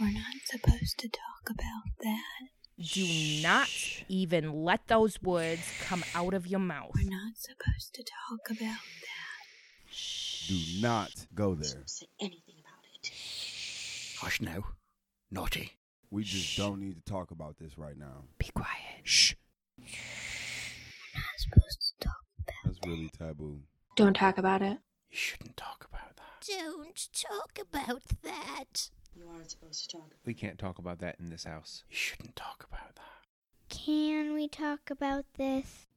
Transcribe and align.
We're 0.00 0.12
not 0.12 0.34
supposed 0.44 0.98
to 0.98 1.08
talk 1.08 1.50
about 1.50 1.90
that. 2.02 2.48
Do 2.80 3.04
not 3.42 3.68
even 4.08 4.52
let 4.52 4.86
those 4.86 5.20
words 5.20 5.62
come 5.80 6.04
out 6.14 6.34
of 6.34 6.46
your 6.46 6.60
mouth. 6.60 6.92
We're 6.94 7.10
not 7.10 7.36
supposed 7.36 7.94
to 7.94 8.04
talk 8.04 8.48
about 8.48 8.60
that. 8.60 10.46
Do 10.46 10.80
not 10.80 11.10
go 11.34 11.56
there. 11.56 11.74
Don't 11.74 11.90
say 11.90 12.06
anything 12.20 12.54
about 12.60 12.84
it. 12.94 13.10
Hush 14.20 14.40
now. 14.40 14.62
Naughty. 15.32 15.72
We 16.10 16.22
just 16.22 16.56
don't 16.56 16.78
need 16.78 16.94
to 17.04 17.12
talk 17.12 17.32
about 17.32 17.58
this 17.58 17.76
right 17.76 17.98
now. 17.98 18.24
Be 18.38 18.50
quiet. 18.54 19.02
Shh. 19.02 19.34
We're 19.78 19.84
not 21.16 21.24
supposed 21.38 21.94
to 22.00 22.06
talk 22.06 22.22
about 22.38 22.54
That's 22.64 22.78
really 22.86 23.10
taboo. 23.18 23.62
Don't 23.96 24.14
talk 24.14 24.38
about 24.38 24.62
it. 24.62 24.78
You 25.10 25.16
shouldn't 25.16 25.56
talk 25.56 25.88
about 25.90 26.16
that. 26.16 26.46
Don't 26.46 27.08
talk 27.12 27.58
about 27.60 28.02
that. 28.22 28.90
You 29.18 29.24
aren't 29.34 29.50
supposed 29.50 29.90
to 29.90 29.96
talk. 29.96 30.14
We 30.24 30.32
can't 30.32 30.60
talk 30.60 30.78
about 30.78 31.00
that 31.00 31.16
in 31.18 31.28
this 31.28 31.42
house. 31.42 31.82
You 31.90 31.96
shouldn't 31.96 32.36
talk 32.36 32.64
about 32.70 32.94
that. 32.94 33.02
Can 33.68 34.32
we 34.32 34.46
talk 34.46 34.90
about 34.90 35.24
this? 35.36 35.88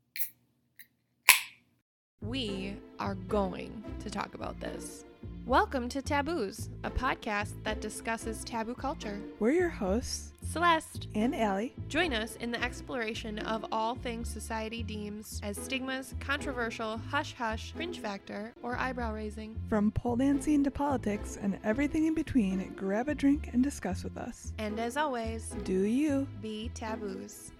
We 2.21 2.77
are 2.99 3.13
going 3.13 3.83
to 3.99 4.09
talk 4.09 4.33
about 4.33 4.59
this. 4.59 5.05
Welcome 5.45 5.89
to 5.89 6.01
Taboos, 6.01 6.69
a 6.83 6.91
podcast 6.91 7.53
that 7.63 7.81
discusses 7.81 8.43
taboo 8.43 8.75
culture. 8.75 9.19
We're 9.39 9.51
your 9.51 9.69
hosts, 9.69 10.31
Celeste, 10.49 11.07
and 11.15 11.35
Allie. 11.35 11.73
join 11.89 12.13
us 12.13 12.35
in 12.37 12.51
the 12.51 12.63
exploration 12.63 13.39
of 13.39 13.65
all 13.71 13.95
things 13.95 14.29
society 14.29 14.83
deems 14.83 15.41
as 15.43 15.57
stigmas, 15.57 16.13
controversial, 16.19 16.97
hush 17.09 17.33
hush, 17.37 17.73
cringe 17.75 17.99
factor, 17.99 18.53
or 18.61 18.77
eyebrow 18.77 19.13
raising. 19.13 19.55
From 19.67 19.91
pole 19.91 20.15
dancing 20.15 20.63
to 20.63 20.71
politics 20.71 21.37
and 21.41 21.57
everything 21.63 22.05
in 22.05 22.13
between, 22.13 22.73
grab 22.75 23.09
a 23.09 23.15
drink 23.15 23.49
and 23.51 23.63
discuss 23.63 24.03
with 24.03 24.17
us. 24.17 24.53
And 24.59 24.79
as 24.79 24.95
always, 24.95 25.53
Do 25.63 25.73
you? 25.81 26.27
be 26.41 26.69
taboos. 26.75 27.51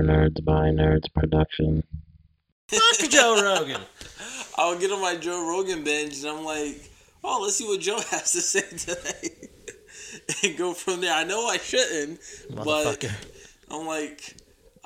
For 0.00 0.06
Nerds 0.06 0.42
by 0.42 0.70
Nerds 0.70 1.12
production. 1.12 1.82
Fuck 2.68 3.10
Joe 3.10 3.42
Rogan. 3.42 3.82
I'll 4.56 4.78
get 4.78 4.90
on 4.90 5.02
my 5.02 5.16
Joe 5.16 5.46
Rogan 5.46 5.84
binge 5.84 6.20
and 6.20 6.28
I'm 6.28 6.42
like, 6.42 6.90
oh, 7.22 7.40
let's 7.42 7.56
see 7.56 7.66
what 7.66 7.80
Joe 7.80 7.98
has 8.10 8.32
to 8.32 8.40
say 8.40 8.62
today. 8.62 9.50
and 10.42 10.56
go 10.56 10.72
from 10.72 11.02
there. 11.02 11.12
I 11.12 11.24
know 11.24 11.46
I 11.46 11.58
shouldn't, 11.58 12.18
but 12.48 13.04
I'm 13.70 13.84
like, 13.84 14.36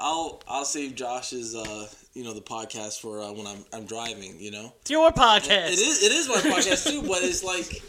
I'll 0.00 0.42
I'll 0.48 0.64
save 0.64 0.96
Josh's 0.96 1.54
uh 1.54 1.86
you 2.14 2.24
know 2.24 2.34
the 2.34 2.40
podcast 2.42 3.00
for 3.00 3.20
uh, 3.20 3.30
when 3.30 3.46
I'm 3.46 3.64
I'm 3.72 3.86
driving. 3.86 4.40
You 4.40 4.50
know, 4.50 4.72
It's 4.80 4.90
your 4.90 5.12
podcast. 5.12 5.74
it 5.74 5.78
is 5.78 6.02
it 6.02 6.10
is 6.10 6.28
my 6.28 6.38
podcast 6.38 6.90
too, 6.90 7.02
but 7.02 7.22
it's 7.22 7.44
like 7.44 7.84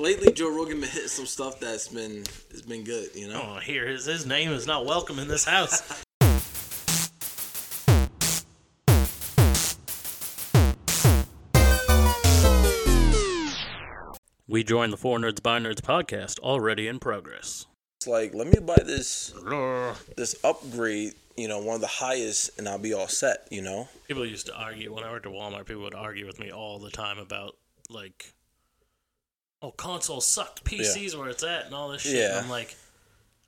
lately 0.00 0.32
Joe 0.32 0.50
Rogan 0.52 0.80
been 0.80 0.90
hitting 0.90 1.06
some 1.06 1.26
stuff 1.26 1.60
that's 1.60 1.86
been 1.86 2.24
it's 2.50 2.62
been 2.62 2.82
good. 2.82 3.14
You 3.14 3.28
know. 3.28 3.40
Oh, 3.54 3.60
here 3.60 3.86
his 3.86 4.06
his 4.06 4.26
name 4.26 4.50
is 4.50 4.66
not 4.66 4.84
welcome 4.84 5.20
in 5.20 5.28
this 5.28 5.44
house. 5.44 6.02
we 14.50 14.64
joined 14.64 14.92
the 14.92 14.96
Four 14.96 15.18
Nerds 15.18 15.42
by 15.42 15.58
Nerds 15.60 15.80
podcast 15.80 16.38
already 16.40 16.88
in 16.88 16.98
progress. 16.98 17.66
It's 17.98 18.06
like 18.06 18.34
let 18.34 18.46
me 18.48 18.58
buy 18.60 18.78
this 18.84 19.32
this 20.16 20.34
upgrade. 20.44 21.12
You 21.36 21.48
know, 21.48 21.58
one 21.60 21.76
of 21.76 21.80
the 21.80 21.86
highest, 21.86 22.58
and 22.58 22.68
I'll 22.68 22.78
be 22.78 22.92
all 22.92 23.08
set. 23.08 23.46
You 23.50 23.62
know. 23.62 23.88
People 24.08 24.26
used 24.26 24.46
to 24.46 24.54
argue 24.54 24.92
when 24.92 25.04
I 25.04 25.10
worked 25.10 25.26
at 25.26 25.32
Walmart. 25.32 25.66
People 25.66 25.82
would 25.82 25.94
argue 25.94 26.26
with 26.26 26.38
me 26.38 26.50
all 26.50 26.78
the 26.78 26.90
time 26.90 27.18
about 27.18 27.56
like, 27.88 28.34
oh, 29.62 29.70
consoles 29.70 30.26
suck. 30.26 30.60
PCs 30.64 31.16
where 31.16 31.28
it's 31.28 31.42
at 31.44 31.66
and 31.66 31.74
all 31.74 31.88
this 31.90 32.02
shit. 32.02 32.14
And 32.14 32.34
Yeah. 32.34 32.40
I'm 32.42 32.50
like, 32.50 32.74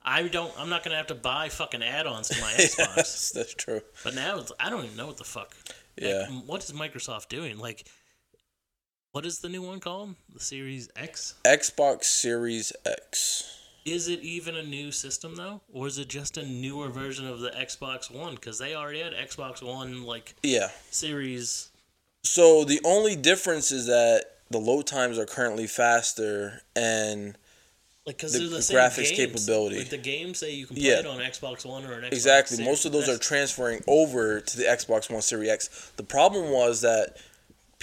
I 0.03 0.23
don't. 0.23 0.51
I'm 0.57 0.69
not 0.69 0.83
gonna 0.83 0.95
have 0.97 1.07
to 1.07 1.15
buy 1.15 1.49
fucking 1.49 1.83
add-ons 1.83 2.29
to 2.29 2.41
my 2.41 2.47
Xbox. 2.57 2.95
Yes, 2.97 3.31
that's 3.35 3.53
true. 3.53 3.81
But 4.03 4.15
now 4.15 4.39
it's, 4.39 4.51
I 4.59 4.69
don't 4.69 4.85
even 4.85 4.97
know 4.97 5.07
what 5.07 5.17
the 5.17 5.23
fuck. 5.23 5.53
Like, 5.99 6.09
Yeah. 6.09 6.27
what 6.27 6.63
is 6.63 6.71
Microsoft 6.71 7.27
doing? 7.29 7.57
Like, 7.59 7.85
what 9.13 9.25
is 9.27 9.39
the 9.39 9.47
new 9.49 9.61
one 9.61 9.79
called? 9.79 10.15
The 10.33 10.39
Series 10.39 10.89
X? 10.95 11.35
Xbox 11.45 12.05
Series 12.05 12.73
X. 12.85 13.59
Is 13.85 14.07
it 14.07 14.21
even 14.21 14.55
a 14.55 14.63
new 14.63 14.91
system 14.91 15.35
though, 15.35 15.61
or 15.71 15.85
is 15.87 15.97
it 15.99 16.07
just 16.07 16.35
a 16.37 16.45
newer 16.45 16.89
version 16.89 17.27
of 17.27 17.39
the 17.39 17.51
Xbox 17.51 18.09
One? 18.11 18.33
Because 18.35 18.57
they 18.57 18.73
already 18.75 19.01
had 19.01 19.13
Xbox 19.13 19.61
One 19.61 20.03
like 20.03 20.33
Yeah. 20.41 20.71
Series. 20.89 21.69
So 22.23 22.63
the 22.63 22.81
only 22.83 23.15
difference 23.15 23.71
is 23.71 23.85
that 23.85 24.23
the 24.49 24.57
load 24.57 24.87
times 24.87 25.17
are 25.19 25.25
currently 25.25 25.67
faster 25.67 26.61
and 26.75 27.37
Like, 28.05 28.17
because 28.17 28.33
The- 28.33 28.39
they're 28.39 28.49
the, 28.49 28.57
graphics 28.57 29.15
capability. 29.15 29.77
Like 29.77 29.89
the 29.89 29.97
games 29.97 30.39
say 30.39 30.51
you 30.51 30.65
can 30.67 30.75
play 30.75 30.85
Yeah. 30.87 30.99
it 30.99 31.05
on 31.05 31.19
Xbox 31.19 31.63
One 31.63 31.85
or 31.85 31.93
an 31.93 32.03
Xbox. 32.05 32.11
exactly 32.13 32.57
Series. 32.57 32.67
most 32.69 32.83
of 32.85 32.91
those 32.91 33.07
are 33.07 33.17
transferring 33.17 33.81
over 33.87 34.41
to 34.41 34.57
the 34.57 34.63
Xbox 34.63 35.09
One 35.09 35.21
Series 35.21 35.49
X. 35.49 35.69
The 35.97 36.03
problem 36.03 36.49
was 36.51 36.81
that 36.81 37.15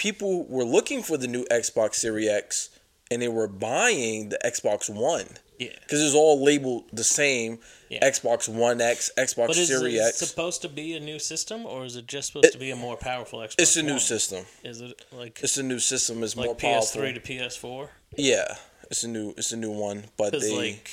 people 0.00 0.46
were 0.46 0.64
looking 0.64 1.02
for 1.02 1.18
the 1.18 1.28
new 1.28 1.44
Xbox 1.50 1.96
Series 1.96 2.26
X 2.30 2.70
and 3.10 3.20
they 3.20 3.28
were 3.28 3.46
buying 3.46 4.30
the 4.30 4.38
Xbox 4.42 4.88
One 4.88 5.26
yeah. 5.58 5.68
because 5.82 6.00
it's 6.02 6.14
all 6.14 6.42
labeled 6.42 6.84
the 6.90 7.04
same. 7.04 7.58
Yeah. 7.90 8.08
Xbox 8.08 8.48
One 8.48 8.80
X, 8.80 9.10
Xbox 9.18 9.48
But 9.48 9.58
is 9.58 9.68
Series 9.68 10.00
it 10.00 10.02
X. 10.02 10.16
supposed 10.16 10.62
to 10.62 10.70
be 10.70 10.96
a 10.96 11.00
new 11.00 11.18
system, 11.18 11.66
or 11.66 11.84
is 11.84 11.96
it 11.96 12.06
just 12.06 12.28
supposed 12.28 12.52
to 12.52 12.58
be 12.58 12.70
a 12.70 12.76
more 12.76 12.96
powerful 12.96 13.40
Xbox? 13.40 13.56
It's 13.58 13.76
a 13.76 13.82
new 13.82 13.92
One? 13.92 14.00
system. 14.00 14.46
Is 14.64 14.80
it 14.80 15.04
like 15.12 15.38
It's 15.42 15.58
a 15.58 15.62
new 15.62 15.78
system. 15.78 16.22
It's 16.22 16.34
more 16.34 16.46
like 16.46 16.58
powerful. 16.58 17.02
PS3 17.02 17.14
to 17.14 17.20
PS4? 17.20 17.88
yeah, 18.16 18.54
it's 18.90 19.04
a 19.04 19.08
new. 19.08 19.34
It's 19.36 19.52
a 19.52 19.56
new 19.58 19.70
one. 19.72 20.04
But 20.16 20.32
they 20.40 20.56
like, 20.56 20.90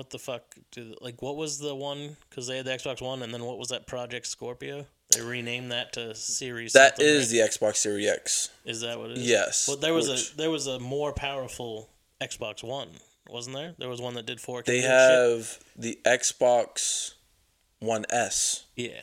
what 0.00 0.08
the 0.08 0.18
fuck? 0.18 0.56
Do, 0.72 0.94
like, 1.02 1.20
what 1.20 1.36
was 1.36 1.58
the 1.58 1.74
one? 1.74 2.16
Because 2.30 2.46
they 2.46 2.56
had 2.56 2.64
the 2.64 2.70
Xbox 2.70 3.02
One, 3.02 3.22
and 3.22 3.34
then 3.34 3.44
what 3.44 3.58
was 3.58 3.68
that 3.68 3.86
Project 3.86 4.26
Scorpio? 4.26 4.86
They 5.14 5.20
renamed 5.20 5.72
that 5.72 5.92
to 5.92 6.14
Series. 6.14 6.72
That 6.72 6.98
is 7.02 7.26
right? 7.26 7.42
the 7.42 7.48
Xbox 7.66 7.76
Series 7.76 8.08
X. 8.08 8.48
Is 8.64 8.80
that 8.80 8.98
what 8.98 9.10
it 9.10 9.18
is? 9.18 9.28
Yes, 9.28 9.68
Well, 9.68 9.76
there 9.76 9.92
was 9.92 10.08
which- 10.08 10.32
a 10.32 10.36
there 10.38 10.50
was 10.50 10.66
a 10.66 10.78
more 10.78 11.12
powerful 11.12 11.90
Xbox 12.18 12.62
One, 12.64 12.88
wasn't 13.28 13.56
there? 13.56 13.74
There 13.78 13.90
was 13.90 14.00
one 14.00 14.14
that 14.14 14.24
did 14.24 14.38
4K. 14.40 14.64
They 14.64 14.78
and 14.78 14.84
shit. 14.84 14.90
have 14.90 15.58
the 15.76 15.98
Xbox 16.06 17.12
One 17.80 18.06
S. 18.08 18.64
Yeah. 18.74 19.02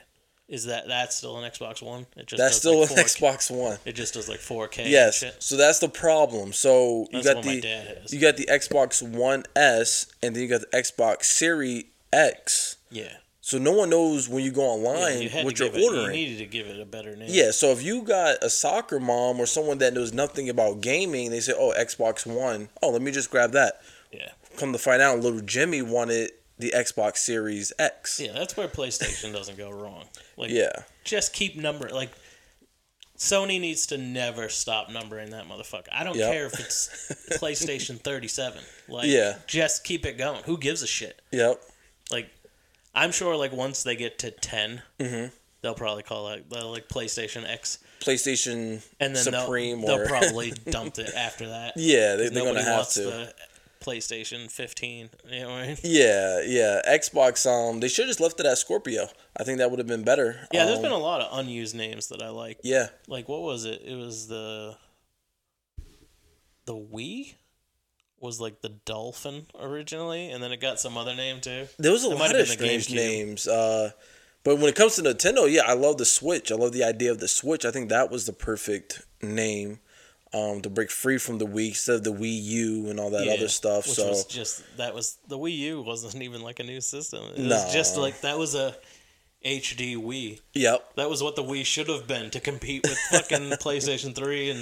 Is 0.50 0.66
that 0.66 0.88
that's 0.88 1.16
still 1.18 1.38
an 1.38 1.50
Xbox 1.52 1.82
One? 1.82 2.06
It 2.16 2.28
just 2.28 2.38
That's 2.42 2.56
still 2.56 2.80
like 2.80 2.92
an 2.92 2.96
4K 2.98 3.04
Xbox 3.20 3.52
One. 3.52 3.78
It 3.84 3.94
just 3.96 4.14
does 4.14 4.30
like 4.30 4.40
4K. 4.40 4.80
and 4.84 4.90
Yes. 4.90 5.18
shit. 5.18 5.36
So 5.44 5.58
that's 5.58 5.80
the 5.80 5.90
problem. 5.90 6.54
So 6.54 7.08
you 7.12 7.22
That's 7.22 7.34
got 7.34 7.44
the 7.44 7.60
dad 7.62 7.98
has. 8.02 8.14
you 8.14 8.20
got 8.22 8.38
the 8.38 8.46
Xbox 8.46 9.02
One 9.02 9.44
S 9.58 10.08
and 10.24 10.34
then 10.36 10.42
you 10.44 10.48
got 10.50 10.62
the 10.62 10.68
Xbox 10.78 11.26
Series 11.26 11.84
X. 12.14 12.78
Yeah. 12.90 13.10
So 13.42 13.58
no 13.58 13.72
one 13.72 13.90
knows 13.90 14.28
when 14.30 14.44
you 14.44 14.52
go 14.52 14.62
Yeah, 14.62 14.68
online 14.90 15.22
you 15.22 15.30
what 15.44 15.60
you're 15.60 15.68
give 15.70 15.78
it, 15.78 15.82
you 15.82 15.88
ordering. 15.90 16.12
needed 16.12 16.38
to 16.40 16.46
give 16.46 16.68
it 16.68 16.80
a 16.80 16.86
better 16.86 17.16
name. 17.16 17.28
Yeah, 17.32 17.52
so 17.52 17.72
if 17.72 17.82
you 17.84 18.02
got 18.02 18.42
a 18.44 18.50
soccer 18.50 19.00
mom 19.00 19.40
or 19.40 19.46
someone 19.46 19.78
that 19.80 19.94
knows 19.94 20.14
nothing 20.14 20.50
about 20.50 20.82
gaming, 20.82 21.30
they 21.32 21.40
say, 21.40 21.54
"Oh, 21.58 21.74
Xbox 21.78 22.26
One. 22.26 22.70
Oh, 22.82 22.90
let 22.90 23.02
me 23.02 23.12
just 23.12 23.30
grab 23.32 23.52
that." 23.54 23.82
Yeah. 24.12 24.32
Come 24.58 24.74
to 24.74 24.80
find 24.80 25.02
out, 25.02 25.20
little 25.20 25.40
Jimmy 25.42 25.82
wanted 25.82 26.32
the 26.60 26.72
Xbox 26.76 27.18
Series 27.18 27.72
X. 27.80 28.20
Yeah, 28.20 28.34
that's 28.34 28.58
where 28.58 28.68
PlayStation 28.68 29.32
doesn't 29.34 29.58
go 29.58 29.70
wrong. 29.70 30.06
Like, 30.38 30.50
Yeah. 30.52 30.72
just 31.04 31.34
keep 31.34 31.56
number 31.56 31.90
like. 31.90 32.10
Sony 33.18 33.60
needs 33.60 33.88
to 33.88 33.98
never 33.98 34.48
stop 34.48 34.92
numbering 34.92 35.32
that 35.32 35.46
motherfucker. 35.48 35.88
I 35.92 36.04
don't 36.04 36.16
Yep. 36.16 36.32
care 36.32 36.46
if 36.46 36.60
it's 36.60 36.88
PlayStation 37.42 38.00
37. 38.00 38.62
Like, 38.88 39.08
Yeah. 39.08 39.40
just 39.48 39.84
keep 39.84 40.06
it 40.06 40.20
going. 40.20 40.44
Who 40.44 40.56
gives 40.60 40.84
a 40.84 40.88
shit? 40.88 41.20
Yep. 41.32 41.60
Like, 42.12 42.30
I'm 42.94 43.12
sure 43.12 43.36
like 43.36 43.52
once 43.52 43.82
they 43.82 43.96
get 43.96 44.20
to 44.20 44.30
10, 44.30 44.84
Mhm. 45.00 45.32
they'll 45.64 45.74
probably 45.74 46.04
call 46.04 46.30
it 46.30 46.48
they'll, 46.52 46.70
like 46.72 46.90
PlayStation 46.90 47.48
X, 47.50 47.80
PlayStation 48.02 48.84
and 49.00 49.16
then 49.16 49.24
Supreme 49.24 49.82
they'll, 49.82 49.96
or 49.96 49.98
they'll 50.00 50.08
probably 50.08 50.52
dump 50.70 51.00
it 51.00 51.12
after 51.16 51.48
that. 51.48 51.74
Yeah, 51.76 52.18
they, 52.18 52.30
they're 52.30 52.44
gonna 52.46 52.62
have 52.64 52.88
to. 52.92 53.02
The 53.02 53.34
PlayStation 53.88 54.52
15. 54.52 55.10
You 55.30 55.40
know 55.42 55.50
I 55.52 55.68
mean? 55.68 55.78
Yeah, 55.84 56.42
yeah. 56.46 56.82
Xbox. 56.88 57.46
Um, 57.50 57.80
they 57.80 57.88
should 57.88 58.04
have 58.04 58.10
just 58.10 58.20
left 58.20 58.40
it 58.40 58.46
at 58.46 58.58
Scorpio. 58.58 59.08
I 59.38 59.44
think 59.44 59.60
that 59.60 59.70
would 59.70 59.80
have 59.80 59.88
been 59.88 60.04
better. 60.04 60.48
Yeah, 60.52 60.66
there's 60.66 60.80
been 60.80 60.92
a 60.92 60.98
lot 60.98 61.22
of 61.22 61.38
unused 61.40 61.76
names 61.76 62.08
that 62.08 62.22
I 62.22 62.30
like. 62.30 62.60
Yeah. 62.64 62.88
Like 63.08 63.30
what 63.30 63.42
was 63.42 63.66
it? 63.66 63.82
It 63.86 63.96
was 63.96 64.28
the 64.28 64.76
the 66.66 66.76
Wii 66.76 67.36
was 68.20 68.42
like 68.42 68.62
the 68.62 68.70
Dolphin 68.70 69.46
originally, 69.60 70.32
and 70.32 70.44
then 70.44 70.52
it 70.52 70.60
got 70.60 70.80
some 70.80 70.98
other 70.98 71.16
name 71.16 71.40
too. 71.40 71.68
There 71.78 71.92
was 71.92 72.04
a 72.04 72.12
It 72.12 72.16
lot 72.18 72.36
of 72.36 72.48
strange 72.48 72.92
names. 72.92 73.48
Uh, 73.48 73.92
but 74.44 74.58
when 74.58 74.68
it 74.68 74.76
comes 74.76 74.96
to 74.96 75.02
Nintendo, 75.02 75.50
yeah, 75.52 75.64
I 75.66 75.74
love 75.74 75.98
the 75.98 76.06
Switch. 76.06 76.52
I 76.52 76.56
love 76.56 76.74
the 76.74 76.84
idea 76.84 77.12
of 77.12 77.20
the 77.20 77.28
Switch. 77.28 77.64
I 77.64 77.72
think 77.72 77.90
that 77.90 78.12
was 78.12 78.26
the 78.26 78.34
perfect 78.34 79.02
name. 79.22 79.80
Um, 80.34 80.62
to 80.62 80.70
break 80.70 80.92
free 80.92 81.18
from 81.18 81.38
the 81.38 81.46
Wii 81.46 81.70
instead 81.70 81.96
of 81.96 82.04
the 82.04 82.14
Wii 82.14 82.42
U 82.44 82.90
and 82.90 83.00
all 83.00 83.10
that 83.12 83.26
Yeah, 83.26 83.34
other 83.34 83.48
stuff. 83.48 83.86
So 83.86 84.10
was 84.10 84.26
just 84.26 84.64
that 84.78 84.94
was 84.94 85.18
the 85.28 85.38
Wii 85.38 85.58
U 85.58 85.82
wasn't 85.82 86.22
even 86.24 86.42
like 86.42 86.60
a 86.60 86.64
new 86.64 86.82
system. 86.82 87.24
It 87.36 87.40
No. 87.40 87.56
was 87.56 87.74
just 87.74 87.98
like 87.98 88.22
that 88.22 88.38
was 88.38 88.54
a 88.56 88.76
HD 89.46 89.96
Wii. 89.96 90.40
Yep. 90.54 90.96
That 90.96 91.10
was 91.10 91.24
what 91.24 91.36
the 91.36 91.44
Wii 91.44 91.66
should 91.66 91.88
have 91.88 92.08
been 92.08 92.30
to 92.32 92.40
compete 92.40 92.84
with 92.84 92.98
fucking 93.12 93.50
PlayStation 93.62 94.14
3 94.14 94.50
and 94.50 94.60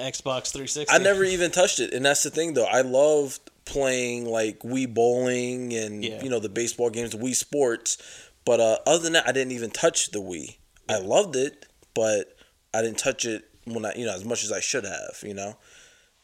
Xbox 0.00 0.50
360. 0.52 0.86
I 0.90 0.98
never 0.98 1.22
even 1.24 1.50
touched 1.50 1.78
it, 1.78 1.92
and 1.92 2.04
that's 2.04 2.22
the 2.22 2.30
thing 2.30 2.54
though. 2.54 2.64
I 2.64 2.80
loved 2.80 3.40
playing 3.64 4.24
like 4.24 4.60
Wii 4.60 4.92
bowling 4.92 5.72
and 5.74 6.04
Yeah. 6.04 6.22
you 6.22 6.30
know 6.30 6.40
the 6.40 6.48
baseball 6.48 6.90
games, 6.90 7.10
the 7.10 7.18
Wii 7.18 7.34
Sports. 7.36 7.98
But 8.44 8.58
uh, 8.58 8.78
other 8.86 9.04
than 9.04 9.12
that, 9.12 9.28
I 9.28 9.32
didn't 9.32 9.52
even 9.52 9.70
touch 9.70 10.10
the 10.10 10.18
Wii. 10.20 10.56
I 10.88 10.98
loved 10.98 11.36
it, 11.36 11.66
but 11.94 12.36
I 12.74 12.82
didn't 12.82 12.98
touch 12.98 13.24
it 13.24 13.44
when 13.64 13.84
I 13.84 13.94
you 13.94 14.06
know 14.06 14.14
as 14.14 14.24
much 14.24 14.44
as 14.44 14.52
I 14.52 14.60
should 14.60 14.84
have. 14.84 15.18
You 15.22 15.34
know, 15.34 15.56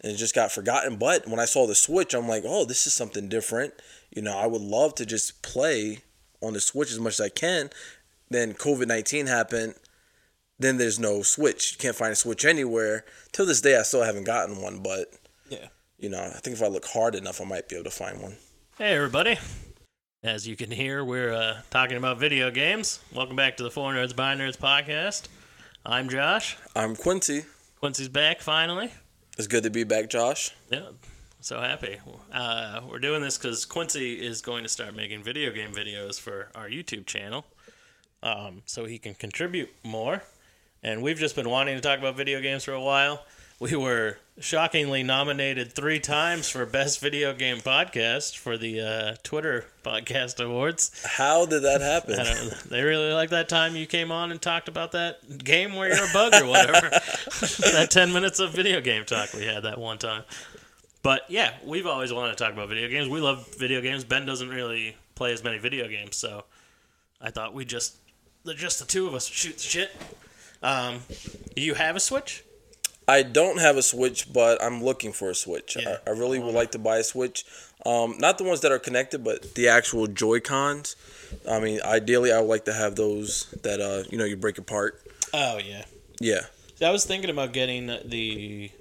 and 0.00 0.12
it 0.12 0.16
just 0.16 0.34
got 0.34 0.52
forgotten. 0.52 0.96
But 0.96 1.26
when 1.26 1.40
I 1.40 1.44
saw 1.44 1.66
the 1.66 1.74
Switch, 1.74 2.14
I'm 2.14 2.28
like, 2.28 2.44
oh, 2.46 2.64
this 2.64 2.86
is 2.86 2.94
something 2.94 3.28
different. 3.28 3.74
You 4.10 4.22
know, 4.22 4.36
I 4.36 4.46
would 4.46 4.62
love 4.62 4.94
to 4.96 5.06
just 5.06 5.42
play 5.42 5.98
on 6.40 6.52
the 6.52 6.60
Switch 6.60 6.90
as 6.92 7.00
much 7.00 7.14
as 7.14 7.20
I 7.20 7.28
can. 7.28 7.70
Then 8.30 8.54
COVID 8.54 8.86
nineteen 8.86 9.26
happened. 9.26 9.74
Then 10.58 10.76
there's 10.76 10.98
no 10.98 11.22
Switch. 11.22 11.72
You 11.72 11.78
can't 11.78 11.94
find 11.96 12.12
a 12.12 12.16
Switch 12.16 12.44
anywhere. 12.44 13.04
Till 13.32 13.46
this 13.46 13.60
day, 13.60 13.78
I 13.78 13.82
still 13.82 14.02
haven't 14.02 14.24
gotten 14.24 14.60
one. 14.60 14.80
But 14.82 15.12
Yeah. 15.48 15.68
you 15.98 16.08
know, 16.08 16.20
I 16.20 16.38
think 16.40 16.56
if 16.56 16.62
I 16.62 16.66
look 16.66 16.84
hard 16.86 17.14
enough, 17.14 17.40
I 17.40 17.44
might 17.44 17.68
be 17.68 17.76
able 17.76 17.84
to 17.84 17.90
find 17.90 18.20
one. 18.20 18.36
Hey, 18.76 18.94
everybody. 18.94 19.38
As 20.24 20.48
you 20.48 20.56
can 20.56 20.72
hear, 20.72 21.04
we're 21.04 21.32
uh, 21.32 21.60
talking 21.70 21.96
about 21.96 22.18
video 22.18 22.50
games. 22.50 22.98
Welcome 23.14 23.36
back 23.36 23.56
to 23.58 23.62
the 23.62 23.70
Four 23.70 23.92
Nerds 23.92 24.16
by 24.16 24.34
Nerds 24.34 24.56
podcast. 24.58 25.28
I'm 25.90 26.10
Josh. 26.10 26.58
I'm 26.76 26.94
Quincy. 26.94 27.46
Quincy's 27.80 28.10
back 28.10 28.42
finally. 28.42 28.92
It's 29.38 29.46
good 29.46 29.62
to 29.62 29.70
be 29.70 29.84
back, 29.84 30.10
Josh. 30.10 30.54
Yeah, 30.70 30.90
so 31.40 31.62
happy. 31.62 31.98
Uh, 32.30 32.82
we're 32.86 32.98
doing 32.98 33.22
this 33.22 33.38
because 33.38 33.64
Quincy 33.64 34.12
is 34.12 34.42
going 34.42 34.64
to 34.64 34.68
start 34.68 34.94
making 34.94 35.22
video 35.22 35.50
game 35.50 35.72
videos 35.72 36.20
for 36.20 36.50
our 36.54 36.68
YouTube 36.68 37.06
channel, 37.06 37.46
um, 38.22 38.60
so 38.66 38.84
he 38.84 38.98
can 38.98 39.14
contribute 39.14 39.70
more. 39.82 40.22
And 40.82 41.02
we've 41.02 41.18
just 41.18 41.34
been 41.34 41.48
wanting 41.48 41.76
to 41.76 41.80
talk 41.80 41.98
about 41.98 42.18
video 42.18 42.42
games 42.42 42.64
for 42.64 42.72
a 42.72 42.82
while. 42.82 43.24
We 43.60 43.74
were 43.74 44.18
shockingly 44.38 45.02
nominated 45.02 45.72
three 45.72 45.98
times 45.98 46.48
for 46.48 46.64
Best 46.64 47.00
Video 47.00 47.34
Game 47.34 47.56
Podcast 47.56 48.36
for 48.36 48.56
the 48.56 48.80
uh, 48.80 49.16
Twitter 49.24 49.64
Podcast 49.82 50.38
Awards. 50.38 50.92
How 51.04 51.44
did 51.44 51.64
that 51.64 51.80
happen? 51.80 52.20
I 52.20 52.22
don't. 52.22 52.70
They 52.70 52.82
really 52.82 53.12
like 53.12 53.30
that 53.30 53.48
time 53.48 53.74
you 53.74 53.86
came 53.86 54.12
on 54.12 54.30
and 54.30 54.40
talked 54.40 54.68
about 54.68 54.92
that 54.92 55.42
game 55.42 55.74
where 55.74 55.88
you're 55.88 56.08
a 56.08 56.12
bug 56.12 56.34
or 56.34 56.46
whatever. 56.46 56.88
that 57.72 57.88
10 57.90 58.12
minutes 58.12 58.38
of 58.38 58.52
video 58.52 58.80
game 58.80 59.04
talk 59.04 59.32
we 59.34 59.44
had 59.44 59.64
that 59.64 59.76
one 59.76 59.98
time. 59.98 60.22
But 61.02 61.22
yeah, 61.28 61.54
we've 61.64 61.86
always 61.88 62.12
wanted 62.12 62.38
to 62.38 62.44
talk 62.44 62.52
about 62.52 62.68
video 62.68 62.88
games. 62.88 63.08
We 63.08 63.20
love 63.20 63.52
video 63.56 63.80
games. 63.80 64.04
Ben 64.04 64.24
doesn't 64.24 64.50
really 64.50 64.94
play 65.16 65.32
as 65.32 65.42
many 65.42 65.58
video 65.58 65.88
games, 65.88 66.14
so 66.14 66.44
I 67.20 67.30
thought 67.32 67.54
we 67.54 67.64
just, 67.64 67.96
the 68.44 68.54
just 68.54 68.78
the 68.78 68.84
two 68.84 69.08
of 69.08 69.14
us 69.14 69.26
shoot 69.26 69.56
the 69.56 69.62
shit. 69.64 69.90
Um, 70.62 71.00
you 71.56 71.74
have 71.74 71.96
a 71.96 72.00
Switch? 72.00 72.44
I 73.08 73.22
don't 73.22 73.58
have 73.58 73.76
a 73.78 73.82
Switch, 73.82 74.30
but 74.32 74.62
I'm 74.62 74.84
looking 74.84 75.12
for 75.12 75.30
a 75.30 75.34
Switch. 75.34 75.76
Yeah. 75.80 75.96
I, 76.06 76.10
I 76.10 76.12
really 76.12 76.38
would 76.38 76.54
like 76.54 76.72
to 76.72 76.78
buy 76.78 76.98
a 76.98 77.04
Switch. 77.04 77.44
Um, 77.86 78.16
not 78.18 78.36
the 78.38 78.44
ones 78.44 78.60
that 78.60 78.70
are 78.72 78.78
connected, 78.78 79.24
but 79.24 79.54
the 79.54 79.68
actual 79.68 80.06
Joy 80.06 80.40
Cons. 80.40 80.94
I 81.50 81.58
mean, 81.60 81.80
ideally, 81.84 82.32
I 82.32 82.40
would 82.40 82.48
like 82.48 82.64
to 82.66 82.72
have 82.74 82.96
those 82.96 83.50
that 83.62 83.80
uh, 83.80 84.04
you 84.10 84.18
know 84.18 84.24
you 84.24 84.36
break 84.36 84.58
apart. 84.58 85.00
Oh 85.32 85.58
yeah. 85.58 85.84
Yeah, 86.20 86.40
See, 86.74 86.84
I 86.84 86.90
was 86.90 87.04
thinking 87.04 87.30
about 87.30 87.52
getting 87.52 87.86
the, 87.86 88.72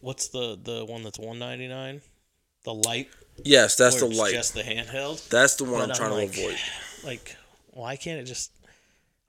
what's 0.00 0.28
the 0.28 0.58
the 0.62 0.84
one 0.84 1.02
that's 1.04 1.18
199? 1.18 2.00
The 2.64 2.74
light. 2.74 3.08
yes, 3.44 3.76
that's 3.76 4.00
the 4.00 4.06
light. 4.06 4.32
Just 4.32 4.54
the 4.54 4.62
handheld. 4.62 5.28
That's 5.28 5.54
the 5.56 5.64
one 5.64 5.74
But 5.74 5.82
I'm 5.82 5.90
I'm 5.90 5.96
trying 5.96 6.10
like, 6.12 6.32
to 6.32 6.40
avoid. 6.42 6.58
like 7.04 7.36
why 7.70 7.96
can't 7.96 8.20
it 8.20 8.24
just 8.24 8.50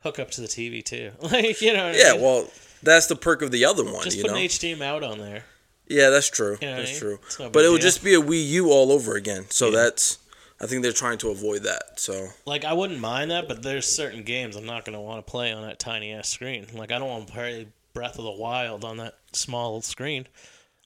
hook 0.01 0.18
up 0.19 0.31
to 0.31 0.42
the 0.42 0.48
TV 0.48 0.84
too? 0.84 1.12
like 1.22 1.62
you 1.62 1.74
know. 1.74 1.88
What 1.90 1.98
Yeah, 2.00 2.10
I 2.10 2.13
mean? 2.13 2.22
well, 2.22 2.48
that's 2.83 3.07
the 3.07 3.15
perk 3.15 3.41
of 3.41 3.51
the 3.51 3.65
other 3.65 3.83
one. 3.83 4.03
just 4.03 4.18
you 4.18 4.24
put 4.24 4.31
know. 4.31 4.38
an 4.38 4.44
HDMI 4.44 4.81
out 4.83 5.03
on 5.03 5.18
there. 5.19 5.44
Yeah, 5.88 6.09
that's 6.09 6.30
true. 6.30 6.57
You 6.62 6.68
know 6.68 6.74
what 6.74 6.80
I 6.80 6.81
that's 6.85 6.91
mean? 6.91 7.00
true. 7.00 7.19
No 7.39 7.50
But 7.50 7.65
it 7.65 7.69
would 7.69 7.81
just 7.81 8.03
be 8.03 8.13
a 8.13 8.21
Wii 8.21 8.47
U 8.51 8.69
all 8.71 8.91
over 8.91 9.15
again. 9.15 9.45
So 9.50 9.68
Yeah. 9.69 9.83
that's. 9.83 10.19
I 10.62 10.65
think 10.65 10.81
they're 10.81 10.94
trying 10.94 11.18
to 11.19 11.30
avoid 11.30 11.63
that. 11.63 12.00
So 12.00 12.30
Like 12.45 12.63
I 12.63 12.71
wouldn't 12.74 13.00
mind 13.01 13.31
that, 13.31 13.47
but 13.50 13.63
there's 13.63 13.85
certain 13.85 14.24
games 14.24 14.56
I'm 14.56 14.65
not 14.65 14.85
gonna 14.85 15.01
want 15.01 15.25
to 15.25 15.30
play 15.30 15.51
on 15.51 15.62
that 15.63 15.80
tiny 15.80 16.13
ass 16.13 16.30
screen. 16.30 16.68
Like 16.74 16.91
I 16.91 17.00
don't 17.00 17.09
want 17.09 17.27
to 17.27 17.33
play 17.33 17.68
Breath 17.94 18.18
of 18.18 18.24
the 18.24 18.31
Wild 18.31 18.85
on 18.85 18.97
that 18.97 19.15
small 19.33 19.81
screen. 19.81 20.25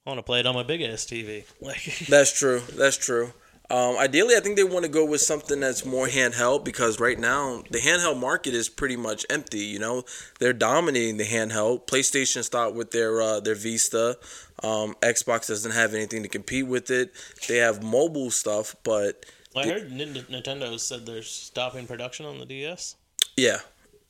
I 0.05 0.09
want 0.09 0.17
to 0.19 0.23
play 0.23 0.39
it 0.39 0.47
on 0.47 0.55
my 0.55 0.63
big 0.63 0.81
ass 0.81 1.05
TV. 1.05 1.43
Like 1.61 2.07
That's 2.09 2.37
true. 2.37 2.61
That's 2.75 2.97
true. 2.97 3.33
Um, 3.69 3.97
ideally, 3.97 4.35
I 4.35 4.39
think 4.39 4.55
they 4.55 4.63
want 4.63 4.85
to 4.85 4.91
go 4.91 5.03
with 5.05 5.19
something 5.19 5.59
that's 5.59 5.83
more 5.85 6.07
handheld 6.07 6.63
because 6.63 6.99
right 7.01 7.19
now 7.19 7.63
the 7.69 7.79
handheld 7.79 8.17
market 8.17 8.53
is 8.53 8.69
pretty 8.69 8.95
much 8.95 9.25
empty. 9.29 9.59
You 9.59 9.79
know, 9.79 10.03
they're 10.39 10.53
dominating 10.53 11.17
the 11.17 11.25
handheld. 11.25 11.85
PlayStation 11.85 12.43
stopped 12.43 12.75
with 12.75 12.91
their 12.91 13.21
uh, 13.21 13.39
their 13.41 13.55
Vita. 13.55 14.17
Um, 14.63 14.95
Xbox 15.01 15.47
doesn't 15.49 15.73
have 15.73 15.93
anything 15.93 16.23
to 16.23 16.29
compete 16.29 16.65
with 16.65 16.89
it. 16.89 17.11
They 17.49 17.57
have 17.57 17.83
mobile 17.83 18.31
stuff, 18.31 18.75
but 18.83 19.25
I 19.55 19.67
heard 19.67 19.91
Nin- 19.91 20.13
Nintendo 20.13 20.79
said 20.79 21.05
they're 21.05 21.21
stopping 21.21 21.87
production 21.87 22.25
on 22.25 22.39
the 22.39 22.45
DS. 22.45 22.95
yeah, 23.35 23.57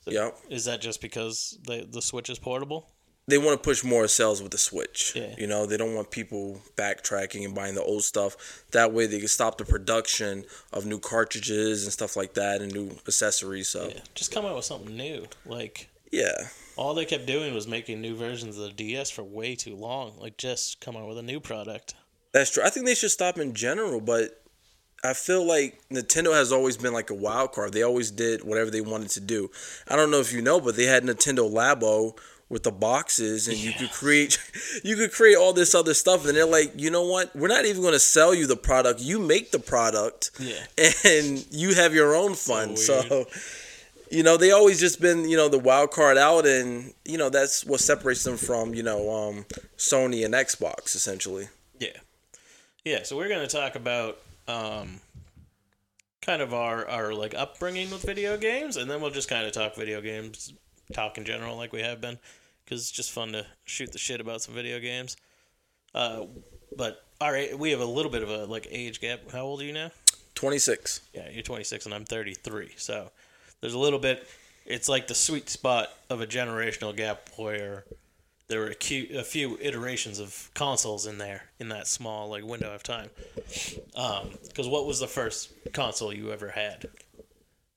yeah, 0.06 0.30
Is 0.48 0.66
that 0.66 0.80
just 0.80 1.00
because 1.00 1.58
the 1.66 1.86
the 1.90 2.00
Switch 2.00 2.30
is 2.30 2.38
portable? 2.38 2.90
They 3.28 3.36
want 3.36 3.62
to 3.62 3.64
push 3.64 3.84
more 3.84 4.08
sales 4.08 4.42
with 4.42 4.52
the 4.52 4.58
Switch. 4.58 5.12
Yeah. 5.14 5.34
You 5.36 5.46
know, 5.46 5.66
they 5.66 5.76
don't 5.76 5.94
want 5.94 6.10
people 6.10 6.62
backtracking 6.76 7.44
and 7.44 7.54
buying 7.54 7.74
the 7.74 7.82
old 7.82 8.02
stuff. 8.02 8.64
That 8.72 8.92
way, 8.92 9.06
they 9.06 9.18
can 9.18 9.28
stop 9.28 9.58
the 9.58 9.66
production 9.66 10.44
of 10.72 10.86
new 10.86 10.98
cartridges 10.98 11.84
and 11.84 11.92
stuff 11.92 12.16
like 12.16 12.34
that 12.34 12.62
and 12.62 12.72
new 12.72 12.90
accessories. 13.06 13.68
So 13.68 13.88
Yeah, 13.88 14.00
just 14.14 14.32
come 14.32 14.46
out 14.46 14.56
with 14.56 14.64
something 14.64 14.96
new. 14.96 15.26
Like 15.44 15.90
yeah. 16.10 16.48
all 16.76 16.94
they 16.94 17.04
kept 17.04 17.26
doing 17.26 17.54
was 17.54 17.68
making 17.68 18.00
new 18.00 18.16
versions 18.16 18.56
of 18.56 18.64
the 18.64 18.72
DS 18.72 19.10
for 19.10 19.22
way 19.22 19.54
too 19.54 19.76
long. 19.76 20.14
Like 20.18 20.38
just 20.38 20.80
come 20.80 20.96
out 20.96 21.06
with 21.06 21.18
a 21.18 21.22
new 21.22 21.38
product. 21.38 21.94
That's 22.32 22.50
true. 22.50 22.62
I 22.64 22.70
think 22.70 22.86
they 22.86 22.94
should 22.94 23.10
stop 23.10 23.38
in 23.38 23.54
general, 23.54 24.00
but 24.00 24.42
I 25.04 25.12
feel 25.12 25.46
like 25.46 25.80
Nintendo 25.90 26.32
has 26.32 26.50
always 26.50 26.78
been 26.78 26.94
like 26.94 27.10
a 27.10 27.14
wild 27.14 27.52
card. 27.52 27.72
They 27.72 27.82
always 27.82 28.10
did 28.10 28.42
whatever 28.42 28.70
they 28.70 28.80
wanted 28.80 29.10
to 29.10 29.20
do. 29.20 29.50
I 29.86 29.96
don't 29.96 30.10
know 30.10 30.20
if 30.20 30.32
you 30.32 30.40
know, 30.40 30.60
but 30.60 30.76
they 30.76 30.84
had 30.84 31.04
Nintendo 31.04 31.50
Labo 31.50 32.18
with 32.50 32.62
the 32.62 32.72
boxes 32.72 33.46
and 33.46 33.58
you 33.58 33.72
could 33.72 33.90
create 33.90 34.38
you 34.84 34.96
could 34.96 35.12
create 35.12 35.36
all 35.36 35.52
this 35.52 35.74
other 35.74 35.94
stuff 35.94 36.26
and 36.26 36.36
they're 36.36 36.46
like, 36.46 36.72
"You 36.76 36.90
know 36.90 37.04
what? 37.04 37.34
We're 37.36 37.48
not 37.48 37.66
even 37.66 37.82
going 37.82 37.92
to 37.92 38.00
sell 38.00 38.34
you 38.34 38.46
the 38.46 38.56
product. 38.56 39.00
You 39.00 39.18
make 39.18 39.50
the 39.50 39.58
product 39.58 40.30
Yeah. 40.38 40.54
and 41.04 41.46
you 41.50 41.74
have 41.74 41.94
your 41.94 42.14
own 42.14 42.34
fun." 42.34 42.76
So, 42.76 43.02
weird. 43.10 43.26
you 44.10 44.22
know, 44.22 44.36
they 44.36 44.50
always 44.50 44.80
just 44.80 45.00
been, 45.00 45.28
you 45.28 45.36
know, 45.36 45.48
the 45.48 45.58
wild 45.58 45.90
card 45.90 46.16
out 46.16 46.46
and, 46.46 46.94
you 47.04 47.18
know, 47.18 47.28
that's 47.28 47.64
what 47.64 47.80
separates 47.80 48.24
them 48.24 48.36
from, 48.36 48.74
you 48.74 48.82
know, 48.82 49.10
um 49.10 49.44
Sony 49.76 50.24
and 50.24 50.34
Xbox 50.34 50.94
essentially. 50.94 51.48
Yeah. 51.78 51.96
Yeah, 52.84 53.02
so 53.02 53.16
we're 53.16 53.28
going 53.28 53.46
to 53.46 53.54
talk 53.54 53.74
about 53.74 54.18
um 54.46 55.00
kind 56.22 56.40
of 56.40 56.54
our 56.54 56.86
our 56.88 57.12
like 57.12 57.34
upbringing 57.34 57.90
with 57.90 58.02
video 58.02 58.36
games 58.36 58.76
and 58.76 58.90
then 58.90 59.00
we'll 59.00 59.10
just 59.10 59.28
kind 59.28 59.46
of 59.46 59.52
talk 59.52 59.76
video 59.76 60.00
games, 60.00 60.52
talk 60.94 61.18
in 61.18 61.24
general 61.24 61.56
like 61.56 61.72
we 61.72 61.82
have 61.82 62.00
been 62.00 62.18
cuz 62.68 62.80
it's 62.80 62.90
just 62.90 63.10
fun 63.10 63.32
to 63.32 63.46
shoot 63.64 63.92
the 63.92 63.98
shit 63.98 64.20
about 64.20 64.42
some 64.42 64.54
video 64.54 64.78
games. 64.80 65.16
Uh 65.94 66.26
but 66.76 67.04
all 67.20 67.32
right, 67.32 67.58
we 67.58 67.70
have 67.72 67.80
a 67.80 67.84
little 67.84 68.12
bit 68.12 68.22
of 68.22 68.30
a 68.30 68.44
like 68.46 68.68
age 68.70 69.00
gap. 69.00 69.30
How 69.32 69.42
old 69.42 69.60
are 69.60 69.64
you 69.64 69.72
now? 69.72 69.90
26. 70.34 71.00
Yeah, 71.14 71.28
you're 71.30 71.42
26 71.42 71.86
and 71.86 71.94
I'm 71.94 72.04
33. 72.04 72.74
So 72.76 73.10
there's 73.60 73.74
a 73.74 73.78
little 73.78 73.98
bit. 73.98 74.28
It's 74.66 74.88
like 74.88 75.08
the 75.08 75.14
sweet 75.14 75.48
spot 75.48 75.88
of 76.10 76.20
a 76.20 76.26
generational 76.26 76.94
gap 76.96 77.28
where 77.36 77.84
there 78.48 78.60
were 78.60 78.68
a, 78.68 78.74
cu- 78.74 79.08
a 79.16 79.24
few 79.24 79.58
iterations 79.60 80.18
of 80.20 80.50
consoles 80.54 81.06
in 81.06 81.18
there 81.18 81.44
in 81.58 81.68
that 81.70 81.86
small 81.86 82.28
like 82.28 82.44
window 82.44 82.72
of 82.72 82.82
time. 82.82 83.10
Because 84.46 84.68
what 84.68 84.86
was 84.86 85.00
the 85.00 85.06
first 85.08 85.50
console 85.72 86.12
you 86.12 86.30
ever 86.32 86.50
had? 86.50 86.86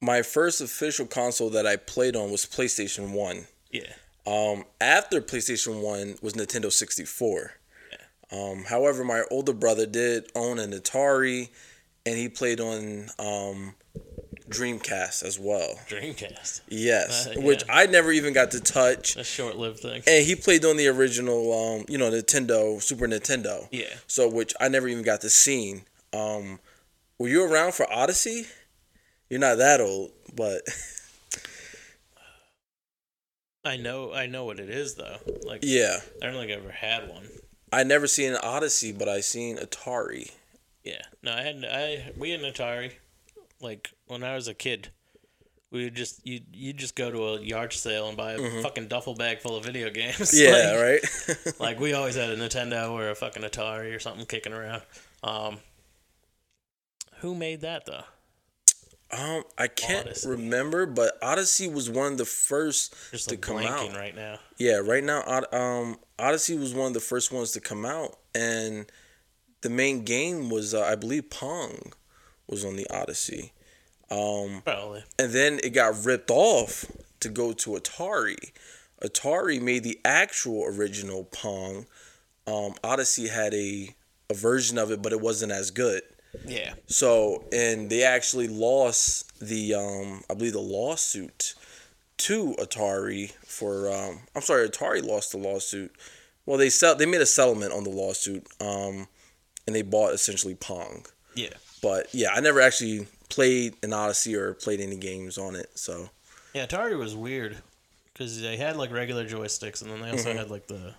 My 0.02 0.22
first 0.22 0.62
official 0.62 1.06
console 1.08 1.50
that 1.52 1.66
I 1.66 1.76
played 1.78 2.16
on 2.16 2.32
was 2.32 2.46
PlayStation 2.46 3.12
1. 3.14 3.48
Yeah. 3.72 3.94
Um, 4.26 4.66
after 4.80 5.22
PlayStation 5.22 5.82
1 5.82 6.18
was 6.22 6.34
Nintendo 6.34 6.72
64. 6.72 7.54
Um, 8.32 8.64
however, 8.66 9.04
my 9.04 9.24
older 9.30 9.54
brother 9.54 9.86
did 9.86 10.32
own 10.36 10.58
an 10.60 10.72
Atari 10.72 11.50
and 12.06 12.18
he 12.18 12.30
played 12.30 12.60
on 12.60 13.10
um, 13.20 13.76
Dreamcast 14.50 15.24
as 15.24 15.40
well. 15.40 15.80
Dreamcast. 15.90 16.62
Yes, 16.68 17.28
Uh, 17.38 17.42
which. 17.42 17.64
I 17.70 17.86
never 17.88 18.12
even 18.12 18.34
got 18.34 18.52
to 18.52 18.60
touch. 18.60 19.16
A 19.18 19.24
short-lived 19.24 19.80
thing. 19.80 20.04
And 20.08 20.26
he 20.26 20.36
played 20.36 20.66
on 20.66 20.78
the 20.78 20.88
original, 20.88 21.52
um, 21.54 21.86
you 21.90 21.98
know, 21.98 22.10
Nintendo, 22.10 22.82
Super 22.82 23.08
Nintendo. 23.08 23.68
Yeah. 23.72 23.86
So, 24.08 24.30
which 24.30 24.54
I 24.60 24.68
never 24.70 24.88
even 24.88 25.04
got 25.04 25.22
to 25.22 25.30
see. 25.30 25.82
Um, 26.14 26.60
were 27.18 27.30
you 27.30 27.44
around 27.44 27.74
for 27.74 27.92
Odyssey? 27.92 28.48
You're 29.30 29.40
not 29.40 29.58
that 29.60 29.80
old, 29.80 30.12
but 30.36 30.62
I 33.64 33.78
know, 33.78 34.12
I 34.14 34.26
know 34.26 34.46
what 34.46 34.60
it 34.60 34.70
is 34.70 34.96
though. 34.96 35.18
Like, 35.44 35.60
Yeah. 35.64 36.00
I 36.22 36.26
don't 36.26 36.36
think 36.36 36.52
I 36.52 36.56
ever 36.56 36.72
had 36.72 37.10
one. 37.10 37.28
I 37.72 37.84
never 37.84 38.08
seen 38.08 38.32
an 38.34 38.40
Odyssey, 38.44 38.92
but 38.92 39.08
I 39.08 39.22
seen 39.22 39.58
Atari. 39.58 40.32
Yeah, 40.84 41.02
no, 41.22 41.32
I 41.32 41.42
had, 41.42 41.64
I 41.66 42.12
we 42.18 42.32
had 42.32 42.42
an 42.42 42.52
Atari. 42.52 42.92
Like 43.62 43.92
when 44.08 44.24
I 44.24 44.34
was 44.36 44.48
a 44.48 44.54
kid, 44.56 44.90
we 45.70 45.84
would 45.86 45.96
just 45.96 46.26
you 46.26 46.42
you 46.52 46.74
just 46.74 46.96
go 46.96 47.12
to 47.12 47.24
a 47.28 47.40
yard 47.42 47.72
sale 47.72 48.08
and 48.08 48.18
buy 48.18 48.34
a 48.34 48.40
Mhm. 48.40 48.62
fucking 48.64 48.88
duffel 48.88 49.14
bag 49.16 49.40
full 49.42 49.56
of 49.56 49.64
video 49.64 49.90
games. 49.92 50.34
Yeah, 50.38 50.72
Like- 50.74 50.82
right. 50.82 51.60
like 51.60 51.80
we 51.80 51.94
always 51.94 52.16
had 52.16 52.32
a 52.32 52.36
Nintendo 52.36 52.92
or 52.92 53.10
a 53.10 53.16
fucking 53.16 53.44
Atari 53.44 53.96
or 53.96 54.00
something 54.00 54.26
kicking 54.26 54.54
around. 54.54 54.82
Um, 55.24 55.60
who 57.20 57.36
made 57.36 57.62
that 57.62 57.86
though? 57.86 58.04
Um, 59.12 59.44
I 59.58 59.68
can't 59.68 60.08
Odyssey. 60.08 60.30
remember, 60.30 60.86
but 60.86 61.18
Odyssey 61.22 61.68
was 61.68 61.90
one 61.90 62.14
of 62.14 62.18
the 62.18 62.26
first 62.26 62.96
Just 63.12 63.30
to 63.30 63.36
like 63.36 63.42
come 63.42 63.58
out. 63.58 63.94
right 63.96 64.16
now. 64.16 64.40
Yeah, 64.58 64.78
right 64.78 65.04
now, 65.04 65.22
um, 65.52 65.98
Odyssey 66.18 66.58
was 66.58 66.74
one 66.74 66.88
of 66.88 66.94
the 66.94 67.00
first 67.02 67.32
ones 67.32 67.52
to 67.52 67.60
come 67.60 67.86
out, 67.86 68.18
and 68.34 68.86
the 69.62 69.70
main 69.70 70.04
game 70.06 70.50
was, 70.50 70.74
uh, 70.74 70.82
I 70.84 70.96
believe, 70.96 71.30
Pong 71.30 71.92
was 72.48 72.64
on 72.64 72.76
the 72.78 72.88
Odyssey. 72.90 73.54
Um, 74.10 74.62
Probably. 74.66 75.04
and 75.20 75.32
then 75.32 75.60
it 75.64 75.70
got 75.72 76.06
ripped 76.06 76.30
off 76.32 76.86
to 77.22 77.30
go 77.30 77.54
to 77.54 77.72
Atari. 77.72 78.52
Atari 79.02 79.62
made 79.62 79.84
the 79.84 80.00
actual 80.06 80.66
original 80.66 81.24
Pong. 81.26 81.86
Um, 82.48 82.76
Odyssey 82.84 83.28
had 83.28 83.54
a 83.54 83.96
a 84.30 84.34
version 84.34 84.78
of 84.78 84.92
it, 84.92 85.02
but 85.02 85.12
it 85.12 85.20
wasn't 85.20 85.52
as 85.52 85.72
good. 85.72 86.02
Yeah. 86.48 86.74
So, 86.88 87.46
and 87.52 87.90
they 87.90 88.04
actually 88.04 88.48
lost 88.48 89.40
the, 89.40 89.74
um, 89.76 90.24
I 90.30 90.34
believe, 90.34 90.54
the 90.54 90.60
lawsuit 90.60 91.54
to 92.18 92.56
Atari 92.60 93.32
for. 93.46 93.92
Um, 93.92 94.22
I'm 94.36 94.42
sorry, 94.42 94.68
Atari 94.70 95.04
lost 95.04 95.32
the 95.32 95.38
lawsuit. 95.38 95.92
Well, 96.46 96.58
they 96.58 96.70
sell. 96.70 96.96
They 96.96 97.06
made 97.06 97.22
a 97.22 97.26
settlement 97.26 97.74
on 97.74 97.84
the 97.84 97.90
lawsuit, 97.90 98.48
um, 98.60 99.08
and 99.68 99.76
they 99.76 99.82
bought 99.82 100.14
essentially 100.14 100.56
Pong. 100.56 101.06
Yeah. 101.36 101.50
But 101.82 102.14
yeah, 102.14 102.30
I 102.34 102.40
never 102.42 102.62
actually 102.62 103.08
played 103.30 103.76
an 103.84 103.94
Odyssey 103.94 104.36
or 104.36 104.54
played 104.54 104.80
any 104.82 104.98
games 104.98 105.38
on 105.38 105.56
it. 105.56 105.72
So 105.76 106.10
Yeah, 106.54 106.66
Atari 106.66 106.98
was 106.98 107.16
weird 107.16 107.58
because 108.14 108.42
they 108.42 108.58
had 108.58 108.76
like 108.78 108.92
regular 108.92 109.26
joysticks, 109.28 109.82
and 109.82 109.90
then 109.92 110.02
they 110.02 110.10
also 110.12 110.34
Mhm. 110.34 110.38
had 110.38 110.50
like 110.52 110.68
the 110.68 110.96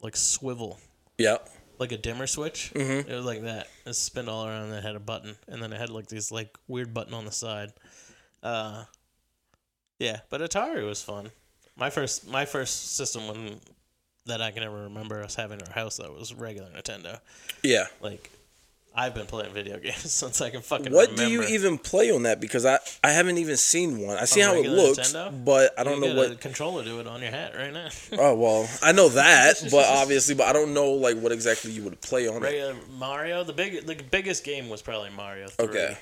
like 0.00 0.16
swivel, 0.16 0.78
yeah, 1.18 1.38
like 1.78 1.92
a 1.92 1.96
dimmer 1.98 2.26
switch. 2.26 2.72
Mhm. 2.74 3.08
It 3.08 3.14
was 3.14 3.24
like 3.24 3.42
that. 3.42 3.68
It 3.86 3.94
spun 3.94 4.28
all 4.28 4.46
around. 4.46 4.64
and 4.68 4.74
It 4.74 4.82
had 4.84 4.96
a 4.96 5.00
button, 5.00 5.36
and 5.48 5.62
then 5.62 5.72
it 5.72 5.78
had 5.80 5.90
like 5.90 6.06
these 6.08 6.30
like 6.30 6.56
weird 6.68 6.92
button 6.94 7.14
on 7.14 7.24
the 7.24 7.32
side. 7.32 7.72
Uh, 8.42 8.84
yeah, 9.98 10.20
but 10.30 10.40
Atari 10.40 10.86
was 10.86 11.02
fun. 11.02 11.30
My 11.76 11.90
first 11.90 12.26
my 12.28 12.44
first 12.44 12.96
system 12.96 13.26
when 13.28 13.60
that 14.26 14.40
I 14.40 14.50
can 14.52 14.62
ever 14.62 14.84
remember 14.84 15.22
us 15.22 15.34
having 15.34 15.60
in 15.60 15.66
our 15.66 15.72
house 15.74 15.96
that 15.98 16.10
was 16.12 16.32
regular 16.34 16.70
Nintendo. 16.70 17.20
yeah. 17.62 17.86
Like 18.00 18.30
I've 18.96 19.12
been 19.14 19.26
playing 19.26 19.52
video 19.52 19.78
games 19.80 20.12
since 20.12 20.40
I 20.40 20.50
can 20.50 20.60
fucking 20.62 20.92
What 20.92 21.10
remember. 21.10 21.24
do 21.24 21.30
you 21.30 21.42
even 21.54 21.78
play 21.78 22.10
on 22.12 22.22
that? 22.22 22.40
Because 22.40 22.64
I 22.64 22.78
I 23.02 23.10
haven't 23.10 23.38
even 23.38 23.56
seen 23.56 23.98
one. 23.98 24.16
I 24.18 24.24
see 24.24 24.40
how 24.40 24.54
it 24.54 24.68
looks, 24.68 25.12
Nintendo? 25.12 25.44
but 25.44 25.78
I 25.78 25.82
don't 25.84 26.00
can 26.00 26.14
know 26.14 26.16
what. 26.16 26.40
controller 26.40 26.84
do 26.84 27.00
it 27.00 27.06
on 27.08 27.20
your 27.20 27.30
hat 27.32 27.54
right 27.56 27.72
now. 27.72 27.88
Oh 28.18 28.34
well, 28.36 28.68
I 28.82 28.92
know 28.92 29.08
that, 29.08 29.56
but 29.70 29.84
obviously, 29.86 30.34
but 30.36 30.46
I 30.46 30.52
don't 30.52 30.72
know 30.74 30.92
like 30.92 31.16
what 31.18 31.32
exactly 31.32 31.72
you 31.72 31.82
would 31.84 32.00
play 32.00 32.28
on 32.28 32.44
it. 32.44 32.76
Mario, 32.96 33.42
the 33.42 33.52
big 33.52 33.84
the 33.84 33.96
biggest 33.96 34.44
game 34.44 34.68
was 34.68 34.80
probably 34.82 35.10
Mario 35.10 35.48
3. 35.48 35.66
Okay, 35.66 35.98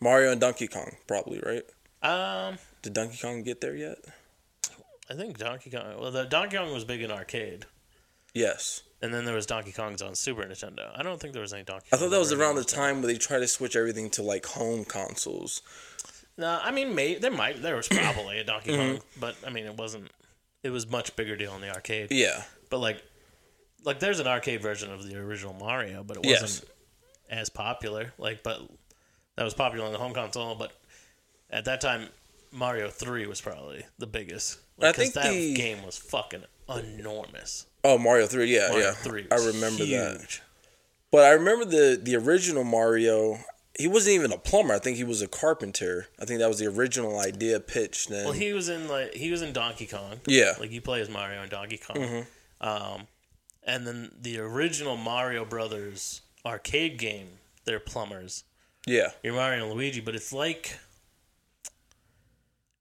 Mario 0.00 0.30
and 0.32 0.40
Donkey 0.40 0.68
Kong, 0.68 0.92
probably 1.08 1.40
right. 1.40 1.64
Um, 2.00 2.58
Did 2.82 2.92
Donkey 2.92 3.18
Kong 3.20 3.42
get 3.42 3.60
there 3.60 3.74
yet? 3.74 3.98
I 5.10 5.14
think 5.14 5.38
Donkey 5.38 5.70
Kong. 5.70 5.98
Well, 5.98 6.12
the 6.12 6.24
Donkey 6.24 6.56
Kong 6.56 6.72
was 6.72 6.84
big 6.84 7.02
in 7.02 7.10
arcade, 7.10 7.64
Yes. 8.34 8.82
And 9.02 9.12
then 9.14 9.24
there 9.24 9.34
was 9.34 9.46
Donkey 9.46 9.72
Kong's 9.72 10.02
on 10.02 10.14
Super 10.14 10.42
Nintendo. 10.42 10.90
I 10.96 11.02
don't 11.02 11.20
think 11.20 11.32
there 11.32 11.42
was 11.42 11.52
any 11.52 11.64
Donkey. 11.64 11.86
Kong. 11.90 11.96
I 11.96 11.96
Kong 11.96 12.06
thought 12.08 12.10
that 12.14 12.18
was 12.20 12.32
around 12.32 12.56
the 12.56 12.64
time 12.64 13.00
where 13.02 13.12
they 13.12 13.18
tried 13.18 13.40
to 13.40 13.48
switch 13.48 13.76
everything 13.76 14.10
to 14.10 14.22
like 14.22 14.46
home 14.46 14.84
consoles. 14.84 15.62
No, 16.36 16.58
I 16.62 16.70
mean, 16.70 16.94
may, 16.94 17.16
there 17.16 17.30
might 17.32 17.62
there 17.62 17.76
was 17.76 17.88
probably 17.88 18.38
a 18.38 18.44
Donkey 18.44 18.70
Mhm. 18.72 18.76
Kong, 18.94 19.02
but 19.18 19.36
I 19.46 19.50
mean, 19.50 19.66
it 19.66 19.76
wasn't. 19.76 20.10
It 20.62 20.70
was 20.70 20.88
much 20.88 21.14
bigger 21.16 21.36
deal 21.36 21.54
in 21.54 21.60
the 21.60 21.72
arcade. 21.72 22.08
Yeah. 22.10 22.42
But 22.70 22.78
like, 22.78 23.02
like 23.84 24.00
there's 24.00 24.20
an 24.20 24.26
arcade 24.26 24.60
version 24.62 24.92
of 24.92 25.06
the 25.08 25.16
original 25.16 25.54
Mario, 25.54 26.02
but 26.04 26.16
it 26.16 26.26
wasn't 26.26 26.68
as 27.30 27.48
popular. 27.48 28.12
Like, 28.18 28.42
but 28.42 28.60
that 29.36 29.44
was 29.44 29.54
popular 29.54 29.86
on 29.86 29.92
the 29.92 29.98
home 29.98 30.14
console. 30.14 30.54
But 30.56 30.72
at 31.50 31.64
that 31.66 31.80
time, 31.80 32.08
Mario 32.52 32.88
Three 32.90 33.26
was 33.26 33.40
probably 33.40 33.84
the 33.98 34.06
biggest. 34.06 34.58
I 34.80 34.92
think 34.92 35.14
that 35.14 35.30
the- 35.32 35.54
game 35.54 35.82
was 35.84 35.96
fucking 35.96 36.44
enormous. 36.68 37.66
Oh, 37.90 37.98
Mario 37.98 38.26
Three, 38.26 38.52
yeah, 38.54 38.68
Mario 38.68 38.86
yeah. 38.86 38.92
3 38.92 39.26
I 39.30 39.36
remember 39.36 39.84
that. 39.86 40.40
But 41.10 41.24
I 41.24 41.30
remember 41.30 41.64
the 41.64 41.98
the 42.02 42.16
original 42.16 42.64
Mario. 42.64 43.38
He 43.78 43.86
wasn't 43.86 44.14
even 44.16 44.32
a 44.32 44.38
plumber. 44.38 44.74
I 44.74 44.78
think 44.80 44.96
he 44.96 45.04
was 45.04 45.22
a 45.22 45.28
carpenter. 45.28 46.08
I 46.20 46.24
think 46.24 46.40
that 46.40 46.48
was 46.48 46.58
the 46.58 46.66
original 46.66 47.18
idea 47.20 47.60
pitched. 47.60 48.10
And 48.10 48.24
Well, 48.24 48.32
he 48.32 48.52
was 48.52 48.68
in 48.68 48.88
like 48.88 49.14
he 49.14 49.30
was 49.30 49.40
in 49.40 49.52
Donkey 49.52 49.86
Kong. 49.86 50.20
Yeah. 50.26 50.54
like 50.60 50.70
you 50.72 50.80
play 50.80 51.00
as 51.00 51.08
Mario 51.08 51.42
in 51.42 51.48
Donkey 51.48 51.78
Kong. 51.78 51.96
Mhm. 51.96 52.26
Um, 52.60 53.06
and 53.62 53.86
then 53.86 54.10
the 54.20 54.38
original 54.40 54.96
Mario 54.96 55.44
Brothers 55.44 56.22
arcade 56.44 56.98
game, 56.98 57.38
they're 57.64 57.78
plumbers. 57.80 58.44
yeah, 58.86 59.10
You're 59.22 59.34
Mario 59.34 59.64
and 59.64 59.72
Luigi, 59.74 60.00
but 60.00 60.14
it's 60.16 60.32
like 60.32 60.78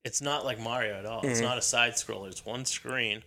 it's 0.04 0.22
not 0.22 0.46
like 0.46 0.60
Mario 0.60 0.96
at 0.96 1.06
all. 1.06 1.22
It's 1.26 1.40
Mhm. 1.40 1.44
not 1.44 1.58
a 1.58 1.62
side 1.62 1.94
scroller. 1.94 2.30
It's 2.30 2.46
one 2.46 2.66
screen, 2.66 3.24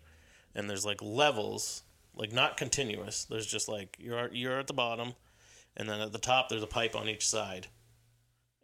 and 0.55 0.69
there's 0.69 0.85
like 0.85 1.01
levels, 1.03 1.83
like 2.15 2.33
not 2.33 2.57
continuous. 2.57 3.25
There's 3.25 3.47
just 3.47 3.69
like 3.69 3.97
you're 3.99 4.33
you're 4.33 4.59
at 4.61 4.67
the 4.67 4.73
bottom, 4.75 5.15
and 5.77 5.89
then 5.89 6.01
at 6.01 6.13
the 6.13 6.19
top 6.19 6.49
there's 6.49 6.63
a 6.63 6.67
pipe 6.69 6.95
on 6.97 7.09
each 7.09 7.27
side, 7.27 7.69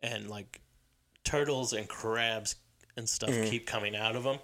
and 0.02 0.28
like 0.28 0.61
turtles 1.25 1.73
and 1.73 1.88
crabs 1.88 2.57
and 2.97 3.09
stuff 3.09 3.31
Mhm. 3.31 3.50
keep 3.50 3.66
coming 3.66 3.95
out 3.97 4.16
of 4.16 4.23
them, 4.25 4.38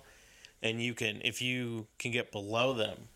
and 0.63 0.83
you 0.83 0.95
can 0.95 1.21
if 1.25 1.41
you 1.43 1.87
can 1.99 2.11
get 2.13 2.33
below 2.33 2.73
them. 2.73 3.09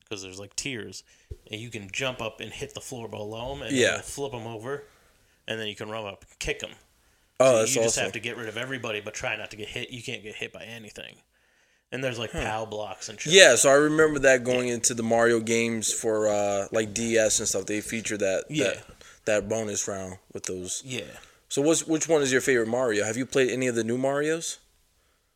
Because 0.00 0.22
there's 0.24 0.40
like 0.40 0.56
tiers, 0.56 1.04
and 1.52 1.60
you 1.60 1.70
can 1.70 1.88
jump 1.92 2.20
up 2.20 2.40
and 2.40 2.52
hit 2.52 2.74
the 2.74 2.80
floor 2.80 3.06
below 3.08 3.54
them, 3.54 3.62
and 3.62 3.76
Yeah. 3.76 4.00
flip 4.00 4.32
them 4.32 4.44
over, 4.46 4.84
and 5.46 5.60
then 5.60 5.68
you 5.68 5.76
can 5.76 5.88
run 5.88 6.04
up 6.04 6.24
and 6.28 6.38
kick 6.40 6.58
them. 6.58 6.72
Oh, 7.38 7.64
So 7.64 7.80
you 7.80 7.84
just 7.84 7.94
awesome. 7.96 8.02
have 8.04 8.12
to 8.14 8.20
get 8.20 8.36
rid 8.36 8.48
of 8.48 8.56
everybody, 8.56 9.00
but 9.00 9.14
try 9.14 9.36
not 9.36 9.50
to 9.52 9.56
get 9.56 9.68
hit. 9.68 9.90
You 9.90 10.02
can't 10.02 10.22
get 10.24 10.34
hit 10.34 10.52
by 10.52 10.64
anything. 10.64 11.22
And 11.92 12.04
there's 12.04 12.18
like 12.18 12.30
POW 12.32 12.66
blocks 12.66 13.08
and 13.08 13.20
shit. 13.20 13.32
yeah. 13.32 13.56
So 13.56 13.68
I 13.68 13.74
remember 13.74 14.20
that 14.20 14.44
going 14.44 14.68
into 14.68 14.94
the 14.94 15.02
Mario 15.02 15.40
games 15.40 15.92
for 15.92 16.28
uh 16.28 16.68
like 16.72 16.94
DS 16.94 17.38
and 17.40 17.48
stuff. 17.48 17.66
They 17.66 17.80
feature 17.80 18.16
that 18.18 18.44
Yeah. 18.48 18.64
that, 18.64 18.84
that 19.24 19.48
bonus 19.48 19.86
round 19.88 20.18
with 20.32 20.44
those. 20.44 20.82
Yeah. 20.84 21.02
So 21.48 21.62
what's 21.62 21.86
which 21.86 22.08
one 22.08 22.22
is 22.22 22.30
your 22.30 22.40
favorite 22.40 22.68
Mario? 22.68 23.04
Have 23.04 23.16
you 23.16 23.26
played 23.26 23.50
any 23.50 23.66
of 23.66 23.74
the 23.74 23.82
new 23.84 23.98
Mario's? 23.98 24.58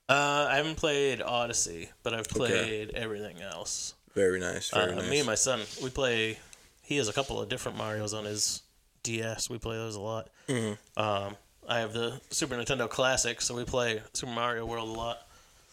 Uh, 0.09 0.47
I 0.51 0.57
haven't 0.57 0.77
played 0.77 1.23
Odyssey, 1.23 1.89
but 2.03 2.13
I've 2.15 2.29
played 2.29 2.91
everything 2.91 3.41
else. 3.41 3.95
Very 4.15 4.39
nice. 4.39 4.71
Very 4.71 4.93
uh, 4.93 4.97
nice. 4.97 5.11
Me 5.11 5.19
and 5.19 5.27
my 5.27 5.35
son, 5.35 5.63
we 5.83 5.89
play. 5.91 6.39
He 6.83 6.99
has 6.99 7.09
a 7.09 7.13
couple 7.13 7.41
of 7.41 7.49
different 7.49 7.79
Mario's 7.79 8.13
on 8.15 8.27
his 8.27 8.63
DS. 9.03 9.49
We 9.51 9.59
play 9.59 9.77
those 9.77 9.97
a 9.97 10.01
lot. 10.01 10.29
Mhm. 10.49 10.77
Um, 10.97 11.37
I 11.67 11.79
have 11.81 11.95
the 11.95 12.21
Super 12.31 12.55
Nintendo 12.55 12.89
Classic, 12.89 13.41
so 13.41 13.55
we 13.57 13.65
play 13.65 14.03
Super 14.13 14.33
Mario 14.33 14.67
World 14.67 14.91
a 14.91 14.93
lot. 14.93 15.24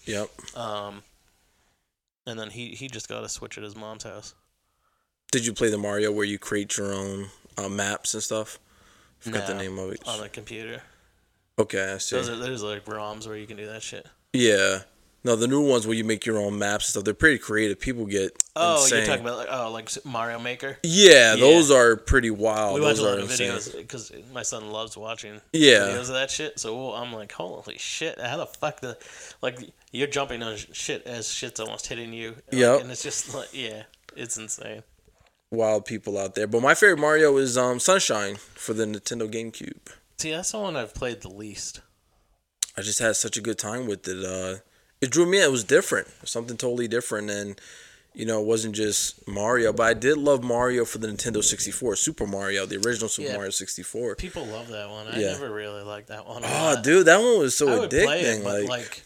Yep. 0.05 0.29
Um, 0.57 1.03
and 2.25 2.39
then 2.39 2.49
he 2.49 2.69
he 2.69 2.87
just 2.87 3.07
got 3.09 3.23
a 3.23 3.29
Switch 3.29 3.57
at 3.57 3.63
his 3.63 3.75
mom's 3.75 4.03
house. 4.03 4.33
Did 5.31 5.45
you 5.45 5.53
play 5.53 5.69
the 5.69 5.77
Mario 5.77 6.11
where 6.11 6.25
you 6.25 6.37
create 6.37 6.77
your 6.77 6.93
own 6.93 7.27
uh, 7.57 7.69
maps 7.69 8.13
and 8.13 8.21
stuff? 8.21 8.59
Forgot 9.19 9.47
the 9.47 9.53
name 9.53 9.77
of 9.77 9.91
it. 9.91 10.01
on 10.07 10.19
the 10.19 10.29
computer. 10.29 10.81
Okay, 11.59 11.93
I 11.93 11.97
see. 11.99 12.15
Those 12.15 12.29
are 12.29 12.35
there's 12.35 12.63
like 12.63 12.85
ROMs 12.85 13.27
where 13.27 13.37
you 13.37 13.45
can 13.45 13.57
do 13.57 13.67
that 13.67 13.83
shit. 13.83 14.07
Yeah. 14.33 14.79
No, 15.23 15.35
the 15.35 15.47
new 15.47 15.61
ones 15.61 15.85
where 15.85 15.95
you 15.95 16.03
make 16.03 16.25
your 16.25 16.39
own 16.39 16.57
maps 16.57 16.85
and 16.85 16.89
stuff, 16.91 17.03
they're 17.03 17.13
pretty 17.13 17.37
creative. 17.37 17.79
People 17.79 18.05
get 18.07 18.31
Oh, 18.55 18.81
insane. 18.81 18.97
you're 18.99 19.05
talking 19.07 19.21
about 19.23 19.37
like 19.37 19.47
oh 19.51 19.71
like 19.71 19.89
Mario 20.03 20.39
Maker. 20.39 20.77
Yeah, 20.83 21.35
those 21.35 21.69
are 21.69 21.95
pretty 21.95 22.31
wild. 22.31 22.73
We 22.75 22.81
watch 22.81 22.95
those 22.95 22.99
a 22.99 23.03
lot 23.03 23.17
are 23.17 23.21
of 23.21 23.29
insane. 23.31 23.51
videos 23.51 23.77
because 23.77 24.11
my 24.33 24.41
son 24.41 24.71
loves 24.71 24.97
watching 24.97 25.39
Yeah. 25.53 25.89
videos 25.89 26.01
of 26.01 26.07
that 26.13 26.31
shit. 26.31 26.59
So 26.59 26.93
I'm 26.93 27.13
like, 27.13 27.31
holy 27.31 27.77
shit! 27.77 28.19
How 28.19 28.37
the 28.37 28.47
fuck 28.47 28.81
the 28.81 28.97
like 29.43 29.59
you're 29.91 30.07
jumping 30.07 30.41
on 30.41 30.57
shit 30.57 31.05
as 31.05 31.31
shit's 31.31 31.59
almost 31.59 31.85
hitting 31.87 32.13
you. 32.13 32.29
Like, 32.51 32.59
Yep. 32.59 32.81
and 32.81 32.91
it's 32.91 33.03
just 33.03 33.33
like 33.35 33.49
yeah, 33.53 33.83
it's 34.15 34.37
insane. 34.37 34.81
Wild 35.51 35.85
people 35.85 36.17
out 36.17 36.33
there. 36.33 36.47
But 36.47 36.61
my 36.61 36.73
favorite 36.73 36.99
Mario 36.99 37.37
is 37.37 37.57
um, 37.57 37.79
Sunshine 37.79 38.37
for 38.37 38.73
the 38.73 38.85
Nintendo 38.85 39.29
GameCube. 39.29 39.93
See, 40.17 40.31
that's 40.31 40.51
the 40.53 40.59
one 40.59 40.75
I've 40.77 40.93
played 40.95 41.21
the 41.21 41.29
least. 41.29 41.81
I 42.77 42.81
just 42.81 42.99
had 42.99 43.15
such 43.17 43.35
a 43.37 43.41
good 43.41 43.57
time 43.59 43.85
with 43.85 44.07
it. 44.07 44.23
Uh, 44.25 44.59
it 45.01 45.09
drew 45.11 45.25
me 45.25 45.37
in. 45.39 45.43
It 45.43 45.51
was 45.51 45.63
different, 45.63 46.07
something 46.27 46.57
totally 46.57 46.87
different, 46.87 47.29
and 47.29 47.59
you 48.13 48.25
know, 48.25 48.41
it 48.41 48.45
wasn't 48.45 48.75
just 48.75 49.25
Mario. 49.27 49.71
But 49.71 49.83
I 49.83 49.93
did 49.93 50.17
love 50.17 50.43
Mario 50.43 50.83
for 50.83 50.97
the 50.97 51.07
Nintendo 51.07 51.41
64, 51.41 51.95
Super 51.95 52.27
Mario, 52.27 52.65
the 52.65 52.75
original 52.75 53.07
Super 53.07 53.29
Yeah. 53.29 53.35
Mario 53.35 53.51
64. 53.51 54.15
People 54.17 54.45
love 54.47 54.67
that 54.67 54.89
one. 54.89 55.07
I 55.07 55.17
Yeah. 55.17 55.31
never 55.31 55.49
really 55.49 55.81
liked 55.83 56.09
that 56.09 56.25
one. 56.27 56.41
Oh, 56.45 56.81
dude, 56.81 57.05
that 57.07 57.19
one 57.21 57.39
was 57.39 57.55
so 57.55 57.83
I 57.83 57.87
addicting. 57.87 58.39
it, 58.39 58.43
but 58.43 58.63
like, 58.63 58.69
like, 58.69 59.03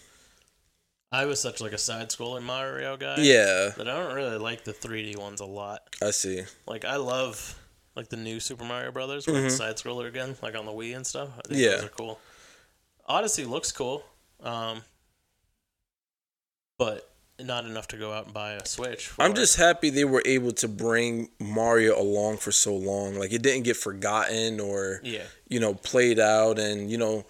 I 1.12 1.26
was 1.26 1.40
such 1.40 1.62
like 1.62 1.72
a 1.72 1.78
side 1.78 2.10
scrolling 2.10 2.42
Mario 2.44 2.98
guy. 2.98 3.18
Yeah. 3.20 3.74
but 3.78 3.88
I 3.88 3.96
don't 3.96 4.16
really 4.16 4.38
like 4.40 4.64
the 4.64 4.74
3D 4.74 5.16
ones 5.18 5.40
a 5.40 5.46
lot. 5.46 5.84
I 6.02 6.10
see. 6.12 6.44
Like 6.68 6.84
I 6.84 6.96
love 6.96 7.60
like 7.96 8.10
the 8.10 8.18
new 8.18 8.40
Super 8.40 8.66
Mario 8.66 8.92
Brothers 8.92 9.28
with 9.28 9.36
Mhm. 9.36 9.44
the 9.44 9.50
side 9.52 9.78
scroller 9.78 10.08
again, 10.08 10.36
like 10.42 10.56
on 10.56 10.66
the 10.66 10.72
Wii 10.74 10.96
and 10.96 11.06
stuff. 11.06 11.30
I 11.38 11.48
think 11.48 11.62
Yeah. 11.62 11.76
those 11.76 11.84
are 11.86 11.90
cool. 11.90 12.20
Odyssey 13.06 13.46
looks 13.46 13.72
cool, 13.72 14.04
um, 14.42 14.84
but 16.78 17.10
not 17.40 17.66
enough 17.66 17.88
to 17.90 17.98
go 17.98 18.14
out 18.14 18.26
and 18.26 18.34
buy 18.34 18.54
a 18.54 18.66
Switch. 18.66 19.12
I'm 19.20 19.32
it. 19.32 19.36
just 19.36 19.58
happy 19.58 19.90
they 19.90 20.06
were 20.06 20.24
able 20.26 20.54
to 20.54 20.68
bring 20.70 21.30
Mario 21.40 22.00
along 22.00 22.38
for 22.38 22.52
so 22.54 22.74
long. 22.76 23.16
Like 23.16 23.34
it 23.34 23.42
didn't 23.42 23.64
get 23.64 23.76
forgotten 23.78 24.60
or 24.60 25.02
Yeah. 25.04 25.24
you 25.50 25.60
know 25.60 25.74
played 25.74 26.18
out 26.20 26.60
and 26.60 26.90
you 26.90 26.98
know 26.98 27.26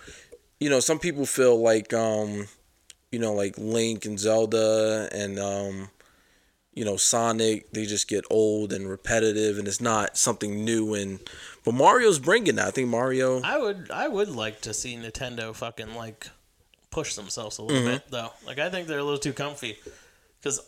you 0.59 0.69
know 0.69 0.79
some 0.79 0.99
people 0.99 1.25
feel 1.25 1.59
like 1.59 1.91
um 1.93 2.47
you 3.11 3.17
know 3.19 3.33
like 3.33 3.57
Link 3.57 4.05
and 4.05 4.19
Zelda 4.19 5.09
and 5.11 5.39
um 5.39 5.89
you 6.73 6.85
know 6.85 6.97
Sonic 6.97 7.71
they 7.71 7.85
just 7.87 8.07
get 8.07 8.25
old 8.29 8.73
and 8.73 8.87
repetitive 8.87 9.57
and 9.57 9.67
it's 9.67 9.81
not 9.81 10.17
something 10.17 10.63
new 10.63 10.93
and 10.93 11.19
but 11.63 11.73
Mario's 11.73 12.19
bringing 12.19 12.55
that. 12.57 12.67
I 12.67 12.71
think 12.71 12.89
Mario 12.89 13.41
I 13.41 13.57
would 13.57 13.89
I 13.89 14.07
would 14.07 14.29
like 14.29 14.61
to 14.61 14.73
see 14.73 14.95
Nintendo 14.95 15.55
fucking 15.55 15.95
like 15.95 16.27
push 16.95 17.15
themselves 17.15 17.57
a 17.57 17.61
little 17.61 17.81
Mhm. 17.83 17.91
bit 17.91 18.03
though. 18.09 18.31
Like 18.45 18.57
I 18.57 18.69
think 18.69 18.87
they're 18.87 18.99
a 18.99 19.03
little 19.03 19.19
too 19.19 19.33
comfy 19.33 19.77
cuz 20.41 20.59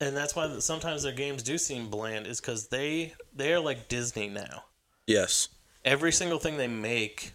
and 0.00 0.16
that's 0.16 0.34
why 0.34 0.58
sometimes 0.58 1.04
their 1.04 1.12
games 1.12 1.42
do 1.44 1.56
seem 1.58 1.88
bland 1.90 2.26
is 2.26 2.40
cuz 2.40 2.66
they 2.68 3.14
they're 3.32 3.60
like 3.60 3.88
Disney 3.88 4.28
now. 4.28 4.64
yes. 5.06 5.48
Every 5.84 6.12
single 6.12 6.38
thing 6.38 6.56
they 6.58 6.68
make 6.68 7.32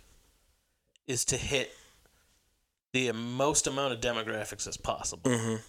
is 1.08 1.24
to 1.25 1.38
hit 1.38 1.70
the 2.94 3.12
most 3.13 3.67
amount 3.67 3.94
of 3.94 4.00
demographics 4.01 4.67
as 4.67 4.77
possible. 4.77 5.29
Mhm. 5.32 5.62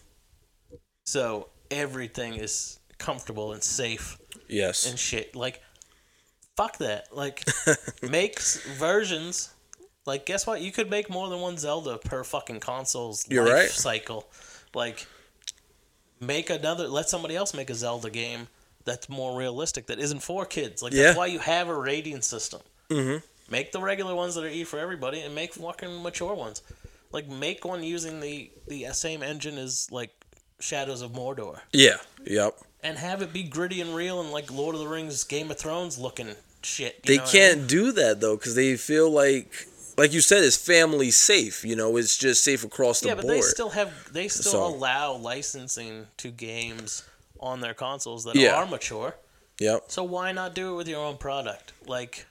So 1.07 1.51
everything 1.71 2.35
is 2.35 2.79
comfortable 2.99 3.53
and 3.53 3.63
safe 3.63 4.19
Yes. 4.49 4.87
and 4.87 4.99
shit. 4.99 5.35
Like, 5.37 5.63
fuck 6.57 6.79
that. 6.79 7.15
Like, 7.17 7.45
makes 8.03 8.57
versions. 8.61 9.51
Like, 10.09 10.27
guess 10.27 10.47
what? 10.47 10.61
You 10.61 10.73
could 10.73 10.91
make 10.91 11.09
more 11.11 11.29
than 11.29 11.41
one 11.41 11.57
Zelda 11.59 11.99
per 11.99 12.25
fucking 12.25 12.61
console's 12.61 13.25
You're 13.29 13.45
life 13.45 13.53
right. 13.55 13.71
cycle. 13.71 14.27
Like, 14.75 15.07
make 16.21 16.51
another. 16.51 16.89
Let 16.89 17.09
somebody 17.09 17.37
else 17.37 17.55
make 17.55 17.71
a 17.71 17.75
Zelda 17.75 18.11
game 18.11 18.49
that's 18.85 19.09
more 19.09 19.37
realistic. 19.39 19.87
That 19.87 19.99
isn't 19.99 20.21
for 20.21 20.45
kids. 20.47 20.83
Like, 20.83 20.93
Yeah. 20.93 21.05
that's 21.05 21.19
why 21.19 21.27
you 21.27 21.39
have 21.41 21.69
a 21.69 21.75
rating 21.75 22.23
system. 22.23 22.61
Mhm. 22.91 23.23
Make 23.51 23.73
the 23.73 23.81
regular 23.81 24.15
ones 24.15 24.35
that 24.35 24.45
are 24.45 24.49
E 24.49 24.65
for 24.65 24.79
everybody, 24.79 25.21
and 25.21 25.35
make 25.35 25.55
fucking 25.55 26.03
mature 26.03 26.35
ones. 26.35 26.63
Like, 27.13 27.29
make 27.29 27.65
one 27.65 27.83
using 27.83 28.21
the 28.21 28.51
the 28.67 28.87
same 28.93 29.23
engine 29.23 29.57
as 29.59 29.89
like 29.91 30.11
Shadows 30.61 31.01
of 31.03 31.13
Mordor 31.13 31.61
Yeah. 31.73 31.99
Yep. 32.27 32.59
and 32.83 32.99
have 32.99 33.23
it 33.23 33.33
be 33.33 33.43
gritty 33.45 33.81
and 33.81 33.95
real 33.95 34.21
and 34.21 34.31
like 34.33 34.51
Lord 34.51 34.75
of 34.75 34.81
the 34.81 34.89
Rings, 34.89 35.23
Game 35.25 35.51
of 35.51 35.59
Thrones 35.59 35.99
looking 35.99 36.35
shit. 36.63 36.97
you 36.97 37.01
they 37.05 37.17
know 37.19 37.23
what 37.23 37.29
I 37.29 37.33
can't 37.39 37.59
mean? 37.61 37.67
do 37.69 37.93
that 37.93 38.21
though 38.21 38.37
because 38.37 38.55
they 38.57 38.77
feel 38.77 39.09
like 39.11 39.69
like 39.99 40.13
you 40.13 40.21
said 40.21 40.43
it's 40.45 40.57
family 40.57 41.11
safe 41.11 41.65
you 41.65 41.77
know 41.77 41.97
it's 41.99 42.17
just 42.17 42.43
safe 42.45 42.65
across 42.65 43.01
the 43.01 43.09
yeah, 43.09 43.15
but 43.15 43.23
board 43.23 43.37
they 43.37 43.41
still 43.43 43.71
have 43.71 44.13
they 44.13 44.29
still 44.29 44.53
So- 44.53 44.67
allow 44.67 45.13
licensing 45.15 46.07
to 46.19 46.31
games 46.31 47.03
on 47.41 47.61
their 47.61 47.75
consoles 47.75 48.25
that 48.25 48.35
Yeah. 48.37 48.55
are 48.55 48.67
mature. 48.67 49.17
yep 49.61 49.85
So 49.89 50.03
why 50.05 50.33
not 50.33 50.55
do 50.55 50.73
it 50.73 50.77
with 50.77 50.89
your 50.89 51.05
own 51.05 51.17
product? 51.19 51.73
Like 51.87 52.27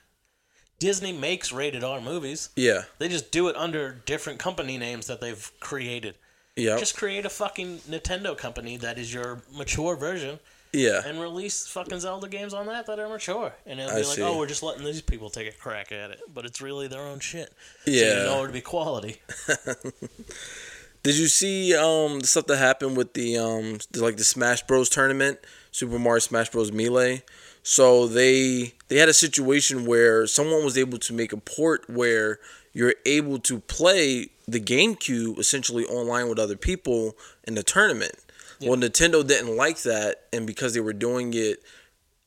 Disney 0.79 1.11
makes 1.11 1.51
rated 1.51 1.83
R 1.83 2.01
movies. 2.01 2.49
yeah 2.55 2.83
They 2.99 3.07
just 3.09 3.31
do 3.31 3.47
it 3.49 3.55
under 3.55 3.91
different 4.05 4.39
company 4.39 4.77
names 4.77 5.07
that 5.07 5.21
they've 5.21 5.51
created. 5.59 6.15
yep 6.55 6.79
Just 6.79 6.95
create 6.97 7.25
a 7.25 7.29
fucking 7.29 7.79
Nintendo 7.89 8.37
company 8.37 8.77
that 8.77 8.97
is 8.97 9.13
your 9.13 9.41
mature 9.51 9.95
version 9.95 10.39
yeah 10.77 11.01
and 11.05 11.19
release 11.19 11.67
fucking 11.67 11.99
Zelda 11.99 12.27
games 12.27 12.53
on 12.53 12.65
that 12.67 12.85
that 12.87 12.99
are 12.99 13.09
mature. 13.09 13.53
And 13.65 13.79
it'll 13.79 13.91
I 13.91 14.01
be 14.01 14.07
like, 14.07 14.15
see. 14.17 14.21
oh, 14.23 14.37
we're 14.37 14.47
just 14.47 14.63
letting 14.63 14.85
these 14.85 15.01
people 15.01 15.29
take 15.29 15.47
a 15.47 15.51
crack 15.51 15.91
at 15.91 16.11
it, 16.11 16.21
but 16.33 16.45
it's 16.45 16.61
really 16.61 16.87
their 16.87 17.01
own 17.01 17.19
shit. 17.19 17.53
So 17.85 17.91
Yeah. 17.91 18.19
you 18.19 18.23
know 18.25 18.43
it 18.43 18.47
to 18.47 18.53
be 18.53 18.61
quality. 18.61 19.21
did 21.03 21.17
you 21.17 21.27
see 21.27 21.75
um 21.75 22.19
the 22.19 22.27
stuff 22.27 22.47
that 22.47 22.57
happened 22.57 22.97
with 22.97 23.13
the 23.13 23.37
um 23.37 23.77
the, 23.91 24.01
like 24.01 24.17
the 24.17 24.23
smash 24.23 24.61
bros 24.63 24.89
tournament 24.89 25.39
super 25.71 25.99
mario 25.99 26.19
smash 26.19 26.49
bros 26.49 26.71
melee 26.71 27.23
so 27.63 28.07
they 28.07 28.73
they 28.87 28.97
had 28.97 29.07
a 29.09 29.13
situation 29.13 29.85
where 29.85 30.25
someone 30.27 30.63
was 30.63 30.77
able 30.77 30.97
to 30.97 31.13
make 31.13 31.31
a 31.31 31.37
port 31.37 31.89
where 31.89 32.39
you're 32.73 32.95
able 33.05 33.39
to 33.39 33.59
play 33.59 34.29
the 34.47 34.59
GameCube 34.59 35.39
essentially 35.39 35.83
online 35.85 36.29
with 36.29 36.37
other 36.39 36.55
people 36.55 37.17
in 37.43 37.55
the 37.55 37.63
tournament. 37.63 38.13
Well, 38.61 38.77
Nintendo 38.77 39.25
didn't 39.25 39.55
like 39.55 39.81
that, 39.83 40.23
and 40.33 40.47
because 40.47 40.73
they 40.73 40.79
were 40.79 40.93
doing 40.93 41.33
it 41.33 41.63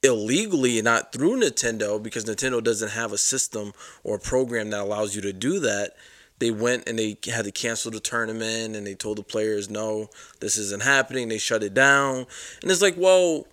illegally 0.02 0.78
and 0.78 0.84
not 0.84 1.12
through 1.12 1.40
Nintendo, 1.40 2.02
because 2.02 2.24
Nintendo 2.24 2.62
doesn't 2.62 2.90
have 2.90 3.12
a 3.12 3.18
system 3.18 3.72
or 4.04 4.16
a 4.16 4.20
program 4.20 4.70
that 4.70 4.80
allows 4.80 5.14
you 5.14 5.22
to 5.22 5.32
do 5.32 5.58
that, 5.60 5.94
they 6.38 6.50
went 6.50 6.88
and 6.88 6.98
they 6.98 7.18
had 7.26 7.44
to 7.44 7.52
cancel 7.52 7.90
the 7.90 8.00
tournament 8.00 8.74
and 8.74 8.86
they 8.86 8.94
told 8.94 9.18
the 9.18 9.22
players, 9.22 9.68
no, 9.68 10.08
this 10.40 10.56
isn't 10.56 10.82
happening. 10.82 11.28
They 11.28 11.38
shut 11.38 11.62
it 11.62 11.74
down. 11.74 12.26
And 12.62 12.70
it's 12.70 12.80
like, 12.80 12.96
well, 12.96 13.46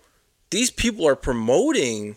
these 0.50 0.70
people 0.70 1.06
are 1.06 1.16
promoting 1.16 2.16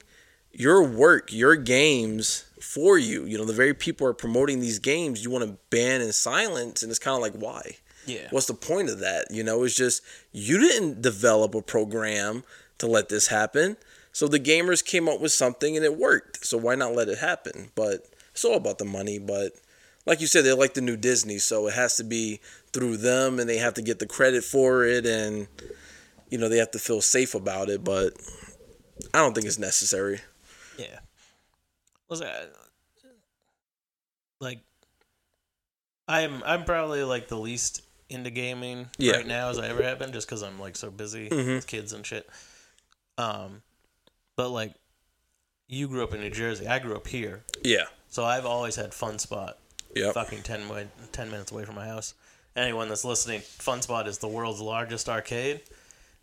your 0.54 0.82
work, 0.82 1.34
your 1.34 1.58
games 1.58 2.45
for 2.62 2.97
you. 2.97 3.26
You 3.26 3.38
know, 3.38 3.45
the 3.45 3.54
very 3.54 3.74
people 3.74 4.08
are 4.08 4.13
promoting 4.13 4.62
these 4.62 4.80
games 4.80 5.24
you 5.24 5.30
want 5.30 5.43
to 5.43 5.58
ban 5.69 6.02
and 6.02 6.15
silence, 6.15 6.84
and 6.84 6.89
it's 6.89 7.00
kind 7.00 7.15
of 7.15 7.21
like, 7.21 7.34
why? 7.34 7.78
Yeah. 8.05 8.27
What's 8.31 8.47
the 8.47 8.53
point 8.53 8.89
of 8.89 8.99
that? 8.99 9.27
You 9.31 9.43
know, 9.43 9.63
it's 9.63 9.75
just 9.75 10.01
you 10.31 10.59
didn't 10.59 11.01
develop 11.01 11.53
a 11.55 11.61
program 11.61 12.43
to 12.79 12.87
let 12.87 13.09
this 13.09 13.27
happen. 13.27 13.77
So 14.11 14.27
the 14.27 14.39
gamers 14.39 14.83
came 14.83 15.07
up 15.07 15.21
with 15.21 15.31
something 15.31 15.75
and 15.75 15.85
it 15.85 15.97
worked. 15.97 16.45
So 16.45 16.57
why 16.57 16.75
not 16.75 16.93
let 16.95 17.07
it 17.09 17.19
happen? 17.19 17.69
But 17.75 18.07
it's 18.31 18.43
all 18.43 18.55
about 18.55 18.77
the 18.77 18.85
money. 18.85 19.19
But 19.19 19.53
like 20.05 20.19
you 20.19 20.27
said, 20.27 20.43
they're 20.43 20.55
like 20.55 20.73
the 20.73 20.81
new 20.81 20.97
Disney, 20.97 21.37
so 21.37 21.67
it 21.67 21.73
has 21.75 21.95
to 21.97 22.03
be 22.03 22.39
through 22.73 22.97
them 22.97 23.39
and 23.39 23.47
they 23.49 23.57
have 23.57 23.75
to 23.75 23.81
get 23.81 23.99
the 23.99 24.07
credit 24.07 24.43
for 24.43 24.83
it 24.83 25.05
and 25.05 25.47
you 26.29 26.37
know, 26.37 26.47
they 26.49 26.57
have 26.57 26.71
to 26.71 26.79
feel 26.79 27.01
safe 27.01 27.35
about 27.35 27.69
it, 27.69 27.83
but 27.83 28.13
I 29.13 29.17
don't 29.19 29.33
think 29.33 29.45
it's 29.45 29.59
necessary. 29.59 30.21
Yeah. 30.79 30.99
Listen, 32.09 32.27
I- 32.27 32.29
uh, 32.29 32.45
like, 34.39 34.59
I'm 36.07 36.41
I'm 36.43 36.63
probably 36.65 37.03
like 37.03 37.27
the 37.27 37.37
least 37.37 37.83
into 38.12 38.30
gaming 38.30 38.89
Yeah. 38.97 39.13
right 39.17 39.28
now 39.28 39.50
as 39.50 39.58
I 39.58 39.67
ever 39.67 39.82
have 39.84 40.00
been, 40.00 40.12
just 40.12 40.28
because 40.28 40.43
I'm 40.43 40.60
like 40.60 40.76
so 40.76 40.91
busy 40.91 41.30
Mhm. 41.30 41.56
with 41.56 41.67
kids 41.67 41.93
and 41.93 42.06
shit. 42.06 42.30
Um, 43.17 43.62
but 44.36 44.50
like, 44.50 44.74
you 45.67 45.88
grew 45.88 46.04
up 46.04 46.13
in 46.13 46.21
New 46.21 46.30
Jersey. 46.30 46.67
I 46.67 46.80
grew 46.80 46.95
up 46.95 47.08
here, 47.08 47.43
Yeah. 47.63 47.86
so 48.10 48.24
I've 48.26 48.45
always 48.45 48.76
had 48.76 48.93
Fun 48.93 49.19
Spot. 49.19 49.58
Yeah. 49.95 50.12
Fucking 50.12 50.43
10, 50.43 50.67
mi- 50.67 50.88
10 51.12 51.30
minutes 51.32 51.52
away 51.52 51.65
from 51.65 51.76
my 51.76 51.86
house. 51.88 52.13
Anyone 52.56 52.89
that's 52.89 53.06
listening, 53.06 53.41
Fun 53.41 53.82
Spot 53.82 54.08
is 54.08 54.17
the 54.17 54.28
world's 54.28 54.60
largest 54.60 55.08
arcade, 55.08 55.62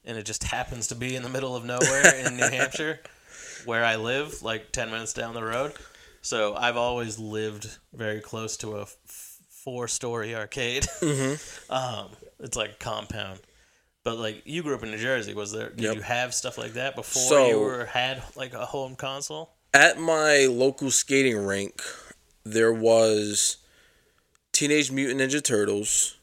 and 0.05 0.17
it 0.19 0.25
just 0.25 0.45
happens 0.45 0.87
to 0.89 0.95
be 0.95 1.17
in 1.17 1.23
the 1.23 1.29
middle 1.29 1.55
of 1.57 1.65
nowhere 1.65 2.15
in 2.17 2.37
New 2.37 2.49
Hampshire, 2.49 3.01
where 3.65 3.85
I 3.85 3.97
live, 3.97 4.43
like 4.43 4.73
10 4.73 4.91
minutes 4.91 5.13
down 5.15 5.35
the 5.35 5.43
road. 5.43 5.75
So 6.21 6.55
I've 6.57 6.77
always 6.77 7.19
lived 7.19 7.79
very 7.95 8.21
close 8.21 8.57
to 8.59 8.79
a 8.81 8.87
four 9.65 9.89
story 9.89 10.35
arcade. 10.35 10.85
Mhm. 11.01 11.71
um, 11.71 12.09
it's 12.41 12.57
like 12.57 12.71
a 12.73 12.75
compound. 12.85 13.41
But 14.05 14.17
like 14.19 14.43
you 14.47 14.63
grew 14.63 14.75
up 14.75 14.83
in 14.83 14.91
New 14.91 14.97
Jersey, 14.99 15.35
was 15.35 15.53
there? 15.53 15.71
Did 15.71 15.81
Yep. 15.81 15.95
you 15.97 16.03
have 16.03 16.35
stuff 16.35 16.57
like 16.59 16.75
that 16.75 16.95
before 16.97 17.23
So- 17.23 17.49
you 17.49 17.59
were 17.61 17.85
had 17.87 18.23
like 18.37 18.55
a 18.55 18.65
home 18.67 18.97
console? 18.97 19.51
At 19.75 19.99
my 19.99 20.47
local 20.47 20.91
skating 20.91 21.37
rink, 21.37 21.83
there 22.45 22.73
was 22.73 23.59
Teenage 24.53 24.91
Mutant 24.91 25.21
Ninja 25.21 25.43
Turtles. 25.43 26.17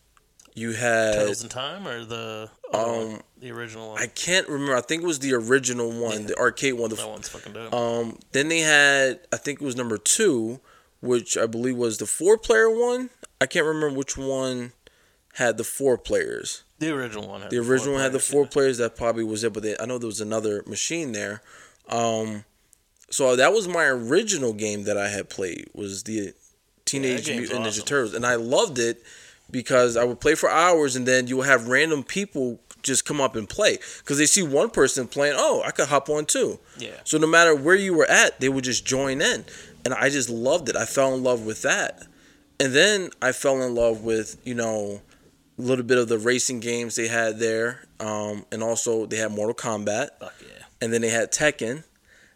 You 0.55 0.71
had 0.73 1.13
Turtles 1.15 1.43
in 1.43 1.49
Time 1.49 1.87
or 1.87 2.03
the 2.05 2.49
other 2.73 2.91
one? 2.91 3.13
um 3.15 3.21
the 3.37 3.51
original 3.51 3.89
one? 3.91 4.01
I 4.01 4.07
can't 4.07 4.47
remember. 4.47 4.75
I 4.75 4.81
think 4.81 5.03
it 5.03 5.05
was 5.05 5.19
the 5.19 5.33
original 5.33 5.91
one, 5.91 6.25
the 6.27 6.37
arcade 6.37 6.73
one. 6.75 6.89
The, 6.89 6.95
that 6.95 7.09
one's 7.09 7.27
fucking 7.29 7.53
dope. 7.53 7.73
Um, 7.73 8.17
then 8.31 8.47
they 8.47 8.59
had, 8.59 9.19
I 9.31 9.37
think 9.37 9.61
it 9.61 9.65
was 9.65 9.75
number 9.75 9.97
two, 9.97 10.59
which 11.01 11.37
I 11.37 11.45
believe 11.45 11.75
was 11.75 11.97
the 11.99 12.05
four 12.07 12.37
player 12.37 12.69
one. 12.69 13.09
I 13.41 13.45
can't 13.45 13.65
remember 13.65 13.95
which 13.97 14.17
one 14.17 14.71
had 15.33 15.57
the 15.57 15.63
four 15.63 15.97
players. 15.97 16.63
the 16.79 16.91
original 16.91 17.27
one. 17.27 17.41
Had 17.41 17.49
The 17.51 17.57
four 17.57 17.71
original 17.71 17.93
one 17.95 18.01
had 18.03 18.13
the 18.13 18.19
four 18.19 18.45
players. 18.45 18.77
That 18.77 18.95
probably 18.95 19.23
was 19.23 19.43
it, 19.43 19.53
but 19.53 19.63
they, 19.63 19.75
I 19.79 19.85
know 19.85 19.97
there 19.97 20.07
was 20.07 20.21
another 20.21 20.63
machine 20.65 21.11
there. 21.11 21.41
Um, 21.89 22.45
so 23.09 23.35
that 23.35 23.51
was 23.53 23.67
my 23.67 23.85
original 23.85 24.53
game 24.53 24.83
that 24.85 24.97
I 24.97 25.09
had 25.09 25.29
played 25.29 25.69
was 25.73 26.03
the 26.03 26.33
Teenage 26.85 27.25
game's 27.25 27.49
Mutant 27.49 27.65
Ninja. 27.65 27.85
Turtles, 27.85 28.13
and 28.13 28.25
I 28.25 28.35
loved 28.35 28.79
it 28.79 29.03
because 29.51 29.95
I 29.97 30.03
would 30.03 30.19
play 30.19 30.35
for 30.35 30.49
hours, 30.49 30.95
and 30.95 31.05
then 31.07 31.27
you 31.27 31.37
would 31.37 31.47
have 31.47 31.67
random 31.67 32.03
people 32.03 32.59
just 32.81 33.05
come 33.05 33.19
up 33.19 33.35
and 33.35 33.49
play 33.49 33.79
because 33.99 34.17
they 34.19 34.25
see 34.27 34.43
one 34.43 34.69
person 34.69 35.07
playing. 35.07 35.33
Oh, 35.37 35.61
I 35.65 35.71
could 35.71 35.87
hop 35.87 36.09
on 36.09 36.25
too. 36.25 36.59
Yeah. 36.77 36.91
So 37.03 37.17
no 37.17 37.27
matter 37.27 37.55
where 37.55 37.75
you 37.75 37.93
were 37.95 38.05
at, 38.09 38.39
they 38.39 38.49
would 38.49 38.63
just 38.63 38.85
join 38.85 39.21
in, 39.21 39.45
and 39.83 39.93
I 39.93 40.09
just 40.09 40.29
loved 40.29 40.69
it. 40.69 40.75
I 40.75 40.85
fell 40.85 41.13
in 41.13 41.23
love 41.23 41.45
with 41.45 41.61
that, 41.63 42.03
and 42.59 42.73
then 42.73 43.09
I 43.21 43.31
fell 43.31 43.61
in 43.61 43.75
love 43.75 44.03
with 44.03 44.37
you 44.43 44.55
know 44.55 45.01
a 45.57 45.61
little 45.61 45.85
bit 45.85 45.97
of 45.97 46.07
the 46.07 46.17
racing 46.17 46.59
games 46.59 46.95
they 46.95 47.07
had 47.07 47.39
there, 47.39 47.85
um, 47.99 48.45
and 48.51 48.63
also 48.63 49.05
they 49.05 49.17
had 49.17 49.31
Mortal 49.31 49.55
Kombat, 49.55 50.09
Fuck 50.19 50.33
yeah. 50.41 50.65
and 50.81 50.91
then 50.91 51.01
they 51.01 51.09
had 51.09 51.31
Tekken. 51.31 51.83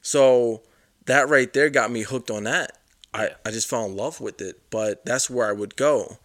So 0.01 0.61
that 1.05 1.27
right 1.27 1.51
there 1.51 1.69
got 1.69 1.91
me 1.91 2.03
hooked 2.03 2.31
on 2.31 2.43
that. 2.43 2.77
I, 3.13 3.29
I 3.45 3.51
just 3.51 3.69
fell 3.69 3.85
in 3.85 3.95
love 3.95 4.21
with 4.21 4.39
it, 4.41 4.61
but 4.69 5.03
that's 5.05 5.29
where 5.29 5.47
I 5.47 5.51
would 5.51 5.75
go. 5.75 6.17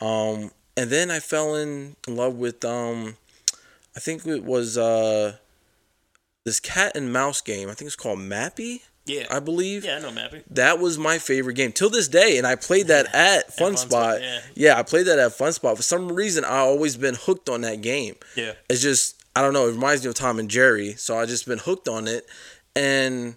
Um, 0.00 0.50
and 0.76 0.90
then 0.90 1.10
I 1.10 1.20
fell 1.20 1.54
in 1.54 1.96
love 2.08 2.34
with 2.34 2.64
um, 2.64 3.16
I 3.96 4.00
think 4.00 4.26
it 4.26 4.44
was 4.44 4.76
uh, 4.76 5.36
this 6.44 6.60
cat 6.60 6.96
and 6.96 7.12
mouse 7.12 7.40
game. 7.40 7.70
I 7.70 7.74
think 7.74 7.86
it's 7.86 7.96
called 7.96 8.18
Mappy. 8.18 8.82
Yeah. 9.06 9.26
I 9.30 9.40
believe. 9.40 9.84
Yeah, 9.84 9.96
I 9.96 10.00
know 10.00 10.10
Mappy. 10.10 10.42
That 10.50 10.78
was 10.78 10.98
my 10.98 11.18
favorite 11.18 11.54
game 11.54 11.72
till 11.72 11.90
this 11.90 12.08
day, 12.08 12.38
and 12.38 12.46
I 12.46 12.56
played 12.56 12.88
that 12.88 13.14
at 13.14 13.52
Fun, 13.52 13.72
Fun 13.72 13.76
Spot. 13.76 14.16
Spot, 14.16 14.42
yeah. 14.54 14.78
I 14.78 14.82
played 14.82 15.06
that 15.06 15.18
at 15.18 15.32
Fun 15.32 15.52
Spot. 15.52 15.76
For 15.76 15.82
some 15.82 16.10
reason, 16.10 16.44
I 16.44 16.58
always 16.58 16.96
been 16.96 17.14
hooked 17.14 17.48
on 17.48 17.60
that 17.62 17.82
game. 17.82 18.16
Yeah. 18.36 18.52
It's 18.70 18.80
just 18.80 19.22
I 19.36 19.42
don't 19.42 19.52
know. 19.52 19.68
It 19.68 19.72
reminds 19.72 20.04
me 20.04 20.08
of 20.08 20.14
Tom 20.14 20.38
and 20.38 20.50
Jerry, 20.50 20.94
so 20.94 21.18
I 21.18 21.26
just 21.26 21.46
been 21.46 21.58
hooked 21.58 21.88
on 21.88 22.06
it, 22.06 22.26
and 22.76 23.36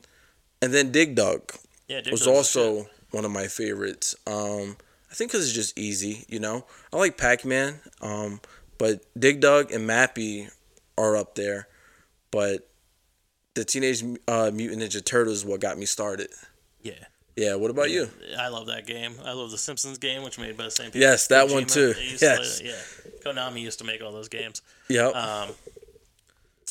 and 0.62 0.74
then 0.74 0.92
Dig 0.92 1.16
Dug 1.16 1.52
Yeah, 1.88 2.02
Dig 2.02 2.12
was 2.12 2.22
Dug's 2.22 2.56
also 2.56 2.88
one 3.12 3.26
of 3.26 3.32
my 3.32 3.48
favorites. 3.48 4.16
Um, 4.26 4.78
I 5.12 5.16
think 5.16 5.32
because 5.32 5.46
it's 5.46 5.56
just 5.56 5.78
easy, 5.78 6.26
you 6.28 6.40
know. 6.40 6.66
I 6.94 6.98
like 6.98 7.18
Pac 7.18 7.46
Man, 7.46 7.80
um, 8.02 8.42
but 8.78 9.02
Dig 9.20 9.42
Dug 9.42 9.72
and 9.72 9.90
Mappy 9.90 10.52
are 10.98 11.16
up 11.16 11.36
there, 11.36 11.68
but 12.32 12.68
the 13.58 13.66
Teenage 13.66 14.04
uh, 14.28 14.52
Mutant 14.54 14.82
Ninja 14.82 15.04
Turtles 15.04 15.38
is 15.40 15.46
what 15.46 15.60
got 15.60 15.78
me 15.78 15.86
started. 15.86 16.30
Yeah. 16.82 16.94
Yeah. 17.36 17.56
What 17.56 17.70
about 17.72 17.90
you? 17.92 18.10
I 18.40 18.48
love 18.48 18.68
that 18.68 18.86
game. 18.88 19.14
I 19.24 19.34
love 19.34 19.52
the 19.52 19.58
Simpsons 19.58 19.98
game, 19.98 20.24
which 20.24 20.40
made 20.40 20.56
by 20.58 20.64
the 20.66 20.72
same 20.72 20.88
people. 20.88 21.02
Yes, 21.02 21.28
that 21.28 21.48
Kojima. 21.48 21.54
one 21.54 21.66
too. 21.66 21.94
They 21.94 22.02
used 22.04 22.20
to 22.20 22.26
Yes. 22.26 22.60
play- 22.62 22.70
yeah. 22.70 23.12
Konami 23.34 23.62
used 23.62 23.80
to 23.80 23.86
make 23.86 24.02
all 24.02 24.12
those 24.12 24.30
games. 24.30 24.62
Yep. 24.90 25.14
Um, 25.16 25.50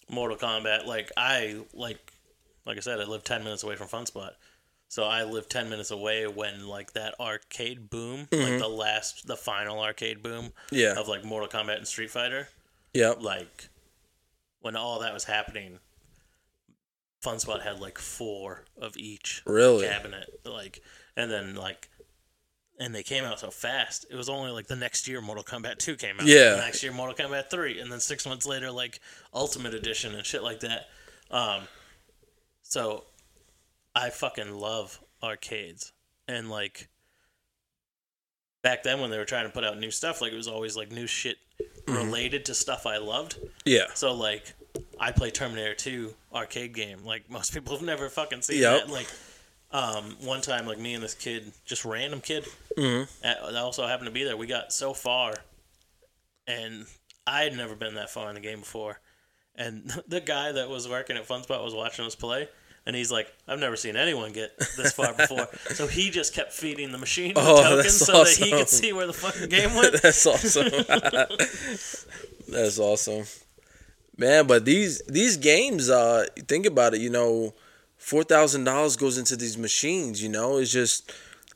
Mortal 0.08 0.36
Kombat, 0.36 0.86
like 0.86 1.10
I 1.16 1.56
like, 1.74 2.12
like 2.64 2.76
I 2.76 2.80
said, 2.80 3.00
I 3.00 3.04
live 3.04 3.24
ten 3.24 3.42
minutes 3.44 3.62
away 3.62 3.76
from 3.76 3.88
Fun 3.88 4.06
Spot, 4.06 4.34
so 4.88 5.04
I 5.04 5.24
live 5.24 5.48
ten 5.48 5.68
minutes 5.68 5.90
away 5.90 6.26
when 6.26 6.66
like 6.68 6.92
that 6.92 7.14
arcade 7.20 7.90
boom, 7.90 8.20
like 8.30 8.40
Mhm. 8.40 8.58
the 8.60 8.68
last, 8.68 9.26
the 9.26 9.36
final 9.36 9.80
arcade 9.80 10.22
boom, 10.22 10.52
Yeah. 10.70 10.98
of 10.98 11.08
like 11.08 11.24
Mortal 11.24 11.48
Kombat 11.48 11.78
and 11.78 11.88
Street 11.88 12.10
Fighter. 12.10 12.48
Yep. 12.94 13.20
Like 13.20 13.68
when 14.60 14.76
all 14.76 15.00
that 15.00 15.12
was 15.12 15.24
happening, 15.24 15.80
Fun 17.26 17.40
Spot 17.40 17.60
had 17.60 17.80
like 17.80 17.98
four 17.98 18.64
of 18.80 18.96
each 18.96 19.42
Really? 19.46 19.84
cabinet, 19.86 20.28
like, 20.44 20.80
and 21.16 21.28
then 21.30 21.56
like. 21.56 21.88
And 22.78 22.94
they 22.94 23.02
came 23.02 23.24
out 23.24 23.40
so 23.40 23.50
fast. 23.50 24.04
It 24.10 24.16
was 24.16 24.28
only 24.28 24.50
like 24.50 24.66
the 24.66 24.76
next 24.76 25.08
year 25.08 25.20
Mortal 25.22 25.42
Kombat 25.42 25.78
2 25.78 25.96
came 25.96 26.20
out. 26.20 26.26
Yeah. 26.26 26.50
The 26.50 26.56
next 26.58 26.82
year 26.82 26.92
Mortal 26.92 27.26
Kombat 27.26 27.48
3. 27.50 27.80
And 27.80 27.90
then 27.90 28.00
six 28.00 28.26
months 28.26 28.46
later, 28.46 28.70
like 28.70 29.00
Ultimate 29.32 29.72
Edition 29.72 30.14
and 30.14 30.26
shit 30.26 30.42
like 30.42 30.60
that. 30.60 30.82
Um, 31.30 31.62
so 32.60 33.04
I 33.94 34.10
fucking 34.10 34.52
love 34.54 35.00
arcades. 35.22 35.94
And 36.28 36.50
like 36.50 36.88
back 38.62 38.82
then 38.82 39.00
when 39.00 39.08
they 39.10 39.16
were 39.16 39.24
trying 39.24 39.46
to 39.46 39.52
put 39.52 39.64
out 39.64 39.78
new 39.78 39.90
stuff, 39.90 40.20
like 40.20 40.32
it 40.32 40.36
was 40.36 40.46
always 40.48 40.76
like 40.76 40.92
new 40.92 41.06
shit 41.06 41.38
related 41.88 42.44
to 42.44 42.54
stuff 42.54 42.84
I 42.84 42.98
loved. 42.98 43.38
Yeah. 43.64 43.86
So 43.94 44.12
like 44.12 44.52
I 44.98 45.12
play 45.12 45.30
Terminator 45.30 45.74
2 45.74 46.14
arcade 46.34 46.74
game. 46.74 47.04
Like 47.04 47.30
most 47.30 47.52
people 47.52 47.74
have 47.74 47.84
never 47.84 48.08
fucking 48.08 48.42
seen 48.42 48.60
Yep. 48.62 48.86
that. 48.86 48.92
Like 48.92 49.08
um, 49.72 50.16
one 50.20 50.40
time, 50.40 50.66
like 50.66 50.78
me 50.78 50.94
and 50.94 51.02
this 51.02 51.14
kid, 51.14 51.52
just 51.64 51.84
random 51.84 52.20
kid, 52.20 52.46
Mhm. 52.78 53.08
that 53.22 53.38
that 53.42 53.56
also 53.56 53.86
happened 53.86 54.06
to 54.06 54.12
be 54.12 54.22
there. 54.24 54.36
We 54.36 54.46
got 54.46 54.72
so 54.72 54.94
far, 54.94 55.34
and 56.46 56.86
I 57.26 57.42
had 57.42 57.56
never 57.56 57.74
been 57.74 57.94
that 57.96 58.10
far 58.10 58.28
in 58.28 58.34
the 58.36 58.40
game 58.40 58.60
before. 58.60 59.00
And 59.56 59.90
the 60.08 60.20
guy 60.20 60.52
that 60.52 60.68
was 60.68 60.88
working 60.88 61.16
at 61.16 61.26
FunSpot 61.26 61.62
was 61.64 61.74
watching 61.74 62.04
us 62.06 62.14
play, 62.14 62.48
and 62.86 62.94
he's 62.94 63.10
like, 63.10 63.30
"I've 63.48 63.58
never 63.58 63.74
seen 63.76 63.96
anyone 63.96 64.32
get 64.32 64.56
this 64.76 64.92
far 64.92 65.12
before." 65.12 65.48
so 65.74 65.88
he 65.88 66.10
just 66.10 66.32
kept 66.32 66.52
feeding 66.52 66.92
the 66.92 66.98
machine 66.98 67.32
Oh, 67.34 67.62
tokens 67.62 67.96
so 67.98 68.22
that 68.24 68.36
he 68.36 68.52
could 68.52 68.68
see 68.68 68.92
where 68.92 69.08
the 69.08 69.12
fucking 69.12 69.48
game 69.48 69.74
went. 69.74 69.94
That's 70.02 70.24
awesome. 70.26 70.68
That's 72.48 72.78
awesome. 72.78 73.24
Man, 74.18 74.46
but 74.46 74.64
these 74.64 75.02
these 75.02 75.36
games, 75.36 75.90
uh, 75.90 76.26
think 76.48 76.64
about 76.64 76.94
it, 76.94 77.00
you 77.00 77.10
know, 77.10 77.54
four 77.98 78.24
thousand 78.24 78.64
dollars 78.64 78.96
goes 78.96 79.18
into 79.18 79.36
these 79.36 79.58
machines, 79.58 80.22
you 80.22 80.28
know, 80.28 80.56
it's 80.56 80.72
just 80.72 81.12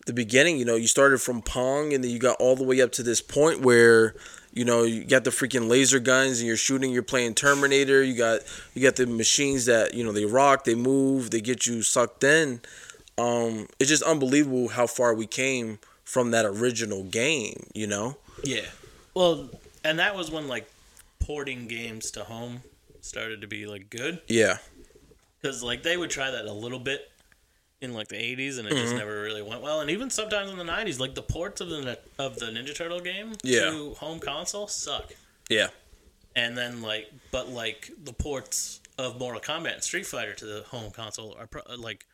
the 0.07 0.13
beginning, 0.13 0.59
you 0.59 0.65
know, 0.65 0.77
you 0.77 0.87
started 0.87 1.21
from 1.21 1.43
Pong 1.43 1.93
and 1.93 2.03
then 2.03 2.11
you 2.11 2.19
got 2.19 2.37
all 2.41 2.57
the 2.57 2.65
way 2.65 2.81
up 2.81 2.93
to 2.93 3.03
this 3.03 3.21
point 3.21 3.61
where, 3.61 4.15
you 4.53 4.65
know, 4.65 4.83
you 4.83 5.05
got 5.05 5.25
the 5.25 5.31
freaking 5.31 5.69
laser 5.69 6.01
guns 6.01 6.39
and 6.39 6.47
you're 6.49 6.57
shooting, 6.57 6.91
you're 6.91 7.03
playing 7.03 7.35
Terminator, 7.35 8.03
you 8.03 8.17
got 8.17 8.41
you 8.75 8.83
got 8.83 8.97
the 8.97 9.07
machines 9.07 9.67
that, 9.67 9.95
you 9.95 10.05
know, 10.05 10.13
they 10.13 10.25
rock, 10.25 10.65
they 10.65 10.75
move, 10.75 11.31
they 11.31 11.41
get 11.41 11.67
you 11.67 11.83
sucked 11.83 12.25
in. 12.25 12.61
Um, 13.17 13.69
it's 13.79 13.91
just 13.91 14.03
unbelievable 14.03 14.69
how 14.69 14.87
far 14.87 15.15
we 15.15 15.27
came 15.27 15.79
from 16.05 16.31
that 16.33 16.45
original 16.45 17.05
game, 17.05 17.67
you 17.75 17.87
know? 17.87 18.17
Yeah. 18.43 18.67
Well, 19.15 19.51
and 19.85 19.99
that 19.99 20.17
was 20.17 20.31
when 20.31 20.49
like 20.49 20.69
porting 21.31 21.69
games 21.69 22.11
to 22.11 22.25
home 22.25 22.61
started 23.01 23.41
to 23.41 23.47
be 23.47 23.65
like 23.67 23.89
good. 23.89 24.21
Yeah. 24.27 24.59
Because 25.41 25.63
like 25.63 25.85
they 25.85 25.97
would 25.97 26.11
try 26.11 26.29
that 26.33 26.45
a 26.47 26.53
little 26.53 26.81
bit 26.81 27.09
in 27.81 27.95
like 27.95 28.09
the 28.09 28.17
'80s, 28.17 28.59
and 28.59 28.67
it 28.67 28.73
just 28.73 28.93
Mhm. 28.95 28.99
never 28.99 29.23
really 29.23 29.41
went 29.43 29.63
well. 29.63 29.81
And 29.81 29.91
even 29.91 30.11
sometimes 30.11 30.51
in 30.51 30.59
the 30.59 30.65
'90s, 30.65 30.99
like 30.99 31.15
the 31.15 31.23
ports 31.23 31.61
of 31.61 31.69
the 31.71 31.99
of 32.19 32.39
the 32.41 32.47
Ninja 32.47 32.75
Turtle 32.75 32.99
game 33.01 33.35
Yeah. 33.45 33.71
to 33.71 33.95
home 33.95 34.19
console 34.19 34.67
suck. 34.67 35.13
Yeah. 35.49 35.69
And 36.35 36.59
then 36.59 36.83
like, 36.83 37.11
but 37.31 37.49
like 37.49 37.91
the 38.03 38.13
ports 38.13 38.81
of 38.99 39.19
Mortal 39.21 39.41
Kombat 39.41 39.75
and 39.75 39.83
Street 39.85 40.07
Fighter 40.07 40.35
to 40.35 40.45
the 40.45 40.63
home 40.65 40.91
console 40.91 41.35
are 41.39 41.47
pro- 41.47 41.63
like, 41.77 42.07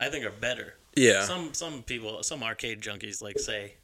I 0.00 0.08
think 0.08 0.24
are 0.24 0.30
better. 0.30 0.78
Yeah. 0.96 1.26
Some 1.26 1.52
some 1.52 1.82
people, 1.82 2.22
some 2.22 2.42
arcade 2.42 2.80
junkies 2.80 3.20
like 3.22 3.38
say 3.38 3.74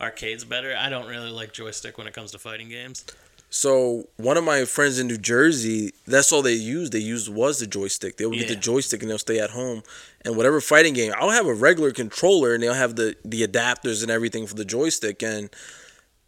arcade's 0.00 0.44
better. 0.44 0.76
I 0.76 0.90
don't 0.90 1.06
really 1.08 1.30
like 1.30 1.52
joystick 1.54 1.96
when 1.96 2.06
it 2.08 2.12
comes 2.12 2.32
to 2.32 2.38
fighting 2.38 2.68
games. 2.68 3.06
So 3.48 4.08
one 4.16 4.36
of 4.36 4.44
my 4.44 4.64
friends 4.64 4.98
in 4.98 5.06
New 5.06 5.18
Jersey, 5.18 5.92
that's 6.06 6.32
all 6.32 6.42
they 6.42 6.52
used. 6.52 6.92
They 6.92 6.98
used 6.98 7.32
was 7.32 7.60
the 7.60 7.66
joystick. 7.66 8.16
They 8.16 8.26
would 8.26 8.38
get 8.38 8.48
the 8.48 8.56
joystick 8.56 9.00
and 9.02 9.10
they'll 9.10 9.18
stay 9.18 9.38
at 9.38 9.50
home. 9.50 9.82
And 10.24 10.36
whatever 10.36 10.60
fighting 10.60 10.94
game, 10.94 11.12
I'll 11.16 11.30
have 11.30 11.46
a 11.46 11.54
regular 11.54 11.92
controller 11.92 12.54
and 12.54 12.62
they'll 12.62 12.74
have 12.74 12.96
the 12.96 13.16
the 13.24 13.46
adapters 13.46 14.02
and 14.02 14.10
everything 14.10 14.46
for 14.46 14.54
the 14.54 14.64
joystick. 14.64 15.22
And 15.22 15.48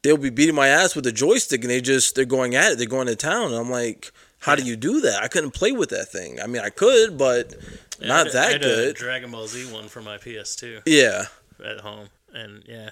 they'll 0.02 0.16
be 0.16 0.30
beating 0.30 0.54
my 0.54 0.68
ass 0.68 0.94
with 0.94 1.04
the 1.04 1.12
joystick 1.12 1.62
and 1.62 1.70
they 1.70 1.80
just 1.80 2.14
they're 2.14 2.24
going 2.24 2.54
at 2.54 2.72
it. 2.72 2.78
They're 2.78 2.86
going 2.86 3.08
to 3.08 3.16
town. 3.16 3.48
And 3.52 3.56
I'm 3.56 3.70
like, 3.70 4.12
how 4.38 4.54
do 4.54 4.62
you 4.62 4.76
do 4.76 5.00
that? 5.02 5.20
I 5.22 5.28
couldn't 5.28 5.50
play 5.50 5.72
with 5.72 5.90
that 5.90 6.08
thing. 6.08 6.40
I 6.40 6.46
mean, 6.46 6.62
I 6.62 6.70
could, 6.70 7.18
but 7.18 7.54
Yeah, 7.98 8.04
I 8.04 8.08
not 8.08 8.26
had- 8.28 8.36
I 8.36 8.38
that 8.38 8.52
had 8.52 8.62
a 8.62 8.64
good. 8.64 8.96
Dragon 8.96 9.30
Ball 9.32 9.48
Z 9.48 9.70
one 9.72 9.88
for 9.88 10.00
my 10.00 10.16
PS2. 10.18 10.82
Yeah. 10.86 11.24
At 11.62 11.80
home, 11.80 12.08
and 12.32 12.62
yeah, 12.68 12.90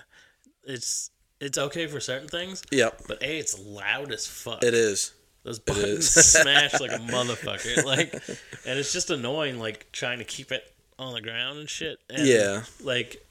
it's 0.65 1.11
it's 1.41 1.59
okay 1.59 1.87
for 1.87 2.01
certain 2.01 2.29
things. 2.29 2.63
Yep. 2.71 3.03
But 3.09 3.23
a, 3.23 3.39
it's 3.39 3.59
loud 3.59 4.13
as 4.13 4.27
fuck. 4.27 4.63
It 4.63 4.75
is. 4.75 5.13
Those 5.43 5.59
buttons 5.59 6.09
smash 6.11 6.81
like 6.81 6.91
a 6.93 6.99
motherfucker. 6.99 7.85
Like, 7.85 8.13
and 8.15 8.79
it's 8.79 8.93
just 8.93 9.11
annoying. 9.11 9.59
Like 9.59 9.91
trying 9.93 10.19
to 10.19 10.25
keep 10.25 10.51
it 10.53 10.65
on 10.99 11.13
the 11.15 11.21
ground 11.21 11.59
and 11.59 11.69
shit. 11.71 11.99
And, 12.11 12.27
Yeah. 12.27 12.63
Like, 12.83 13.23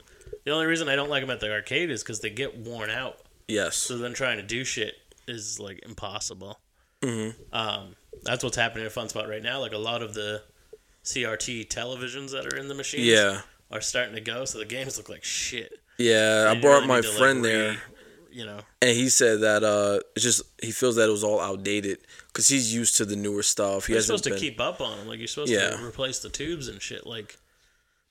the 0.44 0.52
only 0.52 0.66
reason 0.66 0.88
I 0.88 0.96
don't 0.96 1.10
like 1.10 1.22
them 1.22 1.30
at 1.30 1.40
the 1.40 1.52
arcade 1.52 1.90
is 1.90 2.02
because 2.02 2.20
they 2.20 2.30
get 2.30 2.56
worn 2.56 2.90
out. 2.90 3.18
Yes. 3.48 3.76
So 3.76 3.98
then 3.98 4.12
trying 4.14 4.36
to 4.38 4.42
do 4.42 4.64
shit 4.64 4.94
is 5.28 5.58
like 5.60 5.80
impossible. 5.84 6.58
hmm 7.02 7.30
Um, 7.52 7.96
that's 8.22 8.42
what's 8.42 8.56
happening 8.56 8.86
at 8.86 8.92
Fun 8.92 9.08
Spot 9.08 9.28
right 9.28 9.42
now. 9.42 9.60
Like 9.60 9.72
a 9.72 9.78
lot 9.78 10.02
of 10.02 10.14
the 10.14 10.42
CRT 11.04 11.68
televisions 11.68 12.32
that 12.32 12.52
are 12.52 12.56
in 12.56 12.68
the 12.68 12.74
machines, 12.74 13.04
Yeah. 13.06 13.42
are 13.70 13.80
starting 13.80 14.14
to 14.14 14.20
go. 14.20 14.44
So 14.44 14.58
the 14.58 14.64
games 14.64 14.96
look 14.96 15.08
like 15.08 15.24
shit. 15.24 15.72
Yeah, 15.98 16.48
I 16.50 16.60
brought 16.60 16.76
really 16.76 16.86
my 16.88 16.96
need 16.96 17.02
to, 17.04 17.08
like, 17.10 17.18
friend 17.18 17.42
re- 17.42 17.50
there. 17.52 17.76
You 18.36 18.44
know, 18.44 18.60
and 18.82 18.90
he 18.90 19.08
said 19.08 19.40
that 19.40 19.64
uh, 19.64 20.00
it's 20.14 20.22
just 20.22 20.42
he 20.62 20.70
feels 20.70 20.96
that 20.96 21.08
it 21.08 21.12
was 21.12 21.24
all 21.24 21.40
outdated 21.40 21.98
because 22.28 22.46
he's 22.48 22.74
used 22.74 22.98
to 22.98 23.06
the 23.06 23.16
newer 23.16 23.42
stuff. 23.42 23.86
He 23.86 23.94
you're 23.94 23.98
hasn't 23.98 24.18
supposed 24.22 24.38
to 24.40 24.46
keep 24.46 24.60
up 24.60 24.82
on 24.82 24.98
them. 24.98 25.08
Like 25.08 25.18
you're 25.20 25.26
supposed 25.28 25.50
Yeah. 25.50 25.70
to 25.70 25.82
replace 25.82 26.18
the 26.18 26.28
tubes 26.28 26.68
and 26.68 26.82
shit. 26.82 27.06
Like 27.06 27.38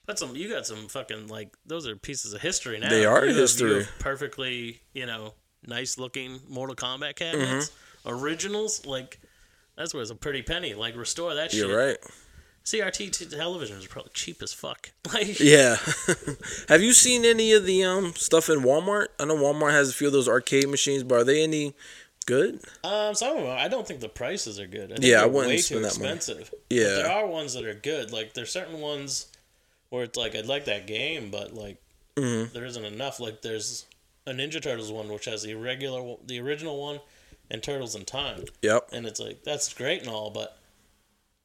that's 0.07 0.19
some. 0.21 0.35
You 0.35 0.49
got 0.49 0.65
some 0.65 0.87
fucking 0.87 1.27
like 1.27 1.53
those 1.67 1.87
are 1.87 1.95
pieces 1.95 2.33
of 2.33 2.41
history 2.41 2.79
now. 2.79 2.89
They 2.89 3.05
are 3.05 3.21
You 3.21 3.27
have- 3.27 3.35
you 3.35 3.41
history. 3.41 3.83
have 3.83 3.99
perfectly, 3.99 4.81
you 4.93 5.05
know, 5.05 5.35
nice 5.67 5.99
looking 5.99 6.39
Mortal 6.49 6.75
Kombat 6.75 7.15
cabinets, 7.17 7.71
Mm-hmm. 8.03 8.09
originals. 8.23 8.83
Like 8.87 9.19
that's 9.77 9.93
worth 9.93 10.09
a 10.09 10.15
pretty 10.15 10.41
penny. 10.41 10.73
Like 10.73 10.95
restore 10.95 11.35
that 11.35 11.51
shit. 11.51 11.67
You're 11.67 11.77
right. 11.77 11.97
CRT 12.65 13.11
t- 13.11 13.25
televisions 13.25 13.85
are 13.85 13.89
probably 13.89 14.11
cheap 14.13 14.41
as 14.41 14.51
fuck. 14.53 14.91
Like 15.13 15.39
Yeah. 15.39 15.77
Have 16.69 16.81
you 16.81 16.93
seen 16.93 17.23
any 17.25 17.53
of 17.53 17.65
the 17.65 17.83
um 17.83 18.13
stuff 18.15 18.49
in 18.49 18.61
Walmart? 18.61 19.07
I 19.19 19.25
know 19.25 19.35
Walmart 19.37 19.71
has 19.71 19.89
a 19.89 19.93
few 19.93 20.07
of 20.07 20.13
those 20.13 20.27
arcade 20.27 20.67
machines, 20.67 21.03
but 21.03 21.15
are 21.19 21.23
they 21.23 21.43
any 21.43 21.73
good? 22.25 22.59
Um, 22.83 23.13
some 23.13 23.37
of 23.37 23.43
them, 23.43 23.55
I 23.57 23.67
don't 23.67 23.87
think 23.87 23.99
the 23.99 24.09
prices 24.09 24.59
are 24.59 24.65
good. 24.65 24.91
I 24.91 24.95
think 24.95 25.05
Yeah, 25.05 25.21
I 25.21 25.25
wouldn't 25.27 25.49
way 25.49 25.57
spend 25.57 25.83
too 25.83 25.89
that 25.89 26.27
money. 26.29 26.45
Yeah. 26.71 26.83
but 26.85 26.95
there 27.03 27.11
are 27.11 27.27
ones 27.27 27.53
that 27.53 27.65
are 27.65 27.75
good. 27.75 28.11
Like 28.11 28.33
there's 28.33 28.51
certain 28.51 28.79
ones 28.79 29.27
where 29.89 30.03
it's 30.03 30.17
like 30.17 30.33
I'd 30.35 30.47
like 30.47 30.65
that 30.65 30.87
game, 30.87 31.29
but 31.29 31.53
like 31.53 31.77
Mhm. 32.15 32.51
there 32.51 32.65
isn't 32.65 32.83
enough. 32.85 33.19
Like 33.19 33.43
there's 33.43 33.85
a 34.25 34.31
Ninja 34.31 34.59
Turtles 34.59 34.91
one, 34.91 35.07
which 35.09 35.25
has 35.25 35.43
the 35.43 35.53
regular, 35.53 36.15
the 36.25 36.39
original 36.39 36.81
one, 36.81 36.99
and 37.51 37.61
Turtles 37.61 37.93
in 37.93 38.05
Time. 38.05 38.45
Yep. 38.63 38.89
And 38.91 39.05
it's 39.05 39.19
like 39.19 39.43
that's 39.43 39.71
great 39.71 39.99
and 40.01 40.09
all, 40.09 40.31
but 40.31 40.57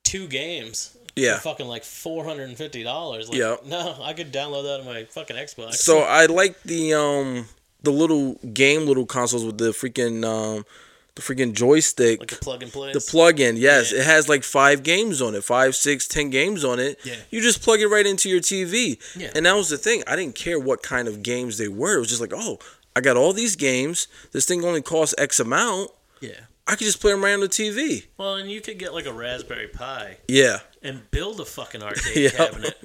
two 0.02 0.26
games. 0.28 0.96
Yeah. 1.20 1.36
For 1.36 1.50
fucking 1.50 1.66
like 1.66 1.84
four 1.84 2.24
hundred 2.24 2.48
and 2.48 2.56
fifty 2.58 2.82
dollars. 2.82 3.28
Like, 3.28 3.38
Yep. 3.38 3.60
No, 3.66 3.96
I 4.02 4.12
could 4.12 4.32
download 4.32 4.64
that 4.64 4.80
on 4.80 4.86
my 4.86 5.04
fucking 5.04 5.36
Xbox. 5.36 5.74
So 5.74 6.00
I 6.00 6.26
like 6.26 6.62
the 6.62 6.94
um 6.94 7.46
the 7.82 7.90
little 7.90 8.34
game 8.52 8.86
little 8.86 9.06
consoles 9.06 9.44
with 9.44 9.58
the 9.58 9.70
freaking 9.70 10.24
um 10.24 10.64
the 11.16 11.22
freaking 11.22 11.52
joystick. 11.54 12.20
like 12.20 12.28
the 12.30 12.36
plug 12.36 12.62
and 12.62 12.72
play. 12.72 12.92
the 12.92 13.00
plug-in, 13.00 13.56
yes, 13.56 13.92
Yeah. 13.92 13.98
it 14.00 14.06
has 14.06 14.28
like 14.28 14.44
five 14.44 14.82
games 14.84 15.20
on 15.20 15.34
it, 15.34 15.42
five, 15.42 15.74
six, 15.74 16.06
ten 16.06 16.30
games 16.30 16.64
on 16.64 16.78
it. 16.78 17.00
Yeah. 17.04 17.16
You 17.30 17.40
just 17.42 17.62
plug 17.62 17.80
it 17.80 17.88
right 17.88 18.06
into 18.06 18.28
your 18.28 18.40
TV. 18.40 18.96
Yeah. 19.16 19.30
And 19.34 19.44
that 19.46 19.56
was 19.56 19.68
the 19.70 19.76
thing. 19.76 20.04
I 20.06 20.14
didn't 20.14 20.36
care 20.36 20.58
what 20.58 20.82
kind 20.84 21.08
of 21.08 21.22
games 21.24 21.58
they 21.58 21.66
were. 21.68 21.96
It 21.96 21.98
was 21.98 22.08
just 22.08 22.20
like, 22.20 22.32
oh, 22.34 22.60
I 22.94 23.00
got 23.00 23.16
all 23.16 23.32
these 23.32 23.56
games. 23.56 24.06
This 24.30 24.46
thing 24.46 24.64
only 24.64 24.82
costs 24.82 25.14
X 25.18 25.40
amount. 25.40 25.90
Yeah. 26.20 26.32
I 26.68 26.76
could 26.76 26.84
just 26.84 27.00
play 27.00 27.10
them 27.10 27.24
right 27.24 27.34
on 27.34 27.40
the 27.40 27.48
TV. 27.48 28.06
Well, 28.16 28.36
and 28.36 28.48
you 28.48 28.60
could 28.60 28.78
get 28.78 28.94
like 28.94 29.06
a 29.06 29.12
Raspberry 29.12 29.66
Pi 29.66 30.18
Yeah. 30.28 30.60
And 30.82 31.10
build 31.10 31.40
a 31.40 31.44
fucking 31.44 31.82
arcade 31.82 32.16
Yeah. 32.16 32.30
cabinet 32.30 32.76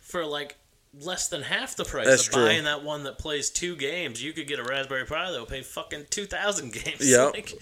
for 0.00 0.24
like 0.26 0.56
less 1.00 1.28
than 1.28 1.42
half 1.42 1.76
the 1.76 1.84
price 1.84 2.06
That's 2.06 2.26
of 2.26 2.34
true. 2.34 2.44
buying 2.44 2.64
that 2.64 2.82
one 2.84 3.04
that 3.04 3.18
plays 3.18 3.48
two 3.48 3.76
games. 3.76 4.22
You 4.22 4.32
could 4.32 4.46
get 4.48 4.58
a 4.58 4.64
Raspberry 4.64 5.06
Pi 5.06 5.30
that 5.30 5.38
will 5.38 5.46
pay 5.46 5.62
fucking 5.62 6.06
two 6.10 6.26
thousand 6.26 6.72
games. 6.84 7.08
Yep. 7.10 7.32
Like, 7.34 7.54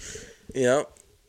Yeah. 0.54 0.82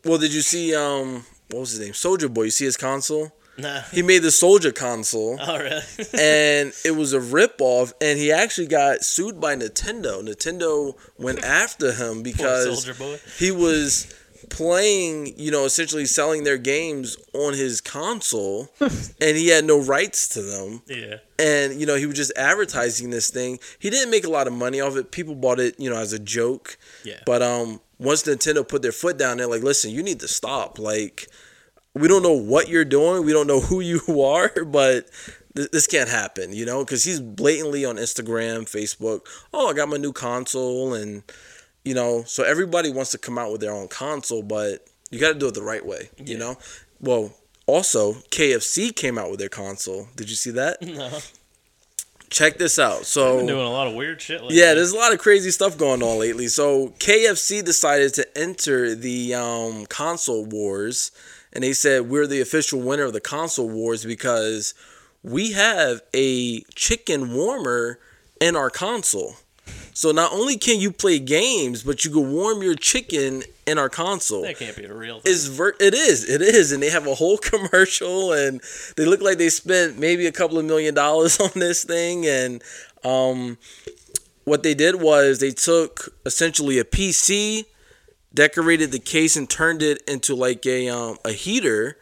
Well, 0.06 0.18
did 0.18 0.34
you 0.34 0.42
see 0.42 0.74
um 0.76 1.26
what 1.52 1.60
was 1.62 1.72
his 1.72 1.80
name? 1.82 1.94
Soulja 1.94 2.34
Boy. 2.34 2.44
You 2.44 2.52
see 2.52 2.66
his 2.66 2.78
console? 2.78 3.32
nah. 3.58 3.82
He 3.92 4.02
made 4.02 4.20
the 4.20 4.30
Soulja 4.30 4.74
console. 4.74 5.38
Oh 5.42 5.58
really? 5.58 5.82
and 6.18 6.74
it 6.86 6.96
was 6.96 7.12
a 7.14 7.20
ripoff, 7.20 7.92
and 8.02 8.18
he 8.18 8.32
actually 8.32 8.68
got 8.68 9.04
sued 9.04 9.42
by 9.42 9.56
Nintendo. 9.58 10.24
Nintendo 10.24 10.96
went 11.18 11.44
after 11.44 11.92
him 11.92 12.24
because 12.24 12.86
Soulja 12.86 12.98
Boy. 12.98 13.20
he 13.38 13.52
was 13.52 14.08
playing, 14.50 15.34
you 15.38 15.52
know, 15.52 15.66
essentially 15.66 16.06
selling 16.06 16.44
their 16.44 16.58
games 16.58 17.18
on 17.34 17.54
his 17.54 17.82
console, 17.82 18.70
and 18.80 19.38
he 19.38 19.48
had 19.48 19.66
no 19.66 19.80
rights 19.82 20.28
to 20.30 20.42
them. 20.42 20.82
yeah. 20.88 21.18
And 21.38 21.80
you 21.80 21.86
know, 21.86 21.96
he 21.96 22.06
was 22.06 22.16
just 22.16 22.34
advertising 22.36 23.12
this 23.12 23.30
thing. 23.30 23.60
He 23.80 23.90
didn't 23.90 24.12
make 24.12 24.26
a 24.26 24.30
lot 24.30 24.48
of 24.48 24.54
money 24.54 24.82
off 24.82 24.98
it. 24.98 25.12
People 25.12 25.36
bought 25.36 25.60
it, 25.60 25.80
you 25.80 25.90
know, 25.90 25.96
as 25.98 26.12
a 26.12 26.20
joke. 26.20 26.78
Yeah. 27.06 27.20
But 27.26 27.42
um, 27.42 27.80
once 27.98 28.24
Nintendo 28.24 28.68
put 28.68 28.82
their 28.82 28.92
foot 28.92 29.18
down, 29.18 29.38
they're 29.38 29.48
like, 29.48 29.64
"Listen, 29.64 29.92
you 29.92 30.04
need 30.04 30.20
to 30.20 30.28
stop. 30.28 30.80
Like, 30.80 31.28
we 31.94 32.08
don't 32.08 32.24
know 32.24 32.34
what 32.34 32.68
you're 32.68 32.86
doing. 32.86 33.26
We 33.26 33.32
don't 33.32 33.48
know 33.48 33.62
who 33.62 33.80
you 33.80 34.22
are, 34.22 34.52
but 34.66 35.10
th- 35.56 35.72
this 35.72 35.88
can't 35.88 36.10
happen, 36.10 36.52
you 36.54 36.66
know, 36.66 36.84
because 36.84 37.04
he's 37.04 37.20
blatantly 37.22 37.86
on 37.86 37.96
Instagram, 37.96 38.62
Facebook. 38.70 39.22
Oh, 39.54 39.70
I 39.70 39.74
got 39.74 39.90
my 39.90 39.98
new 39.98 40.12
console, 40.14 40.94
and 40.94 41.24
you 41.84 41.94
know, 41.94 42.24
so 42.24 42.44
everybody 42.44 42.92
wants 42.92 43.12
to 43.12 43.18
come 43.18 43.38
out 43.38 43.52
with 43.52 43.62
their 43.62 43.72
own 43.72 43.88
console, 43.88 44.44
but 44.44 44.86
you 45.12 45.20
got 45.20 45.34
to 45.34 45.40
do 45.40 45.48
it 45.48 45.54
the 45.54 45.64
right 45.64 45.86
way, 45.86 46.10
you 46.18 46.38
know. 46.38 46.58
Well, 47.00 47.34
also 47.66 48.14
KFC 48.32 48.96
came 48.96 49.18
out 49.18 49.30
with 49.30 49.40
their 49.40 49.50
console. 49.50 50.08
Did 50.16 50.30
you 50.30 50.36
see 50.36 50.52
that? 50.52 50.82
No. 50.82 51.20
Check 52.30 52.58
this 52.60 52.78
out. 52.78 53.06
So 53.06 53.38
Been 53.38 53.48
doing 53.48 53.66
a 53.66 53.72
lot 53.72 53.88
of 53.88 53.96
weird 53.96 54.22
shit. 54.22 54.42
Lately. 54.42 54.58
yeah, 54.58 54.76
there's 54.76 54.92
a 54.92 54.96
lot 54.96 55.14
of 55.14 55.20
crazy 55.20 55.50
stuff 55.50 55.80
going 55.80 56.04
on 56.04 56.20
lately. 56.20 56.48
So 56.48 56.90
KFC 57.00 57.66
decided 57.66 58.14
to 58.16 58.38
enter 58.38 58.94
the 58.94 59.34
um, 59.34 59.88
console 59.88 60.46
wars, 60.46 61.12
and 61.52 61.64
they 61.64 61.74
said 61.74 62.08
we're 62.08 62.28
the 62.28 62.40
official 62.40 62.80
winner 62.82 63.06
of 63.06 63.14
the 63.14 63.20
console 63.20 63.68
wars 63.68 64.06
because 64.06 64.76
we 65.24 65.54
have 65.54 66.02
a 66.14 66.62
chicken 66.76 67.34
warmer 67.34 68.00
in 68.40 68.56
our 68.56 68.70
console. 68.70 69.36
So 70.00 70.14
not 70.14 70.32
only 70.32 70.56
can 70.56 70.80
you 70.80 70.94
play 70.94 71.20
games, 71.20 71.84
but 71.84 72.06
you 72.06 72.12
can 72.12 72.32
warm 72.32 72.64
your 72.64 72.76
chicken 72.76 73.44
in 73.68 73.78
our 73.78 73.90
console. 73.90 74.44
that 74.44 74.58
can't 74.58 74.78
be 74.78 74.86
a 74.86 74.94
real 74.94 75.20
thing. 75.20 75.30
Is 75.30 75.48
ver- 75.48 75.76
it 75.78 75.94
is 75.94 76.24
it 76.24 76.42
is, 76.42 76.72
and 76.72 76.82
they 76.82 76.90
have 76.90 77.06
a 77.06 77.16
whole 77.16 77.38
commercial, 77.52 78.32
and 78.32 78.62
they 78.96 79.04
look 79.04 79.22
like 79.22 79.38
they 79.38 79.50
spent 79.50 80.00
maybe 80.00 80.26
a 80.26 80.32
couple 80.32 80.58
of 80.58 80.64
million 80.64 80.96
dollars 80.96 81.38
on 81.42 81.50
this 81.54 81.84
thing, 81.84 82.26
and 82.26 82.64
um, 83.04 83.58
what 84.46 84.64
they 84.64 84.74
did 84.74 85.02
was 85.02 85.40
they 85.40 85.52
took 85.52 86.16
essentially 86.26 86.80
a 86.80 86.86
PC, 86.86 87.66
decorated 88.34 88.94
the 88.94 89.00
case, 89.00 89.36
and 89.36 89.50
turned 89.50 89.82
it 89.84 90.02
into 90.08 90.34
like 90.34 90.66
a 90.66 90.88
um, 90.88 91.18
a 91.26 91.34
heater. 91.34 91.98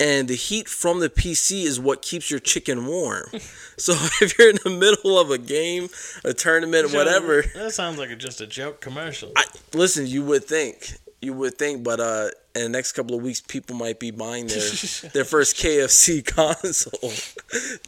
And 0.00 0.28
the 0.28 0.34
heat 0.34 0.66
from 0.66 1.00
the 1.00 1.10
PC 1.10 1.64
is 1.64 1.78
what 1.78 2.00
keeps 2.00 2.30
your 2.30 2.40
chicken 2.40 2.86
warm. 2.86 3.26
so 3.76 3.92
if 4.22 4.38
you're 4.38 4.48
in 4.50 4.58
the 4.64 4.70
middle 4.70 5.18
of 5.18 5.30
a 5.30 5.36
game, 5.38 5.88
a 6.24 6.32
tournament, 6.32 6.90
Joe, 6.90 6.96
whatever, 6.98 7.42
That 7.54 7.72
sounds 7.72 7.98
like 7.98 8.08
a, 8.10 8.16
just 8.16 8.40
a 8.40 8.46
joke 8.46 8.80
commercial. 8.80 9.30
I 9.36 9.44
listen. 9.74 10.06
You 10.06 10.24
would 10.24 10.44
think, 10.44 10.94
you 11.20 11.34
would 11.34 11.58
think, 11.58 11.84
but 11.84 12.00
uh, 12.00 12.28
in 12.54 12.62
the 12.62 12.68
next 12.70 12.92
couple 12.92 13.14
of 13.14 13.22
weeks, 13.22 13.42
people 13.42 13.76
might 13.76 14.00
be 14.00 14.10
buying 14.10 14.46
their 14.46 14.58
their 15.12 15.24
first 15.24 15.56
KFC 15.56 16.24
console 16.24 17.12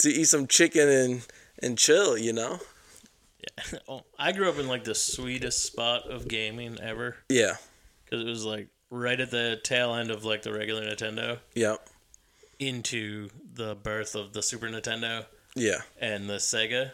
to 0.00 0.08
eat 0.10 0.24
some 0.28 0.46
chicken 0.46 0.88
and 0.88 1.26
and 1.62 1.78
chill. 1.78 2.18
You 2.18 2.34
know? 2.34 2.58
yeah. 3.40 3.78
Oh, 3.88 4.02
I 4.18 4.32
grew 4.32 4.48
up 4.50 4.58
in 4.58 4.68
like 4.68 4.84
the 4.84 4.94
sweetest 4.94 5.64
spot 5.64 6.10
of 6.10 6.28
gaming 6.28 6.78
ever 6.80 7.16
Yeah. 7.28 7.54
because 8.04 8.20
it 8.20 8.28
was 8.28 8.44
like 8.44 8.68
right 8.90 9.18
at 9.18 9.30
the 9.30 9.58
tail 9.64 9.94
end 9.94 10.10
of 10.10 10.24
like 10.24 10.42
the 10.42 10.52
regular 10.52 10.82
Nintendo 10.82 11.38
Yep. 11.54 11.88
Into 12.58 13.28
the 13.54 13.74
birth 13.74 14.14
of 14.14 14.32
the 14.32 14.42
Super 14.42 14.66
Nintendo 14.68 15.26
Yeah. 15.54 15.80
and 16.00 16.28
the 16.28 16.34
Sega. 16.34 16.92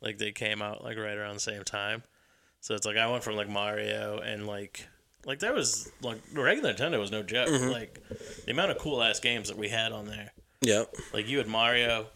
Like 0.00 0.18
they 0.18 0.32
came 0.32 0.62
out 0.62 0.82
like 0.84 0.96
right 0.98 1.16
around 1.16 1.34
the 1.34 1.40
same 1.40 1.64
time. 1.64 2.02
So 2.60 2.74
it's 2.74 2.86
like 2.86 2.96
I 2.96 3.06
went 3.10 3.24
from 3.24 3.36
like 3.36 3.48
Mario 3.48 4.18
and 4.18 4.46
like 4.46 4.86
like 5.24 5.38
there 5.38 5.52
was 5.52 5.90
like 6.02 6.18
the 6.32 6.42
regular 6.42 6.72
Nintendo 6.74 6.98
was 6.98 7.10
no 7.12 7.22
joke. 7.22 7.48
Mhm. 7.48 7.72
Like 7.72 8.00
the 8.44 8.50
amount 8.50 8.70
of 8.72 8.78
cool 8.78 9.02
ass 9.02 9.20
games 9.20 9.48
that 9.48 9.56
we 9.58 9.68
had 9.68 9.92
on 9.92 10.06
there. 10.06 10.32
Yep. 10.62 10.94
Like 11.12 11.28
you 11.28 11.38
had 11.38 11.46
Mario, 11.48 12.06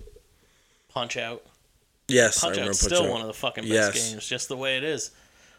Punch 0.88 1.16
Out. 1.16 1.44
Yes, 2.08 2.40
Punch 2.40 2.58
Out's 2.58 2.80
Punch 2.80 2.92
still 2.92 3.04
Out. 3.04 3.10
one 3.10 3.20
of 3.20 3.26
the 3.26 3.32
fucking 3.34 3.64
best 3.68 3.94
Yes. 3.96 4.10
games, 4.10 4.28
just 4.28 4.48
the 4.48 4.56
way 4.56 4.76
it 4.76 4.84
is. 4.84 5.10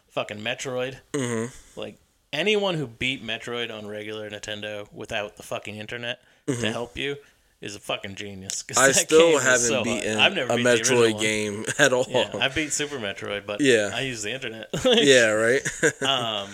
Fucking 0.10 0.40
Metroid. 0.40 0.98
Mhm. 1.14 1.52
Like 1.76 1.98
anyone 2.34 2.76
who 2.76 2.88
beat 2.88 3.24
Metroid 3.24 3.72
on 3.72 3.88
regular 3.88 4.30
Nintendo 4.30 4.92
without 4.94 5.36
the 5.38 5.44
fucking 5.44 5.76
internet 5.78 6.22
to 6.48 6.54
Mhm. 6.54 6.72
help 6.72 6.98
you 6.98 7.18
is 7.62 7.76
a 7.76 7.80
fucking 7.80 8.16
genius. 8.16 8.64
I 8.78 8.92
still 8.92 9.40
haven't 9.40 9.60
so 9.68 9.84
beaten 9.84 10.18
I've 10.20 10.34
never 10.34 10.54
a 10.54 10.58
beat 10.58 10.66
Metroid 10.66 11.20
game 11.20 11.66
at 11.80 11.92
all. 11.94 12.06
Yeah, 12.08 12.30
I 12.40 12.48
beat 12.50 12.72
Super 12.74 12.98
Metroid, 13.00 13.46
but 13.46 13.62
Yeah. 13.62 13.92
I 13.94 14.02
use 14.02 14.22
the 14.24 14.32
internet. 14.32 14.70
Yeah, 14.86 15.30
right? 15.32 15.62
um, 16.02 16.50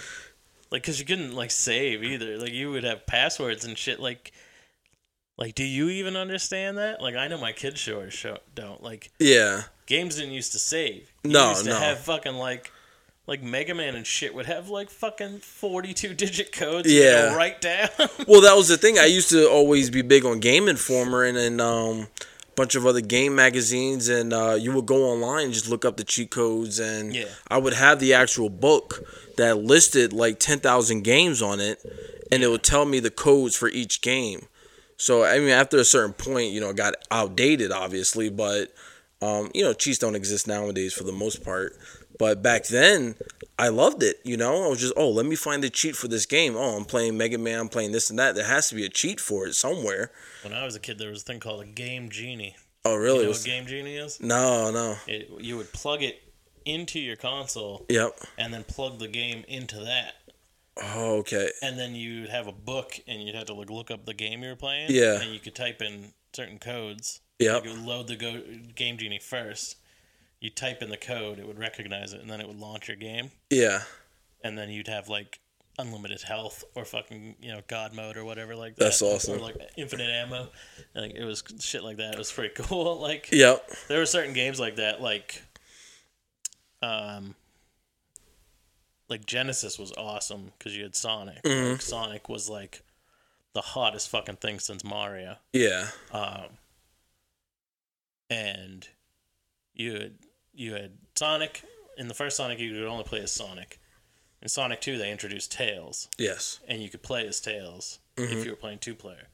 like 0.72 0.82
because 0.82 1.00
you 1.00 1.06
couldn't 1.06 1.34
like 1.34 1.52
save 1.52 2.04
either. 2.04 2.38
Like 2.38 2.52
you 2.54 2.72
would 2.72 2.84
have 2.84 3.06
passwords 3.06 3.66
and 3.66 3.78
shit. 3.78 4.00
Like, 4.00 4.32
like 5.38 5.56
do 5.56 5.64
you 5.64 5.90
even 5.90 6.16
understand 6.16 6.78
that? 6.78 7.02
Like 7.02 7.16
I 7.16 7.28
know 7.28 7.38
my 7.38 7.52
kids 7.52 7.80
sure 7.80 8.10
don't. 8.56 8.82
Like 8.82 9.12
Yeah. 9.20 9.64
games 9.86 10.16
didn't 10.16 10.32
used 10.32 10.54
to 10.54 10.60
save. 10.60 11.12
You 11.24 11.32
No, 11.32 11.50
used 11.52 11.64
to 11.66 11.70
no. 11.72 11.80
have 11.80 12.00
fucking 12.00 12.36
like. 12.36 12.72
Like 13.26 13.42
Mega 13.42 13.74
Man 13.74 13.96
and 13.96 14.06
shit 14.06 14.36
would 14.36 14.48
have 14.48 14.68
like 14.68 14.90
fucking 14.90 15.40
forty-two 15.40 16.14
digit 16.14 16.52
codes. 16.52 16.92
Yeah. 16.92 17.30
go 17.30 17.38
right 17.38 17.60
down. 17.62 17.88
well, 18.28 18.42
that 18.42 18.56
was 18.56 18.68
the 18.68 18.78
thing. 18.78 19.00
I 19.00 19.06
used 19.06 19.30
to 19.30 19.50
always 19.50 19.90
be 19.90 20.02
big 20.02 20.26
on 20.26 20.40
Game 20.42 20.68
Informer 20.68 21.24
and 21.24 21.38
then 21.38 21.62
um, 21.62 22.08
a 22.20 22.56
bunch 22.56 22.76
of 22.76 22.86
other 22.86 23.00
game 23.00 23.34
magazines, 23.34 24.10
and 24.10 24.34
uh, 24.34 24.58
you 24.60 24.74
would 24.74 24.86
go 24.86 25.06
online 25.06 25.46
and 25.46 25.54
just 25.54 25.70
look 25.70 25.86
up 25.86 25.96
the 25.96 26.04
cheat 26.04 26.32
codes, 26.32 26.80
and 26.80 27.16
Yeah. 27.16 27.26
I 27.48 27.60
would 27.60 27.74
have 27.74 28.00
the 28.02 28.14
actual 28.14 28.50
book 28.50 29.02
that 29.38 29.58
listed 29.58 30.12
like 30.12 30.40
ten 30.40 30.60
thousand 30.60 31.04
games 31.06 31.42
on 31.42 31.62
it, 31.62 31.80
and 32.30 32.44
it 32.44 32.50
would 32.50 32.64
tell 32.64 32.84
me 32.84 33.00
the 33.00 33.10
codes 33.12 33.56
for 33.56 33.70
each 33.70 34.02
game. 34.02 34.48
So 34.98 35.24
I 35.24 35.40
mean, 35.40 35.50
after 35.50 35.78
a 35.78 35.86
certain 35.86 36.14
point, 36.14 36.52
you 36.52 36.60
know, 36.60 36.72
it 36.72 36.76
got 36.76 36.96
outdated, 37.10 37.72
obviously, 37.72 38.30
but 38.30 38.74
um, 39.22 39.50
you 39.54 39.64
know, 39.64 39.72
cheats 39.72 39.98
don't 39.98 40.16
exist 40.16 40.46
nowadays 40.46 40.92
for 40.94 41.06
the 41.06 41.14
most 41.14 41.42
part. 41.46 41.78
But 42.24 42.42
back 42.42 42.68
then, 42.68 43.16
I 43.60 43.68
loved 43.68 44.02
it. 44.02 44.22
You 44.24 44.38
know, 44.38 44.64
I 44.64 44.68
was 44.70 44.80
just, 44.80 44.94
oh, 44.96 45.10
let 45.10 45.26
me 45.26 45.36
find 45.36 45.62
the 45.62 45.70
cheat 45.70 45.94
for 45.98 46.08
this 46.08 46.26
game. 46.26 46.56
Oh, 46.56 46.78
I'm 46.78 46.86
playing 46.86 47.18
Mega 47.18 47.38
Man. 47.38 47.60
I'm 47.60 47.68
playing 47.68 47.92
this 47.92 48.10
and 48.10 48.18
that. 48.18 48.34
There 48.34 48.46
has 48.46 48.70
to 48.70 48.76
be 48.76 48.86
a 48.86 48.90
cheat 48.90 49.20
for 49.20 49.46
it 49.46 49.56
somewhere. 49.56 50.10
when 50.42 50.54
I 50.54 50.64
was 50.64 50.74
a 50.74 50.80
kid, 50.80 51.00
there 51.00 51.10
was 51.10 51.24
a 51.24 51.26
thing 51.26 51.42
called 51.42 51.62
a 51.62 51.66
Game 51.66 52.10
Genie. 52.10 52.56
Oh, 52.86 52.96
really? 52.96 53.18
You 53.18 53.24
know 53.24 53.28
was- 53.30 53.40
what 53.40 53.46
Game 53.48 53.66
Genie 53.66 53.98
is? 53.98 54.22
No, 54.22 54.72
no. 54.72 54.96
It, 55.06 55.30
you 55.40 55.58
would 55.58 55.74
plug 55.74 56.02
it 56.02 56.22
into 56.64 56.98
your 56.98 57.18
console. 57.18 57.86
Yep. 57.90 58.18
And 58.38 58.54
then 58.54 58.64
plug 58.64 59.00
the 59.00 59.10
game 59.10 59.44
into 59.50 59.80
that. 59.82 60.14
Oh, 60.82 61.18
okay. 61.18 61.50
And 61.62 61.78
then 61.78 61.94
you'd 61.94 62.30
have 62.30 62.48
a 62.48 62.54
book, 62.54 62.98
and 63.06 63.22
you'd 63.22 63.36
have 63.36 63.48
to 63.48 63.54
like 63.54 63.70
look 63.70 63.92
up 63.92 64.06
the 64.06 64.14
game 64.14 64.44
you 64.44 64.50
were 64.50 64.56
playing. 64.56 64.88
Yeah. 64.92 65.20
And 65.22 65.34
you 65.34 65.42
could 65.42 65.56
type 65.56 65.82
in 65.82 66.14
certain 66.32 66.58
codes. 66.58 67.20
Yep. 67.40 67.66
You 67.66 67.72
would 67.72 67.82
load 67.86 68.08
the 68.08 68.16
go- 68.16 68.44
Game 68.76 68.98
Genie 68.98 69.20
first. 69.20 69.76
You 70.44 70.50
type 70.50 70.82
in 70.82 70.90
the 70.90 70.98
code, 70.98 71.40
it 71.40 71.48
would 71.48 71.58
recognize 71.58 72.12
it, 72.12 72.20
and 72.20 72.30
then 72.30 72.42
it 72.42 72.48
would 72.50 72.60
launch 72.60 72.90
your 72.90 72.98
game. 72.98 73.32
Yeah. 73.50 73.84
And 74.44 74.58
then 74.58 74.70
you'd 74.70 74.90
have 74.90 75.08
like 75.08 75.40
unlimited 75.80 76.22
health 76.22 76.66
or 76.76 76.84
fucking 76.84 77.36
you 77.42 77.50
know 77.54 77.62
God 77.68 77.94
mode 77.94 78.18
or 78.18 78.26
whatever 78.26 78.54
like 78.54 78.76
that. 78.76 78.84
That's 78.84 79.02
awesome. 79.02 79.36
Or 79.36 79.40
like 79.40 79.56
infinite 79.78 80.10
ammo. 80.10 80.50
Like 80.94 81.14
it 81.16 81.24
was 81.24 81.46
shit 81.62 81.82
like 81.82 81.96
that. 81.96 82.16
It 82.16 82.18
was 82.18 82.30
pretty 82.30 82.54
cool. 82.62 83.00
Like 83.00 83.30
Yep. 83.32 83.70
there 83.88 84.00
were 84.00 84.06
certain 84.06 84.34
games 84.34 84.60
like 84.60 84.76
that. 84.76 85.00
Like 85.02 85.42
um, 86.82 87.36
like 89.08 89.26
Genesis 89.26 89.80
was 89.80 89.94
awesome 89.94 90.52
because 90.58 90.76
you 90.76 90.84
had 90.84 90.94
Sonic. 90.94 91.42
Mhm. 91.44 91.72
Like, 91.72 91.82
Sonic 91.82 92.28
was 92.28 92.50
like 92.50 92.84
the 93.54 93.62
hottest 93.62 94.10
fucking 94.10 94.36
thing 94.36 94.60
since 94.60 94.84
Mario. 94.84 95.38
Yeah. 95.54 95.88
Um, 96.12 96.58
and 98.30 98.90
you 99.74 99.94
had 99.94 100.14
you 100.54 100.74
had 100.74 100.92
Sonic 101.16 101.64
in 101.98 102.08
the 102.08 102.14
first 102.14 102.38
Sonic. 102.38 102.60
You 102.60 102.74
could 102.74 102.84
only 102.86 103.04
play 103.04 103.20
as 103.22 103.32
Sonic. 103.32 103.80
In 104.42 104.50
Sonic 104.50 104.82
Two, 104.82 104.98
they 104.98 105.12
introduced 105.12 105.52
Tails. 105.52 106.10
Yes. 106.18 106.60
and 106.68 106.82
you 106.82 106.90
could 106.90 107.02
play 107.04 107.26
as 107.28 107.40
Tails 107.40 108.00
Mhm. 108.16 108.32
if 108.40 108.46
you 108.46 108.52
were 108.52 108.58
playing 108.58 108.80
two 108.80 108.96
player. 108.96 109.28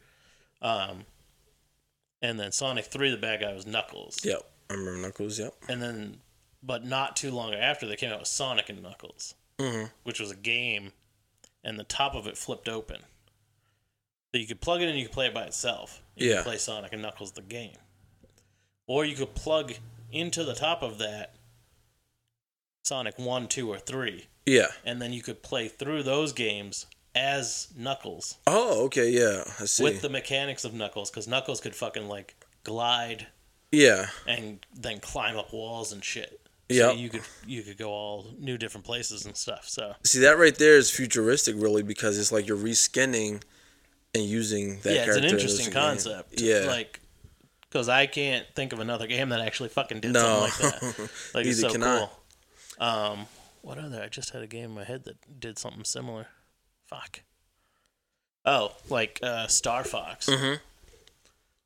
Um, 0.62 1.05
and 2.21 2.39
then 2.39 2.51
Sonic 2.51 2.86
Three, 2.86 3.10
the 3.12 3.17
bad 3.17 3.41
guy 3.41 3.53
was 3.53 3.65
Knuckles. 3.65 4.23
Yep. 4.23 4.49
I 4.69 4.73
remember 4.73 5.01
Knuckles. 5.08 5.39
Yep. 5.39 5.53
And 5.67 5.82
then, 5.82 6.21
but 6.62 6.86
not 6.86 7.15
too 7.15 7.32
long 7.32 7.53
after, 7.53 7.88
they 7.88 7.95
came 7.95 8.12
out 8.12 8.19
with 8.19 8.27
Sonic 8.27 8.69
and 8.69 8.84
Knuckles, 8.84 9.34
Mhm. 9.58 9.91
which 10.03 10.19
was 10.19 10.29
a 10.32 10.36
game, 10.36 10.93
and 11.63 11.79
the 11.79 11.84
top 11.84 12.13
of 12.13 12.27
it 12.27 12.38
flipped 12.38 12.69
open. 12.69 13.01
So 14.32 14.38
you 14.38 14.45
could 14.45 14.62
plug 14.62 14.82
it 14.82 14.89
in, 14.89 14.95
you 14.95 15.05
could 15.05 15.13
play 15.13 15.25
it 15.27 15.34
by 15.34 15.45
itself. 15.45 16.03
You 16.15 16.29
Yeah. 16.29 16.36
could 16.38 16.43
play 16.45 16.58
Sonic 16.60 16.93
and 16.93 17.01
Knuckles 17.01 17.32
the 17.32 17.41
game, 17.41 17.77
or 18.86 19.05
you 19.05 19.15
could 19.15 19.34
plug 19.34 19.73
into 20.11 20.43
the 20.43 20.55
top 20.55 20.81
of 20.83 20.97
that 20.99 21.35
Sonic 22.83 23.17
One, 23.19 23.47
Two, 23.47 23.71
or 23.71 23.77
Three. 23.77 24.27
Yeah. 24.45 24.67
And 24.83 25.01
then 25.01 25.13
you 25.13 25.21
could 25.21 25.43
play 25.43 25.67
through 25.67 26.03
those 26.03 26.33
games 26.33 26.87
as 27.15 27.67
Knuckles 27.75 28.37
Oh, 28.47 28.85
okay. 28.85 29.09
Yeah. 29.11 29.43
I 29.59 29.65
see. 29.65 29.83
with 29.83 30.01
the 30.01 30.09
mechanics 30.09 30.63
of 30.63 30.73
Knuckles, 30.73 31.09
because 31.11 31.27
Knuckles 31.27 31.59
could 31.61 31.75
fucking 31.75 32.07
like 32.07 32.35
glide 32.63 33.27
yeah. 33.71 34.07
and 34.27 34.65
then 34.75 34.99
climb 34.99 35.37
up 35.37 35.53
walls 35.53 35.91
and 35.91 36.03
shit. 36.03 36.41
So 36.71 36.91
Yep. 36.91 36.97
you 36.97 37.09
could 37.09 37.21
you 37.47 37.63
could 37.63 37.77
go 37.77 37.89
all 37.89 38.27
new 38.37 38.57
different 38.57 38.85
places 38.85 39.25
and 39.25 39.35
stuff. 39.35 39.67
So 39.67 39.93
See 40.03 40.19
that 40.19 40.37
right 40.37 40.55
there 40.55 40.77
is 40.77 40.91
futuristic, 40.91 41.55
really, 41.57 41.81
because 41.83 42.17
it's 42.19 42.31
like 42.31 42.47
you're 42.47 42.57
reskinning 42.57 43.41
and 44.13 44.23
using 44.23 44.79
that. 44.81 44.93
yeah, 44.93 45.03
it's 45.05 45.15
an 45.15 45.21
character 45.21 45.27
in 45.27 45.31
those 45.33 45.43
interesting 45.43 45.73
concept. 45.73 46.41
Yeah. 46.41 46.65
like 46.67 46.99
because 47.69 47.88
I 47.89 48.05
can't 48.08 48.45
think 48.55 48.73
of 48.73 48.79
another 48.79 49.08
game 49.08 49.29
that 49.29 49.41
actually 49.41 49.69
fucking 49.69 49.99
did 50.01 50.13
No. 50.13 50.47
something 50.47 50.65
like 50.69 50.82
that. 50.97 51.10
Like 51.34 51.45
it's 51.45 51.62
so 51.62 51.69
can 51.71 51.84
I. 51.84 51.97
cool. 51.99 52.12
Um, 52.86 53.25
what 53.62 53.77
other? 53.77 54.01
I 54.01 54.08
just 54.08 54.32
had 54.32 54.41
a 54.41 54.47
game 54.47 54.65
in 54.65 54.71
my 54.75 54.84
head 54.84 55.03
that 55.05 55.39
did 55.39 55.58
something 55.60 55.84
similar. 55.84 56.27
Fuck. 56.88 57.21
Oh, 58.45 58.71
like 58.89 59.19
uh, 59.21 59.47
Star 59.47 59.84
Fox. 59.84 60.27
Mhm. 60.29 60.60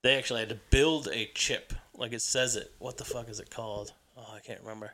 They 0.01 0.15
actually 0.17 0.41
had 0.41 0.49
to 0.49 0.59
build 0.69 1.07
a 1.13 1.27
chip, 1.33 1.73
like 1.95 2.11
it 2.11 2.21
says 2.21 2.55
it. 2.55 2.73
What 2.79 2.97
the 2.97 3.05
fuck 3.05 3.29
is 3.29 3.39
it 3.39 3.49
called? 3.49 3.93
Oh, 4.17 4.33
I 4.35 4.39
can't 4.39 4.59
remember. 4.59 4.93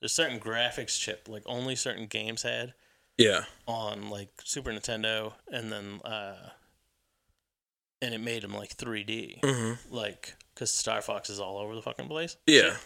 There's 0.00 0.12
certain 0.12 0.38
graphics 0.40 0.98
chip, 0.98 1.26
like 1.28 1.42
only 1.46 1.74
certain 1.76 2.06
games 2.06 2.42
had 2.42 2.74
Yeah. 3.16 3.44
on 3.66 4.10
like 4.10 4.28
Super 4.44 4.72
Nintendo, 4.72 5.32
and 5.50 5.70
then 5.72 6.00
uh, 6.04 6.50
and 8.02 8.14
it 8.14 8.18
made 8.20 8.42
them 8.42 8.54
like 8.54 8.76
3D, 8.76 9.40
Mhm. 9.42 9.78
like 9.90 10.34
because 10.54 10.70
Star 10.72 11.00
Fox 11.02 11.30
is 11.30 11.40
all 11.40 11.58
over 11.58 11.74
the 11.74 11.82
fucking 11.82 12.08
place. 12.08 12.36
Yeah. 12.46 12.76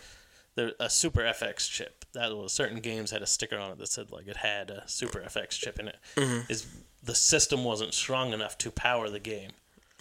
There 0.54 0.72
a 0.78 0.88
Super 0.88 1.22
FX 1.22 1.68
chip 1.68 2.04
that 2.12 2.34
was 2.36 2.52
certain 2.52 2.80
games 2.80 3.10
had 3.10 3.22
a 3.22 3.26
sticker 3.26 3.58
on 3.58 3.72
it 3.72 3.78
that 3.78 3.88
said 3.88 4.10
like 4.12 4.28
it 4.28 4.36
had 4.36 4.70
a 4.70 4.84
Super 4.86 5.20
FX 5.20 5.58
chip 5.58 5.78
in 5.80 5.88
it. 5.88 5.96
Mhm. 6.16 6.48
Is 6.50 6.66
the 7.02 7.14
system 7.14 7.64
wasn't 7.64 7.92
strong 7.94 8.32
enough 8.32 8.56
to 8.58 8.70
power 8.70 9.10
the 9.10 9.18
game. 9.18 9.50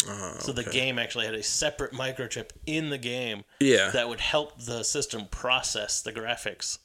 Uh, 0.07 0.37
So 0.39 0.51
the 0.51 0.63
game 0.63 0.99
actually 0.99 1.25
had 1.25 1.33
a 1.35 1.43
separate 1.43 1.93
microchip 1.93 2.49
in 2.65 2.89
the 2.89 2.97
game 2.97 3.45
Yeah. 3.59 3.89
that 3.91 4.07
would 4.09 4.19
help 4.19 4.61
the 4.61 4.83
system 4.83 5.27
process 5.27 6.01
the 6.01 6.11
graphics. 6.13 6.77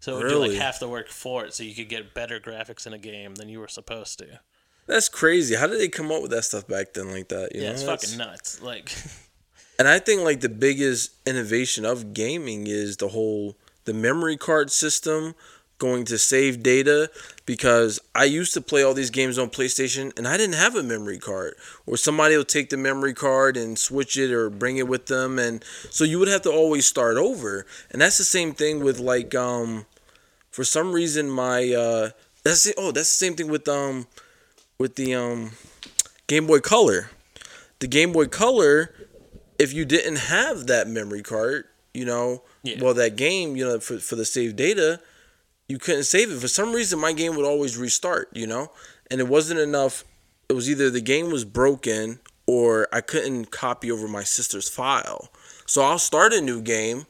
So 0.00 0.14
it 0.18 0.22
would 0.24 0.28
do 0.30 0.38
like 0.38 0.52
half 0.52 0.80
the 0.80 0.88
work 0.88 1.08
for 1.08 1.44
it 1.44 1.54
so 1.54 1.62
you 1.62 1.74
could 1.74 1.88
get 1.88 2.12
better 2.14 2.40
graphics 2.40 2.86
in 2.86 2.92
a 2.92 2.98
game 2.98 3.36
than 3.36 3.48
you 3.48 3.60
were 3.60 3.68
supposed 3.68 4.18
to. 4.18 4.40
That's 4.86 5.08
crazy. 5.08 5.54
How 5.54 5.66
did 5.66 5.80
they 5.80 5.88
come 5.88 6.10
up 6.10 6.22
with 6.22 6.32
that 6.32 6.44
stuff 6.44 6.66
back 6.66 6.92
then 6.94 7.10
like 7.12 7.28
that? 7.28 7.54
You 7.54 7.62
yeah, 7.62 7.68
know? 7.68 7.72
it's 7.74 7.82
That's- 7.84 8.04
fucking 8.04 8.18
nuts. 8.18 8.62
Like 8.62 8.92
And 9.78 9.88
I 9.88 9.98
think 9.98 10.22
like 10.22 10.40
the 10.40 10.48
biggest 10.48 11.10
innovation 11.26 11.84
of 11.84 12.14
gaming 12.14 12.66
is 12.66 12.98
the 12.98 13.08
whole 13.08 13.56
the 13.84 13.94
memory 13.94 14.36
card 14.36 14.70
system 14.70 15.34
going 15.78 16.04
to 16.04 16.16
save 16.18 16.62
data 16.62 17.10
because 17.46 17.98
I 18.14 18.24
used 18.24 18.54
to 18.54 18.60
play 18.60 18.84
all 18.84 18.94
these 18.94 19.10
games 19.10 19.38
on 19.38 19.50
PlayStation 19.50 20.16
and 20.16 20.28
I 20.28 20.36
didn't 20.36 20.54
have 20.54 20.76
a 20.76 20.82
memory 20.84 21.18
card 21.18 21.54
or 21.86 21.96
somebody 21.96 22.36
will 22.36 22.44
take 22.44 22.70
the 22.70 22.76
memory 22.76 23.14
card 23.14 23.56
and 23.56 23.76
switch 23.76 24.16
it 24.16 24.30
or 24.30 24.48
bring 24.48 24.76
it 24.76 24.86
with 24.86 25.06
them 25.06 25.40
and 25.40 25.64
so 25.90 26.04
you 26.04 26.20
would 26.20 26.28
have 26.28 26.42
to 26.42 26.52
always 26.52 26.86
start 26.86 27.16
over 27.16 27.66
and 27.90 28.00
that's 28.00 28.18
the 28.18 28.22
same 28.24 28.54
thing 28.54 28.84
with 28.84 29.00
like 29.00 29.34
um 29.34 29.86
for 30.52 30.62
some 30.62 30.92
reason 30.92 31.28
my 31.28 31.72
uh 31.72 32.10
that's 32.44 32.66
it, 32.66 32.76
oh 32.78 32.92
that's 32.92 33.08
the 33.10 33.26
same 33.26 33.34
thing 33.34 33.50
with 33.50 33.66
um 33.66 34.06
with 34.82 34.96
the 34.96 35.14
um 35.14 35.52
Game 36.26 36.46
Boy 36.46 36.58
Color 36.58 37.10
the 37.78 37.86
Game 37.86 38.12
Boy 38.12 38.26
Color 38.26 38.92
if 39.58 39.72
you 39.72 39.84
didn't 39.84 40.16
have 40.16 40.66
that 40.66 40.88
memory 40.88 41.22
card, 41.22 41.64
you 41.94 42.04
know, 42.04 42.42
Yeah. 42.64 42.82
well 42.82 42.94
that 42.94 43.14
game, 43.16 43.56
you 43.56 43.64
know, 43.64 43.78
for 43.80 43.98
for 43.98 44.16
the 44.16 44.24
saved 44.24 44.56
data, 44.56 45.00
you 45.68 45.78
couldn't 45.78 46.04
save 46.04 46.30
it. 46.32 46.40
For 46.40 46.48
some 46.48 46.72
reason 46.72 46.98
my 46.98 47.12
game 47.12 47.36
would 47.36 47.44
always 47.46 47.76
restart, 47.76 48.28
you 48.34 48.46
know? 48.46 48.72
And 49.10 49.20
it 49.20 49.28
wasn't 49.28 49.60
enough 49.60 50.04
it 50.48 50.54
was 50.54 50.68
either 50.68 50.90
the 50.90 51.00
game 51.00 51.30
was 51.30 51.44
broken 51.44 52.18
or 52.46 52.88
I 52.92 53.00
couldn't 53.00 53.50
copy 53.52 53.90
over 53.90 54.08
my 54.08 54.24
sister's 54.24 54.68
file. 54.68 55.30
So 55.66 55.82
I'll 55.82 55.98
start 55.98 56.32
a 56.32 56.40
new 56.40 56.60
game, 56.60 57.06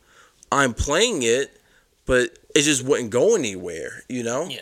I'm 0.50 0.74
playing 0.74 1.22
it, 1.22 1.58
but 2.04 2.38
it 2.54 2.62
just 2.62 2.84
wouldn't 2.84 3.10
go 3.10 3.34
anywhere, 3.34 4.04
you 4.08 4.22
know? 4.22 4.46
yeah. 4.48 4.60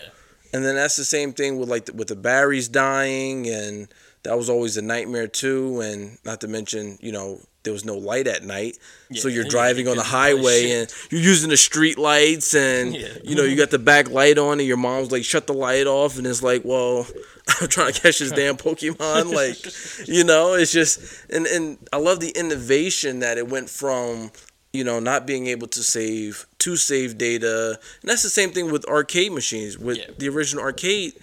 And 0.53 0.65
then 0.65 0.75
that's 0.75 0.97
the 0.97 1.05
same 1.05 1.33
thing 1.33 1.59
with 1.59 1.69
like 1.69 1.87
the, 1.87 1.93
with 1.93 2.09
the 2.09 2.17
batteries 2.17 2.69
dying, 2.69 3.49
and 3.49 3.89
that 4.25 4.37
was 4.37 4.51
always 4.51 4.77
a 4.77 4.83
nightmare 4.83 5.29
too. 5.29 5.81
And 5.81 6.19
not 6.25 6.41
to 6.43 6.49
mention, 6.49 6.99
you 7.01 7.13
know, 7.13 7.41
there 7.63 7.73
was 7.73 7.85
no 7.85 7.97
light 7.97 8.27
at 8.27 8.43
night, 8.43 8.79
so 9.15 9.29
you're 9.29 9.45
driving 9.45 9.85
you 9.85 9.91
on 9.91 9.99
the 9.99 10.03
highway 10.03 10.71
and 10.73 10.93
you're 11.11 11.21
using 11.21 11.51
the 11.51 11.57
street 11.59 11.99
lights, 11.99 12.55
and 12.55 12.95
Yeah. 13.01 13.09
you 13.23 13.37
know 13.37 13.45
you 13.45 13.57
got 13.57 13.71
the 13.71 13.79
back 13.79 14.11
light 14.11 14.39
on, 14.39 14.59
and 14.59 14.67
your 14.67 14.79
mom's 14.79 15.13
like, 15.13 15.25
"Shut 15.25 15.47
the 15.47 15.53
light 15.55 15.87
off," 15.87 16.17
and 16.17 16.27
it's 16.27 16.43
like, 16.43 16.63
"Well, 16.65 17.07
I'm 17.61 17.69
trying 17.69 17.93
to 17.93 18.01
catch 18.01 18.19
this 18.19 18.33
damn 18.33 18.57
Pokemon." 18.57 19.35
Like, 19.35 20.09
you 20.09 20.25
know, 20.25 20.55
it's 20.55 20.73
just 20.73 21.01
and 21.31 21.47
and 21.47 21.79
I 21.93 21.99
love 21.99 22.21
the 22.21 22.31
innovation 22.31 23.21
that 23.21 23.37
it 23.39 23.49
went 23.49 23.69
from 23.71 24.31
you 24.73 24.85
know, 24.85 25.01
not 25.01 25.27
being 25.27 25.49
able 25.49 25.67
to 25.67 25.83
save 25.83 26.47
to 26.61 26.77
save 26.77 27.19
data. 27.19 27.79
And 28.03 28.11
that's 28.11 28.23
the 28.23 28.31
same 28.31 28.51
thing 28.51 28.71
with 28.71 28.85
arcade 28.87 29.33
machines. 29.33 29.77
With 29.79 29.99
Yeah. 29.99 30.05
the 30.19 30.29
original 30.29 30.63
arcade, 30.65 31.15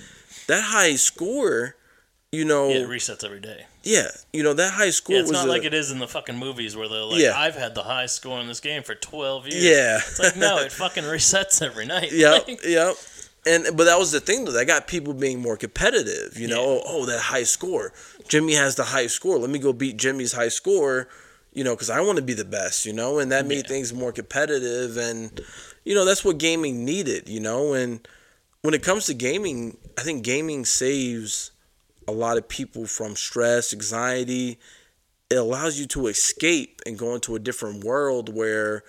that 0.48 0.64
high 0.64 0.96
score, 0.96 1.76
you 2.32 2.44
know, 2.46 2.70
Yeah, 2.70 2.78
it 2.82 2.90
resets 2.90 3.24
every 3.24 3.40
day. 3.40 3.66
Yeah, 3.84 4.10
you 4.34 4.44
know 4.44 4.54
that 4.54 4.74
high 4.74 4.90
score 4.90 5.16
Yeah, 5.16 5.22
it's 5.22 5.32
not 5.32 5.48
a- 5.48 5.50
like 5.50 5.64
it 5.64 5.74
is 5.74 5.92
in 5.92 6.00
the 6.00 6.08
fucking 6.10 6.36
movies 6.38 6.76
where 6.76 6.90
they're 6.90 7.04
like, 7.04 7.22
Yeah. 7.22 7.40
I've 7.40 7.56
had 7.56 7.74
the 7.74 7.84
high 7.84 8.08
score 8.08 8.40
in 8.42 8.48
this 8.48 8.60
game 8.60 8.84
for 8.84 8.96
12 8.96 9.48
years. 9.48 9.64
Yeah. 9.64 9.98
It's 10.06 10.20
like, 10.20 10.36
no, 10.36 10.58
it 10.58 10.72
fucking 10.84 11.06
resets 11.06 11.62
every 11.62 11.86
night. 11.86 12.12
Yep, 12.12 12.48
Like, 12.48 12.64
yep. 12.66 12.96
And 13.46 13.78
but 13.78 13.86
that 13.86 13.98
was 13.98 14.12
the 14.12 14.20
thing 14.20 14.44
though. 14.44 14.52
That 14.52 14.66
got 14.66 14.88
people 14.88 15.14
being 15.14 15.42
more 15.42 15.56
competitive. 15.56 16.38
You 16.38 16.50
know, 16.50 16.60
oh, 16.62 16.82
oh, 16.86 17.06
that 17.06 17.20
high 17.20 17.44
score. 17.44 17.94
Jimmy 18.28 18.56
has 18.56 18.76
the 18.76 18.84
high 18.84 19.08
score. 19.08 19.38
Let 19.40 19.50
me 19.50 19.58
go 19.60 19.72
beat 19.72 19.96
Jimmy's 19.96 20.34
high 20.34 20.50
score. 20.50 21.08
You 21.58 21.64
know, 21.64 21.74
because 21.74 21.90
I 21.90 22.02
want 22.02 22.18
to 22.18 22.22
be 22.22 22.36
the 22.36 22.46
best. 22.46 22.86
You 22.86 22.94
know, 22.94 23.18
and 23.18 23.32
that 23.32 23.48
made 23.48 23.66
Yeah. 23.66 23.70
things 23.74 23.92
more 23.92 24.12
competitive. 24.12 24.96
And 24.96 25.42
you 25.84 25.96
know, 25.96 26.06
that's 26.06 26.24
what 26.24 26.38
gaming 26.38 26.86
needed. 26.86 27.28
You 27.28 27.40
know, 27.40 27.74
and 27.74 28.08
when 28.62 28.76
it 28.76 28.84
comes 28.84 29.08
to 29.08 29.16
gaming, 29.16 29.76
I 29.98 30.04
think 30.04 30.24
gaming 30.24 30.66
saves 30.66 31.50
a 32.08 32.12
lot 32.12 32.38
of 32.38 32.48
people 32.48 32.86
from 32.86 33.16
stress, 33.16 33.74
anxiety. 33.74 34.60
It 35.32 35.36
allows 35.36 35.80
you 35.80 35.88
to 35.88 36.06
escape 36.08 36.80
and 36.86 36.98
go 36.98 37.16
into 37.16 37.36
a 37.36 37.40
different 37.40 37.84
world 37.84 38.34
where 38.34 38.84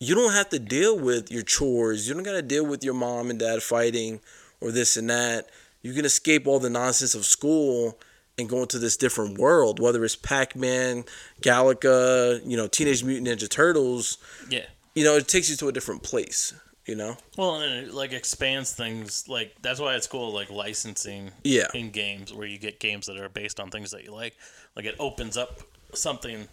you 0.00 0.14
don't 0.16 0.32
have 0.32 0.48
to 0.50 0.58
deal 0.58 0.98
with 0.98 1.30
your 1.30 1.42
chores. 1.42 2.08
You 2.08 2.14
don't 2.14 2.24
got 2.24 2.32
to 2.32 2.42
deal 2.42 2.66
with 2.66 2.82
your 2.82 2.94
mom 2.94 3.30
and 3.30 3.38
dad 3.38 3.62
fighting 3.62 4.20
or 4.60 4.72
this 4.72 4.96
and 4.96 5.08
that. 5.08 5.48
You 5.82 5.94
can 5.94 6.04
escape 6.04 6.48
all 6.48 6.58
the 6.58 6.68
nonsense 6.68 7.14
of 7.14 7.24
school 7.24 7.98
and 8.38 8.48
going 8.48 8.66
to 8.68 8.78
this 8.78 8.96
different 8.96 9.38
world, 9.38 9.80
whether 9.80 10.04
it's 10.04 10.16
Pac 10.16 10.54
Man, 10.54 11.04
Galaga, 11.42 12.40
you 12.46 12.56
know, 12.56 12.66
Teenage 12.68 13.02
Mutant 13.04 13.26
Ninja 13.28 13.48
Turtles. 13.48 14.18
yeah. 14.48 14.66
You 14.94 15.04
know, 15.04 15.14
it 15.16 15.28
takes 15.28 15.48
you 15.48 15.54
to 15.56 15.68
a 15.68 15.72
different 15.72 16.02
place, 16.02 16.52
you 16.84 16.96
know? 16.96 17.16
Well, 17.36 17.60
and 17.60 17.86
it 17.86 17.94
like 17.94 18.12
expands 18.12 18.72
things. 18.72 19.28
Like 19.28 19.54
that's 19.62 19.78
why 19.78 19.94
it's 19.94 20.08
cool, 20.08 20.32
like 20.32 20.50
licensing. 20.50 21.30
Yeah. 21.44 21.68
In 21.72 21.90
games 21.90 22.32
where 22.32 22.48
you 22.48 22.58
get 22.58 22.80
games 22.80 23.06
that 23.06 23.16
are 23.16 23.28
based 23.28 23.60
on 23.60 23.70
things 23.70 23.92
that 23.92 24.02
you 24.02 24.12
like, 24.12 24.34
like 24.74 24.86
it 24.86 24.96
opens 24.98 25.36
up 25.36 25.60
something, 25.94 26.48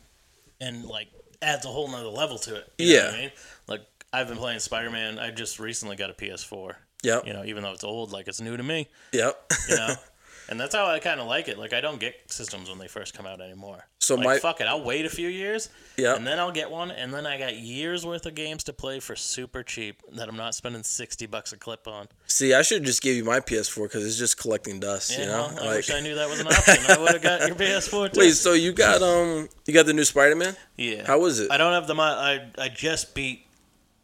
and 0.61 0.85
like 0.85 1.07
adds 1.41 1.65
a 1.65 1.69
whole 1.69 1.87
nother 1.87 2.09
level 2.09 2.37
to 2.39 2.55
it. 2.55 2.71
You 2.77 2.97
know 2.97 3.03
what 3.03 3.11
Yeah. 3.11 3.17
I 3.17 3.21
mean, 3.21 3.31
like 3.67 3.81
I've 4.13 4.27
been 4.27 4.37
playing 4.37 4.59
Spider 4.59 4.91
Man. 4.91 5.17
I 5.17 5.31
just 5.31 5.59
recently 5.59 5.95
got 5.95 6.11
a 6.11 6.13
PS4. 6.13 6.75
Yeah. 7.01 7.21
You 7.25 7.33
know, 7.33 7.43
even 7.45 7.63
though 7.63 7.71
it's 7.71 7.83
old, 7.83 8.11
like 8.11 8.27
it's 8.27 8.41
new 8.41 8.55
to 8.57 8.63
me. 8.63 8.89
Yep. 9.11 9.53
You 9.69 9.75
know, 9.75 9.95
And 10.47 10.59
that's 10.59 10.75
how 10.75 10.85
I 10.85 10.99
kind 10.99 11.19
of 11.19 11.25
like 11.27 11.47
it. 11.47 11.57
Like 11.57 11.73
I 11.73 11.81
don't 11.81 11.99
get 11.99 12.31
systems 12.31 12.69
when 12.69 12.77
they 12.77 12.87
first 12.87 13.15
come 13.15 13.25
out 13.25 13.41
anymore. 13.41 13.87
So 13.99 14.13
like, 14.15 14.25
my- 14.25 14.37
fuck 14.39 14.61
it, 14.61 14.67
I'll 14.67 14.83
wait 14.83 15.05
a 15.05 15.09
few 15.09 15.27
years. 15.27 15.69
Yeah. 15.97 16.15
And 16.15 16.27
then 16.27 16.37
I'll 16.37 16.51
get 16.51 16.69
one, 16.69 16.91
and 16.91 17.11
then 17.11 17.25
I 17.25 17.39
got 17.39 17.55
years 17.57 18.05
worth 18.05 18.25
of 18.27 18.35
games 18.35 18.63
to 18.65 18.73
play 18.73 18.99
for 18.99 19.15
super 19.15 19.63
cheap 19.63 20.03
that 20.13 20.29
I'm 20.29 20.37
not 20.37 20.53
spending 20.53 20.83
sixty 20.83 21.25
bucks 21.25 21.51
a 21.53 21.57
clip 21.57 21.87
on. 21.87 22.07
See, 22.27 22.53
I 22.53 22.61
should 22.61 22.83
just 22.83 23.01
give 23.01 23.15
you 23.15 23.23
my 23.23 23.39
PS4 23.39 23.83
because 23.85 24.05
it's 24.05 24.17
just 24.17 24.37
collecting 24.39 24.79
dust. 24.79 25.11
Yeah, 25.11 25.19
you 25.21 25.25
know, 25.25 25.49
well, 25.55 25.69
I 25.69 25.75
wish 25.77 25.89
I 25.89 25.99
knew 26.01 26.13
that 26.15 26.29
was 26.29 26.39
an 26.39 26.47
option. 26.47 26.85
I 26.89 26.99
would 26.99 27.13
have 27.13 27.23
got 27.23 27.47
your 27.47 27.55
PS4 27.55 28.11
too. 28.13 28.19
Wait, 28.19 28.31
so 28.33 28.53
you 28.53 28.71
got 28.73 29.01
um, 29.01 29.49
you 29.65 29.73
got 29.73 29.87
the 29.87 29.93
new 29.93 30.03
Spider 30.05 30.35
Man? 30.35 30.55
yeah. 30.77 31.07
How 31.07 31.17
was 31.19 31.39
it? 31.39 31.49
I 31.49 31.57
don't 31.57 31.73
have 31.73 31.87
the 31.87 31.95
mo- 31.95 32.03
I 32.03 32.45
I 32.59 32.69
just 32.69 33.15
beat. 33.15 33.41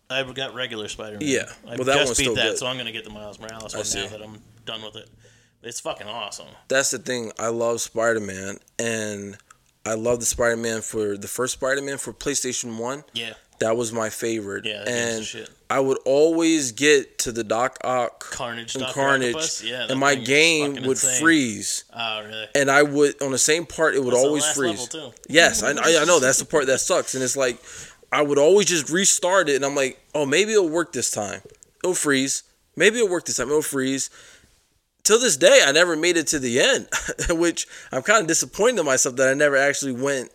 I 0.09 0.23
got 0.23 0.55
regular 0.55 0.87
Spider 0.87 1.19
Man. 1.19 1.29
Yeah. 1.29 1.43
I 1.67 1.75
Well, 1.75 1.85
that 1.85 1.97
just 1.97 2.05
one's 2.07 2.17
beat 2.17 2.23
still 2.23 2.35
that, 2.35 2.41
good. 2.49 2.57
so 2.57 2.65
I'm 2.67 2.77
gonna 2.77 2.91
get 2.91 3.03
the 3.03 3.11
Miles 3.11 3.39
Morales 3.39 3.75
one 3.75 3.85
now 4.03 4.07
that 4.09 4.21
I'm 4.23 4.39
done 4.65 4.81
with 4.81 4.95
it. 4.95 5.09
It's 5.63 5.79
fucking 5.79 6.07
awesome. 6.07 6.47
That's 6.67 6.91
the 6.91 6.99
thing. 6.99 7.31
I 7.39 7.47
love 7.47 7.81
Spider 7.81 8.19
Man, 8.19 8.57
and 8.79 9.37
I 9.85 9.93
love 9.93 10.19
the 10.19 10.25
Spider 10.25 10.57
Man 10.57 10.81
for 10.81 11.17
the 11.17 11.27
first 11.27 11.53
Spider 11.53 11.81
Man 11.81 11.97
for 11.97 12.13
PlayStation 12.13 12.77
One. 12.77 13.03
Yeah. 13.13 13.33
That 13.59 13.77
was 13.77 13.93
my 13.93 14.09
favorite. 14.09 14.65
Yeah, 14.65 14.79
that 14.79 14.87
game's 14.87 15.33
the 15.33 15.39
and. 15.41 15.49
I 15.69 15.79
would 15.79 15.99
always 16.03 16.71
get 16.71 17.19
to 17.19 17.31
the 17.31 17.43
Doc 17.43 17.77
Ock 17.83 18.31
Carnage, 18.31 18.73
and 18.73 18.83
Dr. 18.83 18.93
Carnage, 18.93 19.35
Octopus? 19.35 19.63
Yeah, 19.63 19.85
and 19.87 19.99
my 19.99 20.15
game 20.15 20.73
would 20.73 20.83
insane. 20.89 21.21
freeze. 21.21 21.83
Oh, 21.95 22.23
really? 22.23 22.47
And 22.55 22.71
I 22.71 22.81
would 22.81 23.21
on 23.21 23.31
the 23.31 23.37
same 23.37 23.67
part, 23.67 23.93
it 23.93 24.03
would 24.03 24.13
That's 24.13 24.25
always 24.25 24.45
freeze. 24.47 24.91
level, 24.93 25.11
too. 25.11 25.17
Yes, 25.29 25.61
I, 25.61 25.73
I 25.73 26.01
I 26.01 26.05
know 26.05 26.19
that's 26.19 26.39
the 26.39 26.45
part 26.45 26.65
that 26.65 26.79
sucks, 26.79 27.13
and 27.13 27.23
it's 27.23 27.37
like 27.37 27.61
I 28.11 28.23
would 28.23 28.39
always 28.39 28.65
just 28.65 28.89
restart 28.89 29.47
it, 29.47 29.57
and 29.57 29.63
I'm 29.63 29.75
like, 29.75 29.99
oh, 30.15 30.25
maybe 30.25 30.53
it'll 30.53 30.67
work 30.67 30.91
this 30.91 31.11
time. 31.11 31.41
It'll 31.83 31.93
freeze. 31.93 32.41
Maybe 32.75 32.97
it'll 32.97 33.09
work 33.09 33.25
this 33.25 33.37
time. 33.37 33.47
It'll 33.47 33.61
freeze. 33.61 34.09
Till 35.11 35.19
this 35.19 35.35
day, 35.35 35.59
I 35.65 35.73
never 35.73 35.97
made 35.97 36.15
it 36.15 36.27
to 36.27 36.39
the 36.39 36.61
end, 36.61 36.87
which 37.37 37.67
I'm 37.91 38.01
kind 38.01 38.21
of 38.21 38.27
disappointed 38.27 38.79
in 38.79 38.85
myself 38.85 39.17
that 39.17 39.27
I 39.27 39.33
never 39.33 39.57
actually 39.57 39.91
went 39.91 40.31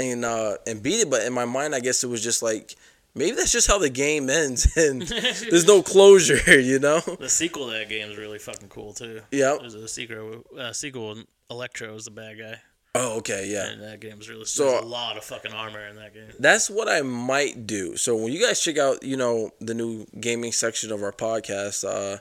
and 0.00 0.24
uh, 0.24 0.56
and 0.66 0.82
beat 0.82 1.00
it. 1.00 1.10
But 1.10 1.26
in 1.26 1.34
my 1.34 1.44
mind, 1.44 1.74
I 1.74 1.80
guess 1.80 2.02
it 2.02 2.06
was 2.06 2.22
just 2.22 2.42
like 2.42 2.74
maybe 3.14 3.36
that's 3.36 3.52
just 3.52 3.66
how 3.66 3.78
the 3.78 3.90
game 3.90 4.30
ends, 4.30 4.74
and 4.78 5.02
there's 5.50 5.66
no 5.66 5.82
closure, 5.82 6.58
you 6.58 6.78
know? 6.78 7.00
The 7.00 7.28
sequel 7.28 7.66
to 7.66 7.72
that 7.72 7.90
game 7.90 8.10
is 8.10 8.16
really 8.16 8.38
fucking 8.38 8.70
cool 8.70 8.94
too. 8.94 9.20
Yep. 9.30 9.60
There's 9.60 9.74
a 9.74 9.86
sequel. 9.86 10.42
Uh, 10.58 10.72
sequel. 10.72 11.16
Electro 11.50 11.94
is 11.94 12.06
the 12.06 12.10
bad 12.10 12.38
guy. 12.38 12.60
Oh, 12.94 13.18
okay, 13.18 13.46
yeah. 13.46 13.66
And 13.66 13.82
that 13.82 14.00
game 14.00 14.18
is 14.20 14.30
really. 14.30 14.46
So- 14.46 14.80
a 14.80 14.86
lot 14.86 15.18
of 15.18 15.24
fucking 15.24 15.52
armor 15.52 15.86
in 15.86 15.96
that 15.96 16.14
game. 16.14 16.32
That's 16.38 16.70
what 16.70 16.88
I 16.88 17.02
might 17.02 17.66
do. 17.66 17.98
So 17.98 18.16
when 18.16 18.32
you 18.32 18.40
guys 18.40 18.58
check 18.58 18.78
out, 18.78 19.02
you 19.02 19.18
know, 19.18 19.50
the 19.60 19.74
new 19.74 20.06
gaming 20.18 20.52
section 20.52 20.92
of 20.92 21.02
our 21.02 21.12
podcast, 21.12 21.84
uh, 21.84 22.20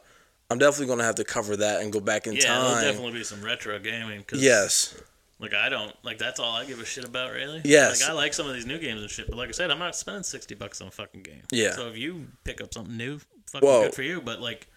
I'm 0.54 0.60
definitely 0.60 0.88
gonna 0.88 1.04
have 1.04 1.16
to 1.16 1.24
cover 1.26 1.58
that 1.58 1.82
and 1.82 1.92
go 1.92 2.00
back 2.00 2.28
in 2.28 2.34
yeah, 2.36 2.42
there'll 2.44 2.72
time. 2.76 2.84
definitely 2.84 3.12
be 3.14 3.24
some 3.24 3.42
retro 3.44 3.78
gaming. 3.80 4.24
Cause, 4.24 4.42
Yes. 4.42 4.96
Like 5.40 5.54
I 5.54 5.68
don't 5.68 5.94
like 6.04 6.20
that's 6.20 6.40
all 6.40 6.54
I 6.56 6.64
give 6.64 6.80
a 6.80 6.86
shit 6.86 7.04
about 7.04 7.34
really. 7.34 7.60
Yes. 7.66 8.02
Like 8.02 8.10
I 8.12 8.14
like 8.14 8.34
some 8.34 8.48
of 8.48 8.54
these 8.54 8.66
new 8.66 8.78
games 8.80 9.02
and 9.02 9.10
shit, 9.10 9.28
but 9.28 9.36
like 9.36 9.50
I 9.50 9.52
said, 9.52 9.72
I'm 9.72 9.80
not 9.80 9.96
spending 9.96 10.24
sixty 10.24 10.56
bucks 10.56 10.80
on 10.80 10.88
a 10.88 10.92
fucking 10.92 11.24
game. 11.24 11.42
Yeah. 11.52 11.72
So 11.72 11.88
if 11.90 11.98
you 11.98 12.28
pick 12.46 12.62
up 12.62 12.74
something 12.74 12.96
new, 12.96 13.20
fucking 13.52 13.68
Whoa. 13.68 13.84
good 13.84 13.94
for 13.96 14.04
you. 14.04 14.22
But 14.22 14.40
like, 14.40 14.68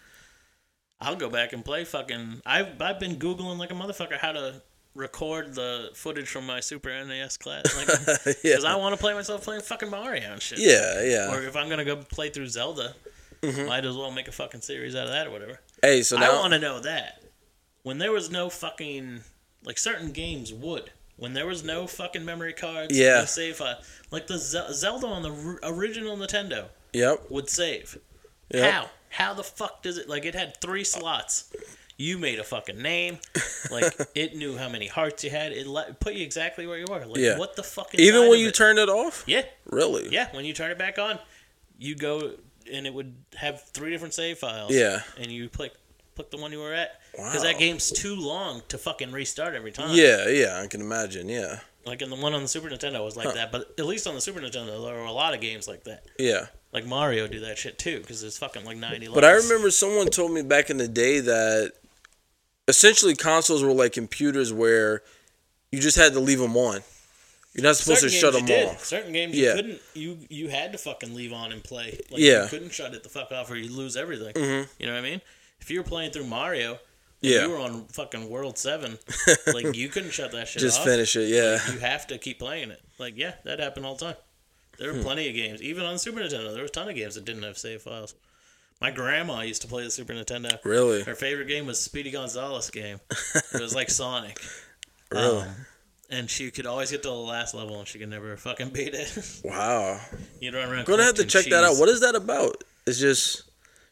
I'll 1.00 1.14
go 1.14 1.28
back 1.28 1.52
and 1.52 1.64
play 1.64 1.84
fucking. 1.84 2.40
I've 2.46 2.80
I've 2.80 2.98
been 2.98 3.16
googling 3.16 3.58
like 3.58 3.70
a 3.70 3.74
motherfucker 3.74 4.18
how 4.18 4.32
to 4.32 4.62
record 4.94 5.54
the 5.54 5.90
footage 5.94 6.26
from 6.28 6.46
my 6.46 6.58
Super 6.58 6.88
NES 7.04 7.36
class, 7.36 7.76
like 7.76 7.86
because 8.24 8.38
Yeah. 8.42 8.56
I 8.66 8.76
want 8.76 8.94
to 8.94 9.00
play 9.00 9.12
myself 9.14 9.44
playing 9.44 9.60
fucking 9.60 9.90
Mario 9.90 10.32
and 10.32 10.40
shit. 10.42 10.58
Yeah, 10.58 11.02
yeah. 11.04 11.32
Or 11.32 11.42
if 11.42 11.54
I'm 11.54 11.68
gonna 11.68 11.84
go 11.84 11.96
play 11.96 12.30
through 12.30 12.48
Zelda, 12.48 12.94
Mhm. 13.42 13.68
might 13.68 13.84
as 13.84 13.94
well 13.94 14.10
make 14.10 14.26
a 14.26 14.32
fucking 14.32 14.62
series 14.62 14.96
out 14.96 15.04
of 15.06 15.12
that 15.12 15.26
or 15.26 15.30
whatever. 15.30 15.60
Hey, 15.82 16.02
so 16.02 16.18
now 16.18 16.32
I 16.38 16.40
want 16.40 16.52
to 16.54 16.58
know 16.58 16.80
that 16.80 17.22
when 17.82 17.98
there 17.98 18.12
was 18.12 18.30
no 18.30 18.48
fucking 18.50 19.20
like 19.64 19.78
certain 19.78 20.12
games 20.12 20.52
would 20.52 20.90
when 21.16 21.32
there 21.32 21.46
was 21.46 21.64
no 21.64 21.86
fucking 21.86 22.24
memory 22.24 22.52
cards, 22.52 22.96
Yeah. 22.96 23.20
no 23.20 23.24
save 23.24 23.56
file, 23.56 23.80
like 24.10 24.26
the 24.26 24.36
Ze- 24.38 24.72
Zelda 24.72 25.06
on 25.06 25.22
the 25.22 25.30
r- 25.32 25.72
original 25.72 26.16
Nintendo 26.16 26.66
Yep. 26.92 27.30
would 27.30 27.48
save. 27.48 27.98
Yep. 28.52 28.70
How? 28.72 28.90
How 29.08 29.32
the 29.34 29.42
fuck 29.44 29.82
does 29.82 29.96
it? 29.98 30.08
Like 30.08 30.24
it 30.26 30.34
had 30.34 30.60
three 30.60 30.84
slots. 30.84 31.50
You 31.98 32.18
made 32.18 32.38
a 32.38 32.44
fucking 32.44 32.80
name. 32.80 33.18
Like 33.70 33.92
it 34.14 34.36
knew 34.36 34.56
how 34.56 34.68
many 34.68 34.86
hearts 34.86 35.24
you 35.24 35.30
had. 35.30 35.50
It 35.52 35.66
let, 35.66 35.98
put 35.98 36.14
you 36.14 36.22
exactly 36.24 36.66
where 36.68 36.78
you 36.78 36.84
were. 36.88 37.04
Like 37.04 37.18
Yeah. 37.18 37.36
what 37.38 37.56
the 37.56 37.64
fuck? 37.64 37.92
Even 37.96 38.28
when 38.28 38.38
you 38.38 38.48
it? 38.48 38.54
turned 38.54 38.78
it 38.78 38.88
off? 38.88 39.24
Yeah. 39.26 39.42
Really? 39.64 40.08
Yeah, 40.10 40.28
when 40.36 40.44
you 40.44 40.52
turn 40.52 40.70
it 40.70 40.78
back 40.78 40.98
on, 41.00 41.18
you 41.78 41.96
go 41.96 42.34
and 42.72 42.86
it 42.86 42.94
would 42.94 43.14
have 43.36 43.62
three 43.72 43.90
different 43.90 44.14
save 44.14 44.38
files. 44.38 44.72
Yeah. 44.74 45.00
And 45.18 45.30
you 45.30 45.48
click 45.48 45.72
click 46.14 46.30
the 46.30 46.38
one 46.38 46.50
you 46.50 46.58
were 46.60 46.72
at 46.72 47.00
because 47.12 47.36
Wow. 47.36 47.42
that 47.42 47.58
game's 47.58 47.90
too 47.90 48.16
long 48.16 48.62
to 48.68 48.78
fucking 48.78 49.12
restart 49.12 49.54
every 49.54 49.70
time. 49.72 49.90
Yeah, 49.94 50.28
yeah, 50.28 50.60
I 50.62 50.66
can 50.66 50.80
imagine. 50.80 51.28
Yeah. 51.28 51.60
Like 51.84 52.00
in 52.02 52.08
the 52.10 52.16
one 52.16 52.32
on 52.34 52.42
the 52.42 52.48
Super 52.48 52.68
Nintendo 52.70 53.04
was 53.04 53.16
like 53.16 53.26
Huh. 53.28 53.32
that, 53.34 53.52
but 53.52 53.74
at 53.78 53.84
least 53.86 54.06
on 54.06 54.14
the 54.14 54.20
Super 54.20 54.40
Nintendo 54.40 54.82
there 54.84 54.94
were 54.94 55.04
a 55.04 55.12
lot 55.12 55.34
of 55.34 55.40
games 55.40 55.68
like 55.68 55.84
that. 55.84 56.04
Yeah. 56.18 56.46
Like 56.72 56.86
Mario 56.86 57.26
do 57.28 57.40
that 57.40 57.58
shit 57.58 57.78
too 57.78 58.00
because 58.00 58.22
it's 58.22 58.38
fucking 58.38 58.64
like 58.64 58.76
90 58.78 59.08
But 59.08 59.24
I 59.24 59.32
remember 59.32 59.70
someone 59.70 60.08
told 60.08 60.32
me 60.32 60.42
back 60.42 60.70
in 60.70 60.78
the 60.78 60.88
day 60.88 61.20
that 61.20 61.72
essentially 62.68 63.14
consoles 63.14 63.62
were 63.62 63.72
like 63.72 63.92
computers 63.92 64.52
where 64.52 65.02
you 65.70 65.80
just 65.80 65.96
had 65.96 66.12
to 66.14 66.20
leave 66.20 66.38
them 66.38 66.56
on. 66.56 66.80
You're 67.57 67.62
not 67.64 67.76
supposed 67.76 68.00
Certain 68.00 68.12
to 68.12 68.20
shut 68.20 68.32
them 68.34 68.42
you 68.42 68.46
did. 68.48 68.68
off. 68.68 68.84
Certain 68.84 69.12
games 69.12 69.34
Yeah. 69.34 69.48
you 69.50 69.54
couldn't. 69.54 69.80
You 69.94 70.18
you 70.28 70.48
had 70.48 70.72
to 70.72 70.78
fucking 70.78 71.14
leave 71.14 71.32
on 71.32 71.52
and 71.52 71.64
play. 71.64 71.98
Like, 72.11 72.20
Yeah. 72.20 72.42
You 72.44 72.48
couldn't 72.48 72.72
shut 72.72 72.94
it 72.94 73.02
the 73.02 73.09
fuck 73.09 73.32
off 73.32 73.50
or 73.50 73.57
you'd 73.57 73.70
lose 73.72 73.96
everything. 73.96 74.34
Mhm. 74.34 74.68
You 74.78 74.86
know 74.86 74.92
what 74.92 74.98
I 74.98 75.02
mean? 75.02 75.20
If 75.61 75.70
you 75.70 75.78
were 75.80 75.84
playing 75.88 76.11
through 76.12 76.26
Mario, 76.26 76.72
and 76.72 76.78
Yeah. 77.22 77.42
you 77.44 77.50
were 77.50 77.59
on 77.59 77.86
fucking 77.88 78.28
World 78.28 78.59
Seven, 78.59 78.98
like 79.54 79.74
you 79.74 79.88
couldn't 79.88 80.11
shut 80.12 80.32
that 80.32 80.48
shit 80.48 80.61
Just 80.61 80.80
off. 80.80 80.84
finish 80.84 81.16
it, 81.16 81.28
yeah. 81.28 81.59
Like, 81.64 81.74
you 81.74 81.80
have 81.80 82.07
to 82.09 82.18
keep 82.18 82.38
playing 82.38 82.70
it. 82.70 82.80
Like 82.98 83.14
yeah, 83.16 83.32
that 83.44 83.59
happened 83.59 83.86
all 83.86 83.94
the 83.96 84.04
time. 84.04 84.16
There 84.78 84.92
were 84.92 84.98
Hmm. 84.98 85.04
plenty 85.04 85.28
of 85.28 85.34
games, 85.34 85.62
even 85.62 85.84
on 85.86 85.98
Super 85.98 86.20
Nintendo. 86.20 86.52
There 86.52 86.61
was 86.62 86.70
a 86.70 86.74
ton 86.74 86.88
of 86.90 86.94
games 86.94 87.14
that 87.14 87.24
didn't 87.24 87.42
have 87.44 87.57
save 87.57 87.80
files. 87.80 88.14
My 88.82 88.90
grandma 88.90 89.40
used 89.40 89.62
to 89.62 89.68
play 89.68 89.82
the 89.84 89.90
Super 89.90 90.12
Nintendo. 90.12 90.59
Really? 90.62 91.02
Her 91.02 91.14
favorite 91.14 91.48
game 91.48 91.64
was 91.64 91.80
Speedy 91.80 92.11
Gonzales 92.11 92.68
game. 92.68 93.00
it 93.54 93.61
was 93.62 93.74
like 93.74 93.88
Sonic. 93.90 94.38
Really? 95.11 95.42
Um, 95.42 95.66
and 96.11 96.28
she 96.30 96.50
could 96.50 96.66
always 96.66 96.90
get 96.90 97.02
to 97.02 97.09
the 97.09 97.14
last 97.14 97.54
level, 97.54 97.78
and 97.78 97.86
she 97.88 97.98
could 97.98 98.09
never 98.09 98.36
fucking 98.36 98.70
beat 98.70 98.94
it. 98.94 99.40
Wow. 99.44 100.00
You'd 100.40 100.54
run 100.54 100.68
around. 100.68 100.78
I'm 100.80 100.84
gonna 100.84 101.04
have 101.04 101.14
to 101.16 101.24
check 101.24 101.46
that 101.46 101.64
out. 101.64 101.76
What 101.78 101.88
is 101.88 102.00
that 102.00 102.14
about? 102.14 102.64
It's 102.86 102.98
just 102.98 103.42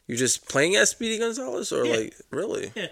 you're 0.07 0.17
just 0.17 0.47
playing 0.47 0.75
as 0.75 0.89
Speedy 0.91 1.17
Gonzales 1.17 1.71
or 1.71 1.85
Yeah. 1.85 1.95
like 1.95 2.15
really? 2.31 2.71
Yeah. 2.75 2.87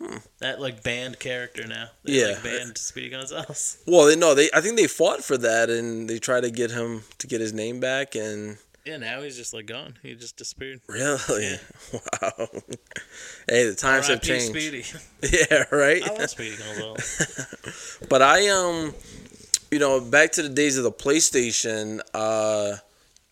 Hmm. 0.00 0.16
That 0.38 0.60
like 0.60 0.82
banned 0.84 1.18
character 1.18 1.66
now. 1.66 1.88
Yeah. 2.04 2.24
They, 2.26 2.32
like 2.34 2.42
banned 2.44 2.78
Speedy 2.78 3.08
Gonzales. 3.10 3.78
Well, 3.86 4.06
they 4.06 4.16
no, 4.16 4.34
they 4.34 4.48
I 4.54 4.60
think 4.60 4.76
they 4.76 4.86
fought 4.86 5.24
for 5.24 5.36
that 5.38 5.70
and 5.70 6.08
they 6.08 6.18
tried 6.18 6.42
to 6.42 6.50
get 6.50 6.70
him 6.70 7.02
to 7.18 7.26
get 7.26 7.40
his 7.40 7.52
name 7.52 7.80
back 7.80 8.14
and 8.14 8.58
Yeah, 8.88 8.96
now 8.96 9.20
he's 9.20 9.36
just 9.36 9.52
like 9.52 9.66
gone. 9.66 9.98
He 10.02 10.14
just 10.14 10.38
disappeared. 10.38 10.80
really, 10.88 11.58
wow. 11.92 12.48
hey, 13.46 13.68
the 13.68 13.74
times 13.76 14.08
have 14.08 14.22
changed. 14.22 14.46
Speedy. 14.46 14.82
Yeah, 15.22 15.64
right. 15.70 16.02
I 16.02 16.14
love 16.14 16.30
Speedy 16.30 16.56
Gonzales. 16.56 17.98
But 18.08 18.22
I 18.22 18.48
um, 18.48 18.94
you 19.70 19.78
know, 19.78 20.00
back 20.00 20.32
to 20.32 20.42
the 20.42 20.48
days 20.48 20.78
of 20.78 20.84
the 20.84 20.92
PlayStation. 20.92 22.00
Uh, 22.14 22.76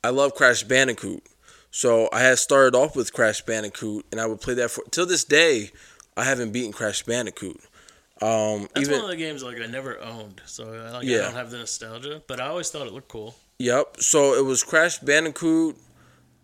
I 0.04 0.10
love 0.10 0.34
Crash 0.34 0.62
Bandicoot. 0.62 1.22
So 1.70 2.10
I 2.12 2.20
had 2.20 2.38
started 2.38 2.76
off 2.76 2.94
with 2.94 3.14
Crash 3.14 3.40
Bandicoot, 3.40 4.04
and 4.12 4.20
I 4.20 4.26
would 4.26 4.42
play 4.42 4.52
that 4.54 4.70
for 4.70 4.84
till 4.90 5.06
this 5.06 5.24
day. 5.24 5.70
I 6.18 6.24
haven't 6.24 6.52
beaten 6.52 6.72
Crash 6.72 7.02
Bandicoot. 7.02 7.58
Um, 8.20 8.68
That's 8.74 8.88
even 8.88 9.00
one 9.00 9.04
of 9.04 9.10
the 9.10 9.16
games 9.16 9.42
like 9.42 9.58
I 9.58 9.66
never 9.66 9.98
owned, 10.00 10.42
so 10.44 10.64
like, 10.92 11.04
Yeah. 11.04 11.18
I 11.18 11.22
don't 11.22 11.34
have 11.34 11.50
the 11.50 11.58
nostalgia. 11.58 12.22
But 12.26 12.40
I 12.40 12.48
always 12.48 12.70
thought 12.70 12.86
it 12.86 12.92
looked 12.92 13.08
cool. 13.08 13.34
Yep. 13.58 13.96
So 14.00 14.34
it 14.34 14.44
was 14.44 14.62
Crash 14.62 14.98
Bandicoot. 14.98 15.76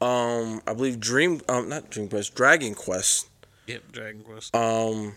Um, 0.01 0.63
I 0.67 0.75
believe 0.75 0.99
Dream. 0.99 1.41
Um, 1.49 1.69
not 1.69 1.91
Dream 1.91 2.09
Quest. 2.09 2.35
Dragon 2.35 2.75
Quest. 2.75 3.29
Yep, 3.67 3.93
Dragon 3.93 4.23
Quest. 4.23 4.55
Um, 4.57 5.15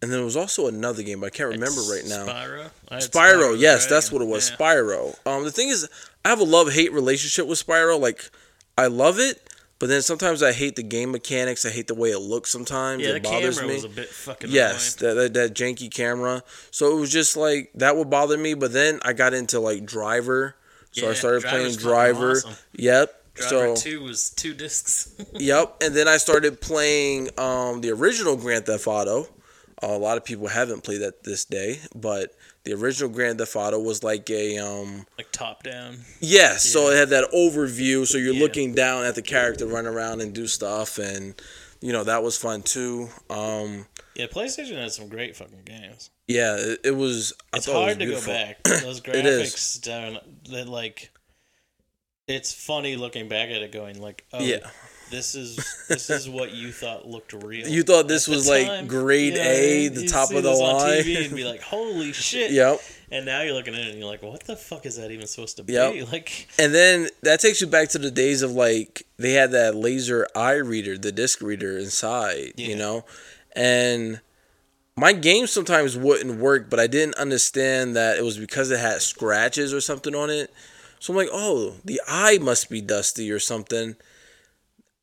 and 0.00 0.10
then 0.10 0.18
there 0.18 0.24
was 0.24 0.36
also 0.36 0.66
another 0.68 1.02
game, 1.02 1.20
but 1.20 1.26
I 1.26 1.30
can't 1.30 1.48
remember 1.50 1.80
right 1.90 2.04
now. 2.06 2.26
Spyro. 2.26 2.70
Had 2.90 3.00
Spyro. 3.02 3.58
yes, 3.58 3.86
that's 3.86 4.12
what 4.12 4.22
it 4.22 4.28
was. 4.28 4.50
Yeah. 4.50 4.56
Spyro. 4.56 5.26
Um, 5.26 5.44
the 5.44 5.50
thing 5.50 5.68
is, 5.70 5.88
I 6.24 6.28
have 6.28 6.40
a 6.40 6.44
love 6.44 6.72
hate 6.72 6.92
relationship 6.92 7.46
with 7.46 7.64
Spyro. 7.66 7.98
Like, 7.98 8.30
I 8.78 8.86
love 8.86 9.18
it, 9.18 9.48
but 9.78 9.88
then 9.88 10.02
sometimes 10.02 10.42
I 10.42 10.52
hate 10.52 10.76
the 10.76 10.82
game 10.82 11.10
mechanics. 11.10 11.64
I 11.64 11.70
hate 11.70 11.88
the 11.88 11.94
way 11.94 12.10
it 12.10 12.18
looks. 12.20 12.50
Sometimes 12.52 13.02
Yeah, 13.02 13.10
it 13.10 13.22
the 13.22 13.28
bothers 13.30 13.56
camera 13.58 13.68
me. 13.68 13.74
was 13.76 13.84
a 13.84 13.88
bit 13.88 14.08
fucking 14.10 14.50
Yes, 14.50 14.94
that, 14.96 15.14
that 15.14 15.34
that 15.34 15.54
janky 15.54 15.90
camera. 15.92 16.42
So 16.70 16.96
it 16.96 17.00
was 17.00 17.10
just 17.10 17.36
like 17.36 17.70
that 17.74 17.96
would 17.96 18.10
bother 18.10 18.36
me. 18.38 18.54
But 18.54 18.72
then 18.72 19.00
I 19.02 19.12
got 19.14 19.32
into 19.34 19.58
like 19.58 19.84
Driver, 19.86 20.54
so 20.94 21.10
I 21.10 21.14
started 21.14 21.42
playing 21.44 21.76
Driver. 21.76 22.32
awesome. 22.32 22.54
Yep. 22.74 23.20
Driver 23.34 23.74
so 23.76 23.76
Two 23.76 24.02
was 24.04 24.30
two 24.30 24.54
discs. 24.54 25.12
yep, 25.34 25.76
and 25.82 25.94
then 25.94 26.06
I 26.06 26.18
started 26.18 26.60
playing 26.60 27.30
um, 27.38 27.80
the 27.80 27.90
original 27.90 28.36
Grand 28.36 28.66
Theft 28.66 28.86
Auto. 28.86 29.22
Uh, 29.82 29.88
a 29.88 29.98
lot 29.98 30.16
of 30.16 30.24
people 30.24 30.46
haven't 30.46 30.84
played 30.84 31.00
that 31.00 31.24
this 31.24 31.44
day, 31.44 31.80
but 31.96 32.30
the 32.62 32.72
original 32.74 33.10
Grand 33.10 33.38
Theft 33.38 33.56
Auto 33.56 33.80
was 33.80 34.04
like 34.04 34.30
a 34.30 34.58
um, 34.58 35.04
like 35.18 35.32
top 35.32 35.64
down. 35.64 35.98
Yes, 36.20 36.64
so 36.64 36.90
it 36.90 36.96
had 36.96 37.08
that 37.10 37.28
overview, 37.32 38.06
so 38.06 38.18
you're 38.18 38.34
Yeah. 38.34 38.40
looking 38.42 38.72
down 38.72 39.04
at 39.04 39.16
the 39.16 39.22
character 39.22 39.66
run 39.66 39.86
around 39.86 40.20
and 40.20 40.32
do 40.32 40.46
stuff, 40.46 40.98
and 40.98 41.34
you 41.80 41.92
know 41.92 42.04
that 42.04 42.22
was 42.22 42.36
fun 42.38 42.62
too. 42.62 43.08
Um, 43.28 43.86
Yeah, 44.14 44.26
PlayStation 44.26 44.76
has 44.76 44.94
some 44.94 45.08
great 45.08 45.36
fucking 45.36 45.62
games. 45.64 46.10
Yeah, 46.26 46.56
it, 46.58 46.80
it 46.84 46.96
was. 46.96 47.32
I 47.52 47.58
It's 47.58 47.66
thought 47.66 47.72
it 47.72 47.74
was 47.74 47.84
hard 47.86 47.98
to 47.98 48.06
go 48.06 48.26
back. 48.26 48.62
Those 48.82 49.00
graphics 49.00 49.80
down 49.82 50.18
that 50.50 50.68
like 50.68 51.10
it's 52.26 52.52
funny 52.52 52.96
looking 52.96 53.28
back 53.28 53.50
at 53.50 53.62
it 53.62 53.72
going 53.72 54.00
like, 54.00 54.24
oh 54.32 54.40
Yeah. 54.42 54.66
this 55.10 55.34
is 55.34 55.56
this 55.88 56.08
is 56.08 56.26
what 56.28 56.52
you 56.52 56.72
thought 56.72 57.06
looked 57.06 57.34
real. 57.34 57.68
You 57.68 57.82
thought 57.82 58.08
this 58.08 58.26
was, 58.26 58.48
like, 58.48 58.66
time. 58.66 58.86
grade 58.86 59.34
You 59.34 59.38
know, 59.40 59.44
A, 59.50 59.88
the 59.88 60.06
top 60.06 60.30
of 60.32 60.42
the 60.42 60.50
line. 60.50 61.02
TV 61.02 61.26
and 61.26 61.36
be 61.36 61.44
like, 61.52 61.60
holy 61.60 62.12
shit. 62.14 62.50
Yep. 62.52 62.80
And 63.10 63.26
now 63.26 63.42
you're 63.42 63.52
looking 63.52 63.74
at 63.74 63.80
it 63.80 63.88
and 63.90 63.98
you're 63.98 64.08
like, 64.08 64.22
what 64.22 64.42
the 64.44 64.56
fuck 64.56 64.86
is 64.86 64.96
that 64.96 65.10
even 65.10 65.26
supposed 65.26 65.58
to 65.58 65.62
be? 65.62 65.74
Yep. 65.74 66.08
Like 66.12 66.48
And 66.58 66.74
then 66.74 67.08
that 67.22 67.40
takes 67.40 67.60
you 67.60 67.66
back 67.66 67.90
to 67.90 67.98
the 67.98 68.10
days 68.10 68.40
of 68.40 68.52
like 68.52 69.06
they 69.18 69.32
had 69.34 69.50
that 69.52 69.74
laser 69.74 70.26
eye 70.34 70.54
reader, 70.54 70.96
the 70.96 71.12
disc 71.12 71.42
reader 71.42 71.76
inside, 71.76 72.54
you 72.56 72.74
know? 72.76 73.04
And 73.54 74.22
my 74.96 75.12
game 75.12 75.46
sometimes 75.46 75.96
wouldn't 75.96 76.38
work, 76.40 76.70
but 76.70 76.78
I 76.78 76.86
didn't 76.86 77.16
understand 77.16 77.96
that 77.96 78.16
it 78.18 78.22
was 78.22 78.38
because 78.38 78.70
it 78.70 78.78
had 78.78 79.02
scratches 79.02 79.74
or 79.74 79.80
something 79.80 80.14
on 80.14 80.30
it. 80.30 80.52
So 81.00 81.12
I'm 81.12 81.16
like, 81.16 81.28
oh, 81.32 81.74
the 81.84 82.00
eye 82.08 82.38
must 82.38 82.70
be 82.70 82.80
dusty 82.80 83.30
or 83.30 83.38
something. 83.38 83.96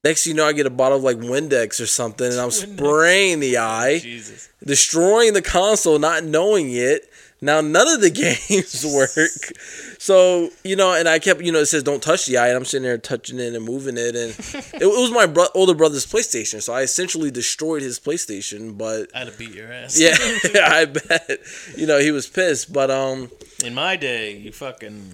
Next 0.04 0.24
thing 0.24 0.32
you 0.32 0.38
know, 0.38 0.48
I 0.48 0.54
get 0.54 0.66
a 0.66 0.72
bottle 0.72 0.98
of 0.98 1.04
like 1.04 1.18
Windex 1.18 1.80
or 1.80 1.86
something, 1.86 2.32
and 2.32 2.40
I'm 2.40 2.50
spraying 2.52 3.40
the 3.40 3.58
oh, 3.58 3.64
eye, 3.64 4.00
Jesus. 4.00 4.50
destroying 4.64 5.34
the 5.34 5.44
console, 5.44 6.00
not 6.00 6.24
knowing 6.24 6.72
it. 6.72 7.11
Now 7.44 7.60
none 7.60 7.88
of 7.88 8.02
the 8.02 8.10
games 8.50 8.86
work. 8.86 9.58
So 9.98 10.50
you 10.64 10.76
know, 10.76 10.94
and 10.94 11.10
I 11.10 11.20
kept, 11.20 11.42
you 11.42 11.52
know, 11.52 11.60
it 11.60 11.66
says 11.66 11.84
don't 11.84 12.02
touch 12.04 12.26
the 12.28 12.38
eye, 12.38 12.48
and 12.50 12.58
I'm 12.58 12.66
sitting 12.66 12.84
there 12.84 12.98
touching 12.98 13.40
it 13.40 13.56
and 13.56 13.66
moving 13.66 13.98
it, 13.98 14.16
and 14.16 14.32
it, 14.76 14.82
it 14.82 14.86
was 14.86 15.12
my 15.12 15.26
bro- 15.26 15.48
older 15.56 15.74
brother's 15.74 16.06
PlayStation, 16.06 16.62
so 16.62 16.74
I 16.74 16.82
essentially 16.82 17.32
destroyed 17.32 17.82
his 17.82 18.00
PlayStation. 18.00 18.78
But 18.78 19.10
I'd 19.16 19.28
have 19.28 19.38
beat 19.38 19.54
your 19.54 19.72
ass. 19.72 20.00
yeah, 20.00 20.16
I 20.66 20.86
bet 20.86 21.40
you 21.76 21.88
know 21.88 22.00
he 22.00 22.12
was 22.12 22.28
pissed. 22.28 22.72
But 22.72 22.92
um, 22.92 23.32
In 23.64 23.74
my 23.74 23.96
day, 23.96 24.38
you 24.38 24.52
fucking 24.52 25.14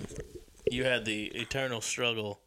you 0.69 0.83
had 0.83 1.05
the 1.05 1.27
eternal 1.27 1.79
struggle 1.81 2.41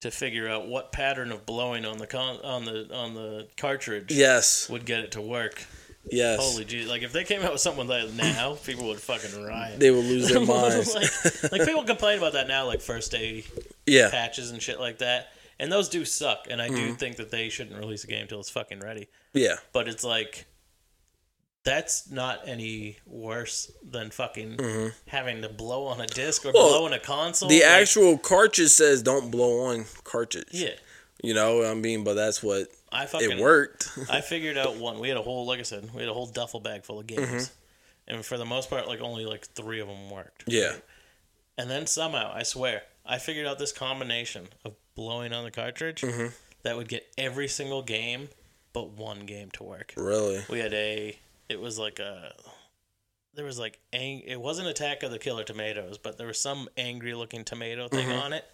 to 0.00 0.10
figure 0.10 0.48
out 0.48 0.66
what 0.66 0.92
pattern 0.92 1.30
of 1.30 1.44
blowing 1.44 1.84
on 1.84 1.98
the 1.98 2.06
con 2.06 2.38
on 2.42 2.64
the 2.64 2.88
on 2.94 3.14
the 3.14 3.48
cartridge 3.58 4.10
yes, 4.10 4.70
would 4.70 4.86
get 4.86 5.00
it 5.00 5.12
to 5.12 5.20
work. 5.20 5.66
Yes, 6.10 6.38
Holy 6.40 6.64
jeez! 6.64 6.88
Like 6.88 7.02
if 7.02 7.12
they 7.12 7.24
came 7.24 7.42
out 7.42 7.52
with 7.52 7.60
something 7.60 7.86
like 7.86 8.06
that 8.08 8.14
now, 8.16 8.54
people 8.64 8.86
would 8.88 9.00
fucking 9.00 9.44
riot. 9.44 9.80
they 9.80 9.90
will 9.90 10.02
lose 10.02 10.28
their 10.28 10.40
minds. 10.44 10.94
like, 10.94 11.52
like 11.52 11.64
people 11.66 11.84
complain 11.84 12.18
about 12.18 12.34
that 12.34 12.48
now, 12.48 12.66
like 12.66 12.80
first 12.80 13.10
day 13.12 13.44
yeah, 13.86 14.10
patches 14.10 14.50
and 14.50 14.62
shit 14.62 14.78
like 14.80 14.98
that, 14.98 15.28
and 15.58 15.70
those 15.70 15.88
do 15.88 16.04
suck. 16.04 16.46
And 16.50 16.60
I 16.62 16.68
Mm-hmm. 16.68 16.76
do 16.76 16.94
think 16.94 17.16
that 17.16 17.30
they 17.30 17.48
shouldn't 17.48 17.78
release 17.78 18.04
a 18.04 18.06
game 18.06 18.22
until 18.22 18.40
it's 18.40 18.50
fucking 18.50 18.80
ready. 18.80 19.08
yeah, 19.34 19.56
But 19.72 19.88
it's 19.88 20.04
like 20.04 20.46
that's 21.62 22.10
not 22.10 22.40
any 22.48 22.96
worse 23.04 23.70
than 23.84 24.10
fucking 24.10 24.58
having 25.06 25.42
to 25.42 25.48
blow 25.50 25.86
on 25.86 26.00
a 26.00 26.06
disc 26.06 26.44
or 26.44 26.48
Mm-hmm. 26.48 26.56
Well, 26.56 26.68
blow 26.70 26.86
on 26.86 26.92
a 26.94 26.98
console. 26.98 27.48
the 27.50 27.56
Like, 27.60 27.68
actual 27.68 28.16
cartridge 28.16 28.70
says 28.70 29.02
don't 29.02 29.30
blow 29.30 29.66
on 29.66 29.84
cartridge. 30.04 30.48
yeah. 30.52 30.70
You 31.22 31.34
know, 31.34 31.64
I 31.64 31.74
mean, 31.74 32.04
but 32.04 32.14
that's 32.14 32.42
what 32.42 32.68
I 32.92 33.06
fucking 33.06 33.32
it 33.32 33.40
worked. 33.40 33.90
I 34.10 34.20
figured 34.32 34.56
out 34.58 34.76
one. 34.76 34.98
We 34.98 35.08
had 35.08 35.16
a 35.16 35.22
whole, 35.22 35.46
like 35.46 35.58
I 35.60 35.62
said, 35.64 35.88
we 35.94 36.00
had 36.00 36.08
a 36.08 36.14
whole 36.14 36.26
duffel 36.26 36.60
bag 36.60 36.84
full 36.84 37.00
of 37.00 37.06
games, 37.06 37.22
Mm-hmm. 37.28 38.14
and 38.16 38.24
for 38.24 38.36
the 38.38 38.44
most 38.44 38.70
part, 38.70 38.86
like 38.88 39.00
only 39.00 39.24
like 39.26 39.46
three 39.48 39.80
of 39.80 39.88
them 39.88 40.10
worked. 40.10 40.44
yeah, 40.46 40.74
And 41.58 41.70
then 41.70 41.86
somehow, 41.86 42.32
I 42.34 42.42
swear, 42.42 42.82
I 43.06 43.18
figured 43.18 43.46
out 43.46 43.58
this 43.58 43.72
combination 43.72 44.48
of 44.64 44.74
blowing 44.94 45.32
on 45.32 45.44
the 45.44 45.50
cartridge 45.50 46.02
Mm-hmm. 46.02 46.26
that 46.62 46.76
would 46.76 46.88
get 46.88 47.06
every 47.18 47.48
single 47.48 47.82
game 47.82 48.28
but 48.72 48.90
one 48.90 49.20
game 49.26 49.50
to 49.52 49.64
work. 49.64 49.94
really. 49.96 50.42
We 50.48 50.58
had 50.60 50.72
a. 50.74 51.18
It 51.48 51.60
was 51.60 51.78
like 51.78 51.98
a. 51.98 52.32
There 53.34 53.44
was 53.44 53.58
like 53.58 53.78
ang- 53.92 54.20
it 54.26 54.40
wasn't 54.40 54.68
Attack 54.68 55.02
of 55.02 55.10
the 55.10 55.18
Killer 55.18 55.44
Tomatoes, 55.44 55.98
but 55.98 56.18
there 56.18 56.26
was 56.26 56.38
some 56.40 56.68
angry 56.76 57.14
looking 57.14 57.44
tomato 57.44 57.88
thing 57.88 58.06
Mm-hmm. 58.08 58.18
on 58.18 58.32
it, 58.32 58.44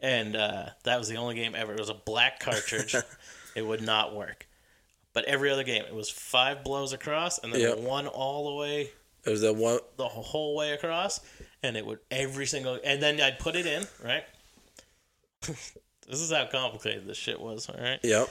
and 0.00 0.36
uh, 0.36 0.66
that 0.84 0.98
was 0.98 1.08
the 1.08 1.16
only 1.16 1.34
game 1.34 1.54
ever. 1.54 1.72
It 1.72 1.78
was 1.78 1.88
a 1.90 1.94
black 1.94 2.40
cartridge. 2.40 2.94
it 3.54 3.66
would 3.66 3.82
not 3.82 4.14
work. 4.14 4.46
But 5.12 5.24
every 5.24 5.50
other 5.50 5.64
game, 5.64 5.84
it 5.86 5.94
was 5.94 6.10
five 6.10 6.62
blows 6.62 6.92
across, 6.92 7.38
and 7.38 7.52
then 7.52 7.60
Yep. 7.60 7.78
one 7.78 8.06
all 8.06 8.50
the 8.50 8.54
way 8.56 8.90
It 9.24 9.30
was 9.30 9.40
that 9.40 9.54
one. 9.54 9.78
the 9.96 10.06
whole 10.08 10.54
way 10.54 10.72
across, 10.72 11.20
and 11.62 11.76
it 11.76 11.86
would 11.86 12.00
every 12.10 12.44
single, 12.46 12.78
and 12.84 13.02
then 13.02 13.18
I'd 13.20 13.38
put 13.38 13.56
it 13.56 13.64
in 13.66 13.86
right. 14.04 14.24
this 15.42 16.20
is 16.20 16.30
how 16.30 16.46
complicated 16.46 17.06
this 17.06 17.16
shit 17.16 17.40
was. 17.40 17.68
All 17.68 17.80
right, 17.80 17.98
Yep. 18.02 18.28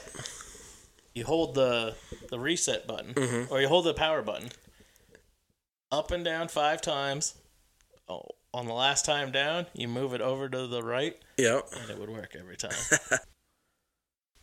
you 1.14 1.24
hold 1.24 1.54
the 1.56 1.96
the 2.30 2.38
reset 2.38 2.86
button, 2.86 3.14
Mm-hmm. 3.14 3.52
or 3.52 3.60
you 3.60 3.66
hold 3.68 3.84
the 3.84 3.94
power 3.94 4.22
button 4.22 4.50
up 5.90 6.10
and 6.12 6.24
down 6.24 6.48
five 6.48 6.80
times. 6.80 7.34
Oh, 8.08 8.22
on 8.54 8.66
the 8.66 8.72
last 8.72 9.04
time 9.04 9.30
down, 9.32 9.66
you 9.74 9.88
move 9.88 10.12
it 10.14 10.20
over 10.20 10.48
to 10.48 10.66
the 10.66 10.82
right, 10.82 11.16
Yep. 11.38 11.68
and 11.80 11.90
it 11.90 11.98
would 11.98 12.10
work 12.10 12.34
every 12.38 12.56
time. 12.56 12.72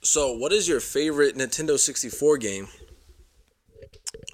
So, 0.06 0.34
what 0.34 0.52
is 0.52 0.68
your 0.68 0.82
favorite 0.82 1.36
Nintendo 1.38 1.80
64 1.80 2.38
game? 2.38 2.68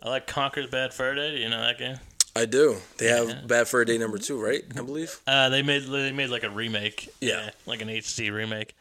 I 0.02 0.10
like 0.10 0.26
Conker's 0.26 0.68
Bad 0.68 0.94
Fur 0.96 1.14
Day. 1.14 1.32
Do 1.36 1.38
you 1.38 1.48
know 1.48 1.62
that 1.62 1.78
game? 1.78 1.98
I 2.36 2.46
do. 2.46 2.78
They 2.98 3.06
Yeah. 3.08 3.26
have 3.26 3.48
Bad 3.48 3.68
Fur 3.68 3.86
Day 3.86 3.98
number 4.00 4.18
two, 4.18 4.42
right? 4.42 4.64
I 4.76 4.82
believe. 4.82 5.20
Uh, 5.28 5.50
they 5.50 5.62
made 5.62 5.84
they 5.84 6.12
made 6.12 6.30
like 6.30 6.44
a 6.44 6.50
remake. 6.50 7.10
Yeah. 7.22 7.52
like 7.68 7.82
an 7.82 7.90
HD 7.90 8.32
remake. 8.32 8.76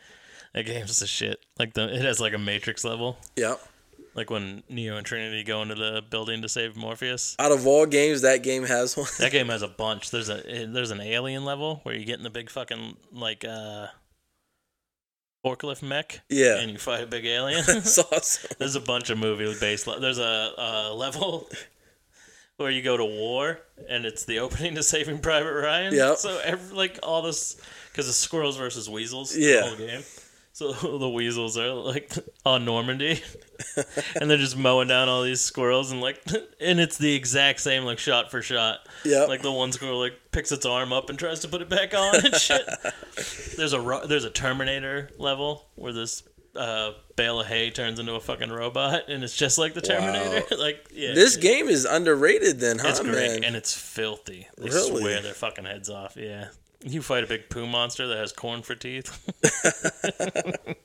That 0.55 0.65
game's 0.65 0.99
the 1.01 1.07
shit. 1.07 1.41
Like 1.59 1.75
the 1.75 1.95
it 1.95 2.01
has 2.03 2.21
like 2.21 2.33
a 2.33 2.39
Matrix 2.39 2.85
level. 2.85 3.19
Yep. 3.37 3.61
Like 4.19 4.31
when 4.31 4.65
Neo 4.69 4.97
and 4.97 5.07
Trinity 5.07 5.45
go 5.45 5.63
into 5.63 5.77
the 5.77 6.03
building 6.11 6.43
to 6.43 6.49
save 6.49 6.75
Morpheus. 6.77 7.37
Out 7.39 7.53
of 7.53 7.69
all 7.69 7.87
games, 7.87 8.23
that 8.23 8.43
game 8.43 8.65
has 8.65 8.97
one. 8.97 9.07
That 9.21 9.31
game 9.31 9.47
has 9.47 9.63
a 9.63 9.69
bunch. 9.69 10.11
There's 10.11 10.29
a 10.29 10.67
there's 10.67 10.91
an 10.91 11.01
alien 11.01 11.45
level 11.45 11.79
where 11.85 11.95
you 11.95 12.05
get 12.05 12.19
in 12.19 12.25
the 12.25 12.29
big 12.31 12.51
fucking 12.51 12.97
like 13.13 13.45
uh 13.45 13.87
forklift 15.47 15.85
mech. 15.85 16.21
Yeah. 16.29 16.59
And 16.59 16.73
you 16.73 16.79
fight 16.79 17.05
a 17.05 17.07
big 17.07 17.25
alien. 17.39 17.63
That's 17.65 17.97
awesome. 18.13 18.51
There's 18.59 18.75
a 18.75 18.81
bunch 18.81 19.09
of 19.11 19.19
movie 19.19 19.55
based. 19.61 19.87
Le- 19.87 20.01
there's 20.01 20.19
a, 20.19 20.51
a 20.59 20.93
level 20.93 21.49
where 22.57 22.73
you 22.73 22.83
go 22.83 22.97
to 22.97 23.05
war, 23.05 23.61
and 23.89 24.05
it's 24.05 24.25
the 24.25 24.41
opening 24.41 24.75
to 24.75 24.83
Saving 24.83 25.21
Private 25.21 25.53
Ryan. 25.53 25.95
Yeah. 25.95 26.17
So 26.17 26.41
every, 26.45 26.77
like 26.77 26.99
all 27.05 27.23
this, 27.23 27.55
because 27.93 28.09
it's 28.09 28.19
squirrels 28.19 28.57
versus 28.57 28.91
weasels. 28.91 29.37
Yeah. 29.37 29.61
The 29.61 29.63
whole 29.63 29.77
game. 29.77 30.03
So 30.59 30.73
the 30.99 31.09
weasels 31.09 31.57
are 31.57 31.71
like 31.73 32.13
on 32.45 32.65
Normandy, 32.65 33.23
and 34.21 34.29
they're 34.29 34.39
just 34.39 34.57
mowing 34.57 34.89
down 34.89 35.09
all 35.09 35.23
these 35.23 35.41
squirrels, 35.41 35.93
and 35.93 36.01
like, 36.01 36.21
and 36.61 36.81
it's 36.81 36.99
the 36.99 37.15
exact 37.15 37.61
same 37.61 37.85
like 37.85 38.01
shot 38.01 38.33
for 38.33 38.43
shot. 38.43 38.81
Yep. 39.05 39.29
Like 39.29 39.43
the 39.43 39.53
one 39.53 39.71
squirrel 39.71 40.01
like 40.01 40.15
picks 40.33 40.51
its 40.51 40.67
arm 40.67 40.93
up 40.93 41.11
and 41.11 41.19
tries 41.19 41.39
to 41.41 41.49
put 41.49 41.63
it 41.63 41.69
back 41.69 41.95
on 41.95 42.17
and 42.25 42.35
shit. 42.35 42.69
There's 43.57 43.73
a 43.73 44.01
there's 44.09 44.25
a 44.25 44.31
Terminator 44.31 45.11
level 45.17 45.69
where 45.77 45.93
this 45.93 46.25
uh, 46.57 46.91
bale 47.15 47.39
of 47.39 47.47
hay 47.47 47.71
turns 47.71 48.01
into 48.01 48.15
a 48.15 48.21
fucking 48.21 48.51
robot, 48.51 49.09
and 49.09 49.23
it's 49.23 49.37
just 49.37 49.59
like 49.59 49.75
the 49.75 49.81
Terminator. 49.81 50.57
like 50.57 50.89
yeah, 50.93 51.15
This 51.15 51.37
it- 51.37 51.41
game 51.41 51.69
is 51.69 51.85
underrated, 51.85 52.59
then, 52.59 52.81
huh, 52.81 52.89
it's 52.89 52.99
great 52.99 53.15
man? 53.15 53.45
and 53.45 53.55
it's 53.55 53.75
filthy. 53.75 54.49
They 54.59 54.71
Really? 54.71 55.03
swear 55.03 55.23
their 55.23 55.35
fucking 55.35 55.67
heads 55.67 55.89
off. 55.89 56.17
Yeah, 56.17 56.49
you 56.85 57.03
fight 57.03 57.25
a 57.25 57.27
big 57.27 57.49
poo 57.51 57.67
monster 57.67 58.07
that 58.07 58.19
has 58.19 58.33
corn 58.33 58.63
for 58.63 58.75
teeth. 58.75 59.11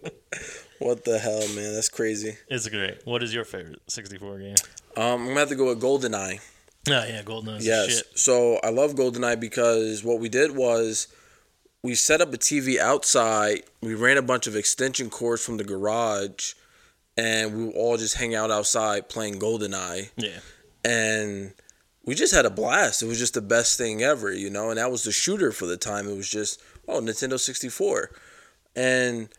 What 0.84 1.06
the 1.06 1.18
hell, 1.18 1.40
man? 1.56 1.74
That's 1.74 1.88
crazy. 1.88 2.36
it's 2.50 2.68
great. 2.68 3.06
What 3.06 3.24
is 3.24 3.34
your 3.34 3.46
favorite 3.46 3.82
64 3.88 4.40
game? 4.40 4.56
Um, 4.98 5.04
I'm 5.22 5.28
gonna 5.28 5.40
have 5.40 5.50
to 5.50 5.56
go 5.56 5.68
with 5.68 5.82
GoldenEye. 5.82 6.40
Oh 6.90 7.06
yeah, 7.06 7.22
Golden 7.24 7.56
Eyes. 7.56 7.66
Yes. 7.66 7.98
Shit. 7.98 8.20
So 8.20 8.60
I 8.62 8.70
love 8.70 8.94
GoldenEye 8.96 9.40
because 9.40 10.04
what 10.04 10.20
we 10.20 10.28
did 10.28 10.56
was 10.56 11.08
we 11.84 11.96
set 11.96 12.20
up 12.20 12.34
a 12.34 12.38
TV 12.38 12.80
outside. 12.80 13.64
We 13.82 13.94
ran 13.94 14.18
a 14.18 14.22
bunch 14.22 14.46
of 14.46 14.58
extension 14.58 15.10
cords 15.10 15.44
from 15.44 15.56
the 15.56 15.64
garage, 15.64 16.54
and 17.16 17.56
we 17.58 17.74
all 17.74 17.96
just 17.96 18.18
hang 18.18 18.36
out 18.36 18.52
outside 18.52 19.08
playing 19.08 19.40
GoldenEye. 19.40 20.10
Yeah. 20.18 20.40
And 20.84 21.54
we 22.06 22.16
just 22.16 22.34
had 22.34 22.46
a 22.46 22.50
blast. 22.50 23.02
It 23.02 23.08
was 23.08 23.20
just 23.20 23.34
the 23.34 23.42
best 23.42 23.78
thing 23.78 24.02
ever, 24.04 24.32
you 24.32 24.50
know. 24.50 24.70
And 24.70 24.78
that 24.78 24.92
was 24.92 25.04
the 25.04 25.12
shooter 25.12 25.52
for 25.52 25.66
the 25.66 25.78
time. 25.78 26.08
It 26.08 26.16
was 26.16 26.30
just 26.30 26.62
oh 26.88 27.00
Nintendo 27.00 27.40
64, 27.40 28.10
and 28.76 29.30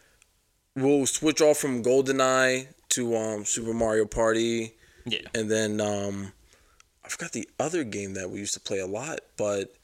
we'll 0.75 1.07
switch 1.07 1.41
off 1.41 1.59
from 1.59 1.83
GoldenEye 1.83 2.69
to 2.91 3.17
um, 3.17 3.45
Super 3.45 3.75
Mario 3.75 4.07
Party. 4.07 4.75
Yeah. 5.05 5.19
And 5.35 5.51
then 5.51 5.81
um, 5.81 6.33
I 7.05 7.09
forgot 7.09 7.33
the 7.33 7.49
other 7.61 7.85
game 7.85 8.15
that 8.15 8.31
we 8.31 8.39
used 8.39 8.55
to 8.55 8.61
play 8.61 8.79
a 8.79 8.87
lot, 8.87 9.21
but 9.37 9.75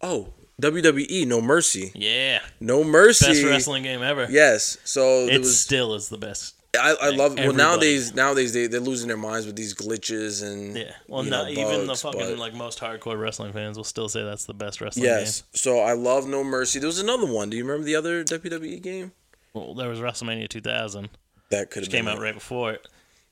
oh, 0.00 0.28
WWE 0.62 1.26
No 1.26 1.40
Mercy. 1.40 1.90
Yeah. 1.94 2.40
No 2.60 2.84
Mercy. 2.84 3.26
Best 3.26 3.44
wrestling 3.44 3.82
game 3.82 4.02
ever. 4.02 4.26
Yes. 4.30 4.76
So 4.84 5.24
It 5.26 5.34
it 5.34 5.38
was. 5.38 5.58
still 5.58 5.94
is 5.94 6.08
the 6.10 6.18
best. 6.18 6.54
I, 6.78 6.94
I 7.00 7.08
like, 7.08 7.18
love. 7.18 7.34
Well, 7.36 7.52
nowadays, 7.52 8.14
nowadays 8.14 8.52
they 8.52 8.66
they're 8.68 8.78
losing 8.80 9.08
their 9.08 9.16
minds 9.16 9.44
with 9.46 9.56
these 9.56 9.74
glitches 9.74 10.42
and 10.42 10.76
Yeah. 10.76 10.92
Well, 11.08 11.24
you 11.24 11.30
know, 11.30 11.42
not 11.42 11.50
even 11.50 11.86
the 11.86 11.96
fucking 11.96 12.20
but- 12.20 12.38
like 12.38 12.54
most 12.54 12.78
hardcore 12.78 13.18
wrestling 13.20 13.52
fans 13.52 13.76
will 13.76 13.84
still 13.84 14.08
say 14.08 14.22
that's 14.22 14.44
the 14.44 14.54
best 14.54 14.80
wrestling 14.80 15.04
Yes. 15.06 15.42
So 15.52 15.80
I 15.80 15.94
love 15.94 16.28
No 16.28 16.44
Mercy. 16.44 16.78
There 16.78 16.86
was 16.86 17.00
another 17.00 17.26
one. 17.26 17.50
Do 17.50 17.56
you 17.56 17.64
remember 17.64 17.84
the 17.84 17.96
other 17.96 18.22
WWE 18.22 18.60
game? 18.60 18.82
game. 18.82 19.12
Well, 19.52 19.74
there 19.74 19.88
was 19.88 19.98
WrestleMania 19.98 20.48
2000, 20.48 21.08
That 21.50 21.70
could 21.72 21.82
have 21.82 21.90
came 21.92 22.06
out 22.06 22.18
it. 22.18 22.20
right 22.20 22.34
before 22.34 22.70
it, 22.72 22.86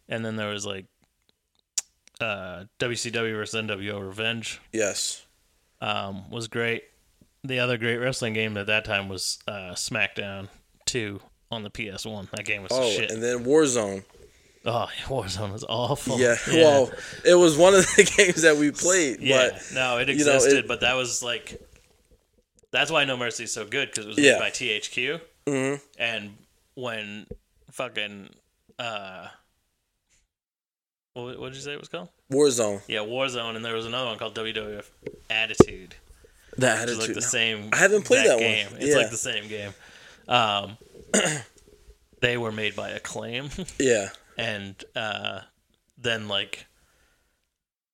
and 0.09 0.25
then 0.25 0.35
there 0.35 0.49
was 0.51 0.67
like 0.67 0.87
uh, 2.21 2.65
WCW 2.81 3.35
versus 3.37 3.61
NWO 3.63 4.05
Revenge 4.05 4.61
Yes. 4.73 5.25
um, 5.81 6.29
was 6.31 6.49
great. 6.49 6.83
The 7.45 7.61
other 7.61 7.79
great 7.79 7.99
wrestling 7.99 8.33
game 8.33 8.57
at 8.57 8.67
that 8.67 8.85
time 8.85 9.09
was 9.09 9.39
uh, 9.47 9.73
SmackDown 9.75 10.49
2 10.87 11.21
on 11.51 11.63
the 11.63 11.71
PS1. 11.71 12.31
That 12.31 12.45
game 12.45 12.63
was 12.63 12.73
Oh, 12.75 12.91
shit. 12.91 13.11
and 13.11 13.23
then 13.23 13.45
Warzone. 13.45 14.05
oh, 14.67 14.89
Warzone 15.07 15.53
was 15.53 15.65
awful. 15.69 16.19
Yeah. 16.21 16.37
Well, 16.49 16.91
it 17.25 17.35
was 17.35 17.57
one 17.57 17.75
of 17.75 17.85
the 17.97 18.05
games 18.17 18.43
that 18.43 18.57
we 18.57 18.71
played. 18.71 19.21
yeah. 19.21 19.51
But 19.53 19.63
no, 19.75 19.99
it 19.99 20.09
you 20.09 20.25
know, 20.25 20.35
existed, 20.35 20.59
it- 20.65 20.69
but 20.69 20.81
that 20.81 20.95
was 20.95 21.23
like 21.23 21.61
that's 22.71 22.91
why 22.91 23.05
No 23.05 23.17
Mercy 23.17 23.45
is 23.45 23.53
so 23.53 23.65
good 23.65 23.89
because 23.91 24.05
it 24.05 24.09
was 24.09 24.19
Yeah. 24.19 24.33
made 24.35 24.41
by 24.41 24.51
THQ. 24.51 25.21
Mhm. 25.47 25.81
And 25.99 26.37
when 26.75 27.27
fucking 27.73 28.29
uh, 28.79 29.29
what 31.15 31.39
what 31.41 31.47
did 31.49 31.57
you 31.57 31.63
say 31.63 31.73
it 31.73 31.81
was 31.81 31.89
called? 31.89 32.09
Warzone. 32.31 32.83
Yeah, 32.87 32.99
Warzone, 33.01 33.57
and 33.57 33.65
there 33.65 33.75
was 33.75 33.87
another 33.87 34.07
one 34.07 34.19
called 34.19 34.35
WWF 34.35 34.85
Attitude. 35.31 35.95
That 36.59 36.89
is 36.89 36.97
like 36.99 37.05
attitude. 37.05 37.17
the 37.17 37.23
same. 37.23 37.69
I 37.73 37.77
haven't 37.77 38.05
played 38.05 38.27
that 38.27 38.35
one. 38.35 38.39
game. 38.41 38.67
It's 38.79 38.87
Yeah. 38.91 38.97
like 38.97 39.11
the 39.11 39.17
same 39.17 39.49
game. 39.49 39.73
Um, 40.29 40.77
they 42.21 42.37
were 42.37 42.53
made 42.53 42.75
by 42.77 42.91
Acclaim, 42.91 43.51
Yeah. 43.79 44.09
and 44.37 44.83
uh, 44.97 45.41
then 45.97 46.29
like 46.29 46.67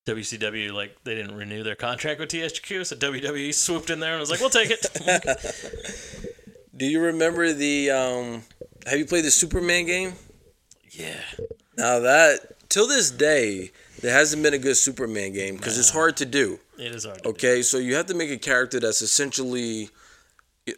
WCW, 0.07 0.73
like 0.73 0.97
they 1.05 1.15
didn't 1.15 1.35
renew 1.37 1.63
their 1.63 1.77
contract 1.77 2.21
with 2.21 2.29
THQ, 2.31 2.85
so 2.87 2.97
WWE 2.97 3.55
swooped 3.55 3.91
in 3.91 4.01
there 4.01 4.13
and 4.13 4.21
was 4.21 4.31
like, 4.31 4.41
"We'll 4.41 4.51
take 4.51 4.71
it." 4.71 4.87
Do 6.77 6.87
you 6.87 7.01
remember 7.01 7.53
the? 7.53 7.91
um 7.91 8.43
Have 8.87 8.99
you 8.99 9.07
played 9.07 9.25
the 9.25 9.31
Superman 9.31 9.87
game? 9.87 10.15
yeah, 10.91 11.21
Now 11.77 12.01
that 12.01 12.69
till 12.69 12.87
this 12.87 13.11
day, 13.11 13.71
there 14.01 14.13
hasn't 14.13 14.43
been 14.43 14.55
a 14.55 14.59
good 14.59 14.77
Superman 14.77 15.33
game 15.33 15.57
because 15.57 15.79
it's 15.79 15.91
hard 15.91 16.17
to 16.19 16.27
do. 16.27 16.59
it 16.79 16.95
is 16.95 17.05
hard. 17.05 17.23
To 17.23 17.29
Okay, 17.31 17.63
so 17.63 17.79
you 17.79 17.95
have 17.95 18.07
to 18.07 18.15
make 18.15 18.31
a 18.31 18.37
character 18.39 18.79
that's 18.81 19.01
essentially 19.03 19.89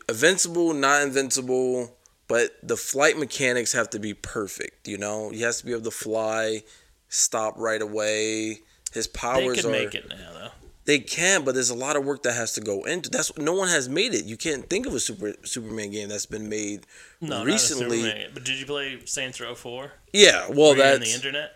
invincible, 0.08 0.72
not 0.74 1.02
invincible, 1.02 1.95
but 2.28 2.52
the 2.62 2.76
flight 2.76 3.18
mechanics 3.18 3.72
have 3.72 3.90
to 3.90 3.98
be 3.98 4.14
perfect. 4.14 4.88
You 4.88 4.98
know, 4.98 5.30
he 5.30 5.42
has 5.42 5.58
to 5.58 5.66
be 5.66 5.72
able 5.72 5.82
to 5.84 5.90
fly, 5.90 6.62
stop 7.08 7.54
right 7.58 7.80
away. 7.82 8.60
His 8.92 9.06
do. 9.06 9.12
They 9.12 9.18
powers 9.18 9.64
are 9.64 9.70
make 9.70 9.94
it 9.94 10.08
now, 10.08 10.32
though. 10.32 10.48
they 10.86 10.98
can, 11.00 11.44
but 11.44 11.54
there's 11.54 11.70
a 11.70 11.74
lot 11.74 11.96
of 11.96 12.04
work 12.04 12.22
that 12.22 12.32
has 12.34 12.52
to 12.54 12.60
go 12.60 12.84
into. 12.84 13.10
That's 13.10 13.36
no 13.36 13.52
one 13.52 13.68
has 13.68 13.88
made 13.88 14.14
it. 14.14 14.24
You 14.24 14.36
can't 14.36 14.68
think 14.70 14.86
of 14.86 14.94
a 14.94 15.00
super 15.00 15.34
Superman 15.44 15.90
game 15.90 16.08
that's 16.08 16.26
been 16.26 16.48
made 16.48 16.86
No, 17.20 17.44
recently. 17.44 17.98
Not 18.02 18.06
a 18.06 18.10
Superman. 18.10 18.30
But 18.34 18.44
did 18.44 18.58
you 18.58 18.66
play 18.66 18.98
Saints 19.04 19.40
Row 19.40 19.54
Four? 19.54 19.92
Yeah, 20.12 20.46
well, 20.48 20.68
you 20.68 20.72
in 20.72 20.78
that's 20.78 21.10
the 21.10 21.14
internet. 21.14 21.52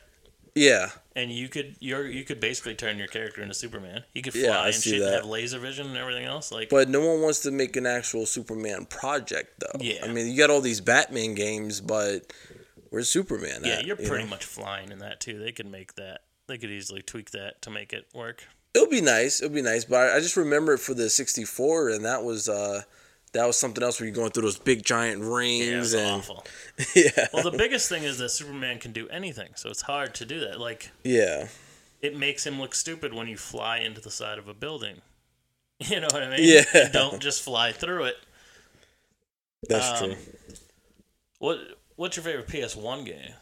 yeah, 0.55 0.91
and 1.17 1.31
you 1.33 1.49
could 1.49 1.77
you're 1.81 2.07
you 2.07 2.25
could 2.25 2.41
basically 2.41 2.75
turn 2.75 2.99
your 2.99 3.07
character 3.09 3.43
into 3.43 3.55
Superman. 3.55 4.05
He 4.15 4.23
could 4.23 4.33
fly 4.33 4.43
Yeah, 4.43 4.61
I 4.61 4.67
and 4.67 4.75
shit 4.75 4.95
and 4.95 5.03
that. 5.03 5.13
have 5.15 5.25
laser 5.27 5.59
vision 5.59 5.87
and 5.89 5.97
everything 5.97 6.25
else. 6.25 6.53
Like, 6.53 6.69
but 6.69 6.89
no 6.89 7.01
one 7.07 7.21
wants 7.23 7.41
to 7.41 7.51
make 7.51 7.77
an 7.77 7.87
actual 7.87 8.27
Superman 8.27 8.87
project 8.87 9.61
though. 9.61 9.81
Yeah. 9.81 10.05
I 10.05 10.09
mean, 10.09 10.29
you 10.29 10.37
got 10.39 10.51
all 10.51 10.61
these 10.61 10.81
Batman 10.81 11.35
games, 11.35 11.81
but 11.81 12.33
where's 12.91 13.09
Superman? 13.09 13.63
yeah, 13.65 13.75
at, 13.75 13.87
you're 13.87 14.01
you 14.01 14.09
pretty 14.09 14.25
know? 14.25 14.31
much 14.31 14.45
flying 14.45 14.93
in 14.93 14.99
that 15.01 15.21
too. 15.21 15.39
They 15.39 15.53
could 15.53 15.71
make 15.71 15.95
that. 15.95 16.21
They 16.49 16.59
could 16.59 16.71
easily 16.71 17.03
tweak 17.03 17.31
that 17.31 17.63
to 17.63 17.71
make 17.71 17.93
it 17.93 18.07
work. 18.15 18.47
It'll 18.75 18.89
be 18.89 19.01
nice. 19.01 19.43
It'll 19.43 19.55
be 19.55 19.63
nice, 19.63 19.85
but 19.85 19.97
I, 20.11 20.17
I 20.17 20.21
just 20.21 20.37
remember 20.37 20.75
it 20.75 20.79
for 20.79 20.95
the 20.95 21.11
'64, 21.11 21.91
and 21.91 22.05
that 22.05 22.23
was 22.23 22.49
uh, 22.49 22.83
that 23.33 23.47
was 23.47 23.57
something 23.59 23.83
else 23.83 24.01
where 24.01 24.07
you're 24.07 24.15
going 24.15 24.31
through 24.31 24.43
those 24.43 24.59
big 24.59 24.85
giant 24.85 25.23
Yeah, 25.23 25.29
rings 25.29 25.77
was 25.79 25.95
and 25.95 26.11
awful. 26.11 26.45
yeah, 26.95 27.27
Well, 27.33 27.43
the 27.49 27.57
biggest 27.57 27.89
thing 27.89 28.03
is 28.03 28.19
that 28.19 28.31
Superman 28.31 28.79
can 28.79 28.93
do 28.93 29.09
anything, 29.09 29.51
so 29.55 29.71
it's 29.71 29.83
hard 29.83 30.15
to 30.17 30.25
do 30.25 30.41
that. 30.41 30.59
Like, 30.61 30.91
yeah, 31.05 31.49
it 32.01 32.17
makes 32.17 32.47
him 32.47 32.61
look 32.61 32.75
stupid 32.75 33.13
when 33.15 33.29
you 33.29 33.37
fly 33.37 33.79
into 33.79 34.01
the 34.01 34.11
side 34.11 34.39
of 34.39 34.49
a 34.49 34.55
building. 34.55 34.97
You 35.83 35.99
know 36.01 36.09
what 36.11 36.23
I 36.23 36.29
mean? 36.37 36.41
Yeah. 36.43 36.65
You 36.75 36.93
don't 36.93 37.23
just 37.23 37.41
fly 37.43 37.73
through 37.73 38.05
it. 38.05 38.17
that's 39.67 40.03
Um, 40.03 40.11
true. 40.11 40.19
What 41.39 41.59
What's 41.97 42.17
your 42.19 42.25
favorite 42.25 42.49
PS1 42.49 43.07
game? 43.07 43.33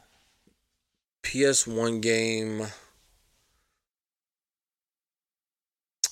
PS1 1.24 2.00
game. 2.00 2.66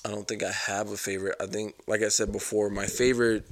I 0.07 0.09
don't 0.09 0.29
think 0.29 0.45
I 0.45 0.53
have 0.53 0.93
a 0.93 0.97
favorite. 0.97 1.35
I 1.41 1.47
think, 1.47 1.75
like 1.89 2.01
I 2.01 2.09
said 2.09 2.31
before, 2.31 2.71
my 2.71 2.87
favorite 2.87 3.45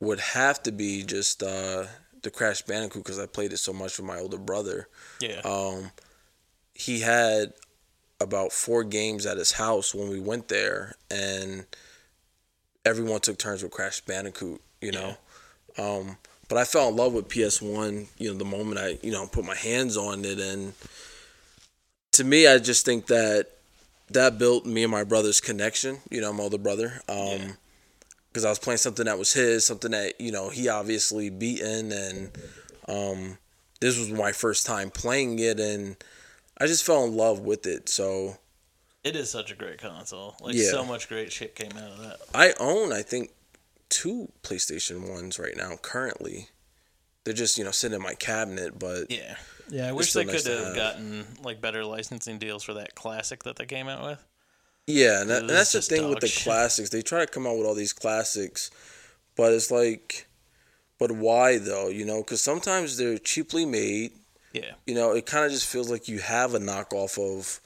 would 0.00 0.18
have 0.18 0.62
to 0.62 0.72
be 0.72 1.02
just 1.02 1.42
uh, 1.42 1.84
the 2.22 2.30
Crash 2.30 2.62
Bandicoot 2.62 3.04
because 3.04 3.18
I 3.18 3.26
played 3.26 3.52
it 3.52 3.58
so 3.58 3.74
much 3.74 3.98
with 3.98 4.06
my 4.06 4.18
older 4.18 4.38
brother. 4.38 4.88
Yeah. 5.20 5.40
Um, 5.44 5.90
he 6.72 7.00
had 7.00 7.52
about 8.18 8.52
four 8.52 8.82
games 8.82 9.26
at 9.26 9.36
his 9.36 9.52
house 9.52 9.94
when 9.94 10.08
we 10.08 10.20
went 10.20 10.48
there, 10.48 10.94
and 11.10 11.66
everyone 12.86 13.20
took 13.20 13.36
turns 13.36 13.62
with 13.62 13.72
Crash 13.72 14.00
Bandicoot. 14.00 14.62
You 14.80 14.92
know, 14.92 15.16
um, 15.76 16.16
but 16.48 16.56
I 16.56 16.64
fell 16.64 16.88
in 16.88 16.96
love 16.96 17.12
with 17.12 17.28
PS1. 17.28 18.06
You 18.16 18.32
know, 18.32 18.38
the 18.38 18.46
moment 18.46 18.78
I 18.78 18.98
you 19.02 19.12
know 19.12 19.26
put 19.26 19.44
my 19.44 19.56
hands 19.56 19.98
on 19.98 20.24
it, 20.24 20.40
and 20.40 20.72
to 22.12 22.24
me, 22.24 22.46
I 22.46 22.56
just 22.56 22.86
think 22.86 23.08
that 23.08 23.48
that 24.14 24.38
built 24.38 24.66
me 24.66 24.82
and 24.82 24.90
my 24.92 25.04
brother's 25.04 25.40
connection. 25.40 25.98
You 26.10 26.20
know, 26.20 26.32
my 26.32 26.44
older 26.44 26.58
brother. 26.58 27.00
Um, 27.08 27.56
because 28.28 28.46
I 28.46 28.48
was 28.48 28.58
playing 28.58 28.78
something 28.78 29.04
that 29.04 29.18
was 29.18 29.34
his, 29.34 29.66
something 29.66 29.90
that 29.90 30.18
you 30.20 30.32
know 30.32 30.48
he 30.48 30.68
obviously 30.68 31.28
beaten, 31.28 31.92
and 31.92 32.30
um, 32.88 33.38
this 33.80 33.98
was 33.98 34.10
my 34.10 34.32
first 34.32 34.64
time 34.64 34.90
playing 34.90 35.38
it, 35.38 35.60
and 35.60 35.96
I 36.58 36.66
just 36.66 36.84
fell 36.84 37.04
in 37.04 37.14
love 37.14 37.40
with 37.40 37.66
it. 37.66 37.88
So 37.90 38.38
It 39.04 39.16
is 39.16 39.30
such 39.30 39.50
a 39.50 39.54
great 39.54 39.78
console. 39.78 40.36
Like 40.40 40.54
Yeah. 40.54 40.70
so 40.70 40.84
much 40.84 41.08
great 41.08 41.30
shit 41.30 41.54
came 41.54 41.72
out 41.72 41.90
of 41.90 41.98
that. 41.98 42.20
I 42.34 42.54
own, 42.58 42.90
I 42.92 43.02
think, 43.02 43.32
two 43.90 44.32
PlayStation 44.42 45.10
ones 45.12 45.38
right 45.38 45.56
now. 45.56 45.76
Currently, 45.82 46.48
they're 47.24 47.34
just 47.34 47.58
you 47.58 47.64
know 47.64 47.70
sitting 47.70 47.96
in 47.96 48.02
my 48.02 48.14
cabinet, 48.14 48.78
but 48.78 49.10
Yeah. 49.10 49.36
Yeah, 49.70 49.88
I 49.88 49.92
wish 49.92 50.12
they 50.12 50.24
nice 50.24 50.42
could 50.44 50.52
have 50.52 50.66
have. 50.68 50.76
gotten 50.76 51.26
like 51.42 51.60
better 51.60 51.84
licensing 51.84 52.38
deals 52.38 52.62
for 52.62 52.74
that 52.74 52.94
classic 52.94 53.44
that 53.44 53.56
they 53.56 53.66
came 53.66 53.88
out 53.88 54.02
with. 54.04 54.24
Yeah, 54.86 55.20
and, 55.20 55.30
that, 55.30 55.40
and 55.42 55.50
that's 55.50 55.72
the 55.72 55.80
thing 55.80 56.08
with 56.08 56.20
the 56.20 56.26
shit. 56.26 56.42
classics. 56.44 56.90
They 56.90 57.02
try 57.02 57.20
to 57.20 57.26
come 57.30 57.46
out 57.46 57.56
with 57.56 57.66
all 57.66 57.74
these 57.74 57.92
classics, 57.92 58.70
but 59.36 59.52
it's 59.52 59.70
like, 59.70 60.26
but 60.98 61.12
why 61.12 61.58
though? 61.58 61.88
You 61.88 62.04
know, 62.04 62.18
because 62.22 62.42
sometimes 62.42 62.96
they're 62.96 63.18
cheaply 63.18 63.64
made. 63.64 64.12
Yeah. 64.52 64.72
You 64.86 64.94
know, 64.94 65.12
it 65.12 65.24
kind 65.24 65.46
of 65.46 65.52
just 65.52 65.66
feels 65.66 65.90
like 65.90 66.08
you 66.08 66.18
have 66.18 66.54
a 66.54 66.58
knockoff 66.58 67.16
of 67.18 67.60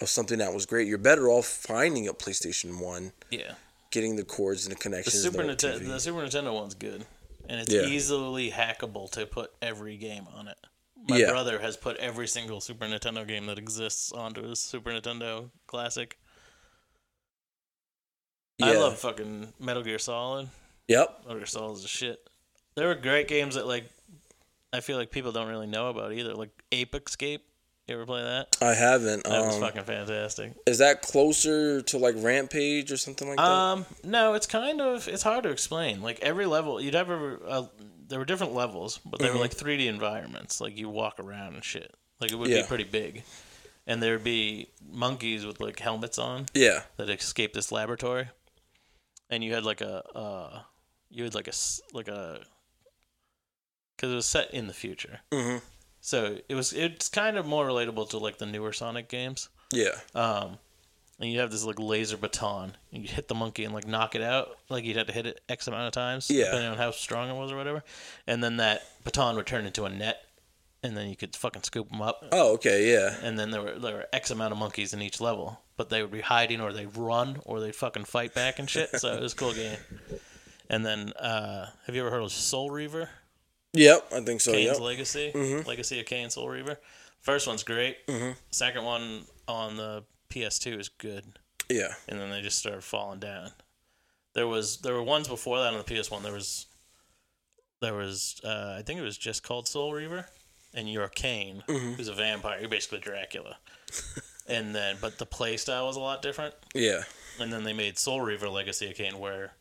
of 0.00 0.08
something 0.08 0.38
that 0.38 0.54
was 0.54 0.64
great. 0.64 0.88
You're 0.88 0.96
better 0.96 1.28
off 1.28 1.44
finding 1.44 2.08
a 2.08 2.14
PlayStation 2.14 2.80
One, 2.80 3.12
Yeah. 3.30 3.52
getting 3.90 4.16
the 4.16 4.24
cords 4.24 4.64
and 4.64 4.72
the 4.72 4.76
The 4.76 4.82
connections. 4.82 5.22
Super 5.22 5.42
the 5.44 5.52
Nintendo 5.54 5.78
TV. 5.80 5.86
the 5.88 6.00
Super 6.00 6.18
Nintendo 6.20 6.54
one's 6.54 6.74
good. 6.74 7.04
And 7.48 7.60
it's 7.60 7.70
Yeah. 7.72 7.82
easily 7.82 8.50
hackable 8.50 9.10
to 9.10 9.26
put 9.26 9.52
every 9.60 9.96
game 9.98 10.26
on 10.34 10.48
it. 10.48 10.56
My 11.08 11.16
Yeah. 11.16 11.30
brother 11.30 11.58
has 11.60 11.76
put 11.76 11.96
every 11.96 12.28
single 12.28 12.60
Super 12.60 12.86
Nintendo 12.86 13.26
game 13.26 13.46
that 13.46 13.58
exists 13.58 14.12
onto 14.12 14.42
his 14.42 14.60
Super 14.60 14.90
Nintendo 14.90 15.50
Classic. 15.66 16.18
I 18.62 18.76
love 18.76 18.98
fucking 18.98 19.52
Metal 19.58 19.82
Gear 19.82 19.98
Solid. 19.98 20.48
Yep. 20.88 21.20
Metal 21.22 21.38
Gear 21.38 21.46
Solid 21.46 21.78
is 21.78 21.84
a 21.84 21.88
shit. 21.88 22.28
There 22.74 22.88
were 22.88 22.94
great 22.94 23.26
games 23.28 23.54
that 23.54 23.66
like 23.66 23.84
I 24.72 24.80
feel 24.80 24.96
like 24.96 25.10
people 25.10 25.32
don't 25.32 25.48
really 25.48 25.66
know 25.66 25.88
about 25.88 26.12
either. 26.12 26.34
Like 26.34 26.50
Ape 26.72 26.94
Escape. 26.94 27.42
You 27.88 27.96
ever 27.96 28.06
play 28.06 28.22
that? 28.22 28.56
I 28.60 28.74
haven't. 28.74 29.24
That 29.24 29.44
was 29.46 29.56
um, 29.56 29.62
fucking 29.62 29.82
fantastic. 29.82 30.52
Is 30.64 30.78
that 30.78 31.02
closer 31.02 31.82
to 31.82 31.98
like 31.98 32.14
Rampage 32.18 32.92
or 32.92 32.96
something 32.96 33.26
like 33.26 33.38
that? 33.38 33.44
Um, 33.44 33.86
no, 34.04 34.34
it's 34.34 34.46
kind 34.46 34.80
of 34.80 35.08
it's 35.08 35.24
hard 35.24 35.42
to 35.42 35.48
explain. 35.50 36.00
Like 36.00 36.20
every 36.20 36.46
level, 36.46 36.80
you'd 36.80 36.94
have 36.94 37.10
a, 37.10 37.38
uh, 37.44 37.66
there 38.10 38.18
were 38.18 38.24
different 38.26 38.52
levels, 38.54 38.98
but 39.04 39.18
they 39.20 39.28
Mhm. 39.28 39.34
were 39.34 39.40
like 39.40 39.54
3D 39.54 39.86
environments. 39.86 40.60
Like 40.60 40.76
you 40.76 40.88
walk 40.90 41.18
around 41.18 41.54
and 41.54 41.64
shit. 41.64 41.94
Like 42.20 42.30
it 42.32 42.34
would 42.34 42.50
Yeah. 42.50 42.62
be 42.62 42.68
pretty 42.68 42.84
big, 42.84 43.24
and 43.86 44.02
there'd 44.02 44.22
be 44.24 44.68
monkeys 44.82 45.46
with 45.46 45.60
like 45.60 45.78
helmets 45.78 46.18
on. 46.18 46.46
Yeah. 46.52 46.82
That 46.98 47.08
escaped 47.08 47.54
this 47.54 47.72
laboratory, 47.72 48.28
and 49.30 49.42
you 49.42 49.54
had 49.54 49.64
like 49.64 49.80
a 49.80 50.04
uh, 50.16 50.62
you 51.08 51.24
had 51.24 51.34
like 51.34 51.48
a 51.48 51.52
like 51.92 52.08
a 52.08 52.44
because 53.96 54.12
it 54.12 54.16
was 54.16 54.26
set 54.26 54.52
in 54.52 54.66
the 54.66 54.74
future. 54.74 55.20
Mhm. 55.30 55.62
So 56.00 56.40
it 56.48 56.54
was 56.54 56.72
it's 56.72 57.08
kind 57.08 57.36
of 57.38 57.46
more 57.46 57.66
relatable 57.66 58.08
to 58.10 58.18
like 58.18 58.38
the 58.38 58.46
newer 58.46 58.72
Sonic 58.72 59.08
games. 59.08 59.48
Yeah. 59.72 60.00
Um, 60.14 60.58
and 61.20 61.30
you 61.30 61.38
have 61.40 61.50
this 61.50 61.64
like 61.64 61.78
laser 61.78 62.16
baton, 62.16 62.76
and 62.92 63.02
you 63.02 63.08
hit 63.08 63.28
the 63.28 63.34
monkey 63.34 63.64
and 63.64 63.72
like 63.74 63.86
knock 63.86 64.14
it 64.14 64.22
out. 64.22 64.56
Like 64.68 64.84
you'd 64.84 64.96
have 64.96 65.06
to 65.06 65.12
hit 65.12 65.26
it 65.26 65.40
x 65.48 65.66
amount 65.68 65.86
of 65.86 65.92
times, 65.92 66.30
Yeah. 66.30 66.46
depending 66.46 66.70
on 66.70 66.78
how 66.78 66.90
strong 66.90 67.28
it 67.30 67.34
was 67.38 67.52
or 67.52 67.56
whatever. 67.56 67.82
And 68.26 68.42
then 68.42 68.56
that 68.56 68.82
baton 69.04 69.36
would 69.36 69.46
turn 69.46 69.66
into 69.66 69.84
a 69.84 69.90
net, 69.90 70.22
and 70.82 70.96
then 70.96 71.08
you 71.08 71.16
could 71.16 71.36
fucking 71.36 71.62
scoop 71.62 71.90
them 71.90 72.00
up. 72.02 72.24
Oh, 72.32 72.54
okay, 72.54 72.90
yeah. 72.92 73.14
And 73.22 73.38
then 73.38 73.50
there 73.50 73.62
were 73.62 73.78
there 73.78 73.94
were 73.94 74.06
x 74.12 74.30
amount 74.30 74.52
of 74.52 74.58
monkeys 74.58 74.92
in 74.94 75.02
each 75.02 75.20
level, 75.20 75.60
but 75.76 75.90
they 75.90 76.00
would 76.02 76.10
be 76.12 76.20
hiding 76.22 76.60
or 76.60 76.72
they'd 76.72 76.96
run 76.96 77.40
or 77.44 77.60
they'd 77.60 77.74
fucking 77.76 78.04
fight 78.04 78.34
back 78.34 78.58
and 78.58 78.68
shit. 78.68 78.90
So 78.98 79.12
it 79.12 79.20
was 79.20 79.34
a 79.34 79.36
cool 79.36 79.52
game. 79.52 79.76
And 80.68 80.86
then, 80.86 81.12
uh, 81.14 81.68
have 81.86 81.94
you 81.96 82.00
ever 82.02 82.10
heard 82.10 82.22
of 82.22 82.30
Soul 82.32 82.70
Reaver? 82.70 83.08
Yep, 83.72 84.06
I 84.12 84.20
think 84.20 84.40
so. 84.40 84.52
Kain's 84.52 84.66
Yep. 84.66 84.80
Legacy, 84.80 85.32
Mhm. 85.34 85.66
Legacy 85.66 86.00
of 86.00 86.06
Kain 86.06 86.30
Soul 86.30 86.48
Reaver. 86.48 86.78
First 87.20 87.46
one's 87.46 87.62
great. 87.64 88.06
Mhm. 88.06 88.36
Second 88.50 88.84
one 88.84 89.26
on 89.48 89.76
the 89.76 90.04
PS2 90.30 90.78
is 90.80 90.88
good, 90.88 91.38
Yeah. 91.68 91.94
and 92.08 92.18
then 92.20 92.30
they 92.30 92.40
just 92.40 92.58
started 92.58 92.82
falling 92.84 93.20
down. 93.20 93.50
There 94.34 94.46
was 94.46 94.78
there 94.78 94.94
were 94.94 95.02
ones 95.02 95.28
before 95.28 95.58
that 95.58 95.72
on 95.74 95.78
the 95.78 95.84
PS1. 95.84 96.22
There 96.22 96.32
was 96.32 96.66
there 97.80 97.94
was 97.94 98.40
uh, 98.44 98.76
I 98.78 98.82
think 98.82 99.00
it 99.00 99.02
was 99.04 99.18
just 99.18 99.42
called 99.42 99.66
Soul 99.68 99.92
Reaver, 99.92 100.26
and 100.74 100.90
you're 100.90 101.08
Kain, 101.08 101.62
Mhm. 101.66 101.94
who's 101.96 102.08
a 102.08 102.14
vampire. 102.14 102.60
You're 102.60 102.68
basically 102.68 103.00
Dracula. 103.00 103.58
and 104.46 104.74
then, 104.74 104.96
but 105.00 105.18
the 105.18 105.26
play 105.26 105.56
style 105.56 105.86
was 105.86 105.96
a 105.96 106.00
lot 106.00 106.22
different. 106.22 106.54
Yeah. 106.74 107.02
And 107.40 107.52
then 107.52 107.64
they 107.64 107.72
made 107.72 107.98
Soul 107.98 108.20
Reaver 108.20 108.48
Legacy 108.48 108.90
of 108.90 108.96
Kain, 108.96 109.18
where 109.18 109.52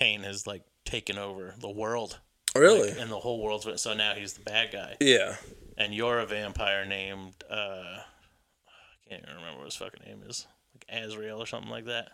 Kain 0.00 0.22
has 0.22 0.46
like 0.46 0.62
taken 0.84 1.18
over 1.18 1.54
the 1.58 1.68
world. 1.70 2.18
Really? 2.54 2.90
Like, 2.90 2.98
and 3.00 3.10
the 3.10 3.18
whole 3.20 3.42
world's 3.42 3.82
so 3.82 3.92
now 3.94 4.14
he's 4.14 4.32
the 4.34 4.40
bad 4.42 4.72
guy. 4.72 4.96
Yeah. 5.00 5.36
And 5.76 5.94
you're 5.94 6.18
a 6.20 6.26
vampire 6.26 6.86
named 6.86 7.34
uh 7.50 7.98
can't 9.08 9.22
even 9.22 9.36
remember 9.36 9.58
what 9.58 9.64
his 9.66 9.76
fucking 9.76 10.02
name 10.06 10.22
is. 10.28 10.46
Like 10.74 11.02
Azrael 11.02 11.40
or 11.42 11.46
something 11.46 11.70
like 11.70 11.86
that. 11.86 12.10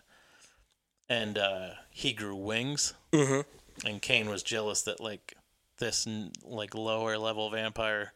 And 1.09 1.37
uh 1.37 1.69
he 1.89 2.13
grew 2.13 2.35
wings. 2.35 2.93
Mhm. 3.11 3.45
And 3.85 4.01
Kain 4.01 4.29
was 4.29 4.41
jealous 4.43 4.81
that 4.83 4.99
like 4.99 5.35
this 5.77 6.07
n- 6.07 6.31
like 6.43 6.73
lower 6.73 7.17
level 7.17 7.49
vampire 7.49 8.13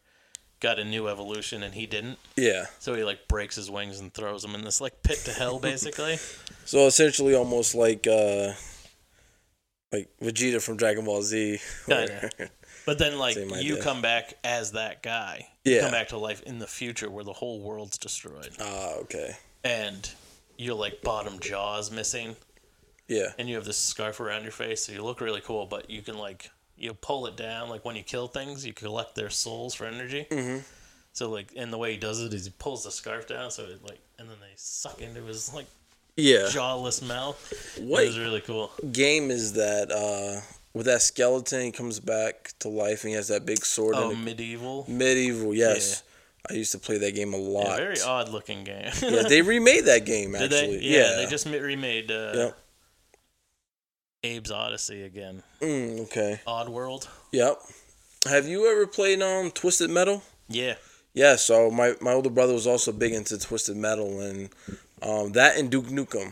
got 0.61 0.80
a 0.80 0.84
new 0.84 1.07
evolution 1.07 1.63
and 1.63 1.73
he 1.73 1.86
didn't. 1.86 2.17
Yeah. 2.36 2.65
So 2.80 2.93
he 2.95 3.03
like 3.03 3.27
breaks 3.27 3.55
his 3.55 3.69
wings 3.69 3.99
and 3.99 4.13
throws 4.13 4.41
them 4.41 4.55
in 4.55 4.63
this 4.63 4.82
like 4.82 5.03
pit 5.03 5.19
to 5.25 5.32
hell 5.34 5.59
basically. 5.59 6.17
So 6.65 6.86
essentially, 6.86 7.34
almost 7.34 7.73
like 7.73 8.05
uh, 8.05 8.53
like 9.91 10.07
Vegeta 10.21 10.61
from 10.61 10.77
Dragon 10.77 11.03
Ball 11.03 11.23
Z. 11.23 11.57
Kinda. 11.88 12.30
But 12.86 12.97
then, 12.99 13.17
like, 13.19 13.36
Same 13.36 13.49
you 13.49 13.73
idea. 13.73 13.84
come 13.84 14.01
back 14.01 14.34
as 14.43 14.71
that 14.73 15.03
guy. 15.03 15.47
You 15.63 15.75
Yeah. 15.75 15.82
come 15.82 15.91
back 15.91 16.09
to 16.09 16.17
life 16.17 16.41
in 16.43 16.59
the 16.59 16.67
future 16.67 17.09
where 17.09 17.23
the 17.23 17.34
whole 17.34 17.59
world's 17.61 17.97
destroyed. 17.97 18.51
Ah, 18.59 18.93
okay. 19.01 19.38
And 19.63 20.09
your, 20.57 20.75
like, 20.75 21.01
bottom 21.01 21.39
jaw's 21.39 21.91
missing. 21.91 22.36
Yeah. 23.07 23.34
And 23.38 23.47
you 23.49 23.55
have 23.55 23.65
this 23.65 23.77
scarf 23.77 24.19
around 24.19 24.43
your 24.43 24.51
face, 24.51 24.86
so 24.86 24.91
you 24.91 25.03
look 25.03 25.21
really 25.21 25.41
cool, 25.41 25.65
but 25.65 25.89
you 25.89 26.01
can, 26.01 26.17
like, 26.17 26.51
you 26.77 26.93
pull 26.93 27.25
it 27.27 27.36
down. 27.36 27.69
Like, 27.69 27.84
when 27.86 27.95
you 27.95 28.03
kill 28.03 28.27
things, 28.27 28.65
you 28.65 28.73
collect 28.73 29.15
their 29.15 29.30
souls 29.30 29.73
for 29.75 29.86
energy. 29.86 30.25
Mhm. 30.30 30.63
So, 31.13 31.30
like, 31.30 31.51
and 31.55 31.73
the 31.73 31.77
way 31.77 31.91
he 31.93 31.97
does 31.97 32.21
it 32.21 32.34
is 32.34 32.45
he 32.45 32.51
pulls 32.51 32.84
the 32.86 32.91
scarf 32.91 33.27
down, 33.27 33.51
so 33.51 33.63
it, 33.65 33.84
like, 33.84 33.99
and 34.17 34.30
then 34.30 34.38
they 34.39 34.53
suck 34.55 35.01
into 35.01 35.21
his, 35.23 35.53
like, 35.53 35.65
Yeah. 36.15 36.49
jawless 36.49 37.01
mouth. 37.01 37.38
What 37.77 38.03
It 38.03 38.07
was 38.07 38.19
really 38.19 38.41
cool. 38.41 38.71
game 38.91 39.32
is 39.32 39.53
that? 39.53 39.91
Uh, 39.91 40.41
with 40.80 40.86
that 40.86 41.01
skeleton, 41.01 41.59
he 41.61 41.71
comes 41.73 41.99
back 41.99 42.53
to 42.59 42.69
life 42.69 43.03
and 43.03 43.09
he 43.09 43.15
has 43.17 43.27
that 43.27 43.45
big 43.45 43.65
sword. 43.65 43.95
Oh, 43.97 44.11
and 44.11 44.25
MediEvil. 44.25 44.88
MediEvil. 44.88 45.53
Yes. 45.53 46.03
I 46.49 46.53
used 46.53 46.71
to 46.71 46.80
play 46.80 46.97
that 46.99 47.13
game 47.15 47.34
a 47.34 47.38
lot. 47.38 47.65
Yeah, 47.67 47.75
very 47.75 47.99
odd 48.01 48.30
looking 48.30 48.63
game. 48.63 48.89
yeah, 49.01 49.23
they 49.23 49.41
remade 49.41 49.84
that 49.86 50.05
game 50.05 50.36
actually. 50.36 50.77
they? 50.77 50.80
Yeah, 50.86 50.99
Yeah. 50.99 51.15
they 51.17 51.25
just 51.25 51.45
remade 51.47 52.09
uh, 52.09 52.32
Yep. 52.34 52.57
Abe's 54.23 54.51
Oddysee 54.51 55.05
again. 55.05 55.43
Mm, 55.59 55.99
okay. 56.03 56.39
Oddworld. 56.47 57.09
Yep. 57.34 57.59
Have 58.30 58.47
you 58.47 58.71
ever 58.71 58.88
played 58.88 59.21
um 59.21 59.51
Twisted 59.51 59.89
Metal? 59.89 60.23
Yeah. 60.47 60.75
Yeah, 61.13 61.36
so 61.36 61.69
my, 61.69 61.95
my 61.99 62.13
older 62.13 62.30
brother 62.30 62.53
was 62.53 62.67
also 62.67 62.93
big 62.93 63.11
into 63.11 63.38
Twisted 63.38 63.75
Metal 63.75 64.21
and 64.21 64.49
um, 65.01 65.34
that 65.34 65.57
and 65.57 65.69
Duke 65.69 65.88
Nukem. 65.88 66.32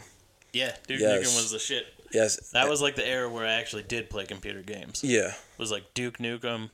Yeah, 0.53 0.71
Duke 0.87 1.01
Yes. 1.01 1.17
Nukem 1.27 1.35
was 1.35 1.51
the 1.51 1.59
shit. 1.59 1.85
Yes. 2.13 2.51
That 2.51 2.69
was 2.69 2.81
like 2.81 2.95
the 2.95 3.07
era 3.07 3.29
where 3.29 3.45
I 3.45 3.51
actually 3.53 3.83
did 3.83 4.09
play 4.09 4.25
computer 4.25 4.61
games. 4.61 5.03
Yeah. 5.03 5.29
It 5.29 5.59
was 5.59 5.71
like 5.71 5.93
Duke 5.93 6.17
Nukem. 6.19 6.69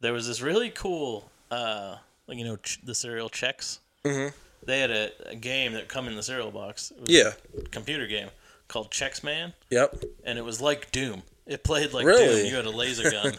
There 0.00 0.12
was 0.12 0.26
this 0.28 0.40
really 0.42 0.70
cool, 0.70 1.30
uh, 1.50 1.96
like 2.26 2.38
you 2.38 2.44
know, 2.44 2.56
ch- 2.56 2.80
the 2.84 2.94
cereal 2.94 3.30
Chex. 3.30 3.78
Mhm. 4.04 4.32
They 4.64 4.80
had 4.80 4.90
a, 4.90 5.10
a 5.30 5.34
game 5.36 5.72
that 5.74 5.88
come 5.88 6.08
in 6.08 6.16
the 6.16 6.22
cereal 6.22 6.50
box. 6.50 6.90
It 6.90 7.00
was 7.00 7.10
Yeah. 7.10 7.32
computer 7.70 8.06
game 8.06 8.28
called 8.68 8.90
Chex 8.90 9.22
Man. 9.22 9.52
Yep. 9.70 10.02
And 10.24 10.38
it 10.38 10.44
was 10.44 10.60
like 10.60 10.90
Doom. 10.92 11.22
It 11.46 11.62
played 11.62 11.92
like 11.92 12.04
Really? 12.04 12.42
Doom. 12.42 12.46
You 12.46 12.56
had 12.56 12.64
a 12.66 12.70
laser 12.70 13.08
gun, 13.12 13.32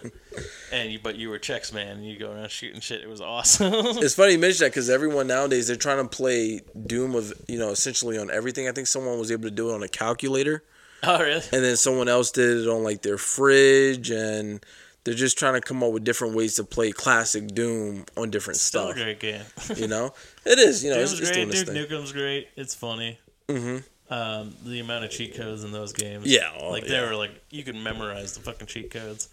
and 0.72 0.92
you 0.94 1.00
but 1.04 1.18
you 1.18 1.30
were 1.30 1.38
Chex 1.40 1.74
Man. 1.74 1.98
And 1.98 2.08
you 2.08 2.18
go 2.18 2.32
around 2.32 2.50
shooting 2.50 2.80
shit. 2.80 3.02
It 3.02 3.10
was 3.10 3.20
awesome. 3.20 3.74
it's 3.74 4.16
funny 4.16 4.32
you 4.34 4.40
mention 4.40 4.64
that 4.64 4.72
because 4.72 4.90
everyone 4.90 5.28
nowadays 5.28 5.68
they're 5.68 5.76
trying 5.76 6.02
to 6.02 6.08
play 6.08 6.62
Doom 6.86 7.14
of 7.16 7.34
you 7.50 7.60
know 7.60 7.70
essentially 7.72 8.18
on 8.18 8.32
everything. 8.32 8.68
I 8.68 8.72
think 8.72 8.88
someone 8.88 9.20
was 9.20 9.30
able 9.30 9.44
to 9.44 9.52
do 9.52 9.70
it 9.72 9.74
on 9.76 9.84
a 9.84 9.90
calculator, 9.90 10.64
oh 11.04 11.20
really? 11.20 11.42
and 11.52 11.64
then 11.64 11.78
someone 11.78 12.08
else 12.08 12.32
did 12.32 12.62
it 12.64 12.68
on 12.68 12.84
like 12.84 13.02
their 13.02 13.18
fridge, 13.18 14.10
and 14.10 14.66
they're 15.04 15.14
just 15.14 15.38
trying 15.38 15.54
to 15.54 15.62
come 15.62 15.84
up 15.84 15.92
with 15.92 16.04
different 16.04 16.36
ways 16.36 16.56
to 16.56 16.64
play 16.64 16.92
classic 16.92 17.48
Doom 17.48 18.06
on 18.18 18.30
different 18.30 18.60
Still 18.60 18.90
a 18.90 18.94
stuff. 18.94 19.04
great 19.04 19.20
game. 19.20 19.44
You 19.76 19.88
know, 19.88 20.14
it 20.46 20.60
is. 20.60 20.84
You 20.84 20.92
know, 20.92 21.00
it's, 21.00 21.12
Doom's 21.12 21.22
it's 21.22 21.32
doing 21.32 21.48
great. 21.50 21.66
this 21.66 21.70
Duke. 21.76 21.90
Nukem's 21.90 22.12
great. 22.12 22.50
It's 22.56 22.76
funny. 22.76 23.20
Mhm. 23.48 23.84
Um, 24.10 24.56
the 24.64 24.80
amount 24.80 25.04
of 25.04 25.12
cheat 25.12 25.36
codes 25.36 25.64
in 25.66 25.72
those 25.72 25.92
games. 25.94 26.26
Yeah, 26.26 26.50
oh, 26.62 26.70
like 26.70 26.86
they 26.86 26.94
yeah. 26.94 27.10
were 27.10 27.16
like 27.16 27.32
you 27.50 27.64
could 27.64 27.76
memorize 27.76 28.34
the 28.34 28.40
fucking 28.42 28.68
cheat 28.68 28.90
codes. 28.92 29.30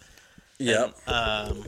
Yep. 0.59 0.97
And, 1.07 1.51
um, 1.57 1.65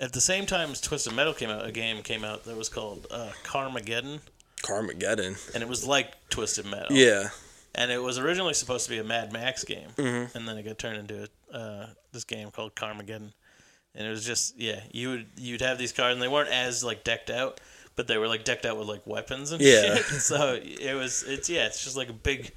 at 0.00 0.12
the 0.12 0.20
same 0.20 0.46
time 0.46 0.70
as 0.72 0.80
Twisted 0.80 1.14
Metal 1.14 1.32
came 1.32 1.48
out, 1.50 1.64
a 1.66 1.72
game 1.72 2.02
came 2.02 2.24
out 2.24 2.44
that 2.44 2.56
was 2.56 2.68
called 2.68 3.06
uh, 3.10 3.30
Carmageddon, 3.44 4.20
Carmageddon. 4.62 5.54
and 5.54 5.62
it 5.62 5.68
was 5.68 5.86
like 5.86 6.12
Twisted 6.28 6.66
Metal. 6.66 6.94
Yeah. 6.96 7.28
And 7.74 7.90
it 7.90 8.02
was 8.02 8.18
originally 8.18 8.54
supposed 8.54 8.84
to 8.84 8.90
be 8.90 8.98
a 8.98 9.04
Mad 9.04 9.32
Max 9.32 9.64
game, 9.64 9.88
Mhm. 9.96 10.34
and 10.34 10.46
then 10.46 10.58
it 10.58 10.62
got 10.64 10.78
turned 10.78 10.98
into 10.98 11.28
uh, 11.52 11.86
this 12.12 12.24
game 12.24 12.50
called 12.50 12.74
Carmageddon. 12.74 13.32
And 13.94 14.06
it 14.06 14.10
was 14.10 14.24
just 14.26 14.58
yeah, 14.58 14.80
you 14.90 15.08
would 15.10 15.26
you'd 15.36 15.60
have 15.62 15.78
these 15.78 15.92
cars, 15.92 16.12
and 16.12 16.22
they 16.22 16.28
weren't 16.28 16.50
as 16.50 16.82
like 16.84 17.02
decked 17.04 17.30
out, 17.30 17.60
but 17.96 18.06
they 18.08 18.18
were 18.18 18.28
like 18.28 18.44
decked 18.44 18.66
out 18.66 18.78
with 18.78 18.88
like 18.88 19.06
weapons 19.06 19.52
and 19.52 19.60
Yeah. 19.62 19.96
shit. 19.96 20.04
So 20.20 20.58
it 20.62 20.94
was 20.94 21.22
it's 21.26 21.48
yeah, 21.50 21.66
it's 21.66 21.82
just 21.82 21.96
like 21.96 22.08
a 22.10 22.14
big 22.14 22.52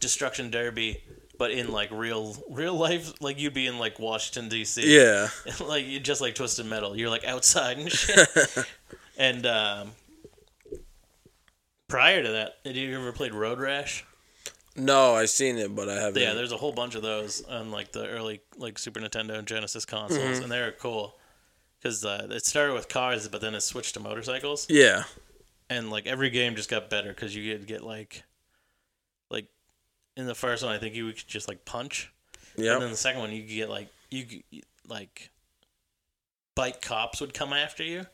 destruction 0.00 0.50
derby, 0.50 1.02
but 1.38 1.50
in 1.52 1.70
like 1.70 1.90
real 1.92 2.36
real 2.50 2.74
life, 2.74 3.12
like 3.20 3.38
you'd 3.40 3.54
be 3.54 3.66
in 3.68 3.78
like 3.78 3.98
Washington 4.00 4.48
D.C. 4.48 4.82
Yeah. 4.96 5.28
like 5.60 5.86
you 5.86 6.00
just 6.00 6.20
like 6.20 6.34
Twisted 6.34 6.66
Metal, 6.66 6.96
you're 6.96 7.10
like 7.10 7.24
outside 7.24 7.78
and 7.78 7.90
shit. 7.92 8.28
and 9.16 9.44
um, 9.46 9.92
prior 11.88 12.22
to 12.22 12.28
that, 12.32 12.62
did 12.64 12.76
you 12.76 12.96
ever 12.98 13.12
played 13.12 13.34
Road 13.34 13.58
Rash? 13.60 14.04
No, 14.76 15.14
I've 15.14 15.30
seen 15.30 15.58
it, 15.58 15.74
but 15.74 15.88
I 15.88 15.94
haven't. 15.94 16.20
Yeah, 16.22 16.34
there's 16.34 16.52
a 16.52 16.56
whole 16.56 16.72
bunch 16.72 16.94
of 16.94 17.02
those 17.02 17.42
on 17.44 17.70
like 17.70 17.92
the 17.92 18.06
early 18.08 18.40
like 18.56 18.78
Super 18.78 19.00
Nintendo 19.00 19.38
and 19.38 19.46
Genesis 19.46 19.84
consoles, 19.84 20.38
Mhm. 20.38 20.42
and 20.44 20.52
they're 20.52 20.72
cool 20.72 21.16
because 21.78 22.04
uh, 22.04 22.26
it 22.30 22.44
started 22.44 22.74
with 22.74 22.88
cars, 22.88 23.28
but 23.28 23.40
then 23.40 23.54
it 23.54 23.60
switched 23.62 23.94
to 23.94 24.00
motorcycles. 24.00 24.66
Yeah. 24.68 25.04
and 25.68 25.90
like 25.90 26.06
every 26.06 26.30
game 26.30 26.54
just 26.54 26.70
got 26.70 26.88
better 26.88 27.08
because 27.08 27.34
you 27.34 27.52
could 27.52 27.66
get 27.66 27.82
like, 27.82 28.22
like 29.30 29.46
in 30.16 30.26
the 30.26 30.34
first 30.34 30.62
one, 30.62 30.72
I 30.72 30.78
think 30.78 30.94
you 30.94 31.06
could 31.12 31.26
just 31.26 31.48
like 31.48 31.64
punch. 31.64 32.12
Yeah. 32.56 32.74
And 32.74 32.82
then 32.82 32.90
the 32.92 32.96
second 32.96 33.20
one, 33.20 33.32
you 33.32 33.42
could 33.42 33.50
get 33.50 33.68
like 33.70 33.88
you 34.10 34.42
like 34.86 35.30
bike 36.54 36.80
cops 36.80 37.20
would 37.20 37.34
come 37.34 37.52
after 37.52 37.82
you. 37.82 38.06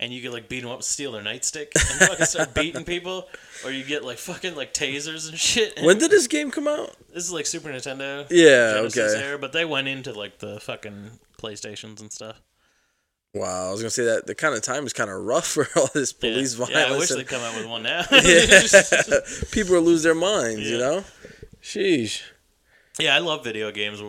And 0.00 0.12
you 0.12 0.22
could 0.22 0.32
like 0.32 0.48
beat 0.48 0.60
them 0.60 0.70
up, 0.70 0.84
steal 0.84 1.10
their 1.10 1.22
nightstick, 1.22 1.72
and 1.74 2.08
fucking 2.08 2.26
start 2.26 2.54
beating 2.54 2.84
people, 2.84 3.26
or 3.64 3.72
you 3.72 3.82
get 3.82 4.04
like 4.04 4.18
fucking 4.18 4.54
like 4.54 4.72
tasers 4.72 5.28
and 5.28 5.36
shit. 5.36 5.76
When 5.82 5.98
did 5.98 6.12
this 6.12 6.28
game 6.28 6.52
come 6.52 6.68
out? 6.68 6.94
This 7.12 7.24
is 7.24 7.32
like 7.32 7.46
Super 7.46 7.68
Nintendo. 7.70 8.24
Yeah, 8.30 8.74
Genesis 8.74 9.14
okay. 9.14 9.24
Era, 9.24 9.38
but 9.40 9.52
they 9.52 9.64
went 9.64 9.88
into 9.88 10.12
like 10.12 10.38
the 10.38 10.60
fucking 10.60 11.10
PlayStations 11.42 12.00
and 12.00 12.12
stuff. 12.12 12.40
Wow, 13.34 13.68
I 13.68 13.70
was 13.72 13.80
gonna 13.80 13.90
say 13.90 14.04
that 14.04 14.26
the 14.26 14.34
kind 14.34 14.54
of 14.54 14.62
time 14.62 14.86
is 14.86 14.92
kind 14.92 15.10
of 15.10 15.22
rough 15.22 15.46
for 15.52 15.68
all 15.76 15.88
this 15.92 16.12
police 16.12 16.58
yeah. 16.58 16.66
violence. 16.66 16.88
Yeah, 16.88 16.94
I 16.94 16.98
wish 16.98 17.10
and- 17.10 17.20
they'd 17.20 17.28
come 17.28 17.42
out 17.42 17.56
with 17.56 17.66
one 17.66 17.82
now. 17.82 18.04
yeah. 18.12 19.20
People 19.50 19.74
will 19.74 19.82
lose 19.82 20.02
their 20.02 20.14
minds, 20.14 20.68
you 20.70 20.78
know. 20.78 21.04
Sheesh. 21.62 22.22
yeah, 22.98 23.14
I 23.14 23.18
love 23.18 23.44
video 23.44 23.70
games 23.72 24.00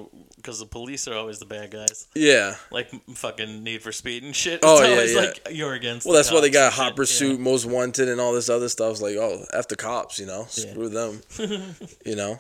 because 0.50 0.60
the 0.60 0.66
police 0.66 1.08
are 1.08 1.14
always 1.14 1.38
the 1.38 1.46
bad 1.46 1.70
guys. 1.70 2.08
Yeah. 2.16 2.56
Like 2.72 2.90
fucking 3.14 3.64
Need 3.64 3.84
for 3.84 3.92
Speed 3.92 4.24
and 4.24 4.36
shit. 4.36 4.62
Oh, 4.70 4.80
it's 4.80 4.88
yeah, 4.88 4.96
always 4.96 5.14
yeah. 5.14 5.20
like 5.20 5.48
you're 5.52 5.74
against. 5.74 6.08
Well, 6.08 6.16
that's 6.16 6.32
why 6.32 6.42
they 6.42 6.50
got 6.50 6.74
Hot 6.74 6.96
Pursuit, 6.96 7.40
Most 7.40 7.68
Wanted, 7.68 8.10
and 8.10 8.20
all 8.20 8.34
this 8.34 8.50
other 8.50 8.68
stuff. 8.68 8.94
It's 8.94 9.02
like, 9.02 9.16
oh, 9.16 9.46
after 9.54 9.76
cops, 9.76 10.18
you 10.18 10.26
know, 10.26 10.48
Yeah. 10.56 10.72
screw 10.72 10.90
them, 10.90 11.22
you 12.06 12.16
know. 12.16 12.40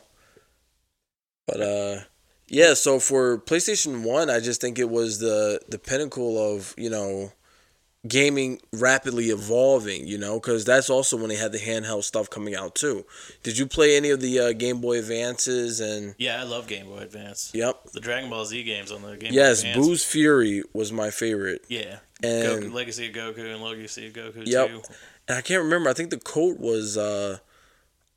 But 1.46 1.62
uh, 1.62 2.00
yeah. 2.48 2.74
So 2.74 3.00
for 3.00 3.38
PlayStation 3.38 4.04
One, 4.04 4.32
I 4.32 4.40
just 4.40 4.60
think 4.60 4.80
it 4.80 4.90
was 4.90 5.20
the 5.20 5.60
the 5.70 5.78
pinnacle 5.78 6.56
of 6.56 6.74
you 6.78 6.90
know 6.90 7.32
gaming 8.08 8.60
rapidly 8.74 9.26
evolving. 9.26 10.08
You 10.08 10.18
know, 10.18 10.40
because 10.40 10.66
that's 10.66 10.90
also 10.90 11.18
when 11.18 11.30
they 11.30 11.36
had 11.36 11.52
the 11.52 11.60
handheld 11.60 12.04
stuff 12.04 12.30
coming 12.30 12.56
out 12.56 12.76
too. 12.76 13.06
Did 13.44 13.58
you 13.58 13.66
play 13.66 13.98
any 13.98 14.10
of 14.10 14.22
the 14.22 14.40
uh, 14.40 14.54
Game 14.54 14.82
Boy 14.82 15.00
Advances 15.00 15.80
and? 15.80 16.16
Yeah, 16.18 16.40
I 16.40 16.44
love 16.44 16.68
Game 16.68 16.88
Boy 16.88 17.00
Advance. 17.00 17.52
Yep. 17.54 17.92
The 17.94 18.00
Dragon 18.00 18.30
Ball 18.30 18.46
Z 18.46 18.64
games 18.64 18.92
on 18.92 19.02
the 19.02 19.18
Game 19.18 19.34
Yes, 19.34 19.64
Boy 19.64 19.70
Advance. 19.70 19.88
Buu's 19.88 20.06
Fury 20.06 20.64
was 20.74 20.92
my 20.92 21.10
favorite. 21.10 21.66
Yeah. 21.68 22.00
And 22.22 22.64
Goku, 22.64 22.74
Legacy 22.74 23.08
of 23.08 23.16
Goku 23.16 23.54
and 23.54 23.64
Legacy 23.64 24.08
of 24.08 24.14
Goku 24.14 24.44
Yep. 24.46 24.68
2. 24.70 24.82
And 25.30 25.38
I 25.38 25.42
can't 25.42 25.64
remember. 25.64 25.90
I 25.90 25.94
think 25.94 26.10
the 26.10 26.18
code 26.20 26.60
was 26.60 26.98
uh, 26.98 27.38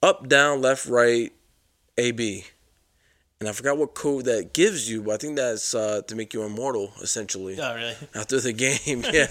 up, 0.02 0.28
down, 0.28 0.60
left, 0.60 0.86
right, 0.86 1.32
A, 1.98 2.10
B. 2.10 2.44
and 3.42 3.48
I 3.48 3.52
forgot 3.52 3.76
what 3.76 3.94
code 3.94 4.26
that 4.26 4.52
gives 4.52 4.88
you, 4.88 5.02
but 5.02 5.14
I 5.14 5.16
think 5.16 5.34
that's 5.34 5.74
uh, 5.74 6.02
to 6.06 6.14
make 6.14 6.32
you 6.32 6.44
immortal, 6.44 6.92
essentially. 7.02 7.58
Oh, 7.60 7.74
really? 7.74 7.96
After 8.14 8.38
the 8.38 8.52
game, 8.52 9.02
yeah. 9.12 9.26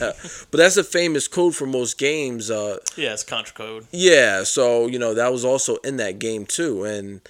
but 0.51 0.57
that's 0.57 0.75
a 0.75 0.83
famous 0.83 1.29
code 1.29 1.55
for 1.55 1.65
most 1.65 1.97
games. 1.97 2.51
Uh, 2.51 2.79
Yeah, 2.97 3.13
it's 3.13 3.23
Contra 3.23 3.55
Code. 3.55 3.87
yeah, 3.91 4.43
so 4.43 4.87
you 4.87 4.99
know 4.99 5.13
that 5.13 5.31
was 5.31 5.45
also 5.45 5.77
in 5.77 5.95
that 5.95 6.19
game 6.19 6.45
too, 6.45 6.83
and 6.83 7.21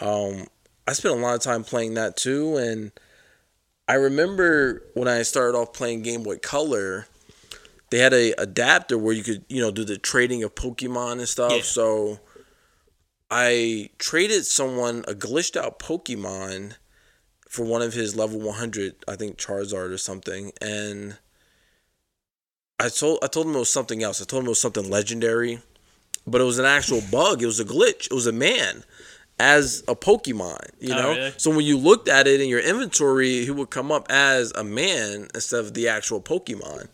um, 0.00 0.46
I 0.86 0.92
spent 0.92 1.16
a 1.16 1.18
lot 1.18 1.34
of 1.34 1.40
time 1.40 1.64
playing 1.64 1.94
that 1.94 2.16
too. 2.16 2.56
And 2.56 2.92
I 3.88 3.94
remember 3.94 4.84
when 4.94 5.08
I 5.08 5.22
started 5.22 5.58
off 5.58 5.72
playing 5.72 6.02
Game 6.02 6.22
Boy 6.22 6.36
Color, 6.38 7.08
they 7.90 7.98
had 7.98 8.14
a 8.14 8.30
adapter 8.40 8.96
where 8.96 9.12
you 9.12 9.24
could 9.24 9.44
you 9.48 9.60
know 9.60 9.72
do 9.72 9.84
the 9.84 9.98
trading 9.98 10.44
of 10.44 10.54
Pokemon 10.54 11.14
and 11.14 11.28
stuff. 11.28 11.50
Yeah. 11.52 11.62
So 11.62 12.20
I 13.30 13.90
traded 13.98 14.46
someone 14.46 15.04
a 15.06 15.14
glitched 15.14 15.56
out 15.56 15.78
Pokemon 15.78 16.74
for 17.48 17.64
one 17.64 17.82
of 17.82 17.92
his 17.94 18.16
level 18.16 18.38
100, 18.40 19.04
I 19.06 19.16
think 19.16 19.36
Charizard 19.38 19.90
or 19.90 19.98
something, 19.98 20.52
and 20.60 21.18
I 22.80 22.88
told 22.88 23.18
I 23.22 23.26
told 23.26 23.46
him 23.46 23.56
it 23.56 23.58
was 23.58 23.70
something 23.70 24.02
else. 24.02 24.22
I 24.22 24.24
told 24.24 24.42
him 24.42 24.46
it 24.46 24.50
was 24.50 24.60
something 24.60 24.88
legendary, 24.88 25.60
but 26.26 26.40
it 26.40 26.44
was 26.44 26.58
an 26.58 26.64
actual 26.64 27.02
bug. 27.10 27.42
It 27.42 27.46
was 27.46 27.58
a 27.60 27.64
glitch. 27.64 28.06
It 28.06 28.12
was 28.12 28.26
a 28.26 28.32
man 28.32 28.84
as 29.40 29.82
a 29.88 29.94
Pokemon, 29.94 30.70
you 30.80 30.92
Oh, 30.94 30.96
know. 31.02 31.08
really? 31.14 31.32
So 31.36 31.50
when 31.50 31.64
you 31.64 31.76
looked 31.78 32.08
at 32.08 32.26
it 32.26 32.40
in 32.40 32.48
your 32.48 32.60
inventory, 32.60 33.44
he 33.44 33.50
would 33.50 33.70
come 33.70 33.90
up 33.92 34.06
as 34.10 34.52
a 34.52 34.64
man 34.64 35.28
instead 35.34 35.60
of 35.60 35.74
the 35.74 35.88
actual 35.88 36.20
Pokemon. 36.20 36.88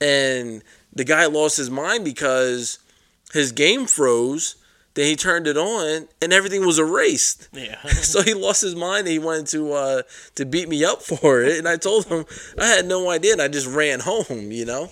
And 0.00 0.62
the 0.92 1.04
guy 1.04 1.26
lost 1.26 1.56
his 1.56 1.70
mind 1.70 2.04
because 2.04 2.78
his 3.32 3.52
game 3.52 3.86
froze. 3.86 4.56
Then 4.96 5.04
he 5.04 5.14
turned 5.14 5.46
it 5.46 5.58
on, 5.58 6.08
and 6.22 6.32
everything 6.32 6.64
was 6.64 6.78
erased. 6.78 7.50
Yeah. 7.52 7.80
so 7.86 8.22
he 8.22 8.32
lost 8.32 8.62
his 8.62 8.74
mind 8.74 9.00
and 9.00 9.08
he 9.08 9.18
wanted 9.18 9.46
to 9.48 9.72
uh, 9.74 10.02
to 10.36 10.46
beat 10.46 10.70
me 10.70 10.84
up 10.84 11.02
for 11.02 11.42
it. 11.42 11.58
And 11.58 11.68
I 11.68 11.76
told 11.76 12.06
him 12.06 12.24
I 12.58 12.66
had 12.66 12.86
no 12.86 13.10
idea, 13.10 13.34
and 13.34 13.42
I 13.42 13.48
just 13.48 13.66
ran 13.66 14.00
home, 14.00 14.50
you 14.50 14.64
know. 14.64 14.88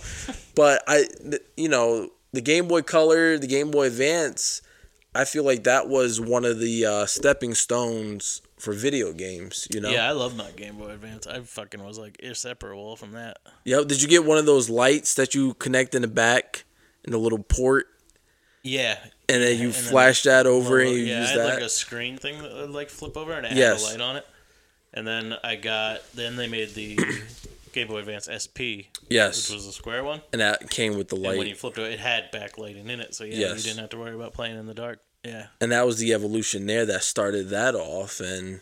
But 0.55 0.84
I, 0.86 1.07
th- 1.22 1.42
you 1.57 1.70
know, 1.70 2.11
the 2.32 2.42
Game 2.42 2.68
Boy 2.68 2.82
Color, 2.82 3.38
the 3.38 3.46
Game 3.46 3.70
Boy 3.70 3.86
Advance, 3.86 4.61
I 5.14 5.24
feel 5.24 5.42
like 5.42 5.64
that 5.64 5.88
was 5.88 6.20
one 6.20 6.44
of 6.44 6.61
the 6.61 6.84
uh, 6.84 7.07
stepping 7.07 7.55
stones 7.55 8.42
for 8.59 8.74
video 8.74 9.11
games. 9.14 9.66
You 9.72 9.80
know. 9.80 9.88
Yeah, 9.88 10.07
I 10.07 10.12
love 10.12 10.36
my 10.36 10.50
Game 10.50 10.76
Boy 10.76 10.90
Advance. 10.90 11.26
I 11.26 11.40
fucking 11.40 11.82
was 11.82 11.98
like 11.98 12.18
inseparable 12.20 12.96
from 12.96 13.12
that. 13.12 13.38
Yep. 13.64 13.88
Did 13.88 14.02
you 14.02 14.09
get 14.09 14.26
one 14.26 14.36
of 14.36 14.44
those 14.44 14.68
lights 14.68 15.14
that 15.14 15.34
you 15.34 15.55
connect 15.55 15.94
in 15.94 16.02
the 16.02 16.09
back 16.09 16.64
in 17.05 17.12
the 17.12 17.18
little 17.18 17.38
port, 17.38 17.86
Yeah. 18.65 18.99
and 19.29 19.43
then 19.43 19.59
you 19.59 19.67
And 19.67 19.75
then 19.75 19.83
flash 19.85 20.23
that 20.25 20.47
over 20.47 20.81
and 20.81 20.91
you 20.91 20.97
yeah, 20.97 21.21
use 21.21 21.29
I 21.29 21.33
had 21.33 21.41
that? 21.41 21.55
like 21.55 21.62
a 21.62 21.69
screen 21.69 22.17
thing 22.17 22.43
that 22.43 22.53
would 22.53 22.71
like 22.71 22.91
flip 22.91 23.17
over 23.17 23.33
and 23.33 23.47
it 23.47 23.53
Yes. 23.53 23.83
had 23.89 24.01
a 24.01 24.03
light 24.03 24.11
on 24.11 24.17
it. 24.17 24.27
And 24.93 25.07
then 25.07 25.35
I 25.45 25.55
got 25.57 26.01
then 26.15 26.35
they 26.37 26.49
made 26.49 26.75
the 26.75 26.97
Game 27.73 27.89
Boy 27.89 27.99
Advance 27.99 28.27
SP. 28.31 28.89
Yes. 29.09 29.49
Which 29.51 29.57
was 29.57 29.67
a 29.67 29.73
square 29.73 30.03
one. 30.05 30.23
and 30.33 30.41
that 30.41 30.71
came 30.71 30.97
with 30.97 31.09
the 31.09 31.17
And 31.17 31.39
when 31.39 31.47
you 31.47 31.55
flipped 31.55 31.79
it, 31.79 31.93
it 31.93 32.01
had 32.01 32.33
backlighting 32.33 32.89
in 32.89 33.01
it, 33.01 33.15
so 33.15 33.25
yeah, 33.25 33.37
Yes. 33.37 33.59
you 33.59 33.71
didn't 33.71 33.81
have 33.81 33.91
to 33.91 33.99
worry 33.99 34.15
about 34.15 34.33
playing 34.33 34.59
in 34.59 34.67
the 34.67 34.75
dark. 34.75 35.01
Yeah. 35.25 35.47
and 35.61 35.73
that 35.73 35.87
was 35.87 35.99
the 35.99 36.12
evolution 36.12 36.67
there 36.67 36.85
that 36.87 37.03
started 37.03 37.49
that 37.51 37.75
off 37.75 38.21
and 38.21 38.61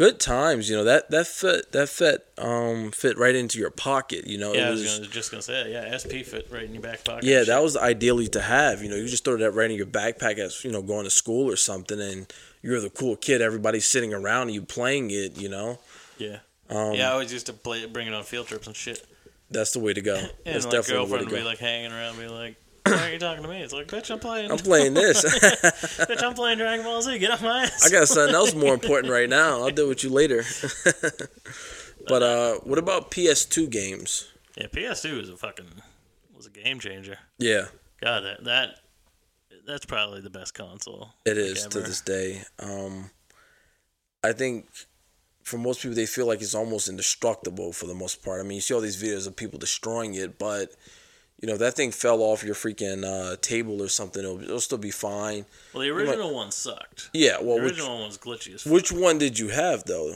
good 0.00 0.18
times 0.18 0.70
you 0.70 0.74
know 0.74 0.84
that 0.84 1.10
that 1.10 1.26
fit 1.26 1.72
that 1.72 1.86
fit 1.86 2.26
um 2.38 2.90
fit 2.90 3.18
right 3.18 3.34
into 3.34 3.58
your 3.58 3.68
pocket 3.68 4.26
you 4.26 4.38
know 4.38 4.54
yeah, 4.54 4.60
it 4.60 4.66
I 4.68 4.70
was 4.70 4.80
was, 4.80 4.98
gonna, 4.98 5.10
just 5.10 5.30
gonna 5.30 5.42
say 5.42 5.72
yeah, 5.72 5.92
SP 5.92 6.24
fit 6.24 6.48
right 6.50 6.62
in 6.62 6.72
your 6.72 6.82
back 6.82 7.04
pocket. 7.04 7.24
yeah 7.24 7.44
that 7.44 7.62
was 7.62 7.76
ideally 7.76 8.26
to 8.28 8.40
have 8.40 8.82
you 8.82 8.88
know 8.88 8.96
you 8.96 9.06
just 9.08 9.26
throw 9.26 9.36
that 9.36 9.50
right 9.50 9.70
in 9.70 9.76
your 9.76 9.84
backpack 9.84 10.38
as 10.38 10.64
you 10.64 10.72
know 10.72 10.80
going 10.80 11.04
to 11.04 11.10
school 11.10 11.50
or 11.50 11.56
something 11.56 12.00
and 12.00 12.32
you're 12.62 12.80
the 12.80 12.88
cool 12.88 13.14
kid 13.14 13.42
everybody's 13.42 13.86
sitting 13.86 14.14
around 14.14 14.48
you 14.48 14.62
playing 14.62 15.10
it 15.10 15.36
you 15.36 15.50
know 15.50 15.78
yeah. 16.16 16.38
um 16.70 16.94
yeah, 16.94 17.10
I 17.10 17.12
always 17.12 17.30
used 17.30 17.44
to 17.46 17.52
play 17.52 17.84
bring 17.84 18.06
it 18.06 18.14
on 18.14 18.24
field 18.24 18.46
trips 18.46 18.66
and 18.66 18.74
shit. 18.74 19.06
that's 19.50 19.72
the 19.72 19.80
way 19.80 19.92
to 19.92 20.00
go 20.00 20.14
And 20.46 20.54
that's 20.54 20.64
my 20.64 20.70
definitely 20.70 20.94
the 20.94 21.02
way 21.02 21.08
girlfriend 21.10 21.30
would 21.30 21.36
be 21.36 21.44
like 21.44 21.58
hanging 21.58 21.92
around, 21.92 22.16
be 22.16 22.26
like, 22.26 22.56
"Why 22.84 22.92
aren't 22.94 23.12
you 23.12 23.18
talking 23.18 23.42
to 23.42 23.48
me?" 23.48 23.60
It's 23.62 23.72
like, 23.72 23.86
"Bitch, 23.88 24.10
I'm 24.10 24.18
playing. 24.18 24.50
i'm 24.50 24.58
playing 24.58 24.94
this 24.94 25.24
Bitch, 25.24 26.22
I'm 26.22 26.34
playing 26.34 26.58
Dragon 26.58 26.84
Ball 26.84 27.02
Z. 27.02 27.18
Get 27.18 27.30
off 27.30 27.42
my 27.42 27.64
ass." 27.64 27.86
i 27.86 27.90
got 27.90 28.08
something 28.08 28.34
else 28.34 28.54
more 28.54 28.74
important 28.74 29.12
right 29.12 29.28
now 29.28 29.60
i'll 29.60 29.70
deal 29.70 29.88
with 29.88 30.02
you 30.04 30.10
later 30.10 30.44
but 32.08 32.22
uh 32.22 32.54
what 32.64 32.78
about 32.78 33.10
ps2 33.10 33.68
games 33.70 34.30
Yeah, 34.56 34.66
PS2 34.66 35.22
is 35.22 35.28
a 35.28 35.36
fucking 35.36 35.66
was 36.36 36.46
a 36.46 36.50
game 36.50 36.78
changer. 36.80 37.18
yeah 37.38 37.66
God, 38.00 38.20
that 38.24 38.44
that 38.44 38.68
that's 39.66 39.84
probably 39.84 40.22
the 40.22 40.30
best 40.30 40.54
console. 40.54 41.10
It 41.26 41.36
is 41.36 41.66
to 41.66 41.80
this 41.80 42.00
day. 42.00 42.42
Um, 42.58 43.10
I 44.24 44.32
think 44.32 44.68
for 45.42 45.58
most 45.58 45.82
people, 45.82 45.94
they 45.94 46.06
feel 46.06 46.26
like 46.26 46.40
it's 46.40 46.54
almost 46.54 46.88
indestructible 46.88 47.72
for 47.74 47.86
the 47.86 47.94
most 47.94 48.24
part. 48.24 48.40
I 48.40 48.42
mean, 48.42 48.56
you 48.56 48.60
see 48.62 48.72
all 48.72 48.80
these 48.80 49.00
videos 49.00 49.26
of 49.26 49.36
people 49.36 49.58
destroying 49.58 50.14
it, 50.14 50.38
but 50.38 50.70
you 51.40 51.48
know, 51.48 51.56
that 51.56 51.74
thing 51.74 51.90
fell 51.90 52.20
off 52.22 52.44
your 52.44 52.54
freaking 52.54 53.02
uh, 53.04 53.36
table 53.40 53.82
or 53.82 53.88
something, 53.88 54.22
it'll, 54.22 54.42
it'll 54.42 54.60
still 54.60 54.78
be 54.78 54.90
fine. 54.90 55.46
Well, 55.72 55.80
the 55.80 55.86
You 55.86 55.94
might- 55.94 56.00
original 56.02 56.34
one 56.34 56.50
sucked. 56.50 57.10
Yeah, 57.12 57.38
well, 57.40 57.56
the 57.56 57.62
which, 57.64 57.72
original 57.72 57.98
one 57.98 58.06
was 58.08 58.18
glitchy 58.18 58.54
as 58.54 58.62
fuck. 58.62 58.72
which 58.72 58.92
one 58.92 59.18
did 59.18 59.38
you 59.38 59.48
have 59.48 59.84
though? 59.84 60.14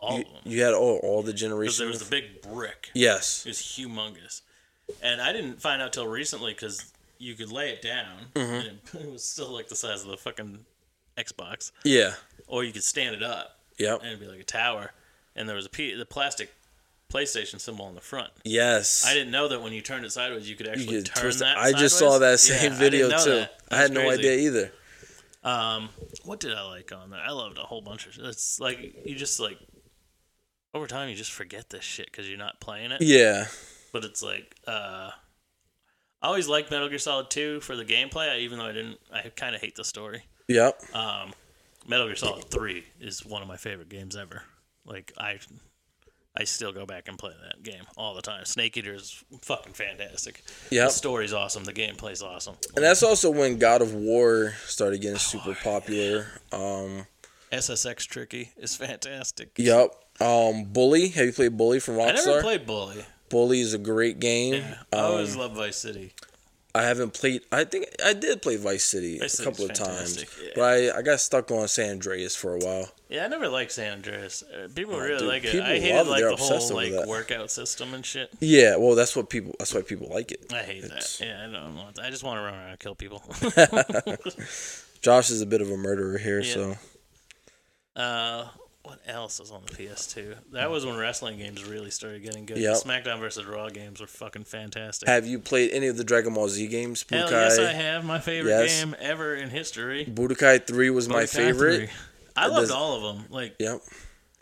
all 0.00 0.18
you, 0.18 0.24
of 0.24 0.32
them. 0.32 0.40
you 0.52 0.62
had 0.62 0.74
all, 0.74 0.96
all 1.02 1.22
the 1.22 1.26
Because 1.32 1.40
generations. 1.40 1.78
there 1.78 1.88
was 1.88 1.98
the 2.00 2.10
big 2.10 2.42
brick. 2.42 2.90
yes. 2.94 3.44
It 3.46 3.50
was 3.50 3.58
humongous, 3.58 4.42
and 5.02 5.20
I 5.20 5.32
didn't 5.32 5.60
find 5.62 5.80
out 5.82 5.92
till 5.92 6.06
recently 6.08 6.52
because 6.54 6.92
you 7.18 7.34
could 7.34 7.52
lay 7.52 7.70
it 7.70 7.82
down, 7.82 8.26
Mm-hmm. 8.34 8.52
and 8.54 8.66
it, 8.66 8.78
it 9.00 9.12
was 9.12 9.22
still 9.24 9.50
like 9.50 9.68
the 9.68 9.76
size 9.76 10.02
of 10.02 10.08
the 10.08 10.16
fucking 10.16 10.58
Xbox, 11.16 11.72
Yeah. 11.84 12.14
or 12.46 12.64
you 12.64 12.72
could 12.72 12.82
stand 12.82 13.14
it 13.14 13.22
up, 13.22 13.58
Yep. 13.78 13.98
and 14.00 14.08
it'd 14.08 14.20
be 14.20 14.26
like 14.26 14.40
a 14.40 14.44
tower, 14.44 14.92
and 15.36 15.48
there 15.48 15.56
was 15.56 15.66
a 15.66 15.70
P, 15.70 15.94
the 15.94 16.04
plastic 16.06 16.52
PlayStation 17.12 17.60
symbol 17.60 17.84
on 17.84 17.94
the 17.94 18.00
front. 18.00 18.30
Yes. 18.44 19.04
I 19.06 19.12
didn't 19.14 19.30
know 19.32 19.48
that 19.48 19.60
when 19.62 19.72
you 19.72 19.80
turned 19.82 20.04
it 20.04 20.12
sideways, 20.12 20.48
you 20.48 20.56
could 20.56 20.66
You 20.66 20.72
actually 20.72 20.86
could 21.02 21.06
turn 21.06 21.36
that. 21.38 21.58
I 21.58 21.72
just 21.72 21.98
saw 21.98 22.18
that 22.18 22.40
same 22.40 22.72
Yeah, 22.72 22.78
video 22.78 23.08
didn't 23.08 23.24
too. 23.24 23.30
that. 23.30 23.60
I 23.70 23.76
had 23.76 23.92
no 23.92 24.00
crazy. 24.06 24.18
idea 24.28 24.36
either. 24.48 24.72
Um, 25.44 25.88
what 26.24 26.40
did 26.40 26.52
I 26.54 26.62
like 26.62 26.92
on 26.92 27.10
there? 27.10 27.20
I 27.20 27.32
loved 27.32 27.58
a 27.58 27.62
whole 27.62 27.80
bunch 27.82 28.06
of. 28.06 28.14
shit. 28.14 28.24
It's 28.24 28.60
like 28.60 29.04
you 29.04 29.14
just 29.16 29.40
like 29.40 29.58
over 30.74 30.86
time 30.86 31.08
you 31.08 31.14
just 31.14 31.32
forget 31.32 31.68
this 31.70 31.84
shit 31.84 32.06
because 32.06 32.28
you're 32.28 32.38
not 32.38 32.60
playing 32.60 32.92
it. 32.92 33.00
Yeah. 33.02 33.46
But 33.92 34.04
it's 34.04 34.22
like 34.22 34.54
uh, 34.66 35.10
I 36.22 36.26
always 36.26 36.48
liked 36.48 36.70
Metal 36.70 36.88
Gear 36.88 36.98
Solid 36.98 37.28
2 37.30 37.60
for 37.60 37.74
the 37.76 37.84
gameplay, 37.84 38.38
even 38.40 38.58
though 38.58 38.66
I 38.66 38.72
didn't. 38.72 38.98
I 39.12 39.22
kind 39.34 39.54
of 39.54 39.60
hate 39.60 39.74
the 39.74 39.84
story. 39.84 40.22
Yep. 40.48 40.80
Um, 40.94 41.32
Metal 41.86 42.06
Gear 42.06 42.16
Solid 42.16 42.44
3 42.50 42.84
is 43.00 43.26
one 43.26 43.42
of 43.42 43.48
my 43.48 43.56
favorite 43.56 43.88
games 43.88 44.16
ever. 44.16 44.42
Like 44.86 45.12
I. 45.18 45.38
I 46.34 46.44
still 46.44 46.72
go 46.72 46.86
back 46.86 47.08
and 47.08 47.18
play 47.18 47.32
that 47.42 47.62
game 47.62 47.82
all 47.96 48.14
the 48.14 48.22
time. 48.22 48.44
Snake 48.46 48.76
Eater 48.78 48.94
is 48.94 49.22
fucking 49.42 49.74
fantastic. 49.74 50.42
Yeah, 50.70 50.84
The 50.86 50.90
story's 50.90 51.32
awesome. 51.34 51.64
The 51.64 51.74
gameplay's 51.74 52.22
awesome. 52.22 52.56
And 52.74 52.82
that's 52.84 53.02
also 53.02 53.30
when 53.30 53.58
God 53.58 53.82
of 53.82 53.92
War 53.94 54.54
started 54.66 55.02
getting 55.02 55.18
super 55.18 55.54
popular. 55.62 56.26
Um, 56.50 57.06
SSX 57.52 58.06
Tricky 58.06 58.50
is 58.56 58.74
fantastic. 58.74 59.50
Yep. 59.58 59.94
Um, 60.20 60.64
Bully. 60.64 61.08
Have 61.08 61.26
you 61.26 61.32
played 61.32 61.56
Bully 61.58 61.80
from 61.80 61.96
Rockstar? 61.96 62.08
I 62.08 62.24
never 62.26 62.40
played 62.40 62.64
Bully. 62.66 63.04
Bully 63.28 63.60
is 63.60 63.74
a 63.74 63.78
great 63.78 64.18
game. 64.18 64.54
Yeah, 64.54 64.74
I 64.92 64.96
Um, 64.98 65.04
always 65.04 65.36
loved 65.36 65.54
Vice 65.56 65.76
City. 65.76 66.14
I 66.74 66.84
haven't 66.84 67.12
played. 67.12 67.42
I 67.52 67.64
think 67.64 67.86
I 68.02 68.14
did 68.14 68.40
play 68.40 68.56
Vice 68.56 68.84
City 68.84 69.18
Vice 69.18 69.38
a 69.38 69.44
couple 69.44 69.66
of 69.66 69.74
times, 69.74 70.24
yeah. 70.42 70.50
but 70.54 70.62
I, 70.62 70.98
I 70.98 71.02
got 71.02 71.20
stuck 71.20 71.50
on 71.50 71.68
San 71.68 71.90
Andreas 71.90 72.34
for 72.34 72.54
a 72.54 72.58
while. 72.58 72.90
Yeah, 73.10 73.26
I 73.26 73.28
never 73.28 73.46
liked 73.50 73.72
San 73.72 73.92
Andreas. 73.92 74.42
Uh, 74.42 74.68
people 74.74 74.94
Oh, 74.94 74.98
really 75.00 75.18
dude, 75.18 75.28
like 75.28 75.44
it. 75.44 75.62
I 75.62 75.78
hated 75.78 76.06
like 76.06 76.22
the 76.22 76.34
whole 76.36 76.74
like 76.74 76.92
that. 76.92 77.06
workout 77.06 77.50
system 77.50 77.92
and 77.92 78.06
shit. 78.06 78.30
Yeah, 78.40 78.76
well, 78.76 78.94
that's 78.94 79.14
what 79.14 79.28
people. 79.28 79.54
That's 79.58 79.74
why 79.74 79.82
people 79.82 80.08
like 80.10 80.32
it. 80.32 80.50
I 80.50 80.60
hate 80.62 80.84
It's- 80.84 81.18
that. 81.18 81.26
Yeah, 81.26 81.46
I 81.46 81.52
don't 81.52 81.76
want. 81.76 81.98
I 81.98 82.08
just 82.08 82.24
want 82.24 82.38
to 82.38 82.42
run 82.42 82.54
around 82.54 82.70
and 82.70 82.78
kill 82.80 82.94
people. 82.94 83.22
Josh 85.02 85.30
is 85.30 85.42
a 85.42 85.46
bit 85.46 85.60
of 85.60 85.70
a 85.70 85.76
murderer 85.76 86.16
here, 86.16 86.40
Yeah. 86.44 86.54
so 86.54 86.76
uh, 87.96 88.48
what 88.84 88.98
else 89.06 89.38
was 89.38 89.50
on 89.50 89.62
the 89.66 89.72
PS2? 89.72 90.34
That 90.52 90.70
was 90.70 90.84
when 90.84 90.96
wrestling 90.96 91.38
games 91.38 91.64
really 91.64 91.90
started 91.90 92.22
getting 92.22 92.46
good. 92.46 92.58
Yep. 92.58 92.82
The 92.82 92.88
SmackDown 92.88 93.20
versus 93.20 93.44
Raw 93.46 93.68
games 93.68 94.00
were 94.00 94.06
fucking 94.06 94.44
fantastic. 94.44 95.08
have 95.08 95.26
you 95.26 95.38
played 95.38 95.70
any 95.70 95.86
of 95.86 95.96
the 95.96 96.04
Dragon 96.04 96.34
Ball 96.34 96.48
Z 96.48 96.66
games? 96.68 97.04
Hell 97.08 97.30
yes, 97.30 97.58
I 97.58 97.72
have. 97.72 98.04
My 98.04 98.18
favorite 98.18 98.50
Yes. 98.50 98.80
game 98.82 98.96
ever 98.98 99.34
in 99.36 99.50
history. 99.50 100.04
Budokai 100.04 100.66
Three 100.66 100.90
was 100.90 101.08
my 101.08 101.26
favorite. 101.26 101.76
3. 101.76 101.88
I 102.36 102.48
That 102.48 102.54
loved 102.54 102.62
does- 102.68 102.70
all 102.72 102.96
of 102.96 103.02
them. 103.16 103.26
Like 103.30 103.54
Yep. 103.58 103.80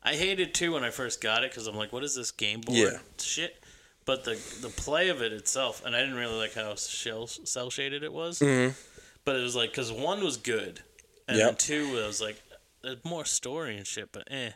I 0.03 0.14
hated 0.14 0.55
two 0.55 0.72
when 0.72 0.84
I 0.84 0.91
first 0.91 1.20
got 1.20 1.45
it 1.45 1.51
because 1.51 1.66
I'm 1.66 1.76
like, 1.76 1.93
what 1.93 2.03
is 2.03 2.14
this 2.14 2.30
game 2.30 2.62
board 2.62 2.78
Yeah. 2.78 2.99
shit? 3.20 3.57
But 4.07 4.24
the 4.24 4.38
the 4.62 4.70
play 4.70 5.11
of 5.11 5.20
it 5.20 5.32
itself, 5.34 5.84
and 5.84 5.95
I 5.95 6.01
didn't 6.01 6.14
really 6.16 6.36
like 6.38 6.55
how 6.55 6.74
shell 6.76 7.26
cel 7.26 7.68
shaded 7.68 8.03
it 8.03 8.12
was. 8.12 8.38
Mhm. 8.38 8.74
But 9.26 9.36
it 9.36 9.43
was 9.43 9.55
like 9.55 9.70
because 9.70 9.93
one 9.93 10.24
was 10.24 10.38
good, 10.38 10.80
and 11.28 11.36
Yep. 11.36 11.47
then 11.47 11.57
two 11.57 11.93
was 11.93 12.20
like 12.22 12.41
there's 12.83 13.05
more 13.05 13.24
story 13.24 13.76
and 13.76 13.87
shit, 13.87 14.11
but 14.12 14.24
eh. 14.31 14.51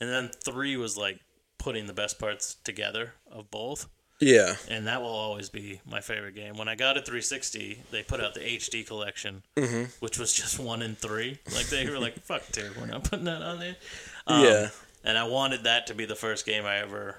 And 0.00 0.08
then 0.10 0.30
three 0.44 0.76
was 0.76 0.96
like 0.96 1.20
putting 1.58 1.86
the 1.86 1.92
best 1.92 2.18
parts 2.18 2.56
together 2.64 3.14
of 3.30 3.50
both. 3.50 3.88
Yeah. 4.22 4.56
and 4.68 4.86
that 4.86 5.00
will 5.00 5.08
always 5.08 5.48
be 5.48 5.80
my 5.90 6.00
favorite 6.02 6.34
game. 6.34 6.58
When 6.58 6.68
I 6.68 6.74
got 6.74 6.98
a 6.98 7.00
360, 7.00 7.80
they 7.90 8.02
put 8.02 8.20
out 8.20 8.34
the 8.34 8.40
HD 8.40 8.84
collection, 8.86 9.42
Mhm. 9.56 9.88
which 10.00 10.18
was 10.18 10.34
just 10.34 10.58
one 10.58 10.82
in 10.82 10.94
three. 10.94 11.38
Like 11.54 11.68
they 11.68 11.88
were 11.88 11.98
like, 11.98 12.22
"Fuck, 12.26 12.42
dude, 12.52 12.76
we're 12.76 12.84
not 12.84 13.04
putting 13.04 13.24
that 13.24 13.40
on 13.40 13.58
there." 13.60 13.76
Yeah. 14.28 14.68
and 15.04 15.16
I 15.16 15.24
wanted 15.24 15.64
that 15.64 15.86
to 15.86 15.94
be 15.94 16.04
the 16.04 16.14
first 16.16 16.44
game 16.44 16.66
I 16.66 16.80
ever 16.80 17.16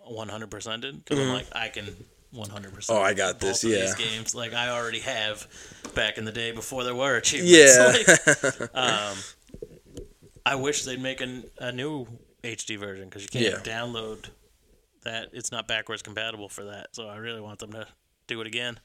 100 0.00 0.50
percented 0.50 1.02
because 1.04 1.18
I'm 1.18 1.28
Mhm. 1.28 1.32
like, 1.32 1.46
I 1.52 1.68
can 1.70 2.04
100. 2.32 2.74
percent 2.74 2.98
Oh, 2.98 3.02
I 3.02 3.14
got 3.14 3.40
this, 3.40 3.62
These 3.62 3.72
yeah. 3.74 3.94
games 3.96 4.34
like 4.34 4.52
I 4.52 4.68
already 4.68 5.00
have 5.00 5.46
back 5.94 6.18
in 6.18 6.26
the 6.26 6.32
day 6.32 6.50
before 6.52 6.84
there 6.84 6.94
were 6.94 7.16
achievements. 7.16 7.76
Yeah. 7.76 8.16
Like, 8.60 8.74
um, 8.74 9.16
I 10.46 10.54
wish 10.54 10.84
they'd 10.84 11.00
make 11.02 11.20
an, 11.20 11.44
a 11.58 11.72
new 11.72 12.06
HD 12.44 12.78
version 12.78 13.08
because 13.08 13.22
you 13.22 13.28
can't 13.28 13.44
Yeah. 13.66 13.72
download 13.80 14.26
that. 15.04 15.28
It's 15.32 15.50
not 15.50 15.66
backwards 15.68 16.02
compatible 16.02 16.48
for 16.48 16.64
that. 16.64 16.88
So 16.92 17.08
I 17.08 17.16
really 17.16 17.40
want 17.40 17.58
them 17.58 17.72
to 17.72 17.86
do 18.28 18.40
it 18.40 18.46
again. 18.46 18.78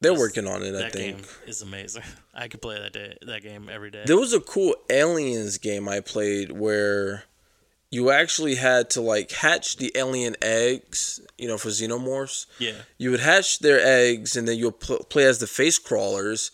They're 0.00 0.14
working 0.14 0.46
on 0.46 0.62
it, 0.62 0.74
I 0.74 0.90
think. 0.90 1.16
game 1.18 1.26
is 1.46 1.62
amazing. 1.62 2.02
I 2.34 2.48
could 2.48 2.60
play 2.62 2.78
that 2.80 2.92
day, 2.92 3.16
that 3.22 3.42
game 3.42 3.68
every 3.72 3.90
day. 3.90 4.02
There 4.06 4.16
was 4.18 4.32
a 4.32 4.40
cool 4.40 4.74
aliens 4.90 5.58
game 5.58 5.88
I 5.88 6.00
played 6.00 6.52
where 6.52 7.24
you 7.90 8.10
actually 8.10 8.56
had 8.56 8.90
to 8.90 9.00
like 9.00 9.30
hatch 9.30 9.76
the 9.76 9.92
alien 9.94 10.36
eggs, 10.42 11.20
you 11.38 11.48
know, 11.48 11.56
for 11.58 11.68
xenomorphs. 11.68 12.46
Yeah. 12.58 12.72
You 12.98 13.10
would 13.12 13.20
hatch 13.20 13.60
their 13.60 13.78
eggs 13.80 14.36
and 14.36 14.48
then 14.48 14.58
you'll 14.58 14.72
pl- 14.72 15.04
play 15.04 15.24
as 15.24 15.38
the 15.38 15.46
face 15.46 15.78
crawlers, 15.78 16.50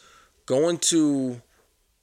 go 0.47 0.69
into 0.69 1.41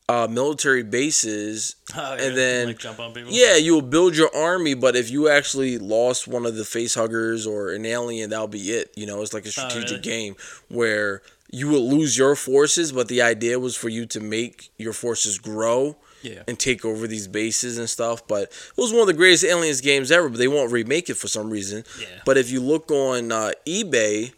uh, 0.10 0.28
military 0.30 0.84
bases, 0.84 1.76
Oh, 1.95 2.16
yeah, 2.16 2.24
and 2.24 2.38
then 2.38 2.68
like 2.68 2.80
jump 2.80 2.99
on 2.99 3.14
people? 3.14 3.32
yeah, 3.32 3.55
you 3.58 3.74
will 3.74 3.82
build 3.82 4.16
your 4.16 4.34
army. 4.36 4.74
But 4.74 4.95
if 4.95 5.10
you 5.12 5.30
actually 5.30 5.78
lost 5.78 6.28
one 6.28 6.45
of 6.45 6.55
the 6.55 6.64
face 6.66 6.95
huggers 6.95 7.45
or 7.45 7.72
an 7.74 7.86
alien, 7.86 8.30
that'll 8.30 8.47
be 8.47 8.72
it. 8.72 8.91
You 8.95 9.05
know, 9.05 9.22
it's 9.22 9.34
like 9.34 9.45
a 9.45 9.49
Oh, 9.49 9.51
strategic 9.51 9.89
really? 9.89 10.01
game 10.01 10.36
where 10.70 11.22
you 11.51 11.68
will 11.68 11.89
lose 11.89 12.18
your 12.18 12.36
forces, 12.36 12.91
but 12.91 13.08
the 13.08 13.22
idea 13.22 13.60
was 13.60 13.76
for 13.76 13.89
you 13.89 14.05
to 14.08 14.20
make 14.20 14.70
your 14.78 14.91
forces 14.93 15.38
grow 15.39 15.95
Yeah. 16.22 16.43
and 16.47 16.58
take 16.60 16.84
over 16.86 17.08
these 17.08 17.28
bases 17.28 17.78
and 17.78 17.89
stuff. 17.89 18.28
But 18.28 18.43
it 18.43 18.78
was 18.78 18.91
one 18.91 19.01
of 19.01 19.08
the 19.08 19.14
greatest 19.14 19.43
aliens 19.45 19.82
games 19.82 20.12
ever. 20.12 20.30
But 20.30 20.38
they 20.39 20.47
won't 20.49 20.72
remake 20.72 21.10
it 21.10 21.16
for 21.16 21.28
some 21.28 21.49
reason. 21.49 21.84
Yeah. 21.99 22.08
But 22.26 22.38
if 22.38 22.49
you 22.51 22.60
look 22.62 22.91
on 22.91 23.32
uh, 23.32 23.51
eBay, 23.66 24.34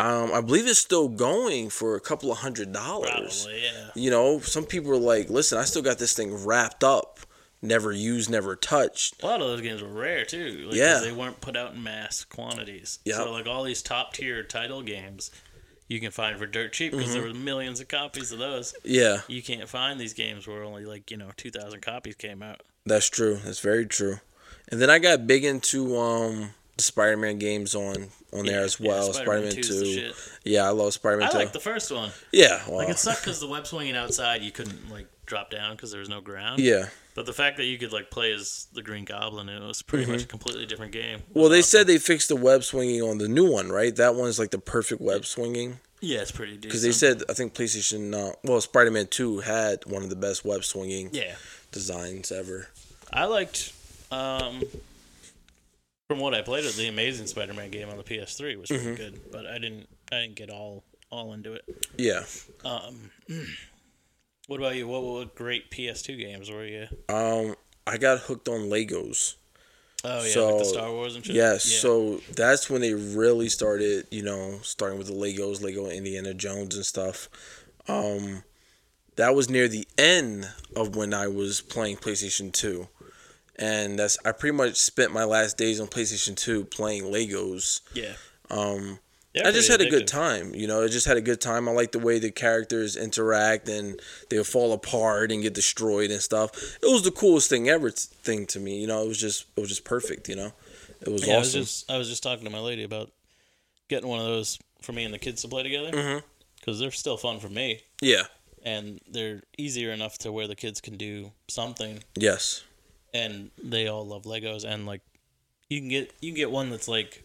um, 0.00 0.32
I 0.32 0.40
believe 0.40 0.66
it's 0.66 0.78
still 0.78 1.08
going 1.08 1.70
for 1.70 1.96
a 1.96 2.00
couple 2.00 2.30
of 2.30 2.38
hundred 2.38 2.72
dollars. 2.72 3.42
Probably, 3.44 3.62
yeah. 3.62 3.90
You 3.94 4.10
know, 4.10 4.40
some 4.40 4.64
people 4.64 4.90
are 4.92 4.96
like, 4.96 5.28
"Listen, 5.30 5.58
I 5.58 5.64
still 5.64 5.82
got 5.82 5.98
this 5.98 6.14
thing 6.14 6.44
wrapped 6.44 6.84
up, 6.84 7.18
never 7.62 7.92
used, 7.92 8.30
never 8.30 8.54
touched." 8.54 9.22
A 9.22 9.26
lot 9.26 9.40
of 9.40 9.48
those 9.48 9.60
games 9.60 9.82
were 9.82 9.88
rare 9.88 10.24
too. 10.24 10.66
Like, 10.68 10.76
Yeah. 10.76 10.98
they 11.00 11.12
weren't 11.12 11.40
put 11.40 11.56
out 11.56 11.74
in 11.74 11.82
mass 11.82 12.24
quantities. 12.24 12.98
Yeah. 13.04 13.16
So 13.16 13.32
like 13.32 13.46
all 13.46 13.64
these 13.64 13.82
top 13.82 14.12
tier 14.14 14.42
title 14.44 14.82
games, 14.82 15.30
you 15.88 15.98
can 16.00 16.10
find 16.12 16.38
for 16.38 16.46
dirt 16.46 16.72
cheap 16.74 16.92
because 16.92 17.08
Mhm. 17.08 17.12
there 17.14 17.22
were 17.22 17.34
millions 17.34 17.80
of 17.80 17.88
copies 17.88 18.30
of 18.30 18.38
those. 18.38 18.74
Yeah. 18.84 19.22
You 19.26 19.42
can't 19.42 19.68
find 19.68 19.98
these 19.98 20.12
games 20.14 20.46
where 20.46 20.62
only 20.62 20.84
like 20.84 21.10
you 21.10 21.16
know 21.16 21.30
two 21.36 21.50
thousand 21.50 21.80
copies 21.80 22.14
came 22.14 22.42
out. 22.42 22.60
That's 22.86 23.08
true. 23.08 23.40
That's 23.44 23.58
very 23.60 23.84
true. 23.86 24.20
And 24.70 24.80
then 24.80 24.90
I 24.90 24.98
got 25.00 25.26
big 25.26 25.44
into 25.44 25.96
um 25.98 26.54
the 26.76 26.84
Spider-Man 26.84 27.38
games 27.40 27.74
on 27.74 28.10
on 28.32 28.44
there 28.46 28.58
Yeah, 28.60 28.64
as 28.64 28.78
yeah, 28.80 28.88
well. 28.88 29.12
Spider-Man 29.12 29.50
Spider-Man 29.52 29.62
2 29.64 29.84
Two. 29.84 30.12
Yeah, 30.44 30.64
I 30.66 30.70
love 30.70 30.92
Spider-Man 30.92 31.28
I 31.28 31.32
Two. 31.32 31.38
like 31.38 31.52
the 31.52 31.60
first 31.60 31.90
one. 31.90 32.10
Yeah, 32.32 32.60
like 32.68 32.88
it 32.88 32.98
sucked 32.98 33.22
because 33.22 33.40
the 33.40 33.48
web 33.48 33.66
swinging 33.66 33.96
outside 33.96 34.42
you 34.42 34.50
couldn't 34.52 34.90
like 34.90 35.06
drop 35.26 35.50
down 35.50 35.76
because 35.76 35.90
there 35.90 36.00
was 36.00 36.08
no 36.08 36.20
ground. 36.20 36.60
Yeah. 36.60 36.86
But 37.14 37.26
the 37.26 37.32
fact 37.32 37.56
that 37.56 37.64
you 37.64 37.78
could 37.78 37.92
like 37.92 38.10
play 38.10 38.32
as 38.32 38.68
the 38.72 38.80
Green 38.82 39.04
Goblin, 39.04 39.48
it 39.48 39.60
was 39.60 39.82
pretty 39.82 40.06
much 40.10 40.20
Mhm. 40.20 40.24
a 40.24 40.26
completely 40.28 40.66
different 40.66 40.92
game. 40.92 41.22
Well, 41.34 41.48
they 41.48 41.62
said 41.62 41.86
they 41.86 41.98
fixed 41.98 42.28
the 42.28 42.36
web 42.36 42.62
swinging 42.64 43.02
on 43.02 43.18
the 43.18 43.28
new 43.28 43.50
one, 43.50 43.70
right? 43.72 43.94
That 43.96 44.14
one's 44.14 44.38
like 44.38 44.50
the 44.52 44.58
perfect 44.58 45.00
web 45.00 45.26
swinging. 45.26 45.80
Yeah, 46.00 46.20
it's 46.20 46.30
pretty 46.30 46.52
decent. 46.52 46.62
Because 46.62 46.82
they 46.82 46.92
said 46.92 47.24
I 47.28 47.32
think 47.32 47.54
PlayStation, 47.54 48.14
uh, 48.14 48.34
well, 48.44 48.60
Spider-Man 48.60 49.08
Two 49.08 49.40
had 49.40 49.84
one 49.86 50.04
of 50.04 50.10
the 50.10 50.16
best 50.16 50.44
web 50.44 50.64
swinging 50.64 51.10
Yeah. 51.12 51.34
designs 51.72 52.30
ever. 52.30 52.68
I 53.12 53.24
liked, 53.24 53.72
um, 54.12 54.62
from 56.08 56.18
what 56.20 56.34
I 56.34 56.40
played 56.40 56.64
of 56.64 56.74
the 56.74 56.88
Amazing 56.88 57.26
Spider-Man 57.26 57.70
game 57.70 57.88
on 57.90 57.98
the 57.98 58.02
PS3 58.02 58.56
was 58.56 58.68
pretty 58.68 58.84
Mhm. 58.86 58.96
good, 58.96 59.30
but 59.30 59.46
I 59.46 59.58
didn't 59.58 59.88
I 60.10 60.22
didn't 60.22 60.36
get 60.36 60.48
all 60.50 60.84
all 61.10 61.32
into 61.34 61.52
it. 61.52 61.64
Yeah. 61.98 62.24
Um, 62.64 63.10
what 64.46 64.58
about 64.58 64.74
you? 64.76 64.88
What, 64.88 65.02
what 65.02 65.34
great 65.34 65.70
PS2 65.70 66.16
games 66.18 66.50
were 66.50 66.64
you? 66.66 66.86
Um, 67.10 67.56
I 67.86 67.98
got 67.98 68.20
hooked 68.20 68.48
on 68.48 68.68
Legos. 68.70 69.34
Oh, 70.04 70.22
yeah, 70.24 70.40
like 70.42 70.58
the 70.58 70.64
Star 70.64 70.92
Wars 70.92 71.16
and 71.16 71.24
shit? 71.26 71.34
Yes, 71.34 71.70
Yeah. 71.70 71.78
so 71.80 72.22
that's 72.34 72.70
when 72.70 72.80
they 72.80 72.94
really 72.94 73.48
started, 73.48 74.06
you 74.10 74.22
know, 74.22 74.60
starting 74.62 74.96
with 74.96 75.08
the 75.08 75.12
Legos, 75.14 75.60
Lego 75.60 75.88
Indiana 75.88 76.32
Jones 76.34 76.76
and 76.76 76.86
stuff. 76.86 77.28
Um, 77.88 78.44
that 79.16 79.34
was 79.34 79.50
near 79.50 79.66
the 79.66 79.88
end 79.98 80.48
of 80.76 80.94
when 80.94 81.12
I 81.12 81.26
was 81.26 81.60
playing 81.60 81.96
PlayStation 81.96 82.52
Two, 82.52 82.88
and 83.58 83.98
that's 83.98 84.18
I 84.24 84.32
pretty 84.32 84.56
much 84.56 84.76
spent 84.76 85.12
my 85.12 85.24
last 85.24 85.56
days 85.56 85.80
on 85.80 85.86
PlayStation 85.88 86.36
Two 86.36 86.64
playing 86.64 87.04
Legos. 87.04 87.80
Yeah. 87.94 88.12
Um, 88.50 88.98
They're 89.34 89.46
I 89.46 89.50
just 89.52 89.68
had 89.70 89.80
pretty 89.80 89.94
a 89.94 89.98
good 89.98 90.08
time. 90.08 90.54
You 90.54 90.66
know, 90.66 90.82
I 90.84 90.88
just 90.88 91.06
had 91.06 91.16
a 91.16 91.20
good 91.20 91.40
time. 91.40 91.68
I 91.68 91.72
like 91.72 91.92
the 91.92 91.98
way 91.98 92.18
the 92.18 92.30
characters 92.30 92.96
interact 92.96 93.68
and 93.68 94.00
they 94.30 94.42
fall 94.42 94.72
apart 94.72 95.30
and 95.30 95.42
get 95.42 95.54
destroyed 95.54 96.10
and 96.10 96.20
stuff. 96.20 96.50
It 96.82 96.86
was 96.86 97.02
the 97.02 97.10
coolest 97.10 97.48
thing 97.50 97.68
ever 97.68 97.90
t- 97.90 98.08
thing 98.22 98.46
to 98.46 98.58
me. 98.60 98.80
You 98.80 98.86
know, 98.86 99.02
it 99.02 99.08
was 99.08 99.20
just 99.20 99.46
it 99.56 99.60
was 99.60 99.68
just 99.68 99.84
perfect. 99.84 100.28
You 100.28 100.36
know, 100.36 100.52
it 101.02 101.08
was 101.08 101.26
yeah, 101.26 101.34
I 101.34 101.38
was 101.38 101.52
just 101.52 101.90
I 101.90 101.98
was 101.98 102.08
just 102.08 102.22
talking 102.22 102.44
to 102.44 102.50
my 102.50 102.60
lady 102.60 102.84
about 102.84 103.10
getting 103.88 104.08
one 104.08 104.18
of 104.20 104.26
those 104.26 104.58
for 104.82 104.92
me 104.92 105.04
and 105.04 105.12
the 105.12 105.18
kids 105.18 105.42
to 105.42 105.48
play 105.48 105.62
together 105.62 106.22
because 106.60 106.78
they're 106.78 106.90
still 106.90 107.16
fun 107.16 107.38
for 107.40 107.48
me. 107.48 107.80
Yeah. 108.00 108.24
and 108.64 109.00
they're 109.10 109.42
easier 109.56 109.92
enough 109.92 110.18
to 110.18 110.32
where 110.32 110.46
the 110.48 110.56
kids 110.56 110.80
can 110.80 110.96
do 110.96 111.32
something. 111.48 112.00
Yes. 112.16 112.64
And 113.14 113.50
they 113.62 113.88
all 113.88 114.06
love 114.06 114.22
Legos 114.24 114.64
and 114.64 114.86
like 114.86 115.00
you 115.68 115.80
can 115.80 115.88
get 115.88 116.12
you 116.20 116.30
can 116.30 116.36
get 116.36 116.50
one 116.50 116.70
that's 116.70 116.88
like 116.88 117.24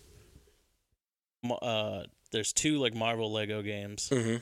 uh 1.62 2.04
there's 2.32 2.54
two 2.54 2.78
like 2.80 2.94
Marvel 2.96 3.32
Lego 3.32 3.62
games 3.62 4.10
Mhm. 4.12 4.42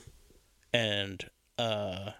and 0.73 1.29
uh 1.57 2.11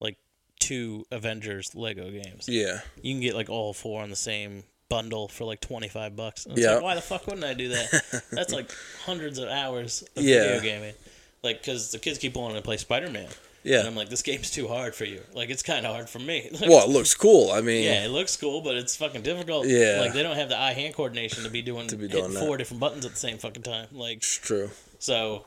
like 0.00 0.18
two 0.58 1.04
Avengers 1.10 1.74
Lego 1.74 2.10
games. 2.10 2.48
Yeah. 2.48 2.80
You 3.02 3.14
can 3.14 3.20
get 3.20 3.34
like 3.34 3.48
all 3.48 3.72
four 3.72 4.02
on 4.02 4.10
the 4.10 4.16
same 4.16 4.64
bundle 4.88 5.28
for 5.28 5.44
like 5.44 5.60
25 5.60 6.14
bucks. 6.16 6.46
Yeah. 6.50 6.74
like 6.74 6.82
why 6.82 6.94
the 6.94 7.00
fuck 7.00 7.26
wouldn't 7.26 7.44
I 7.44 7.54
do 7.54 7.68
that? 7.70 8.24
That's 8.32 8.52
like 8.52 8.70
hundreds 9.04 9.38
of 9.38 9.48
hours 9.48 10.02
of 10.16 10.22
Yeah. 10.22 10.40
video 10.40 10.60
gaming. 10.60 10.94
Like 11.42 11.62
cuz 11.62 11.90
the 11.92 11.98
kids 11.98 12.18
keep 12.18 12.34
wanting 12.34 12.56
to 12.56 12.62
play 12.62 12.76
Spider-Man. 12.76 13.28
Yeah. 13.64 13.78
And 13.80 13.88
I'm 13.88 13.96
like 13.96 14.10
this 14.10 14.22
game's 14.22 14.50
too 14.50 14.68
hard 14.68 14.94
for 14.94 15.04
you. 15.06 15.22
Like 15.34 15.48
it's 15.50 15.62
kind 15.62 15.84
of 15.86 15.92
hard 15.94 16.08
for 16.08 16.18
me. 16.18 16.50
Well, 16.60 16.84
it 16.84 16.90
looks 16.90 17.14
cool. 17.14 17.50
I 17.50 17.60
mean, 17.62 17.84
Yeah, 17.84 18.04
it 18.04 18.10
looks 18.10 18.36
cool, 18.36 18.60
but 18.60 18.76
it's 18.76 18.94
fucking 18.94 19.22
difficult. 19.22 19.66
Yeah. 19.66 19.98
like 20.00 20.12
they 20.12 20.22
don't 20.22 20.36
have 20.36 20.50
the 20.50 20.58
eye 20.60 20.72
hand 20.74 20.94
coordination 20.94 21.44
to 21.44 21.50
be 21.50 21.62
doing 21.62 21.86
To 21.94 21.96
be 21.96 22.06
doing 22.08 22.30
four 22.32 22.56
different 22.58 22.80
buttons 22.80 23.04
at 23.06 23.12
the 23.12 23.18
same 23.18 23.38
fucking 23.38 23.62
time. 23.62 23.88
Like 23.92 24.18
it's 24.18 24.36
true. 24.38 24.70
so, 24.98 25.46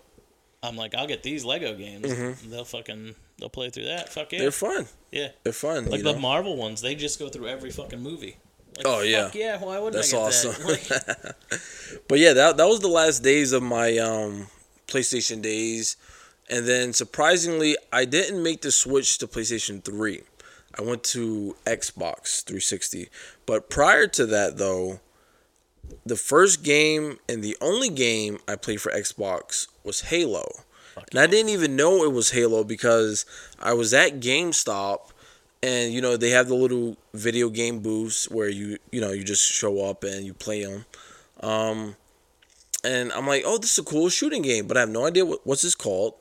I'm 0.63 0.76
like, 0.76 0.95
I'll 0.95 1.05
get 1.07 1.22
these 1.22 1.45
Lego 1.45 1.76
games. 1.76 2.07
Mhm. 2.11 2.41
They'll 2.49 2.65
fucking 2.65 3.13
they'll 3.38 3.49
play 3.49 3.70
through 3.70 3.86
that. 3.86 4.09
Fuck 4.09 4.34
yeah, 4.34 4.39
They're 4.39 4.51
fun. 4.51 4.88
Yeah, 5.11 5.30
They're 5.43 5.53
fun. 5.53 5.86
like 5.86 6.01
the 6.03 6.13
know? 6.13 6.20
Marvel 6.20 6.57
ones, 6.57 6.82
they 6.82 6.95
just 6.95 7.20
go 7.20 7.30
through 7.30 7.47
every 7.47 7.70
fucking 7.70 8.01
movie. 8.01 8.38
Like, 8.76 8.86
Oh 8.88 9.01
yeah. 9.01 9.26
fuck 9.26 9.36
yeah. 9.36 9.59
Why 9.63 9.78
wouldn't 9.78 9.93
That's 9.93 10.11
I 10.13 10.18
get 10.18 10.24
awesome. 10.26 10.51
that? 10.63 11.36
Like, 11.51 12.01
but 12.07 12.18
yeah, 12.20 12.34
that 12.34 12.57
that 12.57 12.68
was 12.68 12.80
the 12.80 12.88
last 12.88 13.22
days 13.22 13.51
of 13.53 13.61
my 13.61 13.97
um 13.99 14.47
PlayStation 14.88 15.41
days. 15.41 15.95
And 16.50 16.66
then 16.66 16.93
surprisingly, 16.93 17.76
I 17.91 18.06
didn't 18.06 18.41
make 18.41 18.62
the 18.62 18.72
switch 18.72 19.18
to 19.20 19.28
PlayStation 19.28 19.84
3. 19.84 20.22
I 20.78 20.82
went 20.82 21.04
to 21.06 21.56
Xbox 21.66 22.43
360. 22.43 23.10
But 23.45 23.70
prior 23.70 24.08
to 24.08 24.26
that 24.28 24.58
though, 24.58 25.00
the 26.06 26.16
first 26.16 26.64
game 26.64 27.20
and 27.28 27.43
the 27.43 27.58
only 27.62 27.89
game 27.89 28.39
I 28.48 28.56
played 28.56 28.82
for 28.82 28.91
Xbox 28.91 29.68
was 29.84 30.02
Halo. 30.02 30.48
And 31.12 31.20
I 31.20 31.28
didn't 31.28 31.50
even 31.50 31.76
know 31.76 32.04
it 32.04 32.12
was 32.12 32.32
Halo 32.32 32.64
because 32.64 33.26
I 33.60 33.74
was 33.74 33.93
at 33.93 34.20
GameStop 34.20 35.12
and 35.64 35.91
you 35.91 36.02
know 36.02 36.18
they 36.18 36.30
have 36.32 36.48
the 36.48 36.56
little 36.56 36.98
video 37.14 37.50
game 37.50 37.80
booths 37.80 38.30
where 38.30 38.50
you 38.50 38.78
you 38.91 39.02
know 39.02 39.12
you 39.12 39.24
just 39.24 39.43
show 39.43 39.84
up 39.86 40.04
and 40.04 40.26
you 40.26 40.34
play 40.34 40.64
them. 40.64 40.86
Um, 41.41 41.95
and 42.84 43.12
I'm 43.12 43.28
like, 43.28 43.43
oh, 43.45 43.58
this 43.58 43.74
is 43.74 43.80
a 43.80 43.84
cool 43.84 44.10
shooting 44.10 44.41
game, 44.41 44.68
but 44.68 44.78
I 44.78 44.82
have 44.82 44.89
no 44.89 45.06
idea 45.06 45.26
what, 45.26 45.45
what's 45.45 45.62
this 45.62 45.76
called. 45.76 46.14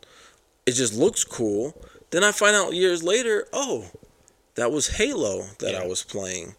It 0.66 0.72
just 0.72 0.94
looks 0.94 1.24
cool. 1.24 1.80
Then 2.10 2.24
I 2.24 2.32
find 2.32 2.56
out 2.56 2.74
years 2.74 3.02
later, 3.02 3.46
oh, 3.52 3.86
that 4.56 4.72
was 4.72 4.96
Halo 4.96 5.46
that 5.60 5.74
I 5.74 5.86
was 5.86 6.02
playing. 6.02 6.54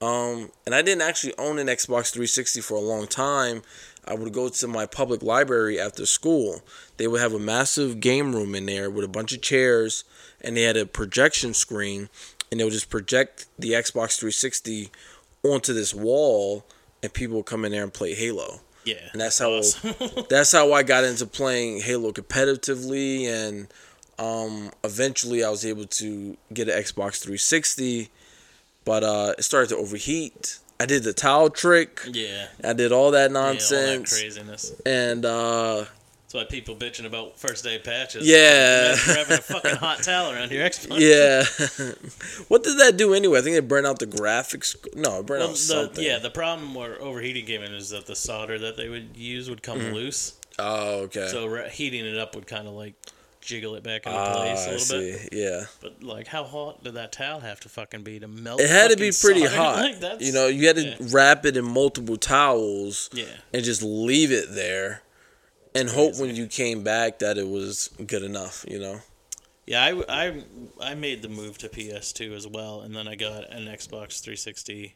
Um, 0.00 0.50
and 0.66 0.74
I 0.74 0.82
didn't 0.82 1.02
actually 1.02 1.34
own 1.38 1.58
an 1.58 1.68
Xbox 1.68 2.12
360 2.12 2.60
for 2.60 2.74
a 2.74 2.80
long 2.80 3.06
time. 3.06 3.62
I 4.04 4.14
would 4.14 4.32
go 4.32 4.48
to 4.48 4.68
my 4.68 4.86
public 4.86 5.22
library 5.22 5.80
after 5.80 6.06
school. 6.06 6.62
They 6.96 7.08
would 7.08 7.20
have 7.20 7.32
a 7.32 7.38
massive 7.38 8.00
game 8.00 8.34
room 8.34 8.54
in 8.54 8.66
there 8.66 8.90
with 8.90 9.04
a 9.04 9.08
bunch 9.08 9.32
of 9.32 9.42
chairs, 9.42 10.04
and 10.40 10.56
they 10.56 10.62
had 10.62 10.76
a 10.76 10.86
projection 10.86 11.54
screen, 11.54 12.08
and 12.50 12.60
they 12.60 12.64
would 12.64 12.72
just 12.72 12.90
project 12.90 13.46
the 13.58 13.72
Xbox 13.72 14.18
360 14.18 14.90
onto 15.42 15.72
this 15.72 15.94
wall, 15.94 16.64
and 17.02 17.12
people 17.12 17.36
would 17.36 17.46
come 17.46 17.64
in 17.64 17.72
there 17.72 17.82
and 17.82 17.92
play 17.92 18.14
Halo. 18.14 18.60
Yeah, 18.86 18.94
and 19.12 19.20
that's 19.20 19.38
how 19.38 19.60
that's 20.30 20.52
how 20.52 20.72
I 20.72 20.82
got 20.82 21.04
into 21.04 21.26
playing 21.26 21.80
Halo 21.82 22.12
competitively, 22.12 23.26
and 23.26 23.66
um, 24.18 24.70
eventually 24.84 25.44
I 25.44 25.50
was 25.50 25.66
able 25.66 25.84
to 25.86 26.36
get 26.54 26.68
an 26.68 26.82
Xbox 26.82 27.20
360, 27.20 28.08
but 28.86 29.04
uh, 29.04 29.34
it 29.36 29.42
started 29.42 29.68
to 29.70 29.76
overheat. 29.76 30.58
I 30.78 30.86
did 30.86 31.04
the 31.04 31.12
towel 31.12 31.50
trick. 31.50 32.00
Yeah. 32.10 32.48
I 32.62 32.72
did 32.74 32.92
all 32.92 33.10
that 33.12 33.30
Yeah, 33.30 33.38
all 33.38 33.44
that 33.46 33.52
nonsense. 33.54 34.18
craziness. 34.18 34.72
And 34.84 35.24
uh, 35.24 35.86
That's 36.26 36.34
why 36.34 36.44
people 36.44 36.74
bitching 36.74 37.06
about 37.06 37.38
first 37.38 37.62
day 37.62 37.78
patches. 37.78 38.26
Yeah. 38.26 38.96
Having 38.96 39.38
a 39.38 39.40
fucking 39.42 39.76
hot 39.76 40.02
towel 40.02 40.32
around 40.32 40.50
your 40.50 40.64
Xbox. 40.68 40.98
yeah, 40.98 41.44
what 42.48 42.64
did 42.64 42.78
that 42.80 42.96
do 42.96 43.14
anyway? 43.14 43.38
I 43.38 43.42
think 43.42 43.56
it 43.56 43.68
burned 43.68 43.86
out 43.86 44.00
the 44.00 44.08
graphics. 44.08 44.74
No, 44.96 45.20
it 45.20 45.26
burned 45.26 45.40
Well, 45.40 45.48
out 45.50 45.54
the, 45.54 45.58
something. 45.60 46.04
yeah, 46.04 46.18
the 46.18 46.30
problem 46.30 46.74
where 46.74 47.00
overheating 47.00 47.46
came 47.46 47.62
in 47.62 47.72
is 47.72 47.90
that 47.90 48.06
the 48.06 48.16
solder 48.16 48.58
that 48.58 48.76
they 48.76 48.88
would 48.88 49.16
use 49.16 49.48
would 49.48 49.62
come 49.62 49.78
Mhm. 49.78 49.92
loose. 49.94 50.34
Oh, 50.58 51.02
okay. 51.02 51.28
So 51.28 51.46
re- 51.46 51.68
heating 51.70 52.04
it 52.04 52.18
up 52.18 52.34
would 52.34 52.48
kind 52.48 52.66
of 52.66 52.74
like 52.74 52.94
jiggle 53.40 53.76
it 53.76 53.84
back 53.84 54.06
into 54.06 54.18
Ah, 54.18 54.32
place 54.34 54.66
a 54.66 54.70
I 54.70 54.72
little 54.72 54.98
bit. 54.98 55.20
see. 55.20 55.28
Yeah. 55.30 55.64
But 55.80 56.02
like, 56.02 56.26
how 56.26 56.42
hot 56.42 56.82
did 56.82 56.94
that 56.94 57.12
towel 57.12 57.38
have 57.38 57.60
to 57.60 57.68
fucking 57.68 58.02
be 58.02 58.18
to 58.18 58.26
melt? 58.26 58.60
It 58.60 58.68
had 58.68 58.90
to 58.90 58.96
be 58.96 59.12
pretty 59.12 59.46
solder? 59.46 59.48
hot. 59.56 60.02
Like, 60.02 60.20
you 60.20 60.32
know, 60.32 60.48
you 60.48 60.66
had 60.66 60.74
to 60.76 60.82
yeah. 60.88 60.96
wrap 61.12 61.46
it 61.46 61.56
in 61.56 61.64
multiple 61.64 62.16
towels. 62.16 63.10
Yeah. 63.12 63.26
And 63.54 63.62
just 63.62 63.82
leave 63.82 64.32
it 64.32 64.46
there, 64.56 65.02
and 65.76 65.88
hope 65.90 66.16
when 66.16 66.34
you 66.34 66.46
came 66.46 66.82
back 66.82 67.18
that 67.20 67.38
it 67.38 67.48
was 67.48 67.88
good 68.06 68.22
enough. 68.22 68.64
You 68.68 68.78
know. 68.80 69.00
Yeah, 69.66 69.82
I, 69.82 70.02
I, 70.28 70.44
I 70.80 70.94
made 70.94 71.22
the 71.22 71.28
move 71.28 71.58
to 71.58 71.68
PS2 71.68 72.32
as 72.36 72.46
well, 72.46 72.82
and 72.82 72.94
then 72.94 73.08
I 73.08 73.16
got 73.16 73.50
an 73.52 73.64
Xbox 73.66 74.20
360. 74.22 74.94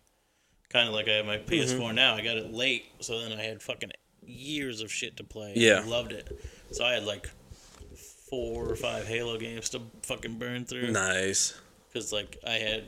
Kind 0.68 0.86
of 0.86 0.94
like 0.94 1.08
I 1.08 1.12
have 1.14 1.26
my 1.26 1.38
PS4 1.38 1.80
Mhm. 1.90 1.94
now. 1.96 2.14
I 2.14 2.20
got 2.20 2.36
it 2.36 2.52
late, 2.52 2.84
so 3.00 3.20
then 3.20 3.32
I 3.36 3.42
had 3.42 3.60
fucking 3.60 3.90
years 4.24 4.80
of 4.80 4.92
shit 4.92 5.16
to 5.16 5.24
play. 5.24 5.54
Yeah. 5.56 5.80
I 5.84 5.88
loved 5.88 6.12
it. 6.12 6.38
So 6.70 6.84
I 6.84 6.92
had 6.92 7.02
like 7.04 7.28
four 8.28 8.70
or 8.70 8.76
five 8.76 9.08
Halo 9.08 9.36
games 9.38 9.70
to 9.70 9.80
fucking 10.02 10.38
burn 10.38 10.64
through. 10.64 10.92
Nice. 10.92 11.54
Because 11.88 12.12
like 12.12 12.36
I 12.46 12.52
had 12.52 12.84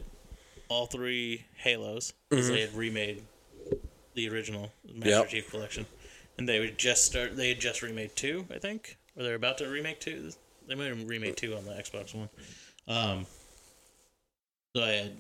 all 0.69 0.87
three 0.87 1.45
Halos 1.57 2.13
because 2.29 2.49
Mhm. 2.49 2.53
they 2.55 2.61
had 2.61 2.75
remade 2.77 3.23
the 4.15 4.29
original 4.29 4.73
Master 4.85 5.09
Yep. 5.11 5.29
Chief 5.31 5.51
Collection, 5.51 5.87
and 6.43 6.49
they 6.49 6.59
would 6.59 6.77
just 6.77 7.05
start. 7.05 7.37
They 7.37 7.51
had 7.51 7.61
just 7.61 7.83
remade 7.83 8.17
two, 8.17 8.47
I 8.53 8.59
think, 8.59 8.97
or 9.17 9.23
they're 9.23 9.37
about 9.37 9.59
to 9.59 9.69
remake 9.69 10.01
two. 10.01 10.33
They 10.67 10.75
might 10.75 10.87
have 10.89 11.09
remade 11.09 11.37
two 11.37 11.55
on 11.57 11.65
the 11.65 11.71
Xbox 11.71 12.13
One. 12.17 12.29
Um, 12.89 13.27
so 14.75 14.83
I 14.83 14.89
had 14.91 15.13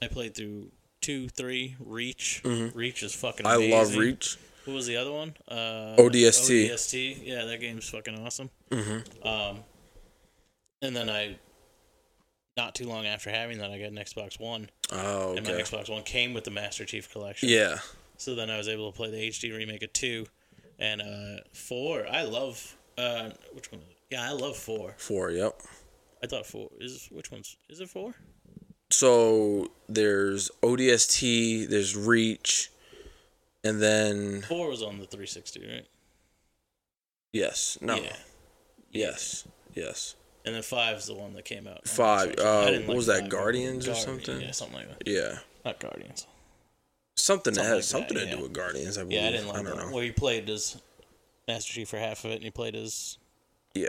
I 0.00 0.08
played 0.08 0.34
through 0.34 0.70
two, 1.02 1.28
three, 1.28 1.76
Reach. 1.78 2.40
Mhm. 2.44 2.74
Reach 2.74 3.02
is 3.02 3.14
fucking. 3.14 3.44
I 3.44 3.56
love. 3.56 3.94
Reach. 3.94 4.38
What 4.64 4.72
was 4.74 4.86
the 4.86 4.96
other 4.96 5.12
one? 5.12 5.34
Uh, 5.48 5.96
ODST. 5.98 6.70
ODST. 6.70 7.20
Yeah, 7.26 7.44
that 7.44 7.60
game's 7.60 7.88
fucking 7.90 8.18
awesome. 8.18 8.48
Mhm. 8.70 9.26
Um, 9.26 9.64
and 10.80 10.96
then 10.96 11.10
I, 11.10 11.36
not 12.56 12.74
too 12.74 12.86
long 12.86 13.04
after 13.06 13.28
having 13.28 13.58
that, 13.58 13.70
I 13.70 13.78
got 13.78 13.88
an 13.88 13.96
Xbox 13.96 14.40
One. 14.40 14.70
Oh, 14.92 15.30
Okay. 15.32 15.38
And 15.38 15.46
my. 15.46 15.52
Xbox 15.54 15.90
One 15.90 16.04
came 16.04 16.32
with 16.32 16.44
the 16.44 16.50
Master 16.50 16.86
Chief 16.86 17.10
Collection. 17.10 17.50
Yeah. 17.50 17.80
So 18.16 18.34
then 18.34 18.48
I 18.50 18.56
was 18.58 18.68
able 18.68 18.90
to 18.92 18.96
play 18.96 19.10
the 19.10 19.16
HD 19.28 19.50
remake 19.54 19.82
of 19.82 19.92
two, 19.92 20.26
and 20.80 21.00
uh, 21.02 21.40
four. 21.52 22.06
I 22.10 22.22
love. 22.22 22.76
Uh, 22.98 23.30
which 23.52 23.70
one? 23.70 23.80
Yeah, 24.10 24.28
I 24.28 24.32
love 24.32 24.56
four. 24.56 24.94
Four. 24.98 25.30
Yep. 25.30 25.60
I 26.22 26.26
thought 26.26 26.46
four 26.46 26.68
is 26.80 27.08
which 27.12 27.30
one's 27.30 27.56
is 27.68 27.80
it 27.80 27.88
four? 27.88 28.14
So 28.90 29.68
there's 29.88 30.50
ODST, 30.62 31.68
there's 31.68 31.96
Reach, 31.96 32.70
and 33.62 33.80
then 33.80 34.42
Four 34.42 34.68
was 34.70 34.82
on 34.82 34.98
the 34.98 35.06
360, 35.06 35.60
right? 35.66 35.86
yes, 37.32 37.78
no, 37.80 37.94
Yeah. 37.94 38.16
yes, 38.90 39.46
yes. 39.74 40.16
And 40.44 40.54
then 40.56 40.62
five 40.62 40.96
is 40.96 41.06
the 41.06 41.14
one 41.14 41.34
that 41.34 41.44
came 41.44 41.68
out. 41.68 41.86
Five. 41.86 42.34
Uh, 42.38 42.62
what 42.64 42.72
like 42.74 42.88
was 42.88 43.06
that? 43.06 43.20
five. 43.20 43.30
Guardians 43.30 43.86
or 43.86 43.94
something? 43.94 44.40
Yeah, 44.40 44.50
something 44.52 44.78
like 44.78 44.88
that. 44.88 45.06
Yeah. 45.06 45.38
Not 45.64 45.78
Guardians. 45.78 46.26
Something 47.20 47.54
that 47.54 47.62
has 47.64 47.70
like 47.70 47.78
that, 47.78 47.84
something 47.84 48.16
to 48.18 48.24
yeah. 48.26 48.36
do 48.36 48.42
with 48.42 48.52
Guardians. 48.52 48.98
I 48.98 49.02
believe. 49.02 49.20
Yeah, 49.20 49.28
I 49.28 49.30
didn't 49.32 49.48
like 49.48 49.58
I 49.58 49.62
don't 49.62 49.76
that. 49.78 49.86
know. 49.88 49.94
Where 49.94 50.04
you 50.04 50.12
played 50.12 50.48
as 50.50 50.80
Master 51.48 51.72
Chief 51.72 51.88
for 51.88 51.98
half 51.98 52.24
of 52.24 52.30
it, 52.30 52.34
and 52.36 52.44
you 52.44 52.50
played 52.52 52.74
as 52.76 53.18
Yeah. 53.74 53.88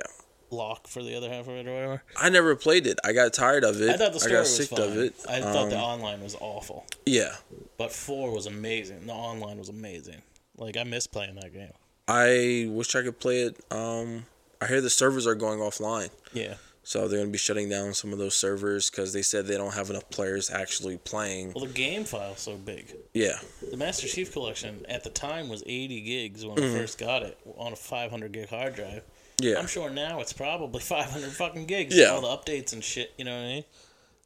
Locke 0.49 0.87
for 0.87 1.01
the 1.01 1.15
other 1.15 1.29
half 1.29 1.47
of 1.47 1.53
it, 1.55 1.65
or 1.67 1.73
whatever. 1.73 2.03
I 2.17 2.29
never 2.29 2.55
played 2.57 2.85
it. 2.85 2.99
I 3.05 3.13
got 3.13 3.31
tired 3.33 3.63
of 3.63 3.81
it. 3.81 3.89
I 3.89 3.97
thought 3.97 4.11
the 4.13 4.19
story 4.19 4.33
got 4.33 4.39
was 4.41 4.55
sick 4.57 4.69
fine. 4.69 4.81
of 4.81 4.97
it. 4.97 5.15
I 5.29 5.39
thought 5.39 5.69
the 5.69 5.77
Um, 5.77 5.83
online 5.83 6.21
was 6.21 6.35
awful. 6.41 6.85
Yeah. 7.05 7.35
But 7.77 7.91
four 7.93 8.31
was 8.31 8.45
amazing. 8.47 9.05
The 9.07 9.13
online 9.13 9.57
was 9.59 9.69
amazing. 9.69 10.21
Like 10.57 10.75
I 10.77 10.83
miss 10.83 11.07
playing 11.07 11.35
that 11.35 11.53
game. 11.53 11.71
I 12.07 12.67
wish 12.69 12.93
I 12.95 13.01
could 13.03 13.19
play 13.19 13.43
it. 13.43 13.55
Um, 13.71 14.25
I 14.59 14.67
hear 14.67 14.81
the 14.81 14.89
servers 14.89 15.25
are 15.25 15.35
going 15.35 15.59
offline. 15.59 16.09
Yeah. 16.33 16.55
So 16.83 17.07
they're 17.07 17.19
gonna 17.19 17.31
be 17.31 17.37
shutting 17.37 17.69
down 17.69 17.93
some 17.93 18.11
of 18.11 18.17
those 18.17 18.35
servers 18.35 18.89
because 18.89 19.13
they 19.13 19.21
said 19.21 19.45
they 19.45 19.55
don't 19.57 19.73
have 19.75 19.89
enough 19.91 20.09
players 20.09 20.49
actually 20.49 20.97
playing. 20.97 21.53
Well, 21.53 21.65
the 21.65 21.71
game 21.73 22.03
file's 22.05 22.39
so 22.39 22.55
big. 22.57 22.95
Yeah. 23.13 23.37
The 23.69 23.77
Master 23.77 24.07
Chief 24.07 24.31
Collection 24.31 24.83
at 24.89 25.03
the 25.03 25.11
time 25.11 25.47
was 25.47 25.61
80 25.67 26.01
gigs 26.01 26.43
when 26.45 26.57
Mhm. 26.57 26.75
I 26.75 26.79
first 26.79 26.97
got 26.97 27.21
it 27.21 27.37
on 27.55 27.73
a 27.73 27.75
500 27.75 28.31
gig 28.31 28.49
hard 28.49 28.75
drive. 28.75 29.03
Yeah. 29.39 29.59
I'm 29.59 29.67
sure 29.67 29.89
now 29.91 30.21
it's 30.21 30.33
probably 30.33 30.81
500 30.81 31.31
fucking 31.33 31.67
gigs. 31.67 31.95
Yeah. 31.95 32.07
All 32.13 32.21
the 32.21 32.27
updates 32.27 32.73
and 32.73 32.83
shit. 32.83 33.13
You 33.17 33.25
know 33.25 33.35
what 33.35 33.43
I 33.43 33.47
mean? 33.47 33.63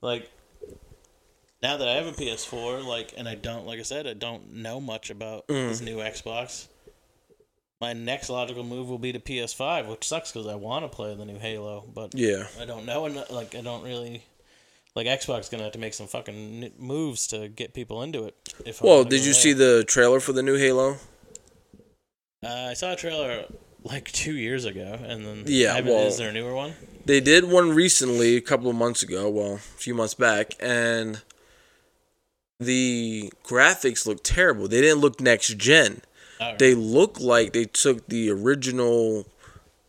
Like 0.01 0.29
now 1.61 1.77
that 1.77 1.87
I 1.87 1.95
have 1.95 2.07
a 2.07 2.11
PS4, 2.13 2.85
like, 2.87 3.13
and 3.17 3.27
I 3.27 3.35
don't, 3.35 3.65
like 3.65 3.79
I 3.79 3.83
said, 3.83 4.07
I 4.07 4.13
don't 4.13 4.53
know 4.53 4.79
much 4.79 5.09
about 5.09 5.47
Mhm. 5.47 5.69
this 5.69 5.81
new 5.81 5.97
Xbox. 5.97 6.67
My 7.81 7.93
next 7.93 8.29
logical 8.29 8.63
move 8.63 8.87
will 8.89 8.97
be 8.99 9.11
to 9.11 9.19
PS5, 9.19 9.87
which 9.87 10.07
sucks 10.07 10.31
because 10.31 10.47
I 10.47 10.55
want 10.55 10.85
to 10.85 10.89
play 10.95 11.13
the 11.15 11.25
new 11.25 11.37
Halo, 11.37 11.83
but 11.93 12.13
Yeah. 12.15 12.47
I 12.59 12.65
don't 12.65 12.85
know. 12.85 13.05
eno- 13.05 13.25
Like, 13.29 13.53
I 13.55 13.61
don't 13.61 13.83
really. 13.83 14.23
Like 14.95 15.07
Xbox 15.07 15.51
gonna 15.51 15.63
have 15.63 15.73
to 15.73 15.79
make 15.79 15.93
some 15.93 16.07
fucking 16.07 16.71
moves 16.79 17.27
to 17.27 17.49
get 17.49 17.73
people 17.73 18.01
into 18.01 18.23
it. 18.23 18.35
If 18.65 18.81
I 18.81 18.85
Well, 18.87 19.03
did 19.03 19.25
you 19.25 19.33
see 19.33 19.51
the 19.51 19.83
trailer 19.83 20.21
for 20.21 20.31
the 20.31 20.41
new 20.41 20.55
Halo? 20.55 20.99
Uh, 22.41 22.47
I 22.69 22.73
saw 22.75 22.93
a 22.93 22.95
trailer 22.95 23.43
like 23.83 24.09
two 24.13 24.37
years 24.37 24.63
ago, 24.63 24.97
and 25.03 25.25
then 25.25 25.43
Yeah, 25.47 25.77
well- 25.81 26.07
is 26.07 26.17
there 26.17 26.29
a 26.29 26.31
newer 26.31 26.55
one? 26.55 26.75
They 27.03 27.19
did 27.19 27.43
one 27.43 27.73
recently, 27.73 28.37
a 28.37 28.41
couple 28.41 28.69
of 28.69 28.75
months 28.77 29.03
ago. 29.03 29.29
Well, 29.29 29.55
a 29.55 29.59
few 29.59 29.93
months 29.93 30.13
back, 30.13 30.55
and 30.61 31.21
the 32.59 33.33
graphics 33.43 34.05
look 34.05 34.23
terrible. 34.23 34.69
They 34.69 34.79
didn't 34.79 34.99
look 35.01 35.19
next 35.19 35.57
gen. 35.57 36.03
They 36.57 36.73
look 36.73 37.19
like 37.19 37.53
they 37.53 37.65
took 37.65 38.07
the 38.07 38.29
original 38.29 39.25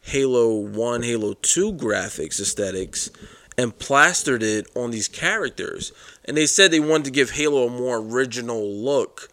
Halo 0.02 0.54
1, 0.54 1.02
Halo 1.02 1.34
2 1.34 1.72
graphics 1.72 2.40
aesthetics 2.40 3.10
and 3.58 3.76
plastered 3.78 4.42
it 4.42 4.66
on 4.76 4.90
these 4.90 5.08
characters. 5.08 5.92
And 6.24 6.36
they 6.36 6.46
said 6.46 6.70
they 6.70 6.80
wanted 6.80 7.06
to 7.06 7.10
give 7.10 7.30
Halo 7.30 7.66
a 7.66 7.70
more 7.70 7.98
original 7.98 8.68
look. 8.68 9.28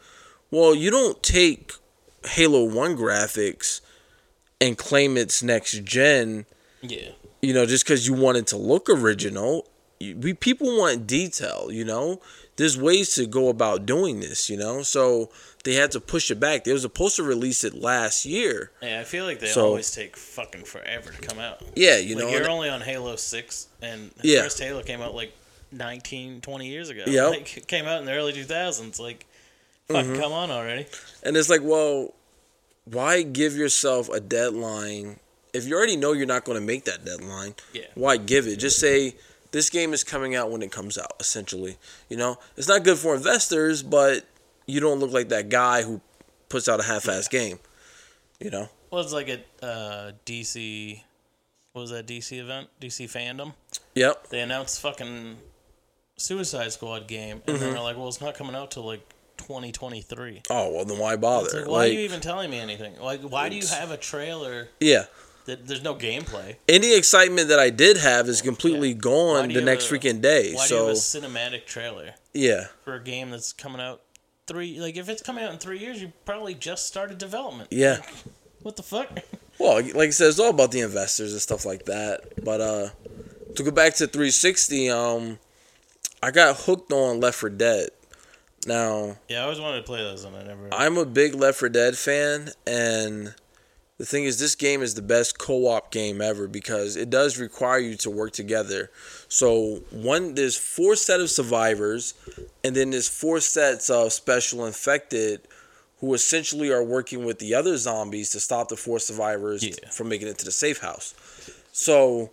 Well, 0.50 0.74
you 0.74 0.90
don't 0.90 1.22
take 1.22 1.74
Halo 2.26 2.64
1 2.64 2.98
graphics 2.98 3.82
and 4.62 4.78
claim 4.78 5.18
it's 5.18 5.44
next 5.44 5.84
gen 5.84 6.46
Yeah. 6.82 7.10
you 7.42 7.54
know, 7.54 7.66
just 7.66 7.84
because 7.86 8.08
you 8.08 8.14
want 8.14 8.38
it 8.38 8.48
to 8.48 8.58
look 8.58 8.90
original. 8.90 9.68
We 10.14 10.34
people 10.34 10.78
want 10.78 11.08
detail, 11.08 11.70
you 11.72 11.86
know. 11.86 12.20
There's 12.56 12.78
ways 12.78 13.16
to 13.16 13.26
go 13.26 13.50
about 13.50 13.86
doing 13.86 14.20
this, 14.20 14.50
you 14.50 14.58
know. 14.58 14.84
So 14.84 15.30
they 15.64 15.74
had 15.76 15.92
to 15.92 16.00
push 16.00 16.30
it 16.30 16.40
back. 16.40 16.64
They 16.66 16.74
were 16.74 16.80
supposed 16.80 17.16
to 17.16 17.24
release 17.24 17.64
it 17.64 17.74
last 17.74 18.26
year. 18.26 18.72
Yeah, 18.82 19.00
I 19.00 19.04
feel 19.06 19.26
like 19.26 19.40
they 19.40 19.48
So- 19.48 19.66
always 19.68 19.90
take 19.92 20.16
fucking 20.18 20.66
forever 20.66 21.12
to 21.12 21.18
come 21.22 21.40
out. 21.40 21.62
Yeah, 21.76 21.98
you 21.98 22.16
like 22.16 22.26
know, 22.26 22.32
You're 22.32 22.50
only 22.50 22.70
on 22.70 22.82
Halo 22.82 23.16
6, 23.16 23.68
and 23.82 24.12
Yeah. 24.22 24.44
first 24.44 24.60
Halo 24.60 24.84
came 24.84 25.02
out 25.02 25.16
like 25.16 25.32
19, 25.72 26.42
20 26.42 26.68
years 26.70 26.90
ago. 26.90 27.04
Yep. 27.08 27.30
Like, 27.32 27.58
it 27.58 27.68
came 27.68 27.86
out 27.88 28.00
in 28.00 28.06
the 28.06 28.12
early 28.12 28.34
2000s. 28.34 29.00
Like, 29.00 29.26
fucking 29.88 30.12
Mhm. 30.14 30.20
come 30.20 30.32
on 30.32 30.52
already. 30.52 30.86
And 31.24 31.36
it's 31.36 31.50
like, 31.50 31.62
well, 31.64 32.14
why 32.86 33.22
give 33.24 33.56
yourself 33.56 34.10
a 34.10 34.20
deadline 34.20 35.20
if 35.54 35.66
you 35.66 35.74
already 35.76 35.96
know 35.96 36.12
you're 36.14 36.26
not 36.28 36.44
going 36.46 36.60
to 36.60 36.66
make 36.66 36.86
that 36.86 37.04
deadline? 37.06 37.56
Yeah. 37.74 37.86
Why 37.96 38.18
give 38.18 38.46
it? 38.48 38.58
Just 38.58 38.78
say 38.80 39.16
this 39.54 39.70
game 39.70 39.94
is 39.94 40.04
coming 40.04 40.36
out 40.36 40.52
when 40.52 40.62
it 40.62 40.72
comes 40.72 40.98
out. 40.98 41.14
Essentially, 41.22 41.78
you 42.10 42.18
know, 42.18 42.38
it's 42.58 42.68
not 42.68 42.84
good 42.84 42.98
for 42.98 43.16
investors, 43.16 43.82
but 43.82 44.26
you 44.66 44.82
don't 44.82 45.00
look 45.00 45.12
like 45.14 45.30
that 45.30 45.48
guy 45.48 45.84
who 45.84 46.02
puts 46.50 46.68
out 46.68 46.80
a 46.82 46.84
half-ass 46.84 47.30
game. 47.30 47.60
You 48.40 48.50
know. 48.52 48.68
Well, 48.92 49.02
it's 49.02 49.14
like 49.14 49.30
a 49.30 49.66
uh, 49.66 50.12
DC. 50.26 51.02
What 51.72 51.82
was 51.82 51.90
that 51.92 52.06
DC 52.06 52.38
event? 52.40 52.68
DC 52.80 53.06
FanDome. 53.06 53.54
Yep. 53.96 54.28
They 54.30 54.42
announced 54.42 54.80
fucking 54.82 55.38
Suicide 56.18 56.72
Squad 56.74 57.08
game, 57.08 57.42
and 57.48 57.58
then 57.58 57.70
Mhm. 57.70 57.74
they're 57.74 57.82
like, 57.82 57.98
"Well, 57.98 58.08
it's 58.08 58.22
not 58.22 58.36
coming 58.36 58.56
out 58.56 58.70
till 58.72 58.84
like 58.84 59.02
2023." 59.38 60.44
Oh 60.52 60.70
well, 60.72 60.86
then 60.86 61.00
why 61.00 61.16
bother? 61.16 61.62
Like, 61.62 61.68
why 61.68 61.78
like, 61.78 61.90
are 61.92 61.94
you 61.94 62.00
even 62.02 62.22
telling 62.22 62.50
me 62.52 62.60
anything? 62.60 63.00
Like, 63.00 63.22
why 63.22 63.50
do 63.50 63.56
you 63.56 63.66
have 63.68 63.90
a 63.92 63.98
trailer? 63.98 64.70
yeah. 64.80 65.06
There's 65.46 65.84
no 65.84 65.96
gameplay. 65.96 66.56
Any 66.70 66.96
excitement 66.96 67.50
that 67.50 67.60
I 67.60 67.70
did 67.70 67.98
have 67.98 68.30
is 68.30 68.42
completely 68.42 68.94
Why 68.94 69.00
gone 69.00 69.50
the 69.50 69.62
next 69.62 69.92
a- 69.92 69.94
freaking 69.94 70.22
day. 70.22 70.54
Why 70.54 70.66
so 70.66 70.76
do 70.76 70.82
you 70.82 70.88
have 70.88 70.98
a 70.98 71.00
cinematic 71.00 71.66
trailer 71.66 72.14
yeah, 72.34 72.68
for 72.84 72.96
a 72.96 73.04
game 73.04 73.30
that's 73.30 73.54
coming 73.54 73.82
out 73.82 74.02
three. 74.48 74.80
Like 74.80 74.98
if 74.98 75.10
it's 75.10 75.22
coming 75.22 75.44
out 75.44 75.52
in 75.52 75.60
three 75.60 75.80
years, 75.80 76.02
you 76.02 76.14
probably 76.26 76.54
just 76.54 76.86
started 76.88 77.18
development. 77.18 77.70
Yeah. 77.72 77.98
What 78.62 78.76
the 78.76 78.84
fuck? 78.84 79.10
Well, 79.60 79.76
like 79.76 80.08
I 80.08 80.10
said, 80.10 80.30
it's 80.30 80.40
all 80.40 80.50
about 80.50 80.72
the 80.72 80.80
investors 80.80 81.32
and 81.32 81.40
stuff 81.40 81.64
like 81.64 81.86
that. 81.86 82.44
But 82.44 82.60
uh, 82.60 82.90
to 83.56 83.64
go 83.64 83.70
back 83.70 83.94
to 83.98 84.08
360, 84.08 84.90
um, 84.90 85.38
I 86.24 86.32
got 86.32 86.58
hooked 86.58 86.92
on 86.92 87.20
Left 87.20 87.38
4 87.38 87.52
Dead. 87.52 87.90
Now, 88.66 89.18
Yeah, 89.30 89.42
I 89.42 89.44
always 89.44 89.60
wanted 89.60 89.78
to 89.78 89.84
play 89.84 90.00
those, 90.00 90.24
and 90.24 90.36
I 90.36 90.44
never. 90.44 90.70
I'm 90.74 90.98
a 90.98 91.06
big 91.06 91.36
Left 91.36 91.60
4 91.60 91.70
Dead 91.70 91.96
fan, 91.96 92.50
and 92.66 93.36
the 94.04 94.08
thing 94.08 94.26
is, 94.26 94.38
this 94.38 94.56
game 94.56 94.82
is 94.82 94.96
the 94.96 95.02
best 95.02 95.40
co-op 95.40 95.90
game 95.90 96.22
ever 96.22 96.46
because 96.50 96.98
it 96.98 97.10
does 97.10 97.40
require 97.40 97.80
you 97.80 97.96
to 97.96 98.10
work 98.10 98.34
together. 98.34 98.92
So 99.30 99.82
one, 99.92 100.36
there's 100.36 100.58
four 100.58 100.98
set 100.98 101.22
of 101.22 101.30
survivors, 101.30 102.14
and 102.66 102.76
then 102.76 102.90
there's 102.90 103.08
four 103.08 103.40
sets 103.40 103.90
of 103.90 104.12
special 104.12 104.66
infected, 104.66 105.48
who 106.02 106.14
essentially 106.14 106.70
are 106.70 106.84
working 106.84 107.24
with 107.24 107.40
the 107.40 107.56
other 107.56 107.78
zombies 107.78 108.32
to 108.32 108.42
stop 108.42 108.68
the 108.68 108.76
four 108.76 109.00
survivors 109.00 109.66
from 109.96 110.10
making 110.10 110.28
it 110.28 110.38
to 110.40 110.44
the 110.44 110.52
safe 110.52 110.82
house. 110.82 111.16
So 111.72 112.32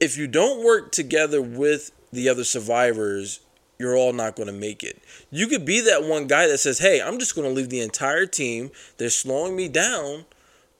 if 0.00 0.16
you 0.16 0.26
don't 0.26 0.64
work 0.64 0.90
together 0.90 1.40
with 1.40 1.92
the 2.12 2.28
other 2.28 2.42
survivors, 2.42 3.38
you're 3.78 3.96
all 3.96 4.12
not 4.12 4.36
going 4.36 4.46
to 4.46 4.52
make 4.52 4.82
it. 4.82 5.02
You 5.30 5.46
could 5.48 5.64
be 5.64 5.80
that 5.80 6.04
one 6.04 6.26
guy 6.26 6.46
that 6.46 6.58
says, 6.58 6.78
"Hey, 6.78 7.00
I'm 7.00 7.18
just 7.18 7.34
going 7.34 7.48
to 7.48 7.54
leave 7.54 7.68
the 7.68 7.80
entire 7.80 8.26
team. 8.26 8.70
They're 8.98 9.10
slowing 9.10 9.54
me 9.56 9.68
down." 9.68 10.24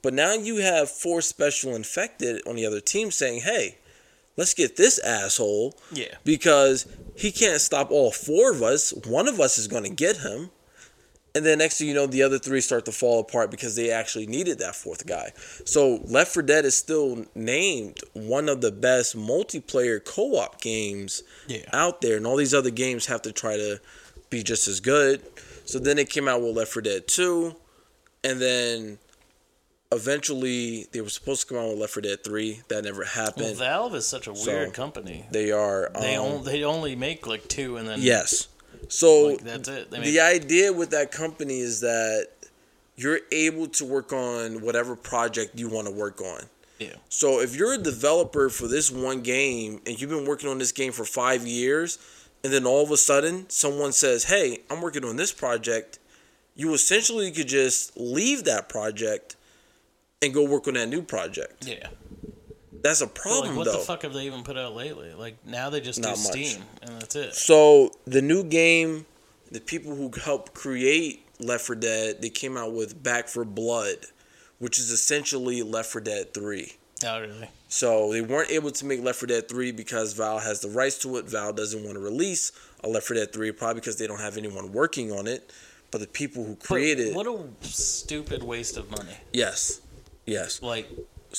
But 0.02 0.14
now 0.14 0.34
you 0.34 0.56
have 0.58 0.88
four 0.90 1.20
special 1.20 1.74
infected 1.74 2.40
on 2.46 2.56
the 2.56 2.64
other 2.66 2.80
team 2.80 3.10
saying, 3.10 3.40
"Hey, 3.42 3.78
let's 4.36 4.54
get 4.54 4.76
this 4.76 4.98
asshole 5.00 5.76
Yeah. 5.92 6.14
because 6.24 6.86
he 7.16 7.32
can't 7.32 7.60
stop 7.60 7.90
all 7.90 8.12
four 8.12 8.52
of 8.52 8.62
us. 8.62 8.92
One 8.92 9.26
of 9.28 9.40
us 9.40 9.58
is 9.58 9.66
going 9.68 9.84
to 9.84 9.90
get 9.90 10.18
him." 10.18 10.50
And 11.36 11.44
then 11.44 11.58
next 11.58 11.76
thing 11.76 11.88
you 11.88 11.92
know, 11.92 12.06
the 12.06 12.22
other 12.22 12.38
three 12.38 12.62
start 12.62 12.86
to 12.86 12.92
fall 12.92 13.20
apart 13.20 13.50
because 13.50 13.76
they 13.76 13.90
actually 13.90 14.26
needed 14.26 14.58
that 14.60 14.74
fourth 14.74 15.06
guy. 15.06 15.32
So 15.66 16.00
Left 16.06 16.32
4 16.32 16.42
Dead 16.42 16.64
is 16.64 16.74
still 16.74 17.26
named 17.34 17.98
one 18.14 18.48
of 18.48 18.62
the 18.62 18.72
best 18.72 19.14
multiplayer 19.14 20.02
co-op 20.02 20.62
games 20.62 21.22
Yeah. 21.46 21.58
out 21.74 22.00
there, 22.00 22.16
and 22.16 22.26
all 22.26 22.36
these 22.36 22.54
other 22.54 22.70
games 22.70 23.04
have 23.06 23.20
to 23.22 23.32
try 23.32 23.58
to 23.58 23.80
be 24.30 24.42
just 24.42 24.66
as 24.66 24.80
good. 24.80 25.20
So 25.66 25.78
then 25.78 25.98
it 25.98 26.08
came 26.08 26.26
out 26.26 26.40
with 26.40 26.56
Left 26.56 26.72
4 26.72 26.80
Dead 26.80 27.06
2, 27.06 27.54
and 28.24 28.40
then 28.40 28.98
eventually 29.92 30.86
they 30.92 31.00
were 31.00 31.08
supposed 31.10 31.42
to 31.42 31.54
come 31.54 31.62
out 31.62 31.68
with 31.68 31.78
Left 31.80 31.92
4 31.92 32.00
Dead 32.00 32.24
3. 32.24 32.62
That 32.68 32.84
never 32.84 33.00
Well, 33.00 33.08
happened. 33.08 33.56
Valve 33.56 33.94
is 33.94 34.06
such 34.06 34.26
a 34.26 34.34
So, 34.34 34.50
weird 34.52 34.72
company. 34.72 35.26
They 35.30 35.50
are. 35.52 35.90
They 36.00 36.16
um, 36.16 36.24
only 36.24 36.52
they 36.52 36.64
only 36.64 36.96
make 36.96 37.26
like 37.26 37.46
two, 37.48 37.76
and 37.76 37.86
then 37.88 37.98
Yes. 38.00 38.48
So 38.88 39.28
Like, 39.28 39.40
that's 39.40 39.68
it. 39.68 39.90
They 39.90 40.00
the 40.00 40.20
idea 40.20 40.72
with 40.72 40.90
that 40.90 41.10
company 41.12 41.60
is 41.60 41.80
that 41.80 42.28
you're 42.96 43.20
able 43.30 43.66
to 43.68 43.84
work 43.84 44.12
on 44.12 44.62
whatever 44.62 44.96
project 44.96 45.58
you 45.58 45.68
want 45.68 45.86
to 45.86 45.92
work 45.92 46.20
on. 46.20 46.42
Yeah. 46.78 46.94
So 47.08 47.40
if 47.40 47.54
you're 47.54 47.74
a 47.74 47.78
developer 47.78 48.48
for 48.48 48.68
this 48.68 48.90
one 48.90 49.22
game 49.22 49.80
and 49.86 50.00
you've 50.00 50.10
been 50.10 50.26
working 50.26 50.48
on 50.48 50.58
this 50.58 50.72
game 50.72 50.92
for 50.92 51.04
five 51.04 51.46
years, 51.46 51.98
and 52.44 52.52
then 52.52 52.66
all 52.66 52.82
of 52.82 52.90
a 52.90 52.96
sudden 52.96 53.48
someone 53.48 53.92
says, 53.92 54.24
"Hey, 54.24 54.60
I'm 54.70 54.80
working 54.80 55.04
on 55.04 55.16
this 55.16 55.32
project," 55.32 55.98
you 56.54 56.72
essentially 56.74 57.30
could 57.30 57.48
just 57.48 57.96
leave 57.96 58.44
that 58.44 58.68
project 58.68 59.36
and 60.22 60.32
go 60.32 60.44
work 60.44 60.68
on 60.68 60.74
that 60.74 60.88
new 60.88 61.02
project. 61.02 61.66
Yeah. 61.66 61.88
That's 62.86 63.00
a 63.00 63.06
problem, 63.06 63.48
like, 63.48 63.56
what 63.58 63.64
though. 63.66 63.72
the 63.72 63.78
fuck 63.78 64.02
have 64.02 64.12
they 64.12 64.26
even 64.26 64.42
put 64.42 64.56
out 64.56 64.74
lately? 64.74 65.12
Like 65.14 65.36
now 65.46 65.70
they 65.70 65.80
just 65.80 66.00
Not 66.00 66.16
do 66.16 66.22
much. 66.22 66.32
Steam, 66.32 66.62
and 66.82 67.00
that's 67.00 67.16
it. 67.16 67.34
So 67.34 67.90
the 68.06 68.22
new 68.22 68.44
game, 68.44 69.06
the 69.50 69.60
people 69.60 69.94
who 69.94 70.10
helped 70.24 70.54
create 70.54 71.26
Left 71.40 71.64
4 71.66 71.76
Dead, 71.76 72.22
they 72.22 72.30
came 72.30 72.56
out 72.56 72.72
with 72.72 73.02
Back 73.02 73.28
4 73.28 73.44
Blood, 73.44 73.96
which 74.58 74.78
is 74.78 74.90
essentially 74.90 75.62
Left 75.62 75.90
4 75.90 76.00
Dead 76.00 76.32
3. 76.34 76.72
Oh 77.06 77.20
really? 77.20 77.48
So 77.68 78.12
they 78.12 78.20
weren't 78.22 78.50
able 78.50 78.70
to 78.70 78.84
make 78.86 79.02
Left 79.02 79.18
4 79.18 79.26
Dead 79.26 79.48
3 79.48 79.72
because 79.72 80.12
Valve 80.14 80.42
has 80.44 80.60
the 80.60 80.68
rights 80.70 80.98
to 80.98 81.16
it. 81.16 81.26
Valve 81.26 81.56
doesn't 81.56 81.82
want 81.84 81.94
to 81.94 82.00
release 82.00 82.52
a 82.84 82.88
Left 82.88 83.06
4 83.06 83.16
Dead 83.16 83.32
3, 83.32 83.50
probably 83.52 83.80
because 83.80 83.96
they 83.98 84.06
don't 84.06 84.20
have 84.20 84.36
anyone 84.36 84.72
working 84.72 85.10
on 85.12 85.26
it. 85.26 85.50
But 85.90 86.00
the 86.00 86.06
people 86.06 86.44
who 86.44 86.54
But 86.56 86.66
created, 86.66 87.14
what 87.14 87.26
a 87.26 87.38
stupid 87.62 88.42
waste 88.42 88.76
of 88.76 88.90
money. 88.90 89.16
yes, 89.32 89.80
yes. 90.26 90.60
Like 90.62 90.88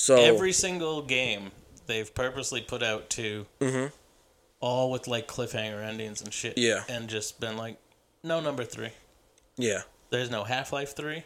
So 0.00 0.16
every 0.16 0.52
single 0.52 1.02
game 1.02 1.50
they've 1.86 2.14
purposely 2.14 2.60
put 2.60 2.82
out 2.84 3.10
to 3.10 3.46
Mhm. 3.60 3.90
all 4.60 4.90
with 4.92 5.08
like 5.08 5.26
cliffhanger 5.26 5.82
endings 5.84 6.20
and 6.22 6.32
shit. 6.32 6.56
Yeah. 6.56 6.84
And 6.88 7.08
just 7.08 7.40
been 7.40 7.56
like, 7.56 7.78
no 8.22 8.38
number 8.40 8.64
three. 8.64 8.90
yeah, 9.56 9.82
There's 10.10 10.30
no 10.30 10.44
Half 10.44 10.72
Life 10.72 10.94
three. 10.94 11.24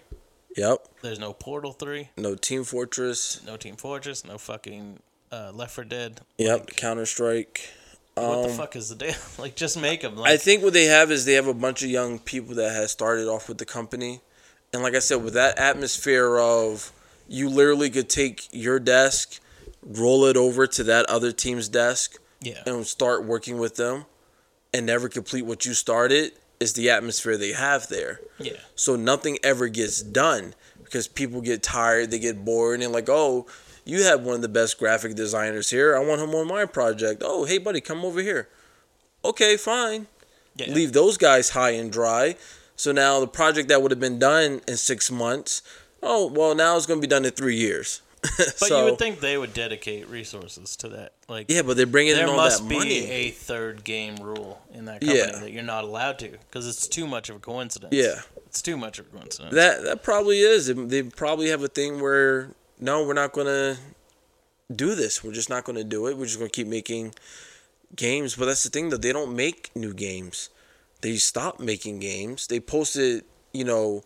yep. 0.56 0.86
There's 1.02 1.18
no 1.18 1.34
Portal 1.34 1.72
three. 1.72 2.08
No 2.16 2.34
Team 2.34 2.64
Fortress. 2.64 3.42
No 3.44 3.56
Team 3.58 3.76
Fortress. 3.76 4.24
No 4.24 4.38
fucking 4.38 5.00
uh, 5.30 5.50
Left 5.54 5.74
4 5.74 5.84
Dead. 5.84 6.20
Yep. 6.38 6.68
Counter 6.76 7.04
Strike. 7.06 7.68
what 8.14 8.42
the 8.44 8.50
Um, 8.50 8.56
fuck 8.56 8.74
is 8.76 8.88
the 8.88 8.94
deal? 8.94 9.14
like, 9.38 9.54
just 9.54 9.78
make 9.78 10.00
them. 10.02 10.16
Like, 10.16 10.30
I 10.32 10.36
think 10.38 10.62
what 10.62 10.72
they 10.72 10.84
have 10.86 11.10
is 11.10 11.24
they 11.26 11.34
have 11.34 11.46
a 11.46 11.54
bunch 11.54 11.82
of 11.82 11.88
young 11.90 12.18
people 12.18 12.54
that 12.56 12.72
has 12.72 12.90
started 12.90 13.28
off 13.28 13.48
with 13.48 13.58
the 13.58 13.64
company, 13.66 14.20
and 14.72 14.82
like 14.82 14.94
I 14.94 14.98
said, 14.98 15.16
with 15.24 15.34
that 15.34 15.58
atmosphere 15.58 16.38
of 16.38 16.92
you 17.32 17.48
literally 17.48 17.88
could 17.90 18.08
take 18.10 18.46
your 18.52 18.78
desk, 18.78 19.40
roll 19.82 20.26
it 20.26 20.36
over 20.36 20.66
to 20.66 20.84
that 20.84 21.06
other 21.08 21.32
team's 21.32 21.68
desk, 21.68 22.18
Yeah. 22.42 22.62
and 22.66 22.86
start 22.86 23.24
working 23.24 23.58
with 23.58 23.76
them, 23.76 24.04
and 24.74 24.84
never 24.86 25.08
complete 25.08 25.42
what 25.46 25.64
you 25.64 25.74
started. 25.74 26.32
Is 26.60 26.74
the 26.74 26.90
atmosphere 26.90 27.36
they 27.36 27.50
have 27.52 27.88
there. 27.88 28.20
Yeah. 28.38 28.52
So 28.76 28.94
nothing 28.94 29.38
ever 29.42 29.66
gets 29.66 30.00
done 30.00 30.54
because 30.84 31.08
people 31.08 31.40
get 31.40 31.60
tired, 31.60 32.12
they 32.12 32.20
get 32.20 32.44
bored, 32.44 32.80
and 32.80 32.92
like, 32.92 33.08
oh, 33.08 33.46
you 33.84 34.04
have 34.04 34.22
one 34.22 34.36
of 34.36 34.42
the 34.42 34.48
best 34.48 34.78
graphic 34.78 35.16
designers 35.16 35.70
here. 35.70 35.96
I 35.96 35.98
want 36.00 36.20
him 36.20 36.32
on 36.36 36.46
my 36.46 36.64
project. 36.66 37.20
Oh, 37.24 37.46
hey, 37.46 37.58
buddy, 37.58 37.80
come 37.80 38.04
over 38.04 38.20
here. 38.20 38.48
Okay, 39.24 39.56
fine. 39.56 40.06
Yeah. 40.54 40.72
Leave 40.72 40.92
those 40.92 41.16
guys 41.16 41.48
high 41.50 41.70
and 41.70 41.90
dry. 41.90 42.36
So 42.76 42.92
now 42.92 43.18
the 43.18 43.26
project 43.26 43.68
that 43.68 43.82
would 43.82 43.90
have 43.90 43.98
been 44.00 44.20
done 44.20 44.60
in 44.68 44.76
six 44.76 45.10
months, 45.10 45.62
oh, 46.02 46.26
well, 46.26 46.54
now 46.54 46.76
it's 46.76 46.86
going 46.86 47.00
to 47.00 47.06
be 47.06 47.10
done 47.10 47.24
in 47.24 47.32
three 47.32 47.56
years. 47.56 48.02
But 48.38 48.56
so, 48.56 48.78
you 48.78 48.90
would 48.90 48.98
think 49.00 49.18
they 49.20 49.36
would 49.36 49.52
dedicate 49.52 50.08
resources 50.08 50.76
to 50.76 50.88
that. 50.90 51.14
Like, 51.28 51.46
Yeah, 51.50 51.62
but 51.62 51.76
they're 51.76 51.86
bringing 51.86 52.12
in 52.12 52.18
there 52.18 52.28
all 52.28 52.36
must 52.36 52.62
that 52.62 52.68
be 52.68 52.78
money. 52.78 53.04
a 53.10 53.30
third 53.30 53.82
game 53.82 54.14
rule 54.16 54.60
in 54.72 54.84
that 54.84 55.00
company 55.00 55.18
Yeah. 55.18 55.38
that 55.40 55.50
you're 55.52 55.62
not 55.64 55.82
allowed 55.82 56.20
to 56.20 56.28
because 56.30 56.68
it's 56.68 56.86
too 56.86 57.06
much 57.08 57.28
of 57.30 57.36
a 57.36 57.38
coincidence. 57.40 57.92
Yeah. 57.92 58.20
it's 58.46 58.62
too 58.62 58.76
much 58.76 59.00
of 59.00 59.06
a 59.06 59.08
coincidence. 59.18 59.52
That 59.54 59.82
that 59.82 60.02
probably 60.04 60.38
is. 60.38 60.66
They- 60.72 61.02
probably 61.02 61.48
have 61.48 61.62
a 61.64 61.68
thing 61.68 62.00
where 62.00 62.50
no, 62.78 63.04
we're 63.04 63.12
not 63.14 63.32
gonna 63.32 63.78
do 64.74 64.94
this. 64.94 65.24
We're 65.24 65.32
just 65.32 65.50
not 65.50 65.64
gonna 65.64 65.82
do 65.84 66.06
it. 66.06 66.16
We're 66.16 66.26
just 66.26 66.38
gonna 66.38 66.48
keep 66.50 66.68
making 66.68 67.14
games. 67.96 68.36
But 68.36 68.44
that's 68.46 68.62
the 68.62 68.70
thing 68.70 68.90
that 68.90 69.02
they 69.02 69.12
don't 69.12 69.34
make 69.34 69.70
new 69.74 69.92
games. 69.94 70.48
They 71.00 71.16
stop 71.16 71.58
making 71.58 71.98
games. 71.98 72.46
They 72.46 72.60
posted, 72.60 73.24
you 73.52 73.64
know, 73.64 74.04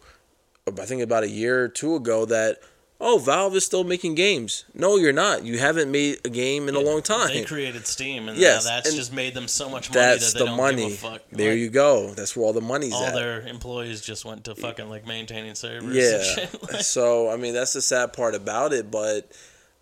I 0.69 0.85
think 0.85 1.03
about 1.03 1.23
a 1.23 1.29
year 1.29 1.65
or 1.65 1.69
two 1.69 1.95
ago 1.95 2.25
that 2.27 2.59
oh, 3.01 3.19
Valve 3.19 3.55
is 3.55 3.65
still 3.65 3.85
making 3.85 4.15
games. 4.17 4.65
No, 4.75 4.97
you're 4.97 5.13
not. 5.13 5.45
You 5.45 5.59
haven't 5.59 5.91
made 5.93 6.19
a 6.25 6.29
game 6.31 6.69
in 6.69 6.75
a 6.75 6.81
long 6.81 7.03
time. 7.03 7.29
They 7.29 7.45
created 7.45 7.87
Steam, 7.87 8.29
and 8.29 8.37
Yes, 8.37 8.65
that's 8.65 8.89
and 8.89 8.97
just 8.97 9.13
made 9.13 9.35
them 9.35 9.47
so 9.49 9.69
much 9.69 9.91
money 9.91 10.01
That's 10.01 10.33
that 10.33 10.39
they 10.39 10.45
the 10.45 10.51
don't 10.51 10.57
money. 10.57 10.89
give 10.89 11.05
a 11.05 11.11
fuck. 11.13 11.23
There 11.31 11.51
Like, 11.51 11.59
you 11.61 11.71
go. 11.71 12.15
That's 12.15 12.35
where 12.35 12.47
all 12.47 12.53
the 12.53 12.61
money's 12.61 12.95
at. 12.95 12.99
All 12.99 13.05
at. 13.07 13.15
their 13.15 13.43
employees 13.43 14.01
just 14.01 14.25
went 14.25 14.45
to 14.45 14.55
fucking 14.57 14.89
like 14.89 15.07
maintaining 15.07 15.55
servers. 15.55 15.95
Yeah. 15.95 16.15
and 16.17 16.25
shit. 16.25 16.63
Like, 16.73 16.83
so 16.83 17.31
I 17.31 17.37
mean 17.37 17.55
that's 17.55 17.75
the 17.75 17.83
sad 17.83 18.13
part 18.13 18.35
about 18.35 18.73
it, 18.73 18.91
but 18.91 19.31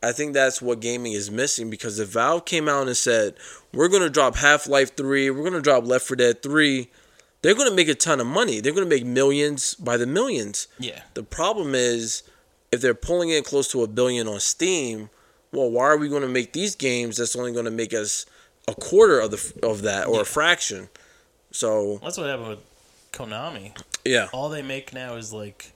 I 0.03 0.13
think 0.13 0.35
that's 0.35 0.61
what 0.61 0.81
gaming 0.81 1.13
is 1.13 1.31
missing 1.31 1.71
because 1.71 1.99
if 1.99 2.09
Valve 2.11 2.45
came 2.45 2.69
out 2.69 2.89
and 2.89 2.97
said, 2.97 3.37
We're 3.73 3.89
gonna 3.89 4.11
drop 4.11 4.37
Half 4.37 4.67
Life 4.67 4.97
three, 4.97 5.31
we're 5.31 5.45
gonna 5.45 5.63
drop 5.63 5.87
Left 5.87 6.07
4 6.07 6.17
Dead 6.17 6.43
three, 6.43 6.91
they're 7.45 7.55
gonna 7.55 7.71
make 7.75 7.89
a 7.89 7.95
ton 7.95 8.21
of 8.21 8.27
money. 8.27 8.61
They're 8.61 8.73
gonna 8.73 8.87
make 8.87 9.05
millions 9.05 9.75
by 9.75 9.97
the 9.99 10.07
millions. 10.07 10.67
yeah, 10.79 11.03
The 11.13 11.23
problem 11.23 11.75
is 11.75 12.23
if 12.73 12.81
they're 12.81 12.95
pulling 12.95 13.29
in 13.29 13.45
close 13.45 13.69
to 13.73 13.83
a 13.83 13.87
billion 13.87 14.27
on 14.27 14.41
Steam, 14.41 15.11
well, 15.53 15.71
why 15.71 15.85
are 15.85 15.97
we 15.99 16.09
gonna 16.09 16.27
make 16.27 16.53
these 16.55 16.75
games 16.75 17.19
that's 17.19 17.37
only 17.37 17.53
gonna 17.53 17.71
make 17.71 17.93
us 17.95 18.25
a 18.67 18.75
quarter 18.75 19.21
of 19.21 19.31
the 19.31 19.53
of 19.63 19.83
that 19.83 20.07
or 20.09 20.23
a 20.23 20.25
fraction? 20.25 20.89
So 21.53 21.99
that's 22.03 22.17
what 22.19 22.29
happened 22.29 22.49
with 22.49 22.65
Konami. 23.13 23.77
yeah. 24.05 24.29
All 24.33 24.49
they 24.49 24.63
make 24.63 24.93
now 24.95 25.15
is 25.17 25.33
like, 25.33 25.73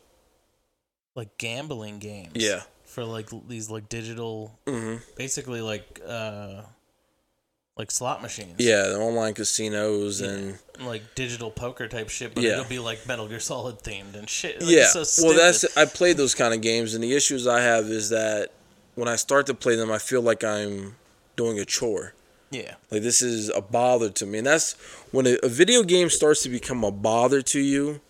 like 1.15 1.37
gambling 1.39 1.99
games. 1.99 2.33
Yeah. 2.35 2.63
For 2.87 3.05
like 3.05 3.29
these 3.47 3.69
like 3.71 3.89
digital, 3.89 4.59
Mhm. 4.67 5.03
basically 5.17 5.61
like 5.61 6.01
uh, 6.07 6.63
like 7.79 7.91
slot 7.93 8.21
machines. 8.21 8.57
Yeah, 8.59 8.89
the 8.89 8.99
online 8.99 9.35
casinos 9.35 10.21
and 10.21 10.59
Like 10.81 11.15
digital 11.15 11.51
poker 11.51 11.87
type 11.89 12.09
shit, 12.09 12.35
but 12.35 12.43
Yeah. 12.43 12.55
it'll 12.55 12.65
be 12.65 12.81
like 12.81 13.07
Metal 13.07 13.29
Gear 13.29 13.41
Solid 13.41 13.79
themed 13.79 14.15
and 14.15 14.29
shit. 14.29 14.61
Like, 14.61 14.71
yeah. 14.71 14.87
so 14.89 15.25
well, 15.27 15.37
that's. 15.37 15.65
I 15.77 15.85
played 15.85 16.17
those 16.17 16.35
kind 16.35 16.53
of 16.53 16.61
games, 16.61 16.95
and 16.95 17.03
the 17.03 17.15
issues 17.15 17.47
I 17.47 17.61
have 17.61 17.85
is 17.87 18.11
that 18.11 18.49
when 18.97 19.09
I 19.09 19.17
start 19.17 19.47
to 19.47 19.55
play 19.55 19.77
them, 19.77 19.93
I 19.93 19.99
feel 19.99 20.21
like 20.21 20.43
I'm 20.43 20.97
doing 21.37 21.59
a 21.59 21.65
chore. 21.65 22.15
Yeah. 22.51 22.75
Like 22.91 23.03
this 23.03 23.23
is 23.23 23.49
a 23.51 23.61
bother 23.61 24.11
to 24.11 24.27
me, 24.27 24.39
and 24.39 24.47
that's 24.47 24.73
when 25.13 25.27
a, 25.27 25.37
a 25.43 25.49
video 25.49 25.83
game 25.83 26.11
starts 26.11 26.43
to 26.43 26.49
become 26.49 26.83
a 26.83 26.91
bother 26.91 27.43
to 27.43 27.61
you. 27.61 28.01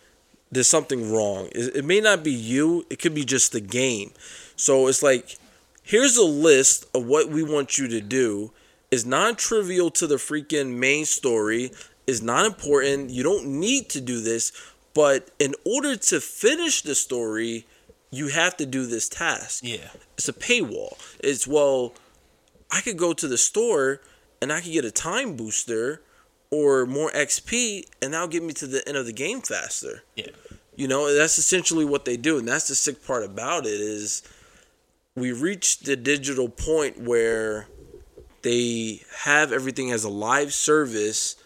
There's 0.50 0.68
something 0.68 1.12
wrong. 1.12 1.48
It, 1.52 1.76
it 1.76 1.84
may 1.84 2.00
not 2.00 2.24
be 2.24 2.32
you. 2.32 2.86
It 2.88 2.98
could 3.00 3.14
be 3.14 3.24
just 3.24 3.52
the 3.52 3.60
game. 3.60 4.12
So 4.56 4.86
it's 4.86 5.02
like, 5.02 5.36
here's 5.82 6.16
a 6.16 6.24
list 6.24 6.86
of 6.94 7.04
what 7.04 7.28
we 7.28 7.42
want 7.42 7.76
you 7.76 7.86
to 7.88 8.00
do. 8.00 8.52
Is 8.90 9.04
non-trivial 9.04 9.90
to 9.92 10.06
the 10.06 10.16
freaking 10.16 10.76
main 10.78 11.04
story. 11.04 11.72
Is 12.06 12.22
not 12.22 12.46
important. 12.46 13.10
You 13.10 13.22
don't 13.22 13.46
need 13.46 13.90
to 13.90 14.00
do 14.00 14.20
this, 14.20 14.52
but 14.94 15.30
in 15.38 15.54
order 15.64 15.94
to 15.96 16.20
finish 16.20 16.82
the 16.82 16.94
story, 16.94 17.66
you 18.10 18.28
have 18.28 18.56
to 18.56 18.66
do 18.66 18.86
this 18.86 19.08
task. 19.08 19.62
Yeah. 19.62 19.90
It's 20.16 20.28
a 20.28 20.32
paywall. 20.32 20.98
It's 21.20 21.46
well, 21.46 21.92
I 22.70 22.80
could 22.80 22.96
go 22.96 23.12
to 23.12 23.28
the 23.28 23.38
store 23.38 24.00
and 24.40 24.52
I 24.52 24.60
could 24.60 24.72
get 24.72 24.84
a 24.84 24.90
time 24.90 25.36
booster 25.36 26.02
or 26.50 26.86
more 26.86 27.10
XP, 27.10 27.84
and 28.00 28.14
that'll 28.14 28.28
get 28.28 28.42
me 28.42 28.54
to 28.54 28.66
the 28.66 28.86
end 28.88 28.96
of 28.96 29.04
the 29.04 29.12
game 29.12 29.42
faster. 29.42 30.02
Yeah. 30.16 30.30
You 30.76 30.88
know, 30.88 31.14
that's 31.14 31.38
essentially 31.38 31.84
what 31.84 32.04
they 32.04 32.16
do, 32.16 32.38
and 32.38 32.48
that's 32.48 32.68
the 32.68 32.74
sick 32.74 33.04
part 33.04 33.24
about 33.24 33.66
it 33.66 33.80
is 33.80 34.22
we 35.14 35.32
reached 35.32 35.84
the 35.84 35.96
digital 35.96 36.48
point 36.48 37.00
where 37.00 37.66
they 38.48 39.02
have 39.24 39.52
everything 39.52 39.92
as 39.92 40.04
a 40.04 40.08
live 40.08 40.54
service 40.54 41.36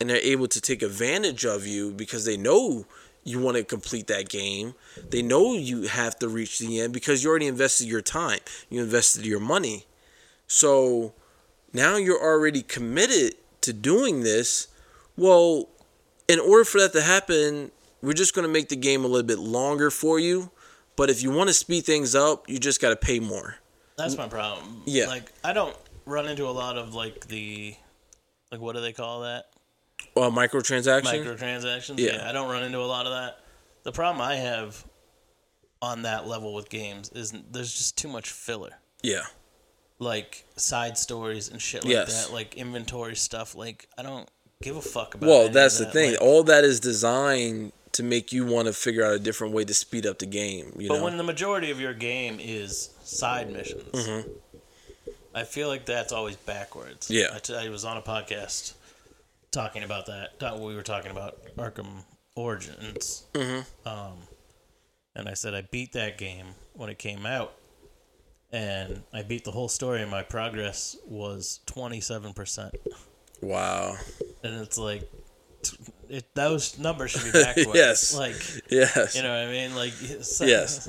and 0.00 0.08
they're 0.08 0.18
able 0.18 0.46
to 0.46 0.60
take 0.60 0.80
advantage 0.80 1.44
of 1.44 1.66
you 1.66 1.90
because 1.90 2.24
they 2.24 2.36
know 2.36 2.86
you 3.24 3.40
want 3.40 3.56
to 3.56 3.64
complete 3.64 4.06
that 4.06 4.28
game. 4.28 4.74
They 5.10 5.22
know 5.22 5.54
you 5.54 5.88
have 5.88 6.20
to 6.20 6.28
reach 6.28 6.60
the 6.60 6.80
end 6.80 6.92
because 6.92 7.24
you 7.24 7.30
already 7.30 7.48
invested 7.48 7.88
your 7.88 8.00
time. 8.00 8.38
You 8.70 8.80
invested 8.80 9.26
your 9.26 9.40
money. 9.40 9.86
So 10.46 11.14
now 11.72 11.96
you're 11.96 12.22
already 12.22 12.62
committed 12.62 13.34
to 13.62 13.72
doing 13.72 14.20
this. 14.20 14.68
Well, 15.16 15.68
in 16.28 16.38
order 16.38 16.64
for 16.64 16.80
that 16.80 16.92
to 16.92 17.02
happen, 17.02 17.72
we're 18.02 18.12
just 18.12 18.36
going 18.36 18.46
to 18.46 18.52
make 18.52 18.68
the 18.68 18.76
game 18.76 19.04
a 19.04 19.08
little 19.08 19.26
bit 19.26 19.40
longer 19.40 19.90
for 19.90 20.20
you. 20.20 20.52
But 20.94 21.10
if 21.10 21.24
you 21.24 21.32
want 21.32 21.48
to 21.48 21.54
speed 21.54 21.86
things 21.86 22.14
up, 22.14 22.48
you 22.48 22.60
just 22.60 22.80
got 22.80 22.90
to 22.90 22.96
pay 22.96 23.18
more. 23.18 23.56
That's 23.96 24.16
my 24.16 24.28
problem. 24.28 24.82
Yeah. 24.84 25.06
Like 25.06 25.32
I 25.42 25.52
don't 25.52 25.76
run 26.06 26.26
into 26.28 26.46
a 26.46 26.50
lot 26.50 26.76
of 26.78 26.94
like 26.94 27.26
the 27.28 27.74
like 28.50 28.60
what 28.60 28.74
do 28.74 28.80
they 28.80 28.92
call 28.92 29.20
that? 29.22 29.46
Uh, 30.16 30.30
microtransaction? 30.30 31.04
Microtransactions. 31.24 31.98
Yeah. 31.98 32.28
I 32.28 32.32
don't 32.32 32.50
run 32.50 32.64
into 32.64 32.78
a 32.78 32.84
lot 32.86 33.06
of 33.06 33.12
that. 33.12 33.38
The 33.84 33.92
problem 33.92 34.20
I 34.20 34.36
have 34.36 34.84
on 35.80 36.02
that 36.02 36.26
level 36.26 36.54
with 36.54 36.68
games 36.68 37.10
is 37.10 37.32
there's 37.50 37.72
just 37.72 37.96
too 37.98 38.08
much 38.08 38.30
filler. 38.30 38.70
Yeah. 39.02 39.22
Like 39.98 40.44
side 40.56 40.98
stories 40.98 41.48
and 41.48 41.60
shit 41.62 41.84
like 41.84 41.92
Yes. 41.92 42.26
that, 42.26 42.32
like 42.32 42.54
inventory 42.56 43.16
stuff. 43.16 43.54
Like 43.54 43.88
I 43.96 44.02
don't 44.02 44.28
give 44.62 44.76
a 44.76 44.82
fuck 44.82 45.14
about. 45.14 45.26
Well, 45.28 45.48
that's 45.48 45.78
the 45.78 45.86
thing. 45.86 46.12
Like, 46.12 46.20
All 46.20 46.42
that 46.44 46.64
is 46.64 46.80
designed 46.80 47.72
to 47.92 48.02
make 48.02 48.32
you 48.32 48.46
want 48.46 48.66
to 48.66 48.72
figure 48.72 49.04
out 49.04 49.12
a 49.14 49.18
different 49.18 49.52
way 49.52 49.64
to 49.64 49.74
speed 49.74 50.06
up 50.06 50.18
the 50.18 50.26
game. 50.26 50.72
You 50.78 50.88
but 50.88 50.98
know? 50.98 51.04
when 51.04 51.16
the 51.18 51.22
majority 51.24 51.70
of 51.70 51.78
your 51.80 51.92
game 51.94 52.38
is 52.40 52.90
side 53.04 53.52
missions, 53.52 53.92
Mhm. 53.92 54.28
I 55.34 55.44
feel 55.44 55.68
like 55.68 55.86
that's 55.86 56.12
always 56.12 56.36
backwards. 56.36 57.10
Yeah. 57.10 57.28
I, 57.34 57.38
t- 57.38 57.54
I 57.54 57.68
was 57.68 57.84
on 57.84 57.96
a 57.96 58.02
podcast 58.02 58.74
talking 59.50 59.82
about 59.82 60.06
that. 60.06 60.38
Talk- 60.38 60.60
We 60.60 60.74
were 60.74 60.82
talking 60.82 61.10
about 61.10 61.38
Arkham 61.56 62.04
Origins. 62.34 63.24
Mhm. 63.34 63.64
Um, 63.86 64.18
and 65.14 65.28
I 65.28 65.34
said 65.34 65.54
I 65.54 65.62
beat 65.62 65.92
that 65.92 66.18
game 66.18 66.46
when 66.74 66.88
it 66.90 66.98
came 66.98 67.24
out, 67.26 67.54
and 68.50 69.02
I 69.12 69.22
beat 69.22 69.44
the 69.44 69.50
whole 69.52 69.68
story, 69.68 70.02
and 70.02 70.10
my 70.10 70.22
progress 70.22 70.96
was 71.06 71.60
twenty 71.66 72.00
seven 72.00 72.32
percent. 72.34 72.74
Wow. 73.40 73.96
And 74.42 74.54
it's 74.62 74.78
like. 74.78 75.08
It, 76.08 76.26
those 76.34 76.76
numbers 76.78 77.12
should 77.12 77.24
be 77.24 77.30
backwards. 77.42 77.70
Yes. 77.74 78.14
Like, 78.14 78.34
Yes. 78.68 79.14
You 79.16 79.22
know 79.22 79.28
what 79.30 79.48
I 79.48 79.50
mean? 79.50 79.74
Like, 79.74 79.92
so- 80.22 80.44
Yes. 80.44 80.88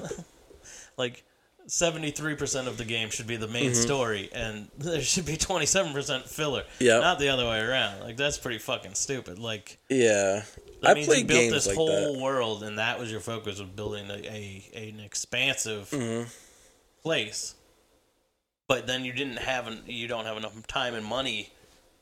like, 0.97 1.23
73% 1.68 2.68
of 2.68 2.77
the 2.77 2.85
game 2.85 3.10
should 3.10 3.27
be 3.27 3.35
the 3.38 3.48
main 3.48 3.72
Mhm. 3.72 3.76
story, 3.81 4.30
and 4.34 4.69
there 4.77 5.02
should 5.02 5.26
be 5.26 5.38
27% 5.38 6.27
filler. 6.27 6.64
yeah 6.80 6.99
Not 6.99 7.19
the 7.19 7.30
other 7.30 7.45
way 7.45 7.60
around. 7.60 8.02
Like, 8.02 8.18
that's 8.18 8.38
pretty 8.38 8.60
fucking 8.60 8.95
stupid. 8.95 9.40
Like, 9.40 9.77
Yeah. 9.90 10.44
that 10.81 10.91
I 10.91 10.94
means 10.94 11.07
you 11.07 11.23
built 11.26 11.52
this 11.52 11.68
like 11.68 11.76
whole 11.76 12.14
that. 12.14 12.19
world, 12.19 12.64
and 12.64 12.77
that 12.80 12.99
was 12.99 13.10
your 13.11 13.22
focus 13.22 13.60
of 13.60 13.76
building 13.76 14.10
a, 14.10 14.14
a 14.15 14.69
an 14.90 14.99
expansive 14.99 15.90
Mhm. 15.91 16.27
place. 17.02 17.56
But 18.68 18.88
then 18.88 19.03
you 19.06 19.14
didn't 19.14 19.38
have 19.40 19.68
an, 19.68 19.84
you 19.88 20.07
don't 20.07 20.26
have 20.26 20.38
enough 20.38 20.68
time 20.68 20.94
and 20.95 21.06
money 21.06 21.52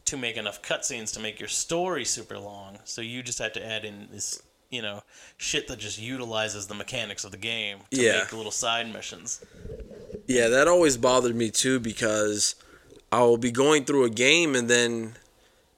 to 0.05 0.17
make 0.17 0.37
enough 0.37 0.61
cutscenes 0.61 1.13
to 1.13 1.19
make 1.19 1.39
your 1.39 1.49
story 1.49 2.05
super 2.05 2.37
long. 2.37 2.79
So 2.85 3.01
you 3.01 3.21
just 3.23 3.39
have 3.39 3.53
to 3.53 3.65
add 3.65 3.85
in 3.85 4.09
this, 4.11 4.41
you 4.71 4.81
know, 4.81 5.03
shit 5.37 5.67
that 5.67 5.77
just 5.77 5.99
utilizes 5.99 6.65
the 6.67 6.73
mechanics 6.73 7.23
of 7.23 7.31
the 7.31 7.37
game 7.37 7.79
to 7.91 8.01
Yeah. 8.01 8.19
make 8.19 8.33
little 8.33 8.51
side 8.51 8.91
missions. 8.91 9.41
Yeah, 10.27 10.47
that 10.47 10.67
always 10.67 10.97
bothered 10.97 11.35
me 11.35 11.51
too 11.51 11.79
because 11.79 12.55
I 13.11 13.19
will 13.21 13.37
be 13.37 13.51
going 13.51 13.83
through 13.85 14.05
a 14.05 14.09
game 14.09 14.55
and 14.55 14.69
then 14.69 15.17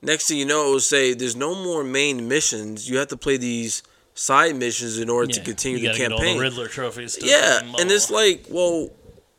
next 0.01 0.27
thing 0.27 0.37
you 0.37 0.45
know, 0.45 0.67
it 0.67 0.71
will 0.71 0.79
say 0.79 1.13
there's 1.13 1.35
no 1.35 1.55
more 1.55 1.83
main 1.83 2.27
missions. 2.27 2.87
You 2.89 2.97
have 2.99 3.07
to 3.09 3.17
play 3.17 3.37
these 3.37 3.81
side 4.13 4.55
missions 4.55 4.99
in 4.99 5.09
order 5.09 5.33
to 5.33 5.41
continue 5.41 5.79
the 5.79 5.87
all 5.87 5.93
the 5.93 5.99
campaign. 5.99 6.37
Riddler 6.39 6.67
trophies 6.67 7.17
yeah, 7.19 7.61
and 7.79 7.89
it's 7.91 8.11
like, 8.11 8.45
well, 8.49 8.91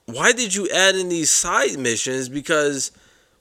why 0.06 0.32
did 0.32 0.54
you 0.54 0.68
add 0.70 0.96
in 0.96 1.08
these 1.08 1.30
side 1.30 1.78
missions? 1.78 2.28
Because 2.28 2.90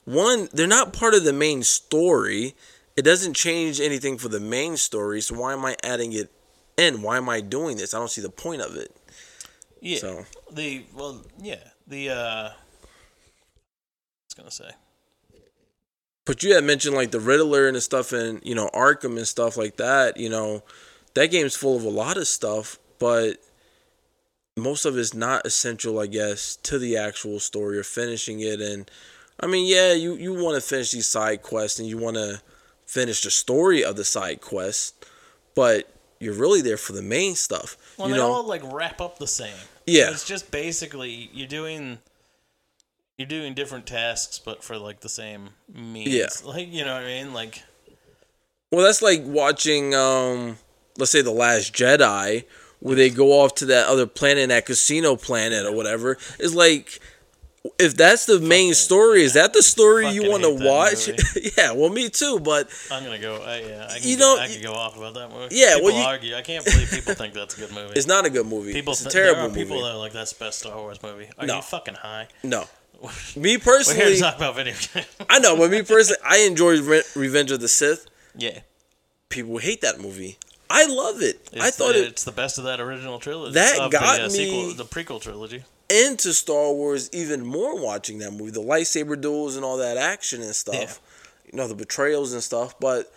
one, 0.06 0.48
they're 0.54 0.68
not 0.68 0.94
part 0.94 1.16
of 1.16 1.24
the 1.24 1.34
main 1.34 1.64
story. 1.64 2.56
It 2.96 3.04
doesn't 3.04 3.36
change 3.36 3.80
anything 3.80 4.18
for 4.18 4.30
the 4.30 4.40
main 4.40 4.78
story. 4.78 5.22
So 5.22 5.36
why 5.36 5.54
am 5.54 5.66
I 5.66 5.76
adding 5.84 6.14
it 6.14 6.32
in? 6.78 7.02
Why 7.02 7.18
am 7.18 7.30
I 7.30 7.42
doing 7.42 7.78
this? 7.78 7.94
I 7.94 8.00
don't 8.00 8.12
see 8.12 8.22
the 8.22 8.30
point 8.30 8.62
of 8.62 8.76
it. 8.76 8.96
Yeah. 9.82 9.98
So 9.98 10.26
The 10.52 10.86
well, 10.96 11.24
yeah. 11.42 11.64
The 11.88 12.10
uh, 12.10 12.50
I 12.50 12.54
was 14.26 14.34
gonna 14.36 14.52
say. 14.52 14.72
But 16.26 16.42
you 16.42 16.56
had 16.56 16.64
mentioned 16.64 16.96
like 16.96 17.12
the 17.12 17.20
Riddler 17.20 17.68
and 17.68 17.76
the 17.76 17.82
stuff 17.82 18.14
and 18.14 18.40
you 18.44 18.56
know 18.56 18.70
Arkham 18.74 19.18
and 19.18 19.28
stuff 19.28 19.58
like 19.58 19.78
that. 19.78 20.18
You 20.18 20.30
know, 20.30 20.64
that 21.16 21.32
game's 21.32 21.56
full 21.56 21.76
of 21.76 21.84
a 21.84 21.90
lot 21.90 22.18
of 22.18 22.28
stuff, 22.28 22.80
but 23.00 23.38
most 24.56 24.86
of 24.86 24.98
it's 24.98 25.14
not 25.14 25.46
essential, 25.46 26.00
I 26.00 26.08
guess, 26.08 26.56
to 26.58 26.78
the 26.78 26.96
actual 26.96 27.40
story 27.40 27.78
or 27.78 27.84
finishing 27.84 28.40
it. 28.40 28.62
And 28.62 28.90
I 29.40 29.48
mean, 29.48 29.66
yeah, 29.68 29.94
you 29.94 30.16
you 30.16 30.34
want 30.34 30.56
to 30.56 30.62
finish 30.62 30.92
these 30.92 31.08
side 31.08 31.42
quests 31.42 31.80
and 31.80 31.88
you 31.88 31.98
want 31.98 32.16
to 32.16 32.42
finish 32.94 33.22
the 33.22 33.32
story 33.32 33.84
of 33.84 33.96
the 33.96 34.06
side 34.06 34.40
quest, 34.40 35.06
but 35.56 35.90
you're 36.20 36.36
really 36.36 36.62
there 36.62 36.78
for 36.78 36.94
the 36.94 37.02
main 37.02 37.36
stuff. 37.36 37.76
Well, 37.98 38.08
you 38.08 38.14
they 38.14 38.20
know, 38.20 38.32
all 38.32 38.48
like 38.48 38.62
wrap 38.72 39.02
up 39.02 39.18
the 39.18 39.28
same. 39.28 39.56
Yeah. 39.88 40.12
It's 40.12 40.26
just 40.26 40.52
basically 40.52 41.30
you're 41.34 41.48
doing 41.48 41.98
you're 43.18 43.28
doing 43.28 43.54
different 43.54 43.86
tasks, 43.88 44.40
but 44.40 44.64
for 44.64 44.78
like 44.78 45.02
the 45.02 45.10
same 45.10 45.50
means. 45.74 46.10
Yeah. 46.10 46.28
Like 46.46 46.72
you 46.72 46.86
know 46.86 46.94
what 46.94 47.04
I 47.04 47.08
mean? 47.08 47.34
Like 47.34 47.64
Well, 48.72 48.86
that's 48.86 49.02
like 49.02 49.22
watching, 49.24 49.94
um, 49.96 50.58
let's 50.98 51.12
say, 51.12 51.22
The 51.22 51.32
Last 51.32 51.74
Jedi, 51.74 52.46
where 52.80 52.96
they 52.96 53.10
go 53.10 53.32
off 53.42 53.56
to 53.56 53.66
that 53.68 53.88
other 53.88 54.06
planet, 54.08 54.50
that 54.50 54.66
casino 54.66 55.16
planet 55.16 55.66
or 55.66 55.74
whatever. 55.76 56.18
It's 56.40 56.56
like, 56.56 57.00
if 57.80 57.96
that's 57.96 58.26
the 58.26 58.40
main 58.40 58.74
story, 58.74 59.24
is 59.24 59.34
that 59.36 59.54
the 59.54 59.62
story 59.64 60.10
you 60.10 60.30
want 60.30 60.44
to 60.44 60.50
watch? 60.54 61.08
yeah, 61.58 61.72
well, 61.72 61.90
me 61.90 62.10
too, 62.10 62.40
but 62.40 62.70
I'm 62.92 63.04
gonna 63.04 63.20
go. 63.20 63.38
I, 63.42 63.60
yeah, 63.62 63.88
I 63.90 64.00
can, 64.00 64.10
You 64.10 64.18
go, 64.18 64.36
know, 64.36 64.42
I 64.42 64.48
can 64.48 64.62
go 64.62 64.74
off 64.74 64.98
about 64.98 65.14
that 65.14 65.30
movie. 65.32 65.56
Yeah, 65.56 65.76
people 65.76 65.86
well, 65.92 65.98
you- 65.98 66.04
argue. 66.08 66.36
I 66.36 66.42
can't 66.42 66.66
believe 66.66 66.90
people 66.92 67.14
think 67.14 67.34
that's 67.34 67.56
a 67.58 67.62
good 67.62 67.72
movie. 67.74 67.94
it's 67.96 68.08
not 68.08 68.26
a 68.26 68.30
good 68.30 68.46
movie. 68.48 68.74
People, 68.74 68.94
it's 68.94 69.06
a 69.06 69.10
terrible 69.10 69.44
are 69.44 69.50
people 69.50 69.76
movie. 69.78 69.84
that 69.88 69.94
are 69.96 69.98
like 69.98 70.12
that's 70.14 70.34
the 70.34 70.44
best 70.46 70.60
Star 70.60 70.76
Wars 70.76 71.02
movie. 71.02 71.30
Are 71.38 71.46
No. 71.48 71.58
you 71.58 71.62
fucking 71.62 71.96
high? 71.96 72.28
No. 72.44 72.66
Me 73.02 73.10
We're 73.36 73.48
here 73.50 73.60
personally, 73.60 74.16
to 74.16 74.20
talk 74.22 74.38
about 74.38 74.56
video 74.56 74.74
games. 74.94 75.08
I 75.30 75.40
know, 75.40 75.58
but 75.58 75.70
me 75.72 75.82
personally, 75.82 76.20
I 76.26 76.40
enjoyed 76.40 76.80
Re- 76.82 77.04
Revenge 77.16 77.52
of 77.52 77.60
the 77.60 77.68
Sith. 77.68 78.06
yeah, 78.38 78.60
People 79.30 79.58
hate 79.58 79.82
that 79.82 80.00
movie. 80.00 80.38
I 80.70 80.86
love 80.86 81.22
it. 81.22 81.50
it's 81.52 81.62
I 81.66 81.70
thought 81.72 81.94
the, 81.94 82.04
it 82.04 82.08
it's 82.08 82.24
the 82.24 82.32
best 82.32 82.58
of 82.58 82.64
that 82.64 82.80
original 82.80 83.20
trilogy. 83.20 83.54
That 83.56 83.78
of 83.80 83.92
got 83.92 84.18
the, 84.18 84.24
uh, 84.24 84.28
me- 84.28 84.34
sequel, 84.34 84.74
the 84.76 84.86
prequel 84.86 85.22
trilogy. 85.22 85.64
Into 85.94 86.34
Star 86.34 86.74
Wars 86.74 87.10
even 87.14 87.46
more 87.46 87.80
watching 87.80 88.18
that 88.20 88.32
movie. 88.32 88.52
The 88.52 88.62
lightsaber 88.62 89.20
duels 89.20 89.56
and 89.56 89.64
all 89.64 89.78
that 89.78 89.98
action 89.98 90.42
and 90.42 90.56
stuff. 90.56 91.00
You 91.46 91.58
know, 91.58 91.68
the 91.68 91.76
betrayals 91.76 92.34
and 92.34 92.42
stuff. 92.42 92.80
But, 92.80 93.14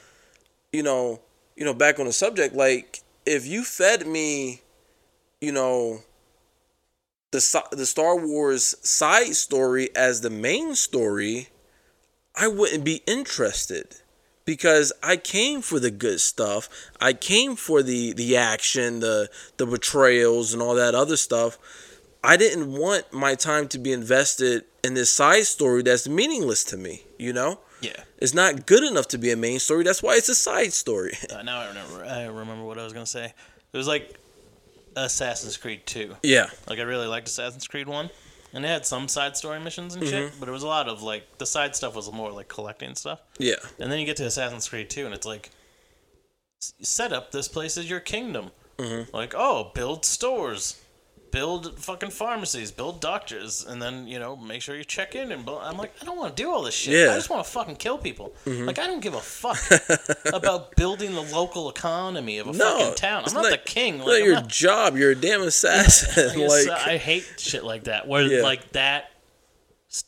you 0.73 0.83
know, 0.83 1.21
you 1.57 1.65
know, 1.65 1.73
back 1.73 1.99
on 1.99 2.07
the 2.07 2.13
subject, 2.13 2.55
like 2.55 3.01
if 3.25 3.47
you 3.47 3.65
fed 3.65 4.07
me, 4.07 4.61
you 5.41 5.53
know, 5.53 6.03
the 7.33 7.63
the 7.73 7.87
Star 7.87 8.17
Wars 8.17 8.77
side 8.83 9.35
story 9.35 9.89
as 9.97 10.21
the 10.21 10.31
main 10.31 10.75
story, 10.75 11.49
I 12.35 12.49
wouldn't 12.49 12.85
be 12.85 13.03
interested 13.07 13.97
because 14.45 14.93
I 15.03 15.17
came 15.17 15.61
for 15.61 15.81
the 15.81 15.91
good 15.91 16.21
stuff. 16.21 16.69
I 17.01 17.13
came 17.13 17.57
for 17.57 17.83
the 17.83 18.13
the 18.13 18.37
action, 18.37 19.01
the 19.01 19.29
the 19.57 19.67
betrayals 19.67 20.53
and 20.53 20.63
all 20.63 20.75
that 20.75 20.95
other 20.95 21.17
stuff. 21.17 21.59
I 22.27 22.37
didn't 22.37 22.73
want 22.73 23.13
my 23.13 23.35
time 23.37 23.69
to 23.69 23.79
be 23.79 23.93
invested 23.93 24.65
in 24.83 24.95
this 24.95 25.13
side 25.13 25.45
story 25.47 25.83
that's 25.83 26.09
meaningless 26.09 26.65
to 26.65 26.77
me, 26.77 27.03
you 27.19 27.33
know? 27.33 27.61
Yeah. 27.81 28.03
It's 28.19 28.35
not 28.35 28.67
good 28.67 28.83
enough 28.83 29.07
to 29.09 29.19
be 29.19 29.31
a 29.31 29.37
main 29.37 29.59
story. 29.59 29.85
That's 29.85 30.03
why 30.03 30.17
it's 30.17 30.29
a 30.29 30.35
side 30.35 30.73
story. 30.73 31.13
Uh, 31.31 31.43
now 31.43 31.61
I 31.61 31.69
remember. 31.69 32.05
I 32.05 32.25
remember 32.25 32.65
what 32.65 32.79
I 32.79 32.85
was 32.85 32.93
gonna 32.93 33.07
say. 33.07 33.27
It 33.73 33.77
was 33.77 33.87
like 33.87 34.17
Assassin's 34.97 35.57
Creed 35.57 35.87
2. 35.87 36.17
Yeah. 36.23 36.47
Like 36.69 36.79
I 36.79 36.83
really 36.83 37.07
liked 37.07 37.29
Assassin's 37.29 37.67
Creed 37.69 37.87
1. 37.89 38.11
And 38.55 38.65
it 38.65 38.69
had 38.69 38.87
some 38.87 39.07
side 39.09 39.37
story 39.37 39.61
missions 39.61 39.95
and 39.97 40.07
shit, 40.09 40.33
Mhm. 40.33 40.41
but 40.41 40.49
it 40.49 40.53
was 40.53 40.63
a 40.63 40.67
lot 40.67 40.89
of 40.89 41.03
like 41.03 41.39
the 41.39 41.45
side 41.47 41.77
stuff 41.77 41.95
was 41.95 42.11
more 42.11 42.33
like 42.33 42.49
collecting 42.49 42.95
stuff. 42.95 43.21
Yeah. 43.39 43.57
And 43.79 43.93
then 43.93 43.99
you 44.01 44.07
get 44.07 44.17
to 44.17 44.25
Assassin's 44.27 44.69
Creed 44.69 44.89
2 44.89 45.05
and 45.05 45.15
it's 45.15 45.27
like 45.27 45.51
set 46.83 47.13
up 47.13 47.33
this 47.33 47.49
place 47.49 47.77
as 47.77 47.89
your 47.91 48.01
kingdom. 48.01 48.51
Mhm. 48.79 49.13
Like, 49.13 49.35
oh, 49.37 49.71
build 49.75 50.05
stores, 50.05 50.77
build 51.31 51.79
fucking 51.79 52.11
pharmacies, 52.11 52.71
build 52.71 53.01
doctors, 53.01 53.65
and 53.65 53.81
then, 53.83 54.07
you 54.07 54.19
know, 54.19 54.37
make 54.37 54.63
sure 54.63 54.77
you 54.77 54.85
check 54.85 55.15
in 55.15 55.33
and. 55.33 55.49
I'm 55.49 55.77
like, 55.77 55.93
I 56.01 56.05
don't 56.05 56.17
want 56.17 56.37
to 56.37 56.43
do 56.43 56.51
all 56.51 56.63
this 56.63 56.75
shit. 56.75 56.95
Yeah. 57.07 57.13
I 57.13 57.17
just 57.17 57.31
want 57.31 57.45
to 57.45 57.51
fucking 57.51 57.77
kill 57.77 57.99
people. 57.99 58.35
Mhm. 58.45 58.67
Like, 58.67 58.79
I 58.79 58.87
don't 58.87 59.01
give 59.01 59.15
a 59.15 59.21
fuck 59.21 59.59
about 60.33 60.75
building 60.77 61.15
the 61.15 61.21
local 61.23 61.69
economy 61.71 62.39
of 62.39 62.49
a 62.49 62.53
No, 62.53 62.79
fucking 62.79 62.95
town. 62.95 63.25
I'm 63.27 63.35
not, 63.35 63.43
not- 63.43 63.51
the 63.53 63.59
king. 63.59 63.99
Like, 63.99 64.07
not 64.07 64.23
your 64.25 64.35
not- 64.35 64.49
job. 64.49 64.97
You're 64.97 65.13
a 65.13 65.15
damn 65.17 65.43
assassin. 65.43 66.39
Like, 66.47 66.67
like, 66.69 66.87
I 66.87 66.97
hate 66.97 67.27
shit 67.39 67.65
like 67.65 67.85
that. 67.85 68.07
Where 68.09 68.23
Yeah. 68.23 68.43
like 68.43 68.73
that 68.73 69.11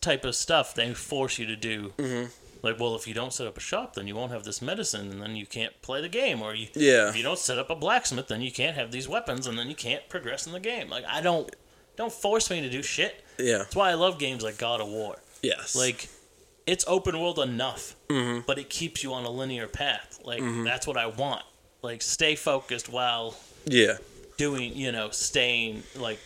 type 0.00 0.24
of 0.24 0.34
stuff 0.34 0.74
they 0.74 0.92
force 0.94 1.38
you 1.38 1.46
to 1.46 1.56
do. 1.56 1.92
Mhm. 1.98 2.30
Like, 2.62 2.78
well, 2.80 2.96
if 2.96 3.06
you 3.06 3.14
don't 3.14 3.32
set 3.32 3.46
up 3.46 3.56
a 3.56 3.60
shop, 3.60 3.94
then 3.94 4.06
you 4.08 4.16
won't 4.16 4.32
have 4.32 4.44
this 4.44 4.60
medicine, 4.60 5.10
and 5.12 5.22
then 5.22 5.36
you 5.36 5.46
can't 5.46 5.80
play 5.82 6.00
the 6.00 6.08
game. 6.08 6.42
Or 6.42 6.54
you, 6.54 6.68
Yeah. 6.74 7.08
if 7.08 7.16
you 7.16 7.22
don't 7.22 7.38
set 7.38 7.58
up 7.58 7.70
a 7.70 7.74
blacksmith, 7.76 8.28
then 8.28 8.40
you 8.42 8.50
can't 8.50 8.76
have 8.76 8.90
these 8.90 9.08
weapons, 9.08 9.46
and 9.46 9.58
then 9.58 9.68
you 9.68 9.74
can't 9.76 10.08
progress 10.08 10.46
in 10.46 10.52
the 10.52 10.60
game. 10.60 10.88
Like, 10.88 11.04
I 11.06 11.20
don't, 11.20 11.54
don't 11.96 12.12
force 12.12 12.50
me 12.50 12.60
to 12.60 12.68
do 12.70 12.82
shit. 12.82 13.24
Yeah. 13.38 13.58
That's 13.58 13.76
why 13.76 13.90
I 13.90 13.94
love 13.94 14.18
games 14.18 14.42
like 14.42 14.58
God 14.58 14.80
of 14.80 14.88
War. 14.88 15.16
Yes. 15.42 15.76
Like, 15.76 16.08
it's 16.66 16.84
open 16.88 17.18
world 17.20 17.38
enough, 17.38 17.94
Mhm. 18.08 18.44
but 18.44 18.58
it 18.58 18.68
keeps 18.68 19.02
you 19.02 19.14
on 19.14 19.24
a 19.24 19.30
linear 19.30 19.68
path. 19.68 20.18
Like, 20.24 20.40
Mhm. 20.42 20.64
that's 20.64 20.86
what 20.86 20.96
I 20.96 21.06
want. 21.06 21.44
Like, 21.82 22.02
stay 22.02 22.34
focused 22.34 22.88
while 22.88 23.36
yeah. 23.66 23.98
doing, 24.36 24.76
you 24.76 24.90
know, 24.92 25.10
staying 25.10 25.84
like 25.96 26.18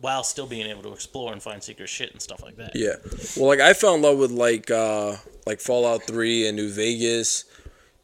while 0.00 0.22
still 0.22 0.46
being 0.46 0.66
able 0.66 0.82
to 0.82 0.92
explore 0.92 1.32
and 1.32 1.42
find 1.42 1.62
secret 1.62 1.88
shit 1.88 2.12
and 2.12 2.22
stuff 2.22 2.42
like 2.42 2.56
that. 2.56 2.72
Yeah. 2.74 2.96
Well, 3.36 3.48
like 3.48 3.60
I 3.60 3.72
fell 3.74 3.94
in 3.94 4.02
love 4.02 4.18
with 4.18 4.30
like 4.30 4.70
uh 4.70 5.16
like 5.46 5.60
Fallout 5.60 6.04
3 6.04 6.48
and 6.48 6.56
New 6.56 6.70
Vegas. 6.70 7.44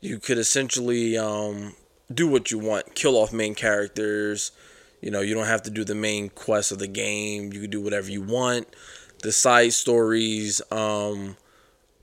You 0.00 0.18
could 0.18 0.38
essentially 0.38 1.16
um 1.16 1.74
do 2.12 2.28
what 2.28 2.50
you 2.50 2.58
want, 2.58 2.94
kill 2.94 3.16
off 3.16 3.32
main 3.32 3.54
characters. 3.54 4.52
You 5.00 5.10
know, 5.10 5.20
you 5.20 5.34
don't 5.34 5.46
have 5.46 5.62
to 5.64 5.70
do 5.70 5.84
the 5.84 5.94
main 5.94 6.30
quest 6.30 6.72
of 6.72 6.78
the 6.78 6.88
game. 6.88 7.52
You 7.52 7.60
can 7.60 7.70
do 7.70 7.80
whatever 7.80 8.10
you 8.10 8.22
want. 8.22 8.68
The 9.22 9.32
side 9.32 9.72
stories 9.72 10.60
um 10.70 11.36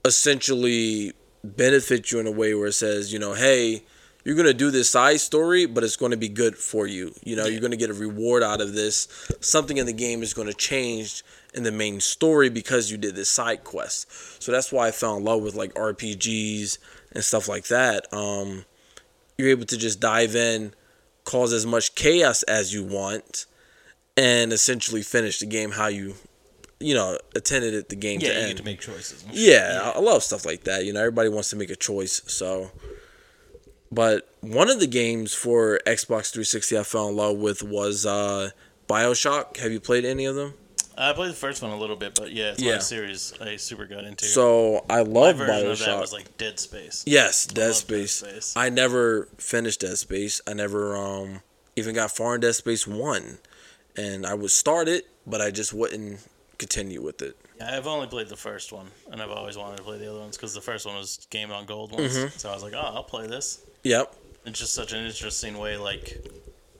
essentially 0.05 1.13
benefit 1.43 2.11
you 2.11 2.19
in 2.19 2.27
a 2.27 2.31
way 2.31 2.53
where 2.53 2.67
it 2.67 2.73
says, 2.73 3.11
you 3.11 3.19
know, 3.19 3.33
hey, 3.33 3.83
you're 4.23 4.35
gonna 4.35 4.53
do 4.53 4.71
this 4.71 4.89
side 4.89 5.19
story, 5.19 5.65
but 5.65 5.83
it's 5.83 5.95
gonna 5.95 6.17
be 6.17 6.29
good 6.29 6.55
for 6.57 6.87
you. 6.87 7.13
You 7.23 7.35
know, 7.35 7.45
you're 7.45 7.61
gonna 7.61 7.75
get 7.75 7.89
a 7.89 7.93
reward 7.93 8.43
out 8.43 8.61
of 8.61 8.73
this. 8.73 9.07
Something 9.39 9.77
in 9.77 9.85
the 9.85 9.93
game 9.93 10.21
is 10.23 10.33
gonna 10.33 10.53
change 10.53 11.23
in 11.53 11.63
the 11.63 11.71
main 11.71 11.99
story 11.99 12.49
because 12.49 12.89
you 12.91 12.97
did 12.97 13.15
this 13.15 13.29
side 13.29 13.63
quest. 13.63 14.41
So 14.41 14.51
that's 14.51 14.71
why 14.71 14.87
I 14.87 14.91
fell 14.91 15.17
in 15.17 15.23
love 15.23 15.41
with 15.41 15.55
like 15.55 15.73
RPGs 15.73 16.77
and 17.13 17.23
stuff 17.23 17.47
like 17.47 17.65
that. 17.67 18.11
Um, 18.13 18.65
you're 19.37 19.49
able 19.49 19.65
to 19.65 19.77
just 19.77 19.99
dive 19.99 20.35
in, 20.35 20.73
cause 21.25 21.51
as 21.51 21.65
much 21.65 21.95
chaos 21.95 22.43
as 22.43 22.73
you 22.73 22.83
want, 22.83 23.45
and 24.15 24.53
essentially 24.53 25.01
finish 25.01 25.39
the 25.39 25.45
game 25.45 25.71
how 25.71 25.87
you, 25.87 26.15
you 26.79 26.93
know, 26.93 27.17
attended 27.35 27.73
it 27.73 27.89
the 27.89 27.95
game 27.95 28.19
Yeah, 28.21 28.27
to 28.29 28.33
you 28.33 28.39
end. 28.39 28.47
get 28.49 28.57
to 28.57 28.63
make 28.63 28.79
choices. 28.79 29.25
Yeah, 29.31 29.81
I 29.83 29.97
I 29.97 29.99
love 29.99 30.23
stuff 30.23 30.45
like 30.45 30.63
that. 30.65 30.85
You 30.85 30.93
know, 30.93 30.99
everybody 30.99 31.29
wants 31.29 31.49
to 31.49 31.55
make 31.55 31.69
a 31.69 31.75
choice. 31.75 32.21
So, 32.27 32.71
but 33.91 34.27
one 34.41 34.69
of 34.69 34.79
the 34.79 34.87
games 34.87 35.33
for 35.33 35.79
Xbox 35.85 36.31
360 36.31 36.77
I 36.77 36.83
fell 36.83 37.09
in 37.09 37.15
love 37.15 37.37
with 37.37 37.61
was 37.63 38.05
uh, 38.05 38.51
Bioshock. 38.87 39.57
Have 39.57 39.71
you 39.71 39.79
played 39.79 40.05
any 40.05 40.25
of 40.25 40.35
them? 40.35 40.53
I 40.97 41.13
played 41.13 41.31
the 41.31 41.35
first 41.35 41.61
one 41.61 41.71
a 41.71 41.77
little 41.77 41.95
bit, 41.95 42.15
but 42.15 42.31
yeah, 42.31 42.51
it's 42.51 42.61
Yeah. 42.61 42.77
series 42.79 43.33
I 43.41 43.55
super 43.55 43.85
got 43.85 44.03
into. 44.03 44.25
So 44.25 44.85
I 44.89 45.01
love 45.01 45.37
My 45.37 45.45
version 45.45 45.65
Bioshock. 45.65 45.71
of 45.71 45.79
that 45.95 45.99
was 46.01 46.13
like 46.13 46.37
Dead 46.37 46.59
Space. 46.59 47.03
Yes, 47.07 47.45
Dead 47.45 47.73
Space. 47.73 48.11
Space. 48.13 48.53
I 48.55 48.69
never 48.69 49.27
finished 49.37 49.79
Dead 49.81 49.97
Space. 49.97 50.41
I 50.45 50.53
never 50.53 50.95
um 50.95 51.41
even 51.75 51.95
got 51.95 52.11
far 52.11 52.35
in 52.35 52.41
Dead 52.41 52.53
Space 52.55 52.85
one, 52.85 53.37
and 53.95 54.25
I 54.25 54.33
would 54.33 54.51
start 54.51 54.87
it, 54.89 55.07
but 55.25 55.39
I 55.41 55.49
just 55.49 55.73
wouldn't 55.73 56.19
continue 56.59 57.01
with 57.01 57.21
it. 57.21 57.35
Yeah, 57.57 57.75
I've 57.77 57.87
only 57.87 58.07
played 58.07 58.27
the 58.27 58.35
first 58.37 58.71
one, 58.73 58.87
and 59.11 59.21
I've 59.21 59.31
always 59.31 59.57
wanted 59.57 59.77
to 59.77 59.83
play 59.83 59.97
the 59.97 60.09
other 60.09 60.19
ones 60.19 60.35
because 60.35 60.53
the 60.53 60.61
first 60.61 60.85
one 60.85 60.97
was 60.97 61.25
Game 61.29 61.51
on 61.51 61.65
Gold 61.65 61.93
once. 61.93 62.15
Mhm. 62.17 62.37
So 62.37 62.49
I 62.49 62.53
was 62.53 62.63
like, 62.63 62.73
oh, 62.73 62.79
I'll 62.79 63.03
play 63.03 63.27
this. 63.27 63.59
Yep. 63.83 64.15
It's 64.45 64.59
just 64.59 64.73
such 64.73 64.93
an 64.93 65.05
interesting 65.05 65.57
way, 65.57 65.77
like 65.77 66.17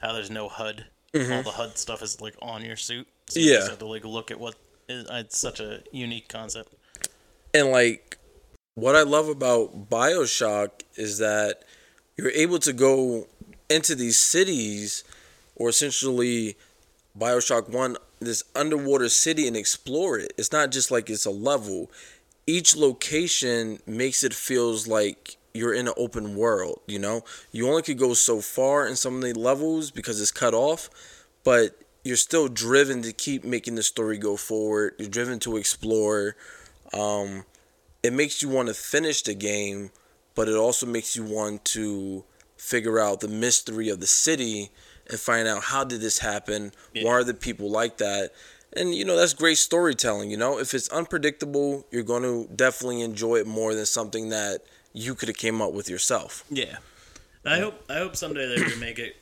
how 0.01 0.13
there's 0.13 0.31
no 0.31 0.47
HUD. 0.49 0.85
Mhm. 1.13 1.37
All 1.37 1.43
the 1.43 1.51
HUD 1.51 1.77
stuff 1.77 2.01
is 2.01 2.21
like 2.21 2.35
on 2.41 2.63
your 2.63 2.75
suit. 2.77 3.07
So 3.29 3.39
you 3.39 3.51
Yeah. 3.51 3.57
just 3.57 3.69
have 3.69 3.79
to 3.79 3.85
like 3.85 4.03
look 4.05 4.31
at 4.31 4.39
what 4.39 4.55
is. 4.87 5.05
It's 5.09 5.37
such 5.39 5.59
a 5.59 5.83
unique 5.91 6.27
concept. 6.27 6.73
And 7.53 7.71
like 7.71 8.17
what 8.75 8.95
I 8.95 9.03
love 9.03 9.27
about 9.27 9.89
BioShock 9.89 10.69
is 10.95 11.17
that 11.17 11.63
you're 12.17 12.31
able 12.31 12.59
to 12.59 12.73
go 12.73 13.27
into 13.69 13.95
these 13.95 14.19
cities 14.19 15.03
or 15.55 15.69
essentially 15.69 16.55
BioShock 17.17 17.69
1 17.69 17.97
this 18.19 18.43
underwater 18.55 19.09
city 19.09 19.47
and 19.47 19.57
explore 19.57 20.17
it. 20.19 20.33
It's 20.37 20.51
not 20.51 20.71
just 20.71 20.91
like 20.91 21.09
it's 21.09 21.25
a 21.25 21.31
level. 21.31 21.91
Each 22.47 22.75
location 22.75 23.81
makes 23.85 24.23
it 24.23 24.33
feels 24.33 24.87
like 24.87 25.37
you're 25.53 25.73
in 25.73 25.87
an 25.87 25.93
open 25.97 26.35
world, 26.35 26.81
you 26.87 26.99
know? 26.99 27.23
You 27.51 27.67
only 27.67 27.81
could 27.81 27.97
go 27.97 28.13
so 28.13 28.41
far 28.41 28.87
in 28.87 28.95
some 28.95 29.15
of 29.15 29.21
the 29.21 29.33
levels 29.33 29.91
because 29.91 30.21
it's 30.21 30.31
cut 30.31 30.53
off, 30.53 30.89
but 31.43 31.77
you're 32.03 32.17
still 32.17 32.47
driven 32.47 33.01
to 33.03 33.11
keep 33.11 33.43
making 33.43 33.75
the 33.75 33.83
story 33.83 34.17
go 34.17 34.37
forward. 34.37 34.95
You're 34.97 35.09
driven 35.09 35.39
to 35.39 35.57
explore. 35.57 36.35
Um, 36.93 37.45
it 38.03 38.13
makes 38.13 38.41
you 38.41 38.49
want 38.49 38.69
to 38.69 38.73
finish 38.73 39.21
the 39.21 39.35
game, 39.35 39.91
but 40.35 40.47
it 40.47 40.55
also 40.55 40.85
makes 40.85 41.15
you 41.15 41.23
want 41.23 41.65
to 41.65 42.23
figure 42.57 42.99
out 42.99 43.19
the 43.19 43.27
mystery 43.27 43.89
of 43.89 43.99
the 43.99 44.07
city 44.07 44.69
and 45.09 45.19
find 45.19 45.47
out 45.47 45.63
how 45.63 45.83
did 45.83 46.01
this 46.01 46.19
happen? 46.19 46.71
Why 47.01 47.11
are 47.11 47.23
the 47.23 47.33
people 47.33 47.69
like 47.69 47.97
that? 47.97 48.31
And 48.73 48.95
you 48.95 49.03
know 49.03 49.17
that's 49.17 49.33
great 49.33 49.57
storytelling. 49.57 50.31
You 50.31 50.37
know, 50.37 50.57
if 50.57 50.73
it's 50.73 50.87
unpredictable, 50.89 51.85
you're 51.91 52.03
going 52.03 52.23
to 52.23 52.51
definitely 52.53 53.01
enjoy 53.01 53.37
it 53.37 53.47
more 53.47 53.75
than 53.75 53.85
something 53.85 54.29
that 54.29 54.61
you 54.93 55.15
could 55.15 55.27
have 55.29 55.37
came 55.37 55.61
up 55.61 55.73
with 55.73 55.89
yourself. 55.89 56.43
Yeah. 56.49 56.77
I 57.45 57.59
hope 57.59 57.83
I 57.89 57.95
hope 57.97 58.15
someday 58.15 58.47
they 58.55 58.63
can 58.63 58.79
make 58.79 58.99
it 58.99 59.15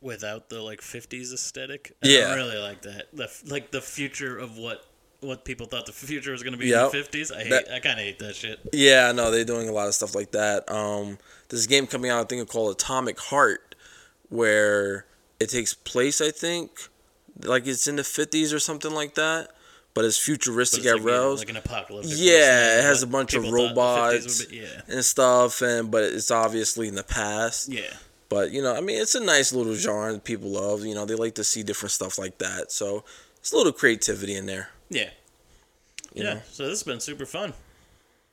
without 0.00 0.48
the 0.48 0.60
like 0.62 0.80
'50s 0.80 1.32
aesthetic. 1.32 1.94
I 2.02 2.08
Yeah. 2.08 2.28
don't 2.28 2.36
really 2.36 2.58
like 2.58 2.82
that. 2.82 3.08
The 3.12 3.28
like 3.46 3.70
the 3.70 3.80
future 3.80 4.38
of 4.38 4.56
what 4.56 4.86
what 5.20 5.44
people 5.44 5.66
thought 5.66 5.86
the 5.86 5.92
future 5.92 6.32
was 6.32 6.42
going 6.42 6.54
to 6.54 6.58
be 6.58 6.66
Yep. 6.66 6.94
in 6.94 7.00
the 7.00 7.04
'50s. 7.08 7.30
I 7.32 7.40
hate. 7.44 7.50
That- 7.50 7.70
I 7.72 7.78
kind 7.80 7.98
of 8.00 8.04
hate 8.04 8.18
that 8.20 8.34
shit. 8.34 8.58
Yeah, 8.72 9.08
I 9.08 9.12
know 9.12 9.30
they're 9.30 9.44
doing 9.44 9.68
a 9.68 9.72
lot 9.72 9.86
of 9.86 9.94
stuff 9.94 10.14
like 10.14 10.32
that. 10.32 10.68
Um, 10.70 11.18
there's 11.48 11.66
a 11.66 11.68
game 11.68 11.86
coming 11.86 12.10
out, 12.10 12.24
I 12.24 12.26
think, 12.26 12.48
called 12.48 12.72
Atomic 12.72 13.20
Heart, 13.20 13.74
where 14.30 15.06
it 15.38 15.50
takes 15.50 15.74
place. 15.74 16.20
I 16.20 16.30
think, 16.30 16.88
like 17.44 17.66
it's 17.66 17.86
in 17.86 17.96
the 17.96 18.02
50s 18.02 18.52
or 18.52 18.58
something 18.58 18.92
like 18.92 19.14
that, 19.14 19.50
but 19.94 20.04
it's 20.04 20.16
futuristic 20.18 20.84
But 20.84 20.86
it's 20.86 20.92
at 21.00 21.04
like, 21.04 21.12
rails. 21.12 21.40
like 21.40 21.50
an 21.50 21.56
apocalyptic 21.56 22.12
Yeah, 22.16 22.78
it 22.78 22.82
has 22.84 23.02
a 23.02 23.06
bunch 23.06 23.34
of 23.34 23.42
people 23.44 23.58
thought 23.74 24.12
the 24.12 24.18
50s 24.18 24.22
robots 24.22 24.44
be- 24.46 24.56
yeah. 24.58 24.80
and 24.88 25.04
stuff, 25.04 25.62
and 25.62 25.90
but 25.90 26.04
it's 26.04 26.30
obviously 26.30 26.88
in 26.88 26.94
the 26.94 27.02
past. 27.02 27.68
Yeah. 27.68 27.92
But 28.28 28.50
you 28.52 28.62
know, 28.62 28.74
I 28.74 28.80
mean, 28.80 29.00
it's 29.00 29.14
a 29.14 29.20
nice 29.24 29.52
little 29.52 29.74
genre 29.74 30.12
that 30.12 30.24
people 30.24 30.48
love. 30.50 30.84
You 30.84 30.94
know, 30.94 31.04
they 31.04 31.14
like 31.14 31.34
to 31.34 31.44
see 31.44 31.62
different 31.62 31.90
stuff 31.92 32.18
like 32.18 32.38
that. 32.38 32.72
So 32.72 33.04
it's 33.40 33.52
a 33.52 33.56
little 33.56 33.72
creativity 33.72 34.34
in 34.34 34.46
there. 34.46 34.70
Yeah. 34.88 35.10
You 36.14 36.24
yeah. 36.24 36.34
know? 36.34 36.40
So 36.50 36.62
this 36.64 36.72
has 36.78 36.82
been 36.82 37.00
super 37.00 37.26
fun. 37.26 37.52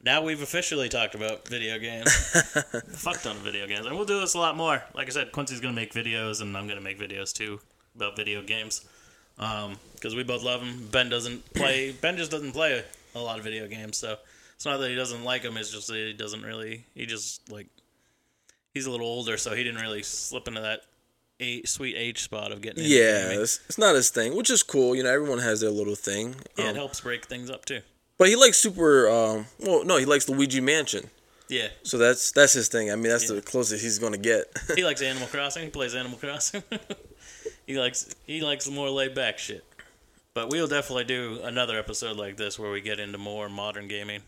Now 0.02 0.22
we've 0.22 0.42
officially 0.42 0.88
talked 0.88 1.14
about 1.16 1.46
video 1.50 1.78
games. 1.78 2.10
Fuck 2.96 3.22
ton 3.22 3.36
of 3.36 3.42
video 3.42 3.68
games, 3.68 3.86
and 3.86 3.96
we'll 3.98 4.06
do 4.06 4.22
this 4.22 4.34
a 4.34 4.40
lot 4.40 4.56
more. 4.56 4.82
Like 4.94 5.08
I 5.08 5.10
said, 5.10 5.34
Quincy's 5.34 5.60
gonna 5.60 5.74
make 5.74 5.94
videos, 5.94 6.42
and 6.42 6.56
I'm 6.56 6.70
gonna 6.70 6.80
make 6.80 6.98
videos 6.98 7.34
too 7.34 7.60
about 7.98 8.16
video 8.16 8.42
games, 8.42 8.86
um, 9.40 9.76
because 10.00 10.16
we 10.16 10.24
both 10.24 10.44
love 10.44 10.62
them. 10.62 10.88
Ben 10.92 11.10
doesn't 11.10 11.54
play. 11.54 11.92
Ben 12.02 12.18
just 12.18 12.32
doesn't 12.32 12.52
play 12.54 12.84
a 13.16 13.20
lot 13.20 13.38
of 13.38 13.44
video 13.44 13.68
games, 13.68 13.98
so 13.98 14.16
it's 14.56 14.66
not 14.66 14.78
that 14.78 14.90
he 14.90 14.96
doesn't 14.96 15.24
like 15.24 15.44
them. 15.44 15.58
It's 15.58 15.72
just 15.72 15.88
that 15.88 15.96
he 15.96 16.14
doesn't 16.14 16.42
really. 16.44 16.86
He 16.96 17.06
just 17.06 17.52
like 17.52 17.68
he's 18.74 18.86
a 18.86 18.92
little 18.92 19.08
older, 19.08 19.38
so 19.38 19.56
he 19.56 19.64
didn't 19.64 19.82
really 19.82 20.04
slip 20.04 20.48
into 20.48 20.62
that 20.62 20.82
a 21.42 21.64
sweet 21.64 21.96
age 21.96 22.22
spot 22.22 22.52
of 22.52 22.62
getting. 22.62 22.84
into 22.84 22.94
Yeah, 22.96 23.30
gaming. 23.30 23.42
it's, 23.44 23.60
it's 23.68 23.78
not 23.78 23.96
his 23.96 24.10
thing, 24.10 24.36
which 24.36 24.50
is 24.50 24.62
cool. 24.62 24.96
You 24.96 25.04
know, 25.04 25.12
everyone 25.14 25.40
has 25.40 25.62
their 25.62 25.70
little 25.70 25.96
thing. 25.96 26.36
yeah, 26.58 26.66
Um, 26.66 26.70
it 26.72 26.76
helps 26.76 27.00
break 27.02 27.26
things 27.26 27.50
up 27.50 27.64
too. 27.66 27.80
But 28.18 28.28
he 28.28 28.36
likes 28.36 28.58
super. 28.58 29.10
Um, 29.10 29.46
well, 29.60 29.86
no, 29.86 29.96
he 29.98 30.06
likes 30.06 30.28
Luigi 30.28 30.60
Mansion. 30.60 31.10
Yeah. 31.48 31.70
So 31.84 31.98
that's 31.98 32.32
that's 32.34 32.54
his 32.54 32.68
thing. 32.68 32.92
I 32.92 32.96
mean, 32.96 33.10
that's 33.10 33.30
the 33.30 33.42
closest 33.42 33.82
he's 33.82 33.98
gonna 33.98 34.18
get. 34.18 34.46
he 34.76 34.84
likes 34.86 35.02
Animal 35.02 35.28
Crossing. 35.30 35.64
He 35.64 35.70
plays 35.70 35.96
Animal 35.96 36.18
Crossing. 36.20 36.62
he 37.66 37.80
likes 37.80 38.14
he 38.28 38.42
likes 38.42 38.70
more 38.70 38.90
laid 38.90 39.16
back 39.16 39.38
shit. 39.40 39.64
But 40.40 40.50
we'll 40.50 40.68
definitely 40.68 41.04
do 41.04 41.42
another 41.44 41.78
episode 41.78 42.16
like 42.16 42.38
this 42.38 42.58
where 42.58 42.72
we 42.72 42.80
get 42.80 42.98
into 42.98 43.18
more 43.18 43.50
modern 43.50 43.90
gaming. 43.90 44.22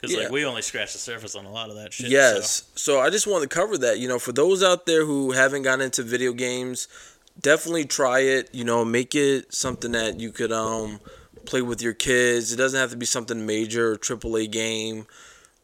Because 0.00 0.16
Yeah. 0.16 0.22
like 0.22 0.30
we 0.30 0.42
only 0.46 0.62
scratched 0.62 0.94
the 0.94 0.98
surface 0.98 1.34
on 1.34 1.44
a 1.44 1.52
lot 1.52 1.68
of 1.68 1.76
that 1.76 1.92
shit. 1.92 2.06
so- 2.06 2.10
Yes. 2.12 2.62
So. 2.76 2.98
I 3.00 3.10
just 3.10 3.26
wanted 3.26 3.50
to 3.50 3.54
cover 3.54 3.76
that. 3.76 3.98
You 3.98 4.08
know, 4.08 4.18
for 4.18 4.32
those 4.32 4.62
out 4.62 4.86
there 4.86 5.04
who 5.04 5.32
haven't 5.32 5.62
gotten 5.64 5.82
into 5.84 6.02
video 6.02 6.32
games, 6.32 6.88
definitely 7.38 7.84
try 7.84 8.20
it. 8.20 8.48
You 8.54 8.64
know, 8.64 8.86
make 8.86 9.14
it 9.14 9.52
something 9.52 9.92
that 9.92 10.18
you 10.18 10.32
could 10.32 10.50
um 10.50 10.98
play 11.44 11.60
with 11.60 11.82
your 11.82 11.92
kids. 11.92 12.50
It 12.50 12.56
doesn't 12.56 12.80
have 12.80 12.90
to 12.92 12.96
be 12.96 13.04
something 13.04 13.44
major 13.44 13.92
or 13.92 13.96
AAA 13.98 14.46
game. 14.46 15.06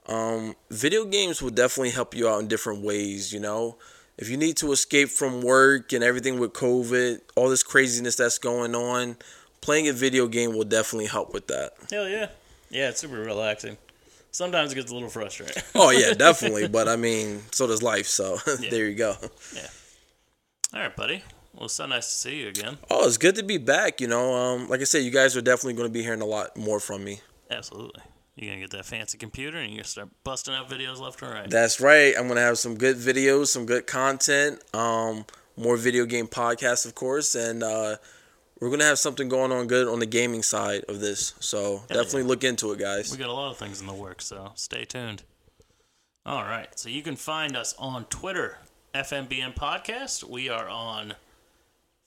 Um, 0.07 0.57
video 0.69 1.07
games 1.07 1.41
will 1.41 1.49
definitely 1.51 1.91
help 1.93 2.15
you 2.15 2.29
out 2.29 2.41
in 2.41 2.49
different 2.49 2.83
ways. 2.83 3.33
You 3.33 3.41
know, 3.41 3.79
if 4.19 4.29
you 4.29 4.37
need 4.37 4.59
to 4.59 4.73
escape 4.73 5.09
from 5.09 5.41
work 5.41 5.95
and 5.95 6.05
everything 6.05 6.39
with 6.39 6.53
COVID, 6.53 7.21
all 7.35 7.49
this 7.49 7.63
craziness 7.63 8.17
that's 8.17 8.37
going 8.37 8.75
on, 8.75 9.17
playing 9.65 9.89
a 9.89 9.93
video 9.93 10.29
game 10.29 10.55
will 10.55 10.65
definitely 10.65 11.07
help 11.07 11.33
with 11.33 11.47
that. 11.49 11.73
Hell 11.91 12.09
yeah. 12.09 12.29
Yeah, 12.71 12.91
it's 12.91 13.01
super 13.01 13.15
relaxing. 13.17 13.79
Sometimes 14.31 14.73
it 14.73 14.75
gets 14.75 14.91
a 14.91 14.95
little 14.95 15.09
frustrating. 15.09 15.63
Oh 15.75 15.91
yeah, 15.91 16.13
definitely. 16.27 16.69
but 16.69 16.87
I 16.87 16.97
mean, 16.97 17.41
so 17.51 17.67
does 17.67 17.83
life. 17.83 18.07
So 18.07 18.37
there 18.71 18.87
you 18.87 18.95
go. 18.95 19.15
Yeah. 19.55 19.67
All 20.75 20.81
right, 20.81 20.95
buddy. 20.95 21.23
Well, 21.55 21.67
it's 21.67 21.75
so 21.75 21.87
nice 21.87 22.07
to 22.09 22.13
see 22.13 22.41
you 22.43 22.49
again. 22.49 22.79
Oh, 22.91 23.07
it's 23.07 23.17
good 23.17 23.37
to 23.37 23.43
be 23.43 23.59
back. 23.59 24.01
You 24.01 24.09
know, 24.09 24.35
um, 24.35 24.69
like 24.69 24.81
I 24.81 24.85
said, 24.85 24.99
you 25.05 25.11
guys 25.11 25.37
are 25.37 25.41
definitely 25.41 25.75
going 25.75 25.89
to 25.89 25.93
be 25.93 26.03
hearing 26.03 26.21
a 26.21 26.27
lot 26.27 26.57
more 26.57 26.81
from 26.81 27.05
me. 27.05 27.21
Absolutely. 27.51 28.03
You're 28.35 28.51
going 28.51 28.61
to 28.61 28.65
get 28.67 28.77
that 28.77 28.85
fancy 28.85 29.17
computer 29.17 29.59
and 29.59 29.69
you're 29.69 29.77
going 29.77 29.85
to 29.85 29.91
start 29.91 30.09
busting 30.25 30.53
out 30.53 30.69
videos 30.69 30.99
left 30.99 31.23
and 31.23 31.31
right. 31.31 31.49
That's 31.49 31.81
right. 31.81 32.15
I'm 32.19 32.25
going 32.25 32.37
to 32.37 32.43
have 32.43 32.59
some 32.59 32.75
good 32.77 32.97
videos, 32.97 33.47
some 33.47 33.65
good 33.67 33.87
content, 33.87 34.61
um, 34.75 35.25
more 35.57 35.77
video 35.77 36.05
game 36.05 36.27
podcasts, 36.27 36.85
of 36.85 36.97
course, 36.97 37.37
and 37.37 37.63
uh, 37.63 37.97
we're 38.65 38.71
going 38.71 38.81
to 38.81 38.87
have 38.87 38.99
something 38.99 39.29
going 39.29 39.53
on 39.53 39.67
good 39.67 39.87
on 39.87 39.99
the 39.99 40.07
gaming 40.07 40.43
side 40.43 40.85
of 40.89 40.99
this. 40.99 41.35
So 41.39 41.83
definitely 41.87 42.23
look 42.23 42.45
into 42.45 42.73
it, 42.73 42.79
guys. 42.79 43.13
We 43.13 43.19
got 43.19 43.29
a 43.29 43.33
lot 43.33 43.51
of 43.51 43.59
things 43.59 43.83
in 43.83 43.87
the 43.87 43.93
works, 43.93 44.25
so 44.25 44.53
stay 44.55 44.87
tuned. 44.87 45.23
All 46.25 46.45
right, 46.45 46.69
so 46.79 46.89
you 46.89 47.03
can 47.03 47.15
find 47.15 47.59
us 47.59 47.75
on 47.79 48.07
Twitter, 48.07 48.57
FMBN 48.95 49.55
Podcast. 49.55 50.25
We 50.25 50.49
are 50.49 50.67
on 50.67 51.13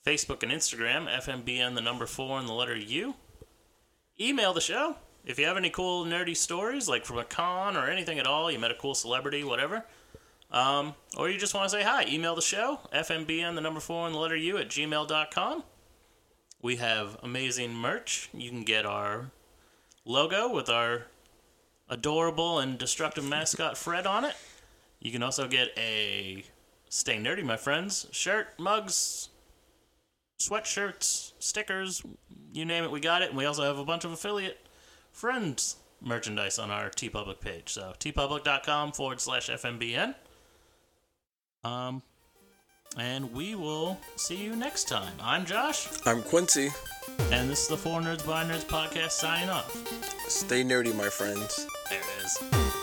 Facebook 0.04 0.42
and 0.42 0.50
Instagram, 0.50 1.06
FMBN, 1.08 1.76
the 1.76 1.80
number 1.80 2.06
four 2.06 2.40
and 2.40 2.48
the 2.48 2.54
letter 2.54 2.76
U. 2.76 3.14
Email 4.20 4.52
the 4.52 4.60
show 4.60 4.96
if 5.24 5.38
you 5.38 5.46
have 5.46 5.56
any 5.56 5.70
cool 5.70 6.06
nerdy 6.06 6.36
stories, 6.36 6.88
like 6.88 7.04
from 7.04 7.18
a 7.18 7.24
con 7.24 7.76
or 7.76 7.88
anything 7.88 8.18
at 8.18 8.26
all. 8.26 8.50
You 8.50 8.58
met 8.58 8.72
a 8.72 8.74
cool 8.74 8.96
celebrity, 8.96 9.44
whatever. 9.44 9.84
Um, 10.50 10.96
or 11.16 11.30
you 11.30 11.38
just 11.38 11.54
want 11.54 11.70
to 11.70 11.76
say 11.76 11.84
hi. 11.84 12.04
Email 12.08 12.34
the 12.34 12.42
show, 12.42 12.80
FMBN, 12.92 13.54
the 13.54 13.60
number 13.60 13.78
four 13.78 14.06
and 14.06 14.14
the 14.16 14.18
letter 14.18 14.34
U 14.34 14.58
at 14.58 14.68
gmail.com. 14.70 15.62
We 16.60 16.76
have 16.76 17.16
amazing 17.22 17.74
merch. 17.74 18.28
You 18.32 18.50
can 18.50 18.62
get 18.62 18.84
our 18.84 19.30
logo 20.04 20.52
with 20.52 20.68
our 20.68 21.06
adorable 21.88 22.58
and 22.58 22.78
destructive 22.78 23.24
mascot 23.24 23.76
Fred 23.78 24.06
on 24.06 24.24
it. 24.24 24.34
You 25.00 25.12
can 25.12 25.22
also 25.22 25.46
get 25.46 25.68
a 25.76 26.44
Stay 26.88 27.18
Nerdy, 27.18 27.44
my 27.44 27.56
friends 27.56 28.06
shirt, 28.10 28.48
mugs, 28.58 29.28
sweatshirts, 30.40 31.32
stickers, 31.38 32.02
you 32.52 32.64
name 32.64 32.84
it, 32.84 32.90
we 32.90 33.00
got 33.00 33.22
it. 33.22 33.28
And 33.28 33.38
we 33.38 33.44
also 33.44 33.62
have 33.62 33.78
a 33.78 33.84
bunch 33.84 34.04
of 34.04 34.12
affiliate 34.12 34.58
friends 35.12 35.76
merchandise 36.00 36.58
on 36.58 36.70
our 36.70 36.90
TeePublic 36.90 37.40
page. 37.40 37.72
So 37.72 37.92
teepublic.com 37.98 38.92
forward 38.92 39.20
slash 39.20 39.48
FMBN. 39.48 40.14
Um, 41.64 42.02
and 42.98 43.32
we 43.32 43.54
will 43.54 43.98
see 44.16 44.36
you 44.36 44.56
next 44.56 44.88
time. 44.88 45.12
I'm 45.22 45.44
Josh, 45.44 45.88
I'm 46.04 46.22
Quincy. 46.22 46.70
and 47.30 47.48
this 47.48 47.62
is 47.62 47.68
the 47.68 47.76
Four 47.76 48.00
Nerds 48.00 48.26
by 48.26 48.44
Nerds 48.44 48.64
podcast 48.64 49.12
signing 49.12 49.48
off. 49.48 49.70
Stay 50.28 50.62
nerdy, 50.62 50.94
my 50.94 51.08
friends. 51.08 51.66
There 51.88 52.00
it 52.00 52.24
is. 52.24 52.77